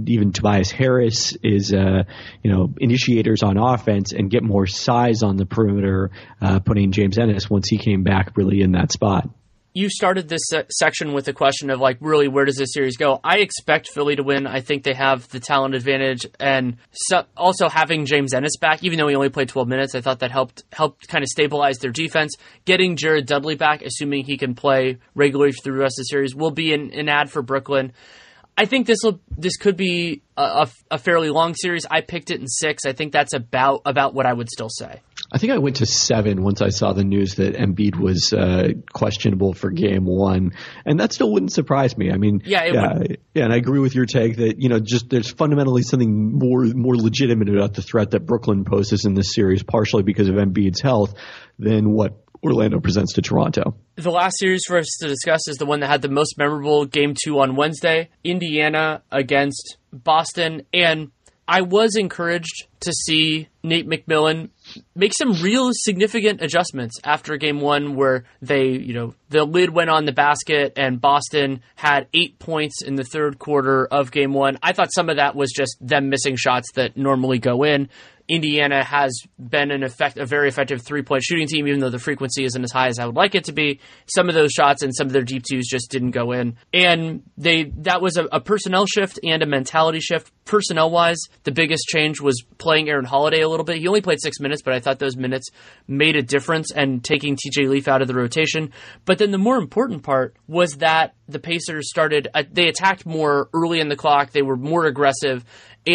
even 0.07 0.31
Tobias 0.31 0.71
Harris 0.71 1.35
is, 1.43 1.73
uh, 1.73 2.03
you 2.41 2.51
know, 2.51 2.73
initiators 2.77 3.43
on 3.43 3.57
offense 3.57 4.13
and 4.13 4.31
get 4.31 4.43
more 4.43 4.65
size 4.65 5.23
on 5.23 5.35
the 5.35 5.45
perimeter, 5.45 6.11
uh, 6.41 6.59
putting 6.59 6.91
James 6.91 7.17
Ennis 7.17 7.49
once 7.49 7.67
he 7.69 7.77
came 7.77 8.03
back 8.03 8.31
really 8.35 8.61
in 8.61 8.71
that 8.71 8.91
spot 8.91 9.29
you 9.73 9.89
started 9.89 10.27
this 10.27 10.41
section 10.69 11.13
with 11.13 11.25
the 11.25 11.33
question 11.33 11.69
of 11.69 11.79
like 11.79 11.97
really 12.01 12.27
where 12.27 12.45
does 12.45 12.57
this 12.57 12.73
series 12.73 12.97
go 12.97 13.19
i 13.23 13.37
expect 13.37 13.87
philly 13.87 14.15
to 14.15 14.23
win 14.23 14.47
i 14.47 14.59
think 14.59 14.83
they 14.83 14.93
have 14.93 15.27
the 15.29 15.39
talent 15.39 15.75
advantage 15.75 16.25
and 16.39 16.77
so 16.91 17.23
also 17.37 17.69
having 17.69 18.05
james 18.05 18.33
ennis 18.33 18.57
back 18.57 18.83
even 18.83 18.97
though 18.97 19.07
he 19.07 19.15
only 19.15 19.29
played 19.29 19.49
12 19.49 19.67
minutes 19.67 19.95
i 19.95 20.01
thought 20.01 20.19
that 20.19 20.31
helped 20.31 20.63
helped 20.71 21.07
kind 21.07 21.23
of 21.23 21.27
stabilize 21.27 21.77
their 21.77 21.91
defense 21.91 22.35
getting 22.65 22.95
jared 22.95 23.25
dudley 23.25 23.55
back 23.55 23.81
assuming 23.81 24.23
he 24.23 24.37
can 24.37 24.55
play 24.55 24.97
regularly 25.13 25.51
through 25.51 25.73
the 25.73 25.79
rest 25.79 25.99
of 25.99 26.03
the 26.03 26.05
series 26.05 26.35
will 26.35 26.51
be 26.51 26.73
an, 26.73 26.91
an 26.93 27.07
ad 27.07 27.29
for 27.29 27.41
brooklyn 27.41 27.93
I 28.57 28.65
think 28.65 28.87
this 28.87 28.97
will 29.05 29.21
this 29.37 29.55
could 29.55 29.77
be 29.77 30.21
a, 30.35 30.41
a, 30.41 30.67
a, 30.91 30.97
fairly 30.97 31.29
long 31.29 31.55
series. 31.55 31.85
I 31.89 32.01
picked 32.01 32.29
it 32.29 32.41
in 32.41 32.47
six. 32.47 32.85
I 32.85 32.91
think 32.91 33.13
that's 33.13 33.33
about 33.33 33.83
about 33.85 34.13
what 34.13 34.25
I 34.25 34.33
would 34.33 34.49
still 34.49 34.67
say. 34.69 34.99
I 35.31 35.37
think 35.37 35.53
I 35.53 35.57
went 35.57 35.77
to 35.77 35.85
seven 35.85 36.43
once 36.43 36.61
I 36.61 36.69
saw 36.69 36.93
the 36.93 37.03
news 37.03 37.35
that 37.35 37.55
Embiid 37.55 37.99
was 37.99 38.33
uh, 38.33 38.69
questionable 38.93 39.53
for 39.53 39.69
Game 39.69 40.05
One, 40.05 40.53
and 40.85 40.99
that 40.99 41.13
still 41.13 41.31
wouldn't 41.31 41.51
surprise 41.51 41.97
me. 41.97 42.11
I 42.11 42.17
mean, 42.17 42.41
yeah, 42.45 42.65
yeah, 42.65 43.03
yeah, 43.33 43.43
and 43.43 43.53
I 43.53 43.57
agree 43.57 43.79
with 43.79 43.93
your 43.93 44.05
take 44.05 44.37
that 44.37 44.61
you 44.61 44.69
know 44.69 44.79
just 44.79 45.09
there's 45.09 45.31
fundamentally 45.31 45.83
something 45.83 46.37
more 46.37 46.63
more 46.63 46.95
legitimate 46.95 47.49
about 47.49 47.73
the 47.73 47.81
threat 47.81 48.11
that 48.11 48.25
Brooklyn 48.25 48.65
poses 48.65 49.05
in 49.05 49.13
this 49.13 49.33
series, 49.33 49.61
partially 49.63 50.03
because 50.03 50.29
of 50.29 50.35
Embiid's 50.35 50.81
health, 50.81 51.13
than 51.59 51.91
what 51.91 52.17
Orlando 52.43 52.79
presents 52.79 53.13
to 53.13 53.21
Toronto. 53.21 53.75
The 53.95 54.11
last 54.11 54.37
series 54.39 54.63
for 54.65 54.77
us 54.77 54.87
to 55.01 55.07
discuss 55.07 55.47
is 55.47 55.57
the 55.57 55.65
one 55.65 55.81
that 55.81 55.87
had 55.87 56.01
the 56.01 56.09
most 56.09 56.37
memorable 56.37 56.85
game 56.85 57.13
two 57.21 57.39
on 57.39 57.55
Wednesday 57.55 58.09
Indiana 58.23 59.03
against 59.11 59.77
Boston. 59.91 60.63
And 60.73 61.11
I 61.47 61.61
was 61.61 61.95
encouraged 61.95 62.67
to 62.81 62.93
see 62.93 63.49
Nate 63.63 63.87
McMillan 63.87 64.49
make 64.95 65.13
some 65.17 65.33
real 65.41 65.69
significant 65.73 66.41
adjustments 66.41 66.99
after 67.03 67.37
game 67.37 67.59
one 67.59 67.95
where 67.95 68.25
they, 68.41 68.67
you 68.67 68.93
know, 68.93 69.13
the 69.29 69.43
lid 69.43 69.69
went 69.69 69.89
on 69.89 70.05
the 70.05 70.11
basket 70.11 70.73
and 70.75 70.99
Boston 70.99 71.61
had 71.75 72.07
eight 72.13 72.39
points 72.39 72.81
in 72.81 72.95
the 72.95 73.03
third 73.03 73.39
quarter 73.39 73.85
of 73.85 74.11
game 74.11 74.33
one. 74.33 74.57
I 74.61 74.73
thought 74.73 74.93
some 74.93 75.09
of 75.09 75.17
that 75.17 75.35
was 75.35 75.51
just 75.55 75.77
them 75.81 76.09
missing 76.09 76.35
shots 76.35 76.71
that 76.73 76.97
normally 76.97 77.39
go 77.39 77.63
in. 77.63 77.89
Indiana 78.29 78.83
has 78.83 79.23
been 79.39 79.71
an 79.71 79.83
effect, 79.83 80.17
a 80.17 80.25
very 80.25 80.47
effective 80.47 80.83
three 80.83 81.01
point 81.01 81.23
shooting 81.23 81.47
team, 81.47 81.67
even 81.67 81.79
though 81.79 81.89
the 81.89 81.99
frequency 81.99 82.45
isn't 82.45 82.63
as 82.63 82.71
high 82.71 82.87
as 82.87 82.99
I 82.99 83.05
would 83.05 83.15
like 83.15 83.33
it 83.33 83.45
to 83.45 83.51
be. 83.51 83.79
Some 84.05 84.29
of 84.29 84.35
those 84.35 84.51
shots 84.51 84.83
and 84.83 84.95
some 84.95 85.07
of 85.07 85.13
their 85.13 85.23
deep 85.23 85.43
twos 85.49 85.67
just 85.67 85.89
didn't 85.89 86.11
go 86.11 86.31
in, 86.31 86.55
and 86.71 87.23
they 87.37 87.71
that 87.77 88.01
was 88.01 88.17
a, 88.17 88.25
a 88.25 88.39
personnel 88.39 88.85
shift 88.85 89.19
and 89.23 89.41
a 89.41 89.47
mentality 89.47 89.99
shift. 89.99 90.31
Personnel 90.45 90.91
wise, 90.91 91.19
the 91.43 91.51
biggest 91.51 91.83
change 91.87 92.21
was 92.21 92.43
playing 92.57 92.89
Aaron 92.89 93.05
Holiday 93.05 93.41
a 93.41 93.49
little 93.49 93.65
bit. 93.65 93.77
He 93.77 93.87
only 93.87 94.01
played 94.01 94.21
six 94.21 94.39
minutes, 94.39 94.61
but 94.61 94.73
I 94.73 94.79
thought 94.79 94.99
those 94.99 95.17
minutes 95.17 95.49
made 95.87 96.15
a 96.15 96.21
difference 96.21 96.71
and 96.71 97.03
taking 97.03 97.35
TJ 97.35 97.67
Leaf 97.67 97.87
out 97.87 98.01
of 98.01 98.07
the 98.07 98.15
rotation. 98.15 98.71
But 99.05 99.17
then 99.17 99.31
the 99.31 99.37
more 99.37 99.57
important 99.57 100.03
part 100.03 100.35
was 100.47 100.77
that 100.77 101.15
the 101.27 101.39
Pacers 101.39 101.89
started, 101.89 102.27
uh, 102.33 102.43
they 102.51 102.67
attacked 102.67 103.05
more 103.05 103.49
early 103.53 103.79
in 103.79 103.89
the 103.89 103.95
clock. 103.95 104.31
They 104.31 104.41
were 104.41 104.57
more 104.57 104.85
aggressive 104.85 105.45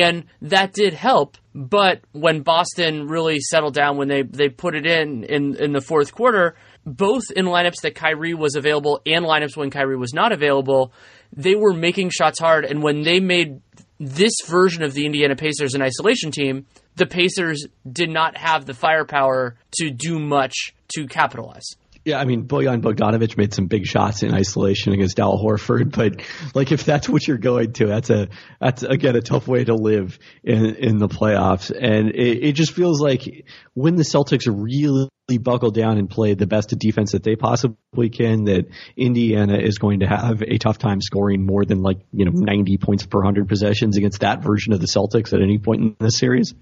and 0.02 0.24
that 0.42 0.72
did 0.72 0.94
help. 0.94 1.36
But 1.54 2.00
when 2.12 2.42
Boston 2.42 3.06
really 3.06 3.38
settled 3.40 3.74
down, 3.74 3.96
when 3.96 4.08
they 4.08 4.22
they 4.22 4.48
put 4.48 4.74
it 4.74 4.86
in 4.86 5.24
in 5.24 5.56
in 5.56 5.72
the 5.72 5.80
fourth 5.80 6.14
quarter, 6.14 6.56
both 6.84 7.24
in 7.34 7.46
lineups 7.46 7.82
that 7.82 7.94
Kyrie 7.94 8.34
was 8.34 8.56
available 8.56 9.00
and 9.06 9.24
lineups 9.24 9.56
when 9.56 9.70
Kyrie 9.70 9.96
was 9.96 10.12
not 10.12 10.32
available, 10.32 10.92
they 11.32 11.54
were 11.54 11.72
making 11.72 12.10
shots 12.10 12.40
hard. 12.40 12.64
And 12.64 12.82
when 12.82 13.02
they 13.02 13.20
made 13.20 13.60
this 14.00 14.34
version 14.46 14.82
of 14.82 14.94
the 14.94 15.06
Indiana 15.06 15.36
Pacers 15.36 15.74
an 15.74 15.82
isolation 15.82 16.30
team, 16.30 16.66
the 16.96 17.06
Pacers 17.06 17.66
did 17.90 18.10
not 18.10 18.36
have 18.36 18.66
the 18.66 18.74
firepower 18.74 19.56
to 19.78 19.90
do 19.90 20.18
much 20.18 20.74
to 20.94 21.06
capitalize. 21.06 21.66
Yeah, 22.04 22.18
I 22.18 22.26
mean, 22.26 22.46
Bojan 22.46 22.82
Bogdanovic 22.82 23.38
made 23.38 23.54
some 23.54 23.66
big 23.66 23.86
shots 23.86 24.22
in 24.22 24.34
isolation 24.34 24.92
against 24.92 25.18
Al 25.18 25.38
Horford, 25.38 25.96
but 25.96 26.22
like 26.54 26.70
if 26.70 26.84
that's 26.84 27.08
what 27.08 27.26
you're 27.26 27.38
going 27.38 27.72
to, 27.74 27.86
that's 27.86 28.10
a 28.10 28.28
that's 28.60 28.82
again 28.82 29.16
a 29.16 29.22
tough 29.22 29.48
way 29.48 29.64
to 29.64 29.74
live 29.74 30.18
in 30.42 30.74
in 30.74 30.98
the 30.98 31.08
playoffs, 31.08 31.70
and 31.70 32.10
it, 32.10 32.48
it 32.48 32.52
just 32.52 32.72
feels 32.72 33.00
like 33.00 33.46
when 33.72 33.96
the 33.96 34.02
Celtics 34.02 34.46
really 34.46 35.08
buckle 35.40 35.70
down 35.70 35.96
and 35.96 36.10
play 36.10 36.34
the 36.34 36.46
best 36.46 36.68
defense 36.78 37.12
that 37.12 37.22
they 37.22 37.36
possibly 37.36 38.10
can, 38.10 38.44
that 38.44 38.66
Indiana 38.98 39.56
is 39.56 39.78
going 39.78 40.00
to 40.00 40.06
have 40.06 40.42
a 40.42 40.58
tough 40.58 40.76
time 40.76 41.00
scoring 41.00 41.46
more 41.46 41.64
than 41.64 41.80
like 41.80 42.00
you 42.12 42.26
know 42.26 42.32
90 42.34 42.76
points 42.76 43.06
per 43.06 43.22
hundred 43.22 43.48
possessions 43.48 43.96
against 43.96 44.20
that 44.20 44.42
version 44.42 44.74
of 44.74 44.80
the 44.80 44.86
Celtics 44.86 45.32
at 45.32 45.40
any 45.40 45.58
point 45.58 45.80
in 45.80 45.96
this 45.98 46.18
series. 46.18 46.54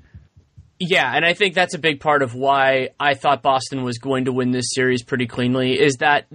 Yeah, 0.84 1.12
and 1.14 1.24
I 1.24 1.32
think 1.34 1.54
that's 1.54 1.74
a 1.74 1.78
big 1.78 2.00
part 2.00 2.22
of 2.22 2.34
why 2.34 2.88
I 2.98 3.14
thought 3.14 3.40
Boston 3.40 3.84
was 3.84 3.98
going 3.98 4.24
to 4.24 4.32
win 4.32 4.50
this 4.50 4.64
series 4.74 5.04
pretty 5.04 5.28
cleanly 5.28 5.80
is 5.80 5.98
that 5.98 6.26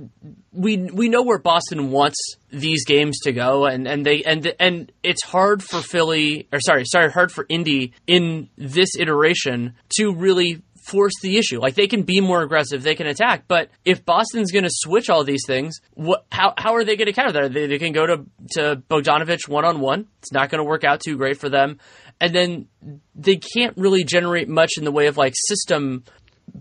we 0.54 0.78
we 0.78 1.10
know 1.10 1.22
where 1.22 1.38
Boston 1.38 1.92
wants 1.92 2.18
these 2.50 2.86
games 2.86 3.20
to 3.24 3.34
go 3.34 3.66
and, 3.66 3.86
and 3.86 4.06
they 4.06 4.24
and 4.24 4.54
and 4.58 4.90
it's 5.04 5.22
hard 5.22 5.62
for 5.62 5.82
Philly 5.82 6.48
or 6.54 6.62
sorry, 6.62 6.86
sorry, 6.86 7.12
hard 7.12 7.30
for 7.30 7.46
Indy 7.50 7.92
in 8.08 8.50
this 8.58 8.96
iteration 8.98 9.76
to 9.98 10.14
really 10.14 10.62
force 10.78 11.20
the 11.22 11.38
issue. 11.38 11.60
Like 11.60 11.76
they 11.76 11.88
can 11.88 12.04
be 12.04 12.22
more 12.22 12.42
aggressive, 12.42 12.84
they 12.84 12.96
can 12.96 13.08
attack, 13.08 13.44
but 13.50 13.70
if 13.84 14.06
Boston's 14.06 14.54
going 14.54 14.64
to 14.64 14.72
switch 14.72 15.10
all 15.10 15.26
these 15.26 15.44
things, 15.46 15.82
what, 15.94 16.26
how 16.32 16.54
how 16.58 16.76
are 16.76 16.86
they 16.86 16.96
going 16.96 17.08
to 17.08 17.12
counter 17.12 17.34
that? 17.34 17.52
They, 17.52 17.68
they 17.68 17.80
can 17.80 17.92
go 17.92 18.06
to 18.06 18.26
to 18.52 18.82
Bogdanovic 18.90 19.50
one 19.50 19.66
on 19.66 19.82
one. 19.82 20.08
It's 20.20 20.32
not 20.32 20.50
going 20.50 20.60
to 20.60 20.70
work 20.70 20.86
out 20.86 21.02
too 21.02 21.18
great 21.18 21.38
for 21.38 21.50
them 21.50 21.80
and 22.20 22.34
then 22.34 22.68
they 23.16 23.38
can't 23.38 23.76
really 23.78 24.04
generate 24.04 24.50
much 24.50 24.72
in 24.78 24.84
the 24.84 24.92
way 24.92 25.08
of 25.08 25.18
like 25.18 25.34
system 25.36 26.04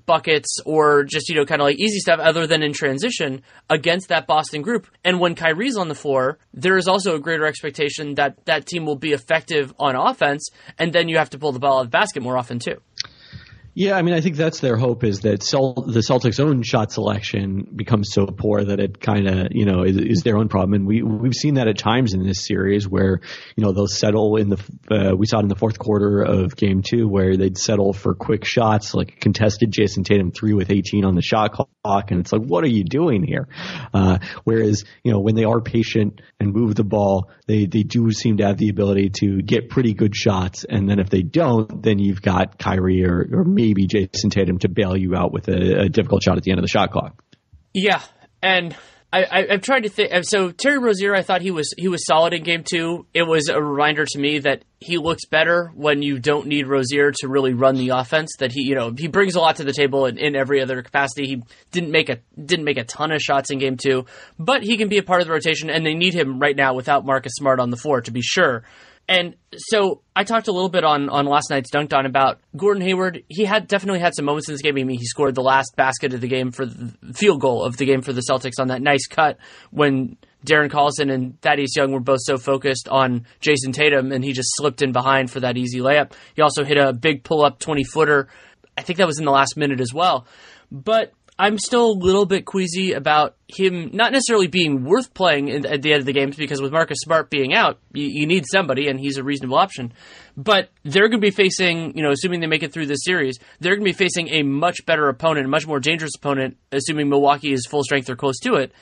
buckets 0.04 0.58
or 0.64 1.04
just, 1.04 1.28
you 1.28 1.34
know, 1.34 1.44
kind 1.44 1.60
of 1.60 1.66
like 1.66 1.78
easy 1.78 1.98
stuff 1.98 2.20
other 2.20 2.46
than 2.46 2.62
in 2.62 2.72
transition 2.72 3.42
against 3.70 4.08
that 4.08 4.26
Boston 4.26 4.62
group. 4.62 4.86
And 5.04 5.20
when 5.20 5.34
Kyrie's 5.34 5.76
on 5.76 5.88
the 5.88 5.94
floor, 5.94 6.38
there 6.52 6.76
is 6.76 6.88
also 6.88 7.14
a 7.14 7.20
greater 7.20 7.46
expectation 7.46 8.14
that 8.16 8.44
that 8.46 8.66
team 8.66 8.84
will 8.84 8.96
be 8.96 9.12
effective 9.12 9.72
on 9.78 9.96
offense, 9.96 10.48
and 10.78 10.92
then 10.92 11.08
you 11.08 11.18
have 11.18 11.30
to 11.30 11.38
pull 11.38 11.52
the 11.52 11.58
ball 11.58 11.78
out 11.78 11.82
of 11.82 11.86
the 11.86 11.90
basket 11.90 12.22
more 12.22 12.36
often 12.36 12.58
too. 12.58 12.80
Yeah, 13.78 13.98
I 13.98 14.00
mean, 14.00 14.14
I 14.14 14.22
think 14.22 14.36
that's 14.36 14.60
their 14.60 14.78
hope 14.78 15.04
is 15.04 15.20
that 15.20 15.40
the 15.40 16.00
Celtics' 16.00 16.40
own 16.40 16.62
shot 16.62 16.92
selection 16.92 17.68
becomes 17.76 18.08
so 18.10 18.24
poor 18.24 18.64
that 18.64 18.80
it 18.80 19.02
kind 19.02 19.28
of, 19.28 19.48
you 19.50 19.66
know, 19.66 19.82
is, 19.82 19.98
is, 19.98 20.22
their 20.22 20.38
own 20.38 20.48
problem. 20.48 20.72
And 20.72 20.86
we 20.86 21.02
we've 21.02 21.34
seen 21.34 21.56
that 21.56 21.68
at 21.68 21.76
times 21.76 22.14
in 22.14 22.24
this 22.26 22.46
series 22.46 22.88
where, 22.88 23.20
you 23.54 23.62
know, 23.62 23.72
they'll 23.72 23.86
settle 23.86 24.36
in 24.36 24.48
the. 24.48 24.56
Uh, 24.90 25.14
we 25.14 25.26
saw 25.26 25.40
it 25.40 25.42
in 25.42 25.48
the 25.48 25.56
fourth 25.56 25.78
quarter 25.78 26.22
of 26.22 26.56
Game 26.56 26.80
Two 26.80 27.06
where 27.06 27.36
they'd 27.36 27.58
settle 27.58 27.92
for 27.92 28.14
quick 28.14 28.46
shots, 28.46 28.94
like 28.94 29.20
contested 29.20 29.72
Jayson 29.72 30.04
Tatum 30.04 30.30
three 30.30 30.54
with 30.54 30.70
18 30.70 31.04
on 31.04 31.14
the 31.14 31.20
shot 31.20 31.52
clock, 31.52 32.10
and 32.10 32.20
it's 32.20 32.32
like, 32.32 32.40
what 32.40 32.64
are 32.64 32.70
you 32.70 32.82
doing 32.82 33.22
here? 33.22 33.46
Uh, 33.92 34.20
whereas, 34.44 34.86
you 35.04 35.12
know, 35.12 35.20
when 35.20 35.34
they 35.34 35.44
are 35.44 35.60
patient 35.60 36.22
and 36.40 36.54
move 36.54 36.76
the 36.76 36.82
ball, 36.82 37.30
they 37.46 37.66
they 37.66 37.82
do 37.82 38.10
seem 38.10 38.38
to 38.38 38.46
have 38.46 38.56
the 38.56 38.70
ability 38.70 39.10
to 39.20 39.42
get 39.42 39.68
pretty 39.68 39.92
good 39.92 40.16
shots. 40.16 40.64
And 40.64 40.88
then 40.88 40.98
if 40.98 41.10
they 41.10 41.20
don't, 41.20 41.82
then 41.82 41.98
you've 41.98 42.22
got 42.22 42.58
Kyrie 42.58 43.04
or 43.04 43.28
or 43.30 43.44
me 43.44 43.65
maybe 43.66 43.86
Jayson 43.86 44.30
Tatum 44.30 44.58
to 44.60 44.68
bail 44.68 44.96
you 44.96 45.14
out 45.14 45.32
with 45.32 45.48
a, 45.48 45.82
a 45.82 45.88
difficult 45.88 46.22
shot 46.22 46.36
at 46.36 46.42
the 46.42 46.50
end 46.50 46.58
of 46.58 46.64
the 46.64 46.68
shot 46.68 46.92
clock. 46.92 47.22
Yeah, 47.74 48.00
and 48.42 48.74
I, 49.12 49.46
have 49.50 49.62
tried 49.62 49.84
to 49.84 49.88
think. 49.88 50.12
So 50.24 50.50
Terry 50.50 50.78
Rozier, 50.78 51.14
I 51.14 51.22
thought 51.22 51.40
he 51.40 51.50
was 51.50 51.72
he 51.76 51.88
was 51.88 52.04
solid 52.04 52.32
in 52.32 52.42
game 52.42 52.64
two. 52.64 53.06
It 53.14 53.22
was 53.22 53.48
a 53.48 53.60
reminder 53.60 54.04
to 54.04 54.18
me 54.18 54.40
that 54.40 54.64
he 54.78 54.98
looks 54.98 55.24
better 55.26 55.70
when 55.74 56.02
you 56.02 56.18
don't 56.18 56.46
need 56.46 56.66
Rozier 56.66 57.12
to 57.12 57.28
really 57.28 57.54
run 57.54 57.76
the 57.76 57.90
offense. 57.90 58.30
That 58.40 58.52
he, 58.52 58.62
you 58.62 58.74
know, 58.74 58.92
he 58.96 59.08
brings 59.08 59.34
a 59.34 59.40
lot 59.40 59.56
to 59.56 59.64
the 59.64 59.72
table 59.72 60.06
in, 60.06 60.18
in 60.18 60.36
every 60.36 60.60
other 60.60 60.82
capacity. 60.82 61.26
He 61.26 61.42
didn't 61.70 61.90
make 61.90 62.08
a 62.08 62.18
didn't 62.42 62.64
make 62.64 62.78
a 62.78 62.84
ton 62.84 63.12
of 63.12 63.20
shots 63.20 63.50
in 63.50 63.58
game 63.58 63.76
two, 63.76 64.06
but 64.38 64.62
he 64.62 64.76
can 64.76 64.88
be 64.88 64.98
a 64.98 65.02
part 65.02 65.22
of 65.22 65.28
the 65.28 65.32
rotation, 65.32 65.70
and 65.70 65.86
they 65.86 65.94
need 65.94 66.14
him 66.14 66.38
right 66.38 66.56
now 66.56 66.74
without 66.74 67.06
Marcus 67.06 67.32
Smart 67.36 67.60
on 67.60 67.70
the 67.70 67.76
floor 67.76 68.00
to 68.02 68.10
be 68.10 68.22
sure 68.22 68.64
And 69.08 69.36
so 69.56 70.02
I 70.16 70.24
talked 70.24 70.48
a 70.48 70.52
little 70.52 70.68
bit 70.68 70.82
on, 70.82 71.08
on 71.08 71.26
last 71.26 71.48
night's 71.48 71.70
Dunked 71.70 71.96
On 71.96 72.06
about 72.06 72.40
Gordon 72.56 72.82
Hayward. 72.82 73.22
He 73.28 73.44
had 73.44 73.68
definitely 73.68 74.00
had 74.00 74.14
some 74.14 74.24
moments 74.24 74.48
in 74.48 74.54
this 74.54 74.62
game. 74.62 74.76
I 74.76 74.82
mean, 74.82 74.98
he 74.98 75.06
scored 75.06 75.36
the 75.36 75.42
last 75.42 75.76
basket 75.76 76.12
of 76.12 76.20
the 76.20 76.28
game 76.28 76.50
for 76.50 76.66
the 76.66 76.92
field 77.14 77.40
goal 77.40 77.62
of 77.62 77.76
the 77.76 77.84
game 77.84 78.02
for 78.02 78.12
the 78.12 78.22
Celtics 78.28 78.58
on 78.58 78.68
that 78.68 78.82
nice 78.82 79.06
cut 79.06 79.38
when 79.70 80.16
Darren 80.44 80.70
Collison 80.70 81.12
and 81.12 81.40
Thaddeus 81.40 81.76
Young 81.76 81.92
were 81.92 82.00
both 82.00 82.20
so 82.22 82.36
focused 82.36 82.88
on 82.88 83.26
Jayson 83.40 83.72
Tatum, 83.72 84.10
and 84.10 84.24
he 84.24 84.32
just 84.32 84.48
slipped 84.54 84.82
in 84.82 84.92
behind 84.92 85.30
for 85.30 85.40
that 85.40 85.56
easy 85.56 85.78
layup. 85.78 86.12
He 86.34 86.42
also 86.42 86.64
hit 86.64 86.76
a 86.76 86.92
big 86.92 87.22
pull 87.22 87.44
up 87.44 87.60
20 87.60 87.84
footer. 87.84 88.28
I 88.76 88.82
think 88.82 88.98
that 88.98 89.06
was 89.06 89.18
in 89.18 89.24
the 89.24 89.32
last 89.32 89.56
minute 89.56 89.80
as 89.80 89.94
well. 89.94 90.26
But 90.70 91.12
I'm 91.38 91.58
still 91.58 91.90
a 91.90 91.92
little 91.92 92.24
bit 92.24 92.46
queasy 92.46 92.92
about 92.92 93.36
him 93.46 93.90
not 93.92 94.10
necessarily 94.10 94.46
being 94.46 94.84
worth 94.84 95.12
playing 95.12 95.48
in, 95.48 95.66
at 95.66 95.82
the 95.82 95.92
end 95.92 96.00
of 96.00 96.06
the 96.06 96.14
games 96.14 96.34
because 96.34 96.62
with 96.62 96.72
Marcus 96.72 96.98
Smart 97.00 97.28
being 97.28 97.52
out, 97.52 97.78
you, 97.92 98.06
you 98.06 98.26
need 98.26 98.44
somebody, 98.50 98.88
and 98.88 98.98
he's 98.98 99.18
a 99.18 99.22
reasonable 99.22 99.58
option. 99.58 99.92
But 100.34 100.70
they're 100.82 101.08
going 101.08 101.20
to 101.20 101.26
be 101.26 101.30
facing, 101.30 101.94
you 101.96 102.02
know, 102.02 102.10
assuming 102.10 102.40
they 102.40 102.46
make 102.46 102.62
it 102.62 102.72
through 102.72 102.86
this 102.86 103.04
series, 103.04 103.38
they're 103.60 103.76
going 103.76 103.84
to 103.84 103.92
be 103.92 103.96
facing 103.96 104.28
a 104.28 104.42
much 104.42 104.86
better 104.86 105.08
opponent, 105.08 105.46
a 105.46 105.50
much 105.50 105.66
more 105.66 105.78
dangerous 105.78 106.12
opponent, 106.16 106.56
assuming 106.72 107.10
Milwaukee 107.10 107.52
is 107.52 107.66
full 107.66 107.82
strength 107.82 108.08
or 108.08 108.16
close 108.16 108.38
to 108.40 108.54
it. 108.54 108.72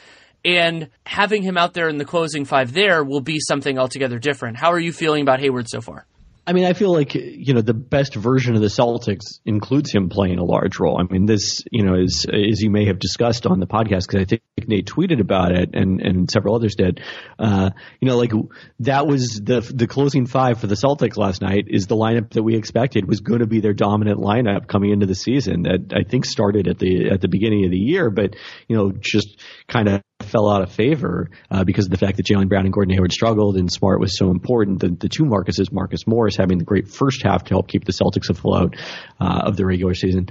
And 0.44 0.90
having 1.06 1.42
him 1.42 1.56
out 1.56 1.74
there 1.74 1.88
in 1.88 1.96
the 1.96 2.04
closing 2.04 2.44
five 2.44 2.72
there 2.72 3.02
will 3.02 3.22
be 3.22 3.40
something 3.40 3.78
altogether 3.78 4.18
different. 4.18 4.58
How 4.58 4.72
are 4.72 4.78
you 4.78 4.92
feeling 4.92 5.22
about 5.22 5.40
Hayward 5.40 5.68
so 5.68 5.80
far? 5.80 6.06
I 6.46 6.52
mean, 6.52 6.64
I 6.66 6.74
feel 6.74 6.92
like 6.92 7.14
you 7.14 7.54
know 7.54 7.62
the 7.62 7.74
best 7.74 8.14
version 8.14 8.54
of 8.54 8.60
the 8.60 8.68
Celtics 8.68 9.40
includes 9.46 9.90
him 9.90 10.10
playing 10.10 10.38
a 10.38 10.44
large 10.44 10.78
role. 10.78 10.98
I 11.00 11.10
mean, 11.10 11.24
this 11.24 11.62
you 11.70 11.82
know 11.82 11.94
is 11.94 12.26
as 12.26 12.60
you 12.60 12.70
may 12.70 12.86
have 12.86 12.98
discussed 12.98 13.46
on 13.46 13.60
the 13.60 13.66
podcast 13.66 14.06
because 14.06 14.20
I 14.20 14.24
think 14.24 14.42
Nate 14.66 14.86
tweeted 14.86 15.20
about 15.20 15.52
it 15.52 15.70
and 15.74 16.02
and 16.02 16.30
several 16.30 16.54
others 16.54 16.74
did. 16.74 17.00
Uh, 17.38 17.70
you 18.00 18.08
know, 18.08 18.18
like 18.18 18.32
that 18.80 19.06
was 19.06 19.40
the 19.42 19.60
the 19.60 19.86
closing 19.86 20.26
five 20.26 20.60
for 20.60 20.66
the 20.66 20.74
Celtics 20.74 21.16
last 21.16 21.40
night 21.40 21.64
is 21.68 21.86
the 21.86 21.96
lineup 21.96 22.30
that 22.32 22.42
we 22.42 22.56
expected 22.56 23.08
was 23.08 23.20
going 23.20 23.40
to 23.40 23.46
be 23.46 23.60
their 23.60 23.72
dominant 23.74 24.18
lineup 24.18 24.66
coming 24.66 24.90
into 24.90 25.06
the 25.06 25.14
season. 25.14 25.62
That 25.62 25.94
I 25.94 26.02
think 26.08 26.26
started 26.26 26.68
at 26.68 26.78
the 26.78 27.10
at 27.10 27.22
the 27.22 27.28
beginning 27.28 27.64
of 27.64 27.70
the 27.70 27.78
year, 27.78 28.10
but 28.10 28.36
you 28.68 28.76
know 28.76 28.92
just 28.92 29.40
kind 29.68 29.88
of 29.88 30.02
fell 30.22 30.50
out 30.50 30.62
of 30.62 30.72
favor 30.72 31.30
uh, 31.50 31.64
because 31.64 31.86
of 31.86 31.90
the 31.90 31.96
fact 31.96 32.16
that 32.16 32.26
Jaylen 32.26 32.48
Brown 32.48 32.64
and 32.64 32.72
Gordon 32.72 32.94
Hayward 32.94 33.12
struggled 33.12 33.56
and 33.56 33.70
Smart 33.72 34.00
was 34.00 34.16
so 34.16 34.30
important. 34.30 34.80
The, 34.80 34.88
the 34.88 35.08
two 35.08 35.24
Marcuses, 35.24 35.72
Marcus 35.72 36.06
Morris 36.06 36.36
having 36.36 36.58
the 36.58 36.64
great 36.64 36.88
first 36.88 37.22
half 37.22 37.44
to 37.44 37.54
help 37.54 37.68
keep 37.68 37.84
the 37.84 37.92
Celtics 37.92 38.30
afloat 38.30 38.76
uh, 39.20 39.42
of 39.46 39.56
the 39.56 39.66
regular 39.66 39.94
season. 39.94 40.28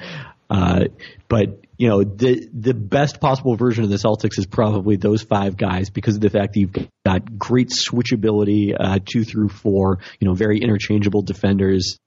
Uh, 0.49 0.85
but 1.27 1.63
you 1.77 1.87
know 1.87 2.03
the 2.03 2.47
the 2.53 2.73
best 2.73 3.19
possible 3.19 3.55
version 3.55 3.83
of 3.83 3.89
the 3.89 3.95
Celtics 3.95 4.37
is 4.37 4.45
probably 4.45 4.97
those 4.97 5.23
five 5.23 5.57
guys 5.57 5.89
because 5.89 6.15
of 6.15 6.21
the 6.21 6.29
fact 6.29 6.53
that 6.53 6.59
you've 6.59 6.89
got 7.05 7.37
great 7.39 7.69
switchability, 7.69 8.75
uh, 8.79 8.99
two 9.03 9.23
through 9.23 9.49
four, 9.49 9.99
you 10.19 10.27
know, 10.27 10.35
very 10.35 10.59
interchangeable 10.59 11.23
defenders, 11.23 11.97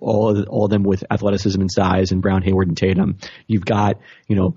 all 0.00 0.42
all 0.44 0.64
of 0.64 0.70
them 0.70 0.84
with 0.84 1.04
athleticism 1.10 1.60
and 1.60 1.70
size, 1.70 2.12
and 2.12 2.22
Brown, 2.22 2.42
Hayward, 2.42 2.68
and 2.68 2.76
Tatum. 2.76 3.18
You've 3.46 3.66
got 3.66 4.00
you 4.26 4.36
know 4.36 4.56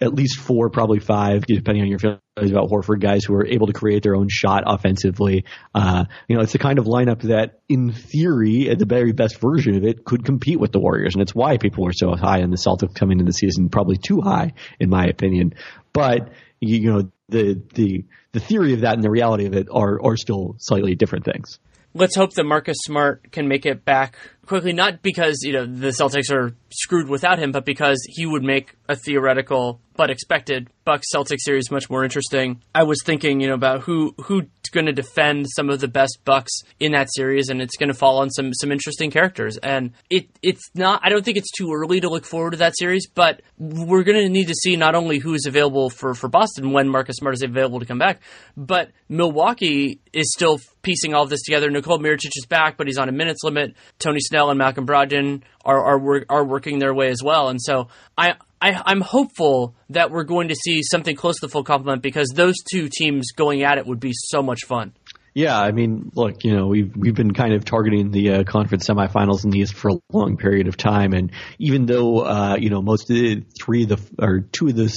at 0.00 0.14
least 0.14 0.38
four, 0.38 0.70
probably 0.70 0.98
five, 0.98 1.44
depending 1.46 1.82
on 1.82 1.88
your 1.88 1.98
feelings 1.98 2.20
about 2.36 2.70
Horford, 2.70 3.00
guys 3.00 3.24
who 3.24 3.34
are 3.34 3.46
able 3.46 3.66
to 3.66 3.72
create 3.72 4.02
their 4.02 4.16
own 4.16 4.28
shot 4.30 4.64
offensively. 4.66 5.44
Uh, 5.74 6.04
you 6.26 6.36
know, 6.36 6.42
it's 6.42 6.52
the 6.52 6.58
kind 6.58 6.78
of 6.78 6.86
lineup 6.86 7.22
that, 7.22 7.60
in 7.68 7.92
theory, 7.92 8.70
at 8.70 8.78
the 8.78 8.86
very 8.86 9.12
best 9.12 9.40
version 9.40 9.76
of 9.76 9.84
it, 9.84 10.04
could 10.04 10.24
compete 10.24 10.58
with 10.58 10.72
the 10.72 10.80
Warriors, 10.80 11.14
and 11.14 11.22
it's 11.22 11.34
why 11.34 11.58
people 11.58 11.86
are 11.86 11.92
so 11.92 12.14
high 12.14 12.42
on 12.42 12.50
the 12.50 12.56
Celtics 12.56 12.94
coming 12.94 13.20
into 13.20 13.28
the 13.28 13.34
season, 13.34 13.68
probably 13.68 13.96
too 13.96 14.20
high, 14.20 14.54
in 14.78 14.88
my 14.88 15.04
opinion. 15.04 15.54
But 15.92 16.32
you, 16.60 16.78
you 16.78 16.92
know, 16.92 17.12
the 17.28 17.62
the 17.74 18.04
the 18.32 18.40
theory 18.40 18.72
of 18.72 18.80
that 18.80 18.94
and 18.94 19.04
the 19.04 19.10
reality 19.10 19.46
of 19.46 19.54
it 19.54 19.68
are 19.70 20.00
are 20.02 20.16
still 20.16 20.56
slightly 20.58 20.94
different 20.94 21.24
things 21.24 21.58
let's 21.94 22.16
hope 22.16 22.32
that 22.34 22.44
Marcus 22.44 22.76
Smart 22.84 23.32
can 23.32 23.48
make 23.48 23.66
it 23.66 23.84
back 23.84 24.16
quickly, 24.46 24.72
not 24.72 25.02
because, 25.02 25.38
you 25.42 25.52
know, 25.52 25.64
the 25.64 25.88
Celtics 25.88 26.32
are 26.32 26.54
screwed 26.70 27.08
without 27.08 27.38
him, 27.38 27.52
but 27.52 27.64
because 27.64 27.98
he 28.08 28.26
would 28.26 28.42
make 28.42 28.74
a 28.88 28.96
theoretical 28.96 29.80
but 29.96 30.10
expected 30.10 30.68
Bucks 30.84 31.06
Celtics 31.14 31.40
series 31.40 31.70
much 31.70 31.90
more 31.90 32.04
interesting. 32.04 32.62
I 32.74 32.82
was 32.84 33.02
thinking, 33.04 33.40
you 33.40 33.48
know, 33.48 33.54
about 33.54 33.82
who 33.82 34.14
who's 34.24 34.46
going 34.70 34.86
to 34.86 34.92
defend 34.92 35.46
some 35.54 35.70
of 35.70 35.80
the 35.80 35.88
best 35.88 36.18
Bucks 36.24 36.62
in 36.78 36.92
that 36.92 37.08
series, 37.14 37.48
and 37.48 37.60
it's 37.60 37.76
going 37.76 37.88
to 37.88 37.94
fall 37.94 38.18
on 38.18 38.30
some 38.30 38.52
some 38.54 38.72
interesting 38.72 39.10
characters. 39.10 39.56
And 39.58 39.92
it 40.08 40.28
it's 40.42 40.70
not. 40.74 41.00
I 41.04 41.08
don't 41.08 41.24
think 41.24 41.36
it's 41.36 41.50
too 41.50 41.72
early 41.72 42.00
to 42.00 42.08
look 42.08 42.24
forward 42.24 42.52
to 42.52 42.56
that 42.58 42.76
series, 42.76 43.06
but 43.06 43.42
we're 43.58 44.02
going 44.02 44.22
to 44.22 44.28
need 44.28 44.48
to 44.48 44.54
see 44.54 44.76
not 44.76 44.94
only 44.94 45.18
who 45.18 45.34
is 45.34 45.46
available 45.46 45.90
for 45.90 46.14
for 46.14 46.28
Boston 46.28 46.72
when 46.72 46.88
Marcus 46.88 47.16
Smart 47.16 47.34
is 47.34 47.42
available 47.42 47.80
to 47.80 47.86
come 47.86 47.98
back, 47.98 48.20
but 48.56 48.90
Milwaukee 49.08 50.00
is 50.12 50.32
still 50.32 50.58
piecing 50.82 51.14
all 51.14 51.24
of 51.24 51.30
this 51.30 51.42
together. 51.42 51.70
Nikola 51.70 51.98
Mirotic 51.98 52.30
is 52.34 52.46
back, 52.48 52.76
but 52.76 52.86
he's 52.86 52.98
on 52.98 53.08
a 53.08 53.12
minutes 53.12 53.42
limit. 53.42 53.74
Tony 53.98 54.20
Snell 54.20 54.50
and 54.50 54.58
Malcolm 54.58 54.86
Brogdon 54.86 55.42
are 55.64 55.82
are 55.82 56.24
are 56.28 56.44
working 56.44 56.78
their 56.78 56.94
way 56.94 57.08
as 57.08 57.22
well, 57.22 57.48
and 57.48 57.60
so 57.60 57.88
I. 58.16 58.34
I, 58.60 58.92
am 58.92 59.00
hopeful 59.00 59.74
that 59.88 60.10
we're 60.10 60.24
going 60.24 60.48
to 60.48 60.54
see 60.54 60.82
something 60.82 61.16
close 61.16 61.36
to 61.40 61.46
the 61.46 61.50
full 61.50 61.64
complement 61.64 62.02
because 62.02 62.28
those 62.28 62.56
two 62.70 62.88
teams 62.90 63.32
going 63.32 63.62
at 63.62 63.78
it 63.78 63.86
would 63.86 64.00
be 64.00 64.12
so 64.14 64.42
much 64.42 64.64
fun. 64.66 64.92
Yeah, 65.34 65.58
I 65.58 65.70
mean, 65.70 66.10
look, 66.14 66.42
you 66.44 66.56
know, 66.56 66.66
we've 66.66 66.94
we've 66.96 67.14
been 67.14 67.32
kind 67.32 67.54
of 67.54 67.64
targeting 67.64 68.10
the 68.10 68.30
uh, 68.30 68.44
conference 68.44 68.88
semifinals 68.88 69.44
in 69.44 69.50
the 69.50 69.60
East 69.60 69.74
for 69.74 69.90
a 69.90 69.94
long 70.12 70.36
period 70.36 70.66
of 70.66 70.76
time, 70.76 71.12
and 71.12 71.30
even 71.58 71.86
though 71.86 72.20
uh, 72.20 72.56
you 72.58 72.68
know 72.68 72.82
most 72.82 73.08
of 73.10 73.16
the 73.16 73.44
three 73.60 73.84
of 73.84 73.90
the 73.90 74.00
or 74.18 74.40
two 74.40 74.68
of 74.68 74.76
the 74.76 74.88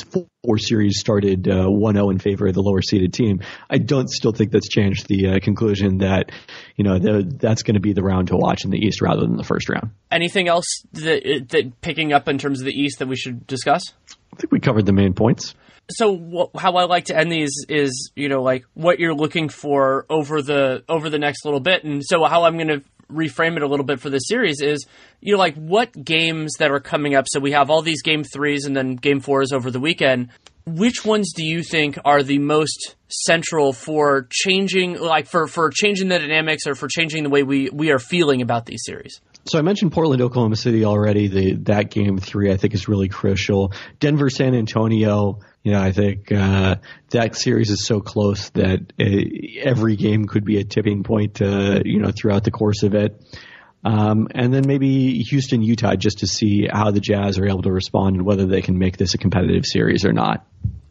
four 0.43 0.57
series 0.57 0.99
started 0.99 1.47
uh, 1.47 1.67
1-0 1.67 2.11
in 2.11 2.19
favor 2.19 2.47
of 2.47 2.53
the 2.53 2.61
lower 2.61 2.81
seeded 2.81 3.13
team, 3.13 3.41
I 3.69 3.77
don't 3.77 4.09
still 4.09 4.31
think 4.31 4.51
that's 4.51 4.67
changed 4.67 5.07
the 5.07 5.27
uh, 5.27 5.39
conclusion 5.39 5.99
that 5.99 6.31
you 6.75 6.83
know 6.83 6.97
the, 6.97 7.23
that's 7.23 7.61
going 7.61 7.75
to 7.75 7.79
be 7.79 7.93
the 7.93 8.03
round 8.03 8.29
to 8.29 8.35
watch 8.35 8.65
in 8.65 8.71
the 8.71 8.79
East 8.79 9.01
rather 9.01 9.21
than 9.21 9.37
the 9.37 9.43
first 9.43 9.69
round. 9.69 9.91
Anything 10.11 10.47
else 10.47 10.65
that, 10.93 11.45
that 11.49 11.81
picking 11.81 12.11
up 12.11 12.27
in 12.27 12.39
terms 12.39 12.59
of 12.59 12.65
the 12.65 12.73
East 12.73 12.99
that 12.99 13.07
we 13.07 13.15
should 13.15 13.45
discuss? 13.45 13.83
I 14.33 14.37
think 14.37 14.51
we 14.51 14.59
covered 14.59 14.87
the 14.87 14.93
main 14.93 15.13
points 15.13 15.53
so 15.91 16.17
wh- 16.17 16.59
how 16.59 16.75
I 16.75 16.85
like 16.85 17.05
to 17.05 17.17
end 17.17 17.31
these 17.31 17.65
is 17.69 18.11
you 18.15 18.29
know 18.29 18.41
like 18.41 18.65
what 18.73 18.99
you're 18.99 19.13
looking 19.13 19.49
for 19.49 20.05
over 20.09 20.41
the 20.41 20.83
over 20.87 21.09
the 21.09 21.19
next 21.19 21.45
little 21.45 21.59
bit, 21.59 21.83
and 21.83 22.03
so 22.03 22.23
how 22.23 22.43
I'm 22.43 22.55
going 22.55 22.67
to 22.67 22.83
reframe 23.11 23.55
it 23.57 23.61
a 23.61 23.67
little 23.67 23.85
bit 23.85 23.99
for 23.99 24.09
this 24.09 24.23
series 24.27 24.61
is 24.61 24.85
you 25.21 25.33
know 25.33 25.39
like 25.39 25.55
what 25.55 25.91
games 26.03 26.53
that 26.59 26.71
are 26.71 26.79
coming 26.79 27.15
up. 27.15 27.25
So 27.27 27.39
we 27.39 27.51
have 27.51 27.69
all 27.69 27.81
these 27.81 28.01
game 28.01 28.23
threes 28.23 28.65
and 28.65 28.75
then 28.75 28.95
game 28.95 29.19
fours 29.19 29.51
over 29.51 29.71
the 29.71 29.79
weekend. 29.79 30.29
Which 30.65 31.03
ones 31.03 31.33
do 31.35 31.43
you 31.43 31.61
think 31.61 31.99
are 32.05 32.23
the 32.23 32.39
most 32.39 32.95
central 33.09 33.73
for 33.73 34.27
changing 34.31 34.97
like 34.97 35.27
for 35.27 35.47
for 35.47 35.69
changing 35.69 36.07
the 36.07 36.19
dynamics 36.19 36.65
or 36.65 36.75
for 36.75 36.87
changing 36.87 37.23
the 37.23 37.29
way 37.29 37.43
we 37.43 37.69
we 37.69 37.91
are 37.91 37.99
feeling 37.99 38.41
about 38.41 38.65
these 38.65 38.81
series? 38.85 39.19
So 39.45 39.59
I 39.59 39.61
mentioned 39.61 39.91
Portland, 39.91 40.21
Oklahoma 40.21 40.55
City 40.55 40.85
already. 40.85 41.27
The 41.27 41.55
that 41.63 41.91
game 41.91 42.17
three 42.17 42.49
I 42.49 42.55
think 42.55 42.73
is 42.73 42.87
really 42.87 43.09
crucial. 43.09 43.73
Denver, 43.99 44.29
San 44.29 44.55
Antonio 44.55 45.39
you 45.63 45.71
know, 45.71 45.81
I 45.81 45.93
think 45.93 46.31
uh, 46.31 46.75
that 47.11 47.35
series 47.35 47.69
is 47.69 47.85
so 47.85 48.01
close 48.01 48.49
that 48.51 48.81
uh, 48.99 49.67
every 49.69 49.95
game 49.95 50.25
could 50.25 50.43
be 50.43 50.59
a 50.59 50.63
tipping 50.63 51.03
point, 51.03 51.41
uh, 51.41 51.79
you 51.85 51.99
know, 51.99 52.11
throughout 52.11 52.43
the 52.43 52.51
course 52.51 52.83
of 52.83 52.93
it. 52.93 53.21
Um, 53.85 54.27
and 54.33 54.53
then 54.53 54.63
maybe 54.67 55.19
Houston, 55.23 55.61
Utah, 55.61 55.95
just 55.95 56.19
to 56.19 56.27
see 56.27 56.67
how 56.71 56.91
the 56.91 56.99
Jazz 56.99 57.37
are 57.37 57.47
able 57.47 57.63
to 57.63 57.71
respond 57.71 58.17
and 58.17 58.25
whether 58.25 58.45
they 58.45 58.61
can 58.61 58.77
make 58.77 58.97
this 58.97 59.13
a 59.13 59.17
competitive 59.17 59.65
series 59.65 60.05
or 60.05 60.13
not. 60.13 60.45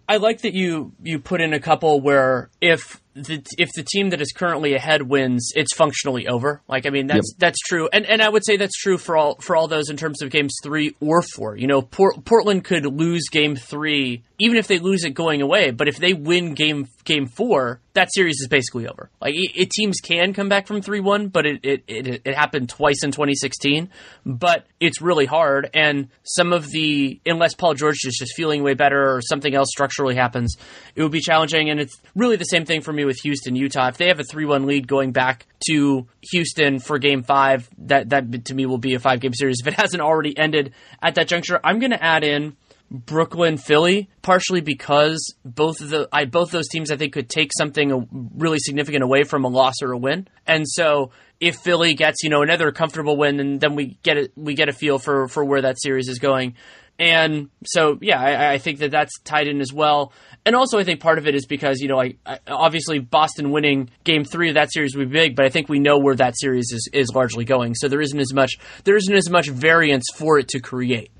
I 0.09 0.17
like 0.17 0.43
that 0.43 0.53
you 0.53 0.93
you 1.03 1.21
put 1.21 1.41
in 1.41 1.55
a 1.55 1.61
couple 1.61 2.01
where 2.01 2.51
if 2.61 3.01
the 3.15 3.43
if 3.57 3.71
the 3.75 3.83
team 3.83 4.11
that 4.11 4.21
is 4.21 4.33
currently 4.33 4.75
ahead 4.75 5.03
wins, 5.03 5.53
it's 5.55 5.75
functionally 5.75 6.27
over. 6.27 6.61
Like 6.69 6.87
I 6.87 6.91
mean, 6.91 7.07
that's 7.07 7.33
yep. 7.33 7.39
that's 7.39 7.59
true, 7.61 7.89
and 7.93 8.05
and 8.05 8.21
I 8.21 8.29
would 8.29 8.45
say 8.45 8.57
that's 8.57 8.77
true 8.77 8.99
for 8.99 9.17
all 9.17 9.37
for 9.37 9.57
all 9.57 9.69
those 9.69 9.91
in 9.91 9.97
terms 9.97 10.21
of 10.21 10.31
games 10.31 10.57
three 10.63 10.97
or 11.01 11.23
four. 11.23 11.57
You 11.57 11.67
know, 11.67 11.83
Port, 11.83 12.25
Portland 12.25 12.65
could 12.65 12.85
lose 12.85 13.29
game 13.31 13.57
three, 13.57 14.23
even 14.43 14.59
if 14.59 14.67
they 14.67 14.81
lose 14.81 15.05
it 15.05 15.11
going 15.11 15.41
away. 15.41 15.71
But 15.71 15.87
if 15.87 15.99
they 15.99 16.15
win 16.15 16.55
game 16.55 16.89
game 17.05 17.27
four, 17.27 17.81
that 17.95 18.09
series 18.13 18.41
is 18.41 18.49
basically 18.49 18.89
over. 18.89 19.09
Like 19.21 19.35
it, 19.35 19.53
it 19.55 19.71
teams 19.71 20.01
can 20.01 20.35
come 20.35 20.49
back 20.49 20.67
from 20.67 20.83
three 20.83 20.99
one, 20.99 21.29
but 21.29 21.47
it, 21.47 21.61
it 21.63 21.85
it 21.87 22.23
it 22.25 22.35
happened 22.35 22.69
twice 22.69 23.05
in 23.05 23.13
2016. 23.13 23.89
But 24.27 24.67
it's 24.81 25.01
really 25.01 25.27
hard, 25.27 25.71
and 25.73 26.09
some 26.25 26.53
of 26.53 26.69
the 26.71 27.21
unless 27.25 27.55
Paul 27.55 27.75
George 27.75 27.99
is 28.05 28.17
just 28.19 28.35
feeling 28.35 28.65
way 28.65 28.75
better 28.75 29.15
or 29.15 29.23
something 29.23 29.55
else 29.55 29.69
structurally 29.71 30.17
happens, 30.17 30.57
it 30.97 31.03
would 31.05 31.13
be 31.13 31.21
challenging. 31.21 31.71
And 31.71 31.79
it's 31.79 31.97
really 32.17 32.37
the 32.37 32.45
same 32.45 32.65
thing 32.65 32.81
for 32.81 32.93
me 32.93 33.05
with 33.05 33.19
Houston, 33.23 33.55
Utah. 33.55 33.89
If 33.89 33.97
they 33.97 34.09
have 34.09 34.19
a 34.19 34.25
3 34.25 34.45
1 34.45 34.67
lead 34.67 34.89
going 34.89 35.13
back 35.13 35.47
to 35.69 36.09
Houston 36.33 36.81
for 36.81 36.99
game 36.99 37.23
five, 37.23 37.71
that, 37.79 38.09
that 38.11 38.47
to 38.47 38.55
me 38.55 38.67
will 38.67 38.79
be 38.79 38.95
a 38.95 38.99
five 38.99 39.21
game 39.21 39.35
series. 39.35 39.59
If 39.61 39.69
it 39.69 39.75
hasn't 39.81 40.03
already 40.03 40.37
ended 40.37 40.73
at 41.01 41.15
that 41.15 41.29
juncture, 41.29 41.61
I'm 41.63 41.79
going 41.79 41.93
to 41.93 42.03
add 42.03 42.25
in 42.25 42.57
Brooklyn, 42.93 43.57
Philly, 43.57 44.11
partially 44.21 44.61
because 44.61 45.35
both 45.47 45.81
of 45.81 45.89
the 45.89 46.09
I, 46.13 46.27
both 46.27 46.51
those 46.51 46.69
teams 46.69 46.91
I 46.91 46.97
think 46.97 47.15
could 47.15 47.31
take 47.31 47.51
something 47.57 48.31
really 48.37 48.59
significant 48.59 49.03
away 49.03 49.25
from 49.25 49.45
a 49.45 49.49
loss 49.49 49.77
or 49.83 49.93
a 49.93 49.99
win, 49.99 50.29
and 50.47 50.69
so 50.69 51.11
if 51.41 51.57
Philly 51.57 51.95
gets 51.95 52.23
you 52.23 52.29
know 52.29 52.43
another 52.43 52.71
comfortable 52.71 53.17
win, 53.17 53.41
and 53.41 53.61
then 53.61 53.75
we 53.75 53.99
get 54.03 54.19
it 54.19 54.33
we 54.37 54.55
get 54.55 54.69
a 54.69 54.73
feel 54.73 54.99
for 54.99 55.27
for 55.27 55.43
where 55.43 55.63
that 55.63 55.81
series 55.81 56.09
is 56.09 56.19
going. 56.19 56.55
And 56.99 57.49
so, 57.65 57.99
yeah, 58.01 58.21
I, 58.21 58.53
I 58.53 58.59
think 58.59 58.79
that 58.81 58.91
that's 58.91 59.19
tied 59.21 59.49
in 59.49 59.61
as 59.61 59.73
well. 59.73 60.13
And 60.45 60.55
also, 60.55 60.79
I 60.79 60.85
think 60.85 61.01
part 61.01 61.19
of 61.19 61.27
it 61.27 61.35
is 61.35 61.47
because, 61.47 61.81
you 61.81 61.89
know, 61.89 61.97
like, 61.97 62.19
obviously 62.47 62.99
Boston 62.99 63.51
winning 63.51 63.91
game 64.05 64.25
three 64.25 64.51
of 64.51 64.55
that 64.55 64.73
series 64.73 64.95
would 64.95 65.11
be 65.11 65.19
big, 65.19 65.35
but 65.35 65.47
I 65.47 65.49
think 65.49 65.69
we 65.69 65.79
know 65.79 65.99
where 65.99 66.15
that 66.17 66.35
series 66.37 66.71
is, 66.71 66.91
is 66.93 67.09
largely 67.15 67.45
going. 67.45 67.75
So 67.75 67.89
there 67.89 68.03
isn't 68.03 68.21
as 68.21 68.33
much, 68.35 68.53
there 68.85 68.97
isn't 68.97 69.15
as 69.15 69.31
much 69.31 69.49
variance 69.49 70.05
for 70.15 70.39
it 70.39 70.49
to 70.49 70.61
create. 70.61 71.11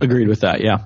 Agreed 0.00 0.28
with 0.28 0.40
that, 0.40 0.62
yeah. 0.62 0.78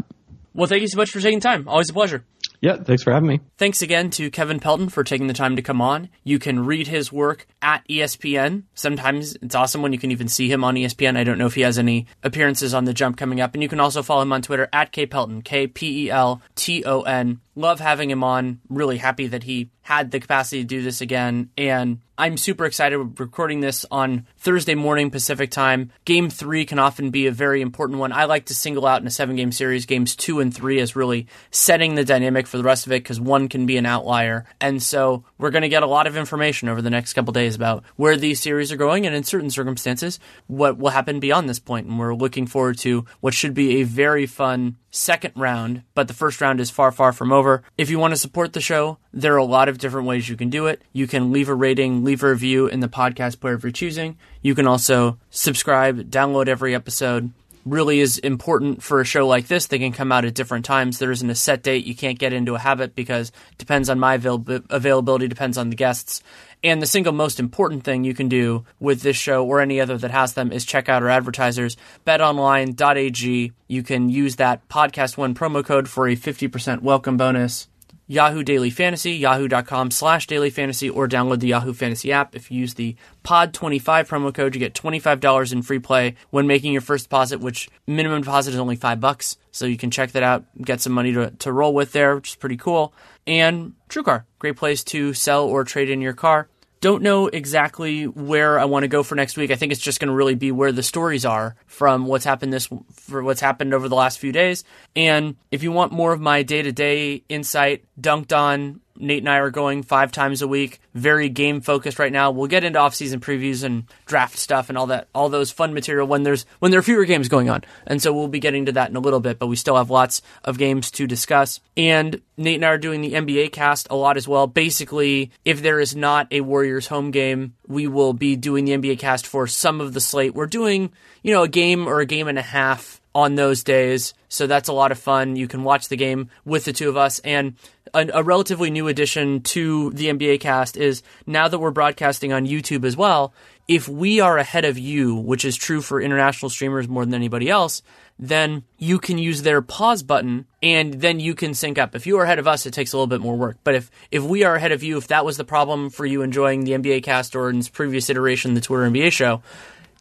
Well, 0.54 0.66
thank 0.66 0.82
you 0.82 0.88
so 0.88 0.96
much 0.96 1.10
for 1.10 1.20
taking 1.20 1.40
time. 1.40 1.68
Always 1.68 1.90
a 1.90 1.92
pleasure. 1.92 2.24
Yeah, 2.60 2.76
thanks 2.76 3.02
for 3.02 3.12
having 3.12 3.28
me. 3.28 3.40
Thanks 3.56 3.80
again 3.80 4.10
to 4.10 4.30
Kevin 4.30 4.60
Pelton 4.60 4.90
for 4.90 5.02
taking 5.02 5.28
the 5.28 5.34
time 5.34 5.56
to 5.56 5.62
come 5.62 5.80
on. 5.80 6.10
You 6.24 6.38
can 6.38 6.66
read 6.66 6.88
his 6.88 7.10
work 7.10 7.46
at 7.62 7.86
ESPN. 7.88 8.64
Sometimes 8.74 9.34
it's 9.40 9.54
awesome 9.54 9.80
when 9.80 9.94
you 9.94 9.98
can 9.98 10.10
even 10.10 10.28
see 10.28 10.50
him 10.52 10.62
on 10.62 10.74
ESPN. 10.74 11.16
I 11.16 11.24
don't 11.24 11.38
know 11.38 11.46
if 11.46 11.54
he 11.54 11.62
has 11.62 11.78
any 11.78 12.06
appearances 12.22 12.74
on 12.74 12.84
the 12.84 12.92
jump 12.92 13.16
coming 13.16 13.40
up. 13.40 13.54
And 13.54 13.62
you 13.62 13.68
can 13.68 13.80
also 13.80 14.02
follow 14.02 14.22
him 14.22 14.32
on 14.32 14.42
Twitter 14.42 14.68
at 14.74 14.92
K 14.92 15.06
Pelton, 15.06 15.40
K 15.40 15.68
P 15.68 16.06
E 16.06 16.10
L 16.10 16.42
T 16.54 16.84
O 16.84 17.00
N. 17.02 17.40
Love 17.54 17.80
having 17.80 18.10
him 18.10 18.22
on. 18.22 18.60
Really 18.68 18.98
happy 18.98 19.26
that 19.28 19.44
he 19.44 19.70
had 19.80 20.10
the 20.10 20.20
capacity 20.20 20.60
to 20.60 20.66
do 20.66 20.82
this 20.82 21.00
again. 21.00 21.48
And 21.56 22.00
I'm 22.20 22.36
super 22.36 22.66
excited. 22.66 22.98
We're 22.98 23.24
recording 23.24 23.60
this 23.60 23.86
on 23.90 24.26
Thursday 24.36 24.74
morning 24.74 25.10
Pacific 25.10 25.50
time. 25.50 25.90
Game 26.04 26.28
three 26.28 26.66
can 26.66 26.78
often 26.78 27.08
be 27.08 27.26
a 27.26 27.32
very 27.32 27.62
important 27.62 27.98
one. 27.98 28.12
I 28.12 28.26
like 28.26 28.44
to 28.46 28.54
single 28.54 28.86
out 28.86 29.00
in 29.00 29.06
a 29.06 29.10
seven 29.10 29.36
game 29.36 29.52
series 29.52 29.86
games 29.86 30.14
two 30.14 30.38
and 30.38 30.54
three 30.54 30.80
as 30.80 30.94
really 30.94 31.28
setting 31.50 31.94
the 31.94 32.04
dynamic 32.04 32.46
for 32.46 32.58
the 32.58 32.62
rest 32.62 32.84
of 32.84 32.92
it 32.92 33.02
because 33.02 33.18
one 33.18 33.48
can 33.48 33.64
be 33.64 33.78
an 33.78 33.86
outlier. 33.86 34.44
And 34.60 34.82
so 34.82 35.24
we're 35.38 35.48
going 35.48 35.62
to 35.62 35.70
get 35.70 35.82
a 35.82 35.86
lot 35.86 36.06
of 36.06 36.14
information 36.14 36.68
over 36.68 36.82
the 36.82 36.90
next 36.90 37.14
couple 37.14 37.32
days 37.32 37.56
about 37.56 37.84
where 37.96 38.18
these 38.18 38.38
series 38.38 38.70
are 38.70 38.76
going 38.76 39.06
and 39.06 39.16
in 39.16 39.24
certain 39.24 39.48
circumstances 39.48 40.20
what 40.46 40.76
will 40.76 40.90
happen 40.90 41.20
beyond 41.20 41.48
this 41.48 41.58
point. 41.58 41.86
And 41.86 41.98
we're 41.98 42.14
looking 42.14 42.46
forward 42.46 42.76
to 42.80 43.06
what 43.20 43.32
should 43.32 43.54
be 43.54 43.80
a 43.80 43.84
very 43.84 44.26
fun 44.26 44.76
second 44.90 45.32
round, 45.36 45.82
but 45.94 46.08
the 46.08 46.14
first 46.14 46.40
round 46.40 46.60
is 46.60 46.70
far, 46.70 46.90
far 46.92 47.12
from 47.12 47.32
over. 47.32 47.62
If 47.78 47.90
you 47.90 47.98
want 47.98 48.12
to 48.12 48.20
support 48.20 48.52
the 48.52 48.60
show, 48.60 48.98
there 49.12 49.34
are 49.34 49.38
a 49.38 49.44
lot 49.44 49.68
of 49.68 49.78
different 49.78 50.06
ways 50.06 50.28
you 50.28 50.36
can 50.36 50.50
do 50.50 50.66
it. 50.66 50.82
You 50.92 51.06
can 51.06 51.32
leave 51.32 51.48
a 51.48 51.54
rating, 51.54 52.04
leave 52.04 52.22
a 52.22 52.30
review 52.30 52.66
in 52.66 52.80
the 52.80 52.88
podcast 52.88 53.40
player 53.40 53.54
of 53.54 53.62
your 53.62 53.72
choosing. 53.72 54.18
You 54.42 54.54
can 54.54 54.66
also 54.66 55.18
subscribe, 55.30 56.10
download 56.10 56.48
every 56.48 56.74
episode. 56.74 57.32
Really 57.66 58.00
is 58.00 58.16
important 58.18 58.82
for 58.82 59.00
a 59.00 59.04
show 59.04 59.26
like 59.26 59.46
this. 59.46 59.66
They 59.66 59.78
can 59.78 59.92
come 59.92 60.12
out 60.12 60.24
at 60.24 60.34
different 60.34 60.64
times. 60.64 60.98
There 60.98 61.10
isn't 61.10 61.28
a 61.28 61.34
set 61.34 61.62
date. 61.62 61.84
You 61.84 61.94
can't 61.94 62.18
get 62.18 62.32
into 62.32 62.54
a 62.54 62.58
habit 62.58 62.94
because 62.94 63.32
depends 63.58 63.90
on 63.90 63.98
my 63.98 64.14
avail- 64.14 64.44
availability, 64.70 65.28
depends 65.28 65.58
on 65.58 65.68
the 65.68 65.76
guests. 65.76 66.22
And 66.64 66.80
the 66.80 66.86
single 66.86 67.12
most 67.12 67.38
important 67.38 67.84
thing 67.84 68.04
you 68.04 68.14
can 68.14 68.28
do 68.28 68.64
with 68.78 69.02
this 69.02 69.16
show 69.16 69.44
or 69.44 69.60
any 69.60 69.80
other 69.80 69.98
that 69.98 70.10
has 70.10 70.32
them 70.34 70.52
is 70.52 70.64
check 70.64 70.88
out 70.88 71.02
our 71.02 71.08
advertisers, 71.08 71.76
betonline.ag. 72.06 73.52
You 73.68 73.82
can 73.82 74.08
use 74.08 74.36
that 74.36 74.68
podcast 74.68 75.16
one 75.16 75.34
promo 75.34 75.64
code 75.64 75.88
for 75.88 76.08
a 76.08 76.16
50% 76.16 76.82
welcome 76.82 77.16
bonus. 77.16 77.68
Yahoo 78.10 78.42
Daily 78.42 78.70
Fantasy, 78.70 79.12
yahoo.com 79.12 79.92
slash 79.92 80.26
daily 80.26 80.50
fantasy, 80.50 80.90
or 80.90 81.06
download 81.06 81.38
the 81.38 81.46
Yahoo 81.46 81.72
Fantasy 81.72 82.10
app. 82.10 82.34
If 82.34 82.50
you 82.50 82.58
use 82.58 82.74
the 82.74 82.96
POD25 83.22 84.08
promo 84.08 84.34
code, 84.34 84.52
you 84.52 84.58
get 84.58 84.74
$25 84.74 85.52
in 85.52 85.62
free 85.62 85.78
play 85.78 86.16
when 86.30 86.48
making 86.48 86.72
your 86.72 86.80
first 86.80 87.04
deposit, 87.04 87.38
which 87.38 87.68
minimum 87.86 88.22
deposit 88.22 88.52
is 88.52 88.58
only 88.58 88.74
five 88.74 88.98
bucks. 88.98 89.36
So 89.52 89.64
you 89.64 89.76
can 89.76 89.92
check 89.92 90.10
that 90.10 90.24
out, 90.24 90.44
get 90.60 90.80
some 90.80 90.92
money 90.92 91.12
to, 91.12 91.30
to 91.30 91.52
roll 91.52 91.72
with 91.72 91.92
there, 91.92 92.16
which 92.16 92.30
is 92.30 92.34
pretty 92.34 92.56
cool. 92.56 92.92
And 93.28 93.74
TrueCar, 93.88 94.24
great 94.40 94.56
place 94.56 94.82
to 94.84 95.14
sell 95.14 95.44
or 95.44 95.62
trade 95.62 95.88
in 95.88 96.00
your 96.00 96.12
car. 96.12 96.48
Don't 96.80 97.02
know 97.02 97.26
exactly 97.26 98.06
where 98.06 98.58
I 98.58 98.64
want 98.64 98.84
to 98.84 98.88
go 98.88 99.02
for 99.02 99.14
next 99.14 99.36
week. 99.36 99.50
I 99.50 99.56
think 99.56 99.70
it's 99.70 99.80
just 99.80 100.00
going 100.00 100.08
to 100.08 100.14
really 100.14 100.34
be 100.34 100.50
where 100.50 100.72
the 100.72 100.82
stories 100.82 101.26
are 101.26 101.56
from 101.66 102.06
what's 102.06 102.24
happened 102.24 102.52
this 102.52 102.68
for 102.94 103.22
what's 103.22 103.40
happened 103.40 103.74
over 103.74 103.88
the 103.88 103.96
last 103.96 104.18
few 104.18 104.32
days. 104.32 104.64
And 104.96 105.36
if 105.50 105.62
you 105.62 105.72
want 105.72 105.92
more 105.92 106.12
of 106.12 106.20
my 106.20 106.42
day 106.42 106.62
to 106.62 106.72
day 106.72 107.22
insight, 107.28 107.84
Dunc'd 108.00 108.32
On 108.32 108.80
Nate 109.00 109.22
and 109.22 109.28
I 109.28 109.38
are 109.38 109.50
going 109.50 109.82
five 109.82 110.12
times 110.12 110.42
a 110.42 110.48
week, 110.48 110.80
very 110.94 111.28
game 111.28 111.60
focused 111.60 111.98
right 111.98 112.12
now. 112.12 112.30
We'll 112.30 112.46
get 112.46 112.64
into 112.64 112.78
off-season 112.78 113.20
previews 113.20 113.64
and 113.64 113.84
draft 114.06 114.38
stuff 114.38 114.68
and 114.68 114.78
all 114.78 114.86
that, 114.88 115.08
all 115.14 115.28
those 115.28 115.50
fun 115.50 115.74
material 115.74 116.06
when 116.06 116.22
there's 116.22 116.46
when 116.58 116.70
there 116.70 116.80
are 116.80 116.82
fewer 116.82 117.04
games 117.04 117.28
going 117.28 117.50
on. 117.50 117.64
And 117.86 118.02
so 118.02 118.12
we'll 118.12 118.28
be 118.28 118.40
getting 118.40 118.66
to 118.66 118.72
that 118.72 118.90
in 118.90 118.96
a 118.96 119.00
little 119.00 119.20
bit, 119.20 119.38
but 119.38 119.46
we 119.46 119.56
still 119.56 119.76
have 119.76 119.90
lots 119.90 120.22
of 120.44 120.58
games 120.58 120.90
to 120.92 121.06
discuss. 121.06 121.60
And 121.76 122.20
Nate 122.36 122.56
and 122.56 122.64
I 122.64 122.68
are 122.68 122.78
doing 122.78 123.00
the 123.00 123.12
NBA 123.12 123.52
cast 123.52 123.88
a 123.90 123.96
lot 123.96 124.16
as 124.16 124.28
well. 124.28 124.46
Basically, 124.46 125.30
if 125.44 125.62
there 125.62 125.80
is 125.80 125.94
not 125.96 126.28
a 126.30 126.40
Warriors 126.40 126.86
home 126.86 127.10
game, 127.10 127.54
we 127.66 127.86
will 127.86 128.12
be 128.12 128.36
doing 128.36 128.64
the 128.64 128.72
NBA 128.72 128.98
cast 128.98 129.26
for 129.26 129.46
some 129.46 129.80
of 129.80 129.94
the 129.94 130.00
slate. 130.00 130.34
We're 130.34 130.46
doing, 130.46 130.92
you 131.22 131.32
know, 131.32 131.42
a 131.42 131.48
game 131.48 131.86
or 131.86 132.00
a 132.00 132.06
game 132.06 132.28
and 132.28 132.38
a 132.38 132.42
half 132.42 133.00
on 133.14 133.34
those 133.34 133.64
days. 133.64 134.14
So 134.28 134.46
that's 134.46 134.68
a 134.68 134.72
lot 134.72 134.92
of 134.92 134.98
fun. 134.98 135.36
You 135.36 135.48
can 135.48 135.64
watch 135.64 135.88
the 135.88 135.96
game 135.96 136.30
with 136.44 136.64
the 136.64 136.72
two 136.72 136.88
of 136.88 136.96
us. 136.96 137.18
And 137.20 137.54
a, 137.94 138.08
a, 138.14 138.22
relatively 138.22 138.70
new 138.70 138.88
addition 138.88 139.42
to 139.42 139.90
the 139.90 140.06
NBA 140.06 140.40
cast 140.40 140.76
is 140.76 141.02
now 141.26 141.48
that 141.48 141.58
we're 141.58 141.70
broadcasting 141.70 142.32
on 142.32 142.46
YouTube 142.46 142.84
as 142.84 142.96
well, 142.96 143.32
if 143.68 143.88
we 143.88 144.20
are 144.20 144.36
ahead 144.36 144.64
of 144.64 144.78
you, 144.78 145.14
which 145.14 145.44
is 145.44 145.56
true 145.56 145.80
for 145.80 146.00
international 146.00 146.50
streamers 146.50 146.88
more 146.88 147.04
than 147.04 147.14
anybody 147.14 147.48
else, 147.48 147.82
then 148.18 148.64
you 148.78 148.98
can 148.98 149.16
use 149.16 149.42
their 149.42 149.62
pause 149.62 150.02
button 150.02 150.46
and 150.62 150.94
then 150.94 151.20
you 151.20 151.34
can 151.34 151.54
sync 151.54 151.78
up. 151.78 151.94
If 151.94 152.06
you 152.06 152.18
are 152.18 152.24
ahead 152.24 152.38
of 152.38 152.48
us, 152.48 152.66
it 152.66 152.72
takes 152.72 152.92
a 152.92 152.96
little 152.96 153.06
bit 153.06 153.20
more 153.20 153.36
work. 153.36 153.58
But 153.64 153.76
if, 153.76 153.90
if 154.10 154.22
we 154.22 154.44
are 154.44 154.56
ahead 154.56 154.72
of 154.72 154.82
you, 154.82 154.98
if 154.98 155.08
that 155.08 155.24
was 155.24 155.36
the 155.36 155.44
problem 155.44 155.88
for 155.88 156.04
you 156.04 156.22
enjoying 156.22 156.64
the 156.64 156.72
NBA 156.72 157.02
cast 157.02 157.34
or 157.36 157.48
in 157.48 157.60
its 157.60 157.68
previous 157.68 158.10
iteration, 158.10 158.54
the 158.54 158.60
Twitter 158.60 158.90
NBA 158.90 159.12
show, 159.12 159.42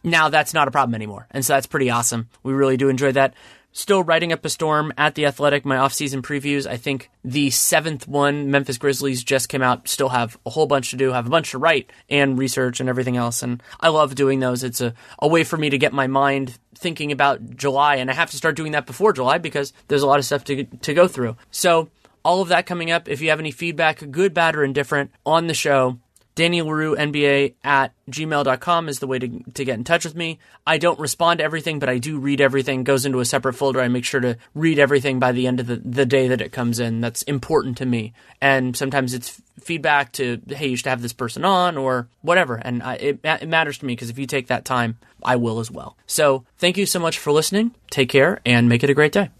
now 0.02 0.28
that's 0.28 0.54
not 0.54 0.68
a 0.68 0.70
problem 0.70 0.94
anymore. 0.94 1.26
And 1.30 1.44
so 1.44 1.54
that's 1.54 1.66
pretty 1.66 1.90
awesome. 1.90 2.28
We 2.42 2.52
really 2.52 2.76
do 2.76 2.88
enjoy 2.88 3.12
that. 3.12 3.34
Still 3.72 4.02
writing 4.02 4.32
up 4.32 4.44
a 4.44 4.48
storm 4.48 4.92
at 4.98 5.14
the 5.14 5.26
Athletic, 5.26 5.64
my 5.64 5.76
off-season 5.76 6.22
previews. 6.22 6.66
I 6.66 6.76
think 6.76 7.08
the 7.24 7.50
seventh 7.50 8.08
one, 8.08 8.50
Memphis 8.50 8.78
Grizzlies, 8.78 9.22
just 9.22 9.48
came 9.48 9.62
out. 9.62 9.86
Still 9.86 10.08
have 10.08 10.36
a 10.44 10.50
whole 10.50 10.66
bunch 10.66 10.90
to 10.90 10.96
do, 10.96 11.12
have 11.12 11.26
a 11.26 11.30
bunch 11.30 11.52
to 11.52 11.58
write 11.58 11.90
and 12.08 12.38
research 12.38 12.80
and 12.80 12.88
everything 12.88 13.16
else. 13.16 13.42
And 13.42 13.62
I 13.78 13.88
love 13.88 14.14
doing 14.14 14.40
those. 14.40 14.64
It's 14.64 14.80
a, 14.80 14.94
a 15.20 15.28
way 15.28 15.44
for 15.44 15.56
me 15.56 15.70
to 15.70 15.78
get 15.78 15.92
my 15.92 16.08
mind 16.08 16.58
thinking 16.74 17.12
about 17.12 17.56
July. 17.56 17.96
And 17.96 18.10
I 18.10 18.14
have 18.14 18.30
to 18.30 18.36
start 18.36 18.56
doing 18.56 18.72
that 18.72 18.86
before 18.86 19.12
July 19.12 19.38
because 19.38 19.72
there's 19.88 20.02
a 20.02 20.06
lot 20.06 20.18
of 20.18 20.24
stuff 20.24 20.44
to, 20.44 20.64
to 20.64 20.94
go 20.94 21.06
through. 21.06 21.36
So 21.50 21.90
all 22.24 22.42
of 22.42 22.48
that 22.48 22.66
coming 22.66 22.90
up. 22.90 23.08
If 23.08 23.20
you 23.20 23.30
have 23.30 23.40
any 23.40 23.50
feedback, 23.50 24.10
good, 24.10 24.34
bad, 24.34 24.56
or 24.56 24.64
indifferent 24.64 25.10
on 25.24 25.46
the 25.46 25.54
show, 25.54 25.98
Danny 26.34 26.62
Leroux 26.62 26.96
NBA 26.96 27.54
at 27.64 27.92
gmail.com 28.10 28.88
is 28.88 28.98
the 28.98 29.06
way 29.06 29.18
to, 29.18 29.28
to 29.54 29.64
get 29.64 29.78
in 29.78 29.84
touch 29.84 30.04
with 30.04 30.14
me. 30.14 30.38
I 30.66 30.78
don't 30.78 30.98
respond 30.98 31.38
to 31.38 31.44
everything, 31.44 31.78
but 31.78 31.88
I 31.88 31.98
do 31.98 32.18
read 32.18 32.40
everything, 32.40 32.84
goes 32.84 33.04
into 33.04 33.20
a 33.20 33.24
separate 33.24 33.54
folder. 33.54 33.80
I 33.80 33.88
make 33.88 34.04
sure 34.04 34.20
to 34.20 34.36
read 34.54 34.78
everything 34.78 35.18
by 35.18 35.32
the 35.32 35.46
end 35.46 35.60
of 35.60 35.66
the, 35.66 35.76
the 35.76 36.06
day 36.06 36.28
that 36.28 36.40
it 36.40 36.52
comes 36.52 36.80
in. 36.80 37.00
That's 37.00 37.22
important 37.22 37.78
to 37.78 37.86
me. 37.86 38.12
And 38.40 38.76
sometimes 38.76 39.14
it's 39.14 39.40
feedback 39.60 40.12
to, 40.12 40.40
hey, 40.48 40.68
you 40.68 40.76
should 40.76 40.86
have 40.86 41.02
this 41.02 41.12
person 41.12 41.44
on 41.44 41.76
or 41.76 42.08
whatever. 42.22 42.56
And 42.56 42.82
I, 42.82 42.94
it, 42.94 43.20
it 43.24 43.48
matters 43.48 43.78
to 43.78 43.86
me 43.86 43.94
because 43.94 44.10
if 44.10 44.18
you 44.18 44.26
take 44.26 44.46
that 44.48 44.64
time, 44.64 44.98
I 45.22 45.36
will 45.36 45.60
as 45.60 45.70
well. 45.70 45.96
So 46.06 46.44
thank 46.58 46.76
you 46.76 46.86
so 46.86 46.98
much 46.98 47.18
for 47.18 47.32
listening. 47.32 47.74
Take 47.90 48.08
care 48.08 48.40
and 48.46 48.68
make 48.68 48.82
it 48.82 48.90
a 48.90 48.94
great 48.94 49.12
day. 49.12 49.30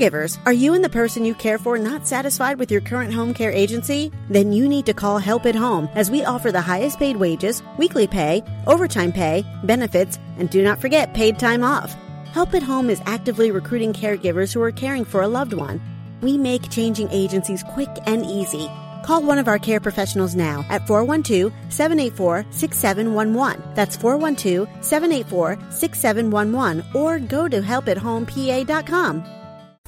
Caregivers, 0.00 0.38
are 0.46 0.52
you 0.54 0.72
and 0.72 0.82
the 0.82 0.88
person 0.88 1.26
you 1.26 1.34
care 1.34 1.58
for 1.58 1.76
not 1.76 2.08
satisfied 2.08 2.58
with 2.58 2.70
your 2.70 2.80
current 2.80 3.12
home 3.12 3.34
care 3.34 3.52
agency? 3.52 4.10
Then 4.30 4.50
you 4.50 4.66
need 4.66 4.86
to 4.86 4.94
call 4.94 5.18
Help 5.18 5.44
at 5.44 5.54
Home 5.54 5.90
as 5.94 6.10
we 6.10 6.24
offer 6.24 6.50
the 6.50 6.60
highest 6.62 6.98
paid 6.98 7.18
wages, 7.18 7.62
weekly 7.76 8.06
pay, 8.06 8.42
overtime 8.66 9.12
pay, 9.12 9.44
benefits, 9.64 10.18
and 10.38 10.48
do 10.48 10.62
not 10.62 10.80
forget 10.80 11.12
paid 11.12 11.38
time 11.38 11.62
off. 11.62 11.94
Help 12.32 12.54
at 12.54 12.62
Home 12.62 12.88
is 12.88 13.02
actively 13.04 13.50
recruiting 13.50 13.92
caregivers 13.92 14.54
who 14.54 14.62
are 14.62 14.72
caring 14.72 15.04
for 15.04 15.20
a 15.20 15.28
loved 15.28 15.52
one. 15.52 15.82
We 16.22 16.38
make 16.38 16.70
changing 16.70 17.10
agencies 17.10 17.62
quick 17.62 17.90
and 18.06 18.24
easy. 18.24 18.70
Call 19.04 19.22
one 19.22 19.38
of 19.38 19.48
our 19.48 19.58
care 19.58 19.80
professionals 19.80 20.34
now 20.34 20.64
at 20.70 20.86
412 20.86 21.52
784 21.68 22.46
6711. 22.48 23.74
That's 23.74 23.96
412 23.96 24.66
784 24.82 25.58
6711 25.70 26.84
or 26.94 27.18
go 27.18 27.48
to 27.48 27.60
helpathomepA.com. 27.60 29.39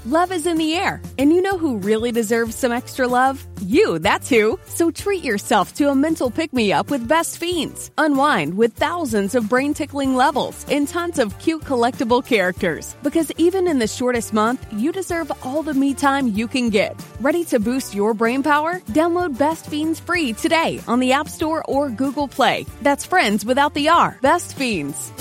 Love 0.05 0.32
is 0.32 0.46
in 0.46 0.57
the 0.57 0.74
air, 0.74 1.00
and 1.16 1.30
you 1.30 1.41
know 1.41 1.57
who 1.57 1.76
really 1.76 2.11
deserves 2.11 2.57
some 2.57 2.72
extra 2.72 3.07
love? 3.07 3.46
You, 3.61 4.00
that's 4.00 4.29
who. 4.29 4.58
So 4.66 4.91
treat 4.91 5.22
yourself 5.22 5.74
to 5.74 5.91
a 5.91 5.95
mental 5.95 6.29
pick 6.29 6.53
me 6.53 6.72
up 6.72 6.91
with 6.91 7.07
Best 7.07 7.38
Fiends. 7.38 7.92
Unwind 7.99 8.54
with 8.54 8.72
thousands 8.72 9.37
of 9.37 9.49
brain 9.49 9.74
tickling 9.74 10.16
levels 10.16 10.66
and 10.68 10.88
tons 10.88 11.20
of 11.20 11.38
cute 11.38 11.62
collectible 11.62 12.26
characters. 12.26 12.96
Because 13.04 13.30
even 13.38 13.68
in 13.68 13.79
the 13.79 13.87
shortest 13.87 14.33
month, 14.33 14.66
you 14.72 14.91
deserve 14.91 15.30
all 15.46 15.62
the 15.62 15.72
me 15.72 15.95
time 15.95 16.26
you 16.26 16.49
can 16.49 16.68
get. 16.68 17.00
Ready 17.20 17.45
to 17.45 17.61
boost 17.61 17.95
your 17.95 18.12
brain 18.12 18.42
power? 18.42 18.80
Download 18.91 19.38
Best 19.38 19.66
Fiends 19.66 20.00
free 20.00 20.33
today 20.33 20.80
on 20.88 20.99
the 20.99 21.12
App 21.12 21.29
Store 21.29 21.62
or 21.68 21.91
Google 21.91 22.26
Play. 22.26 22.66
That's 22.83 23.07
friends 23.07 23.45
without 23.45 23.74
the 23.74 23.91
R. 23.91 24.18
Best 24.20 24.57
Fiends. 24.57 25.12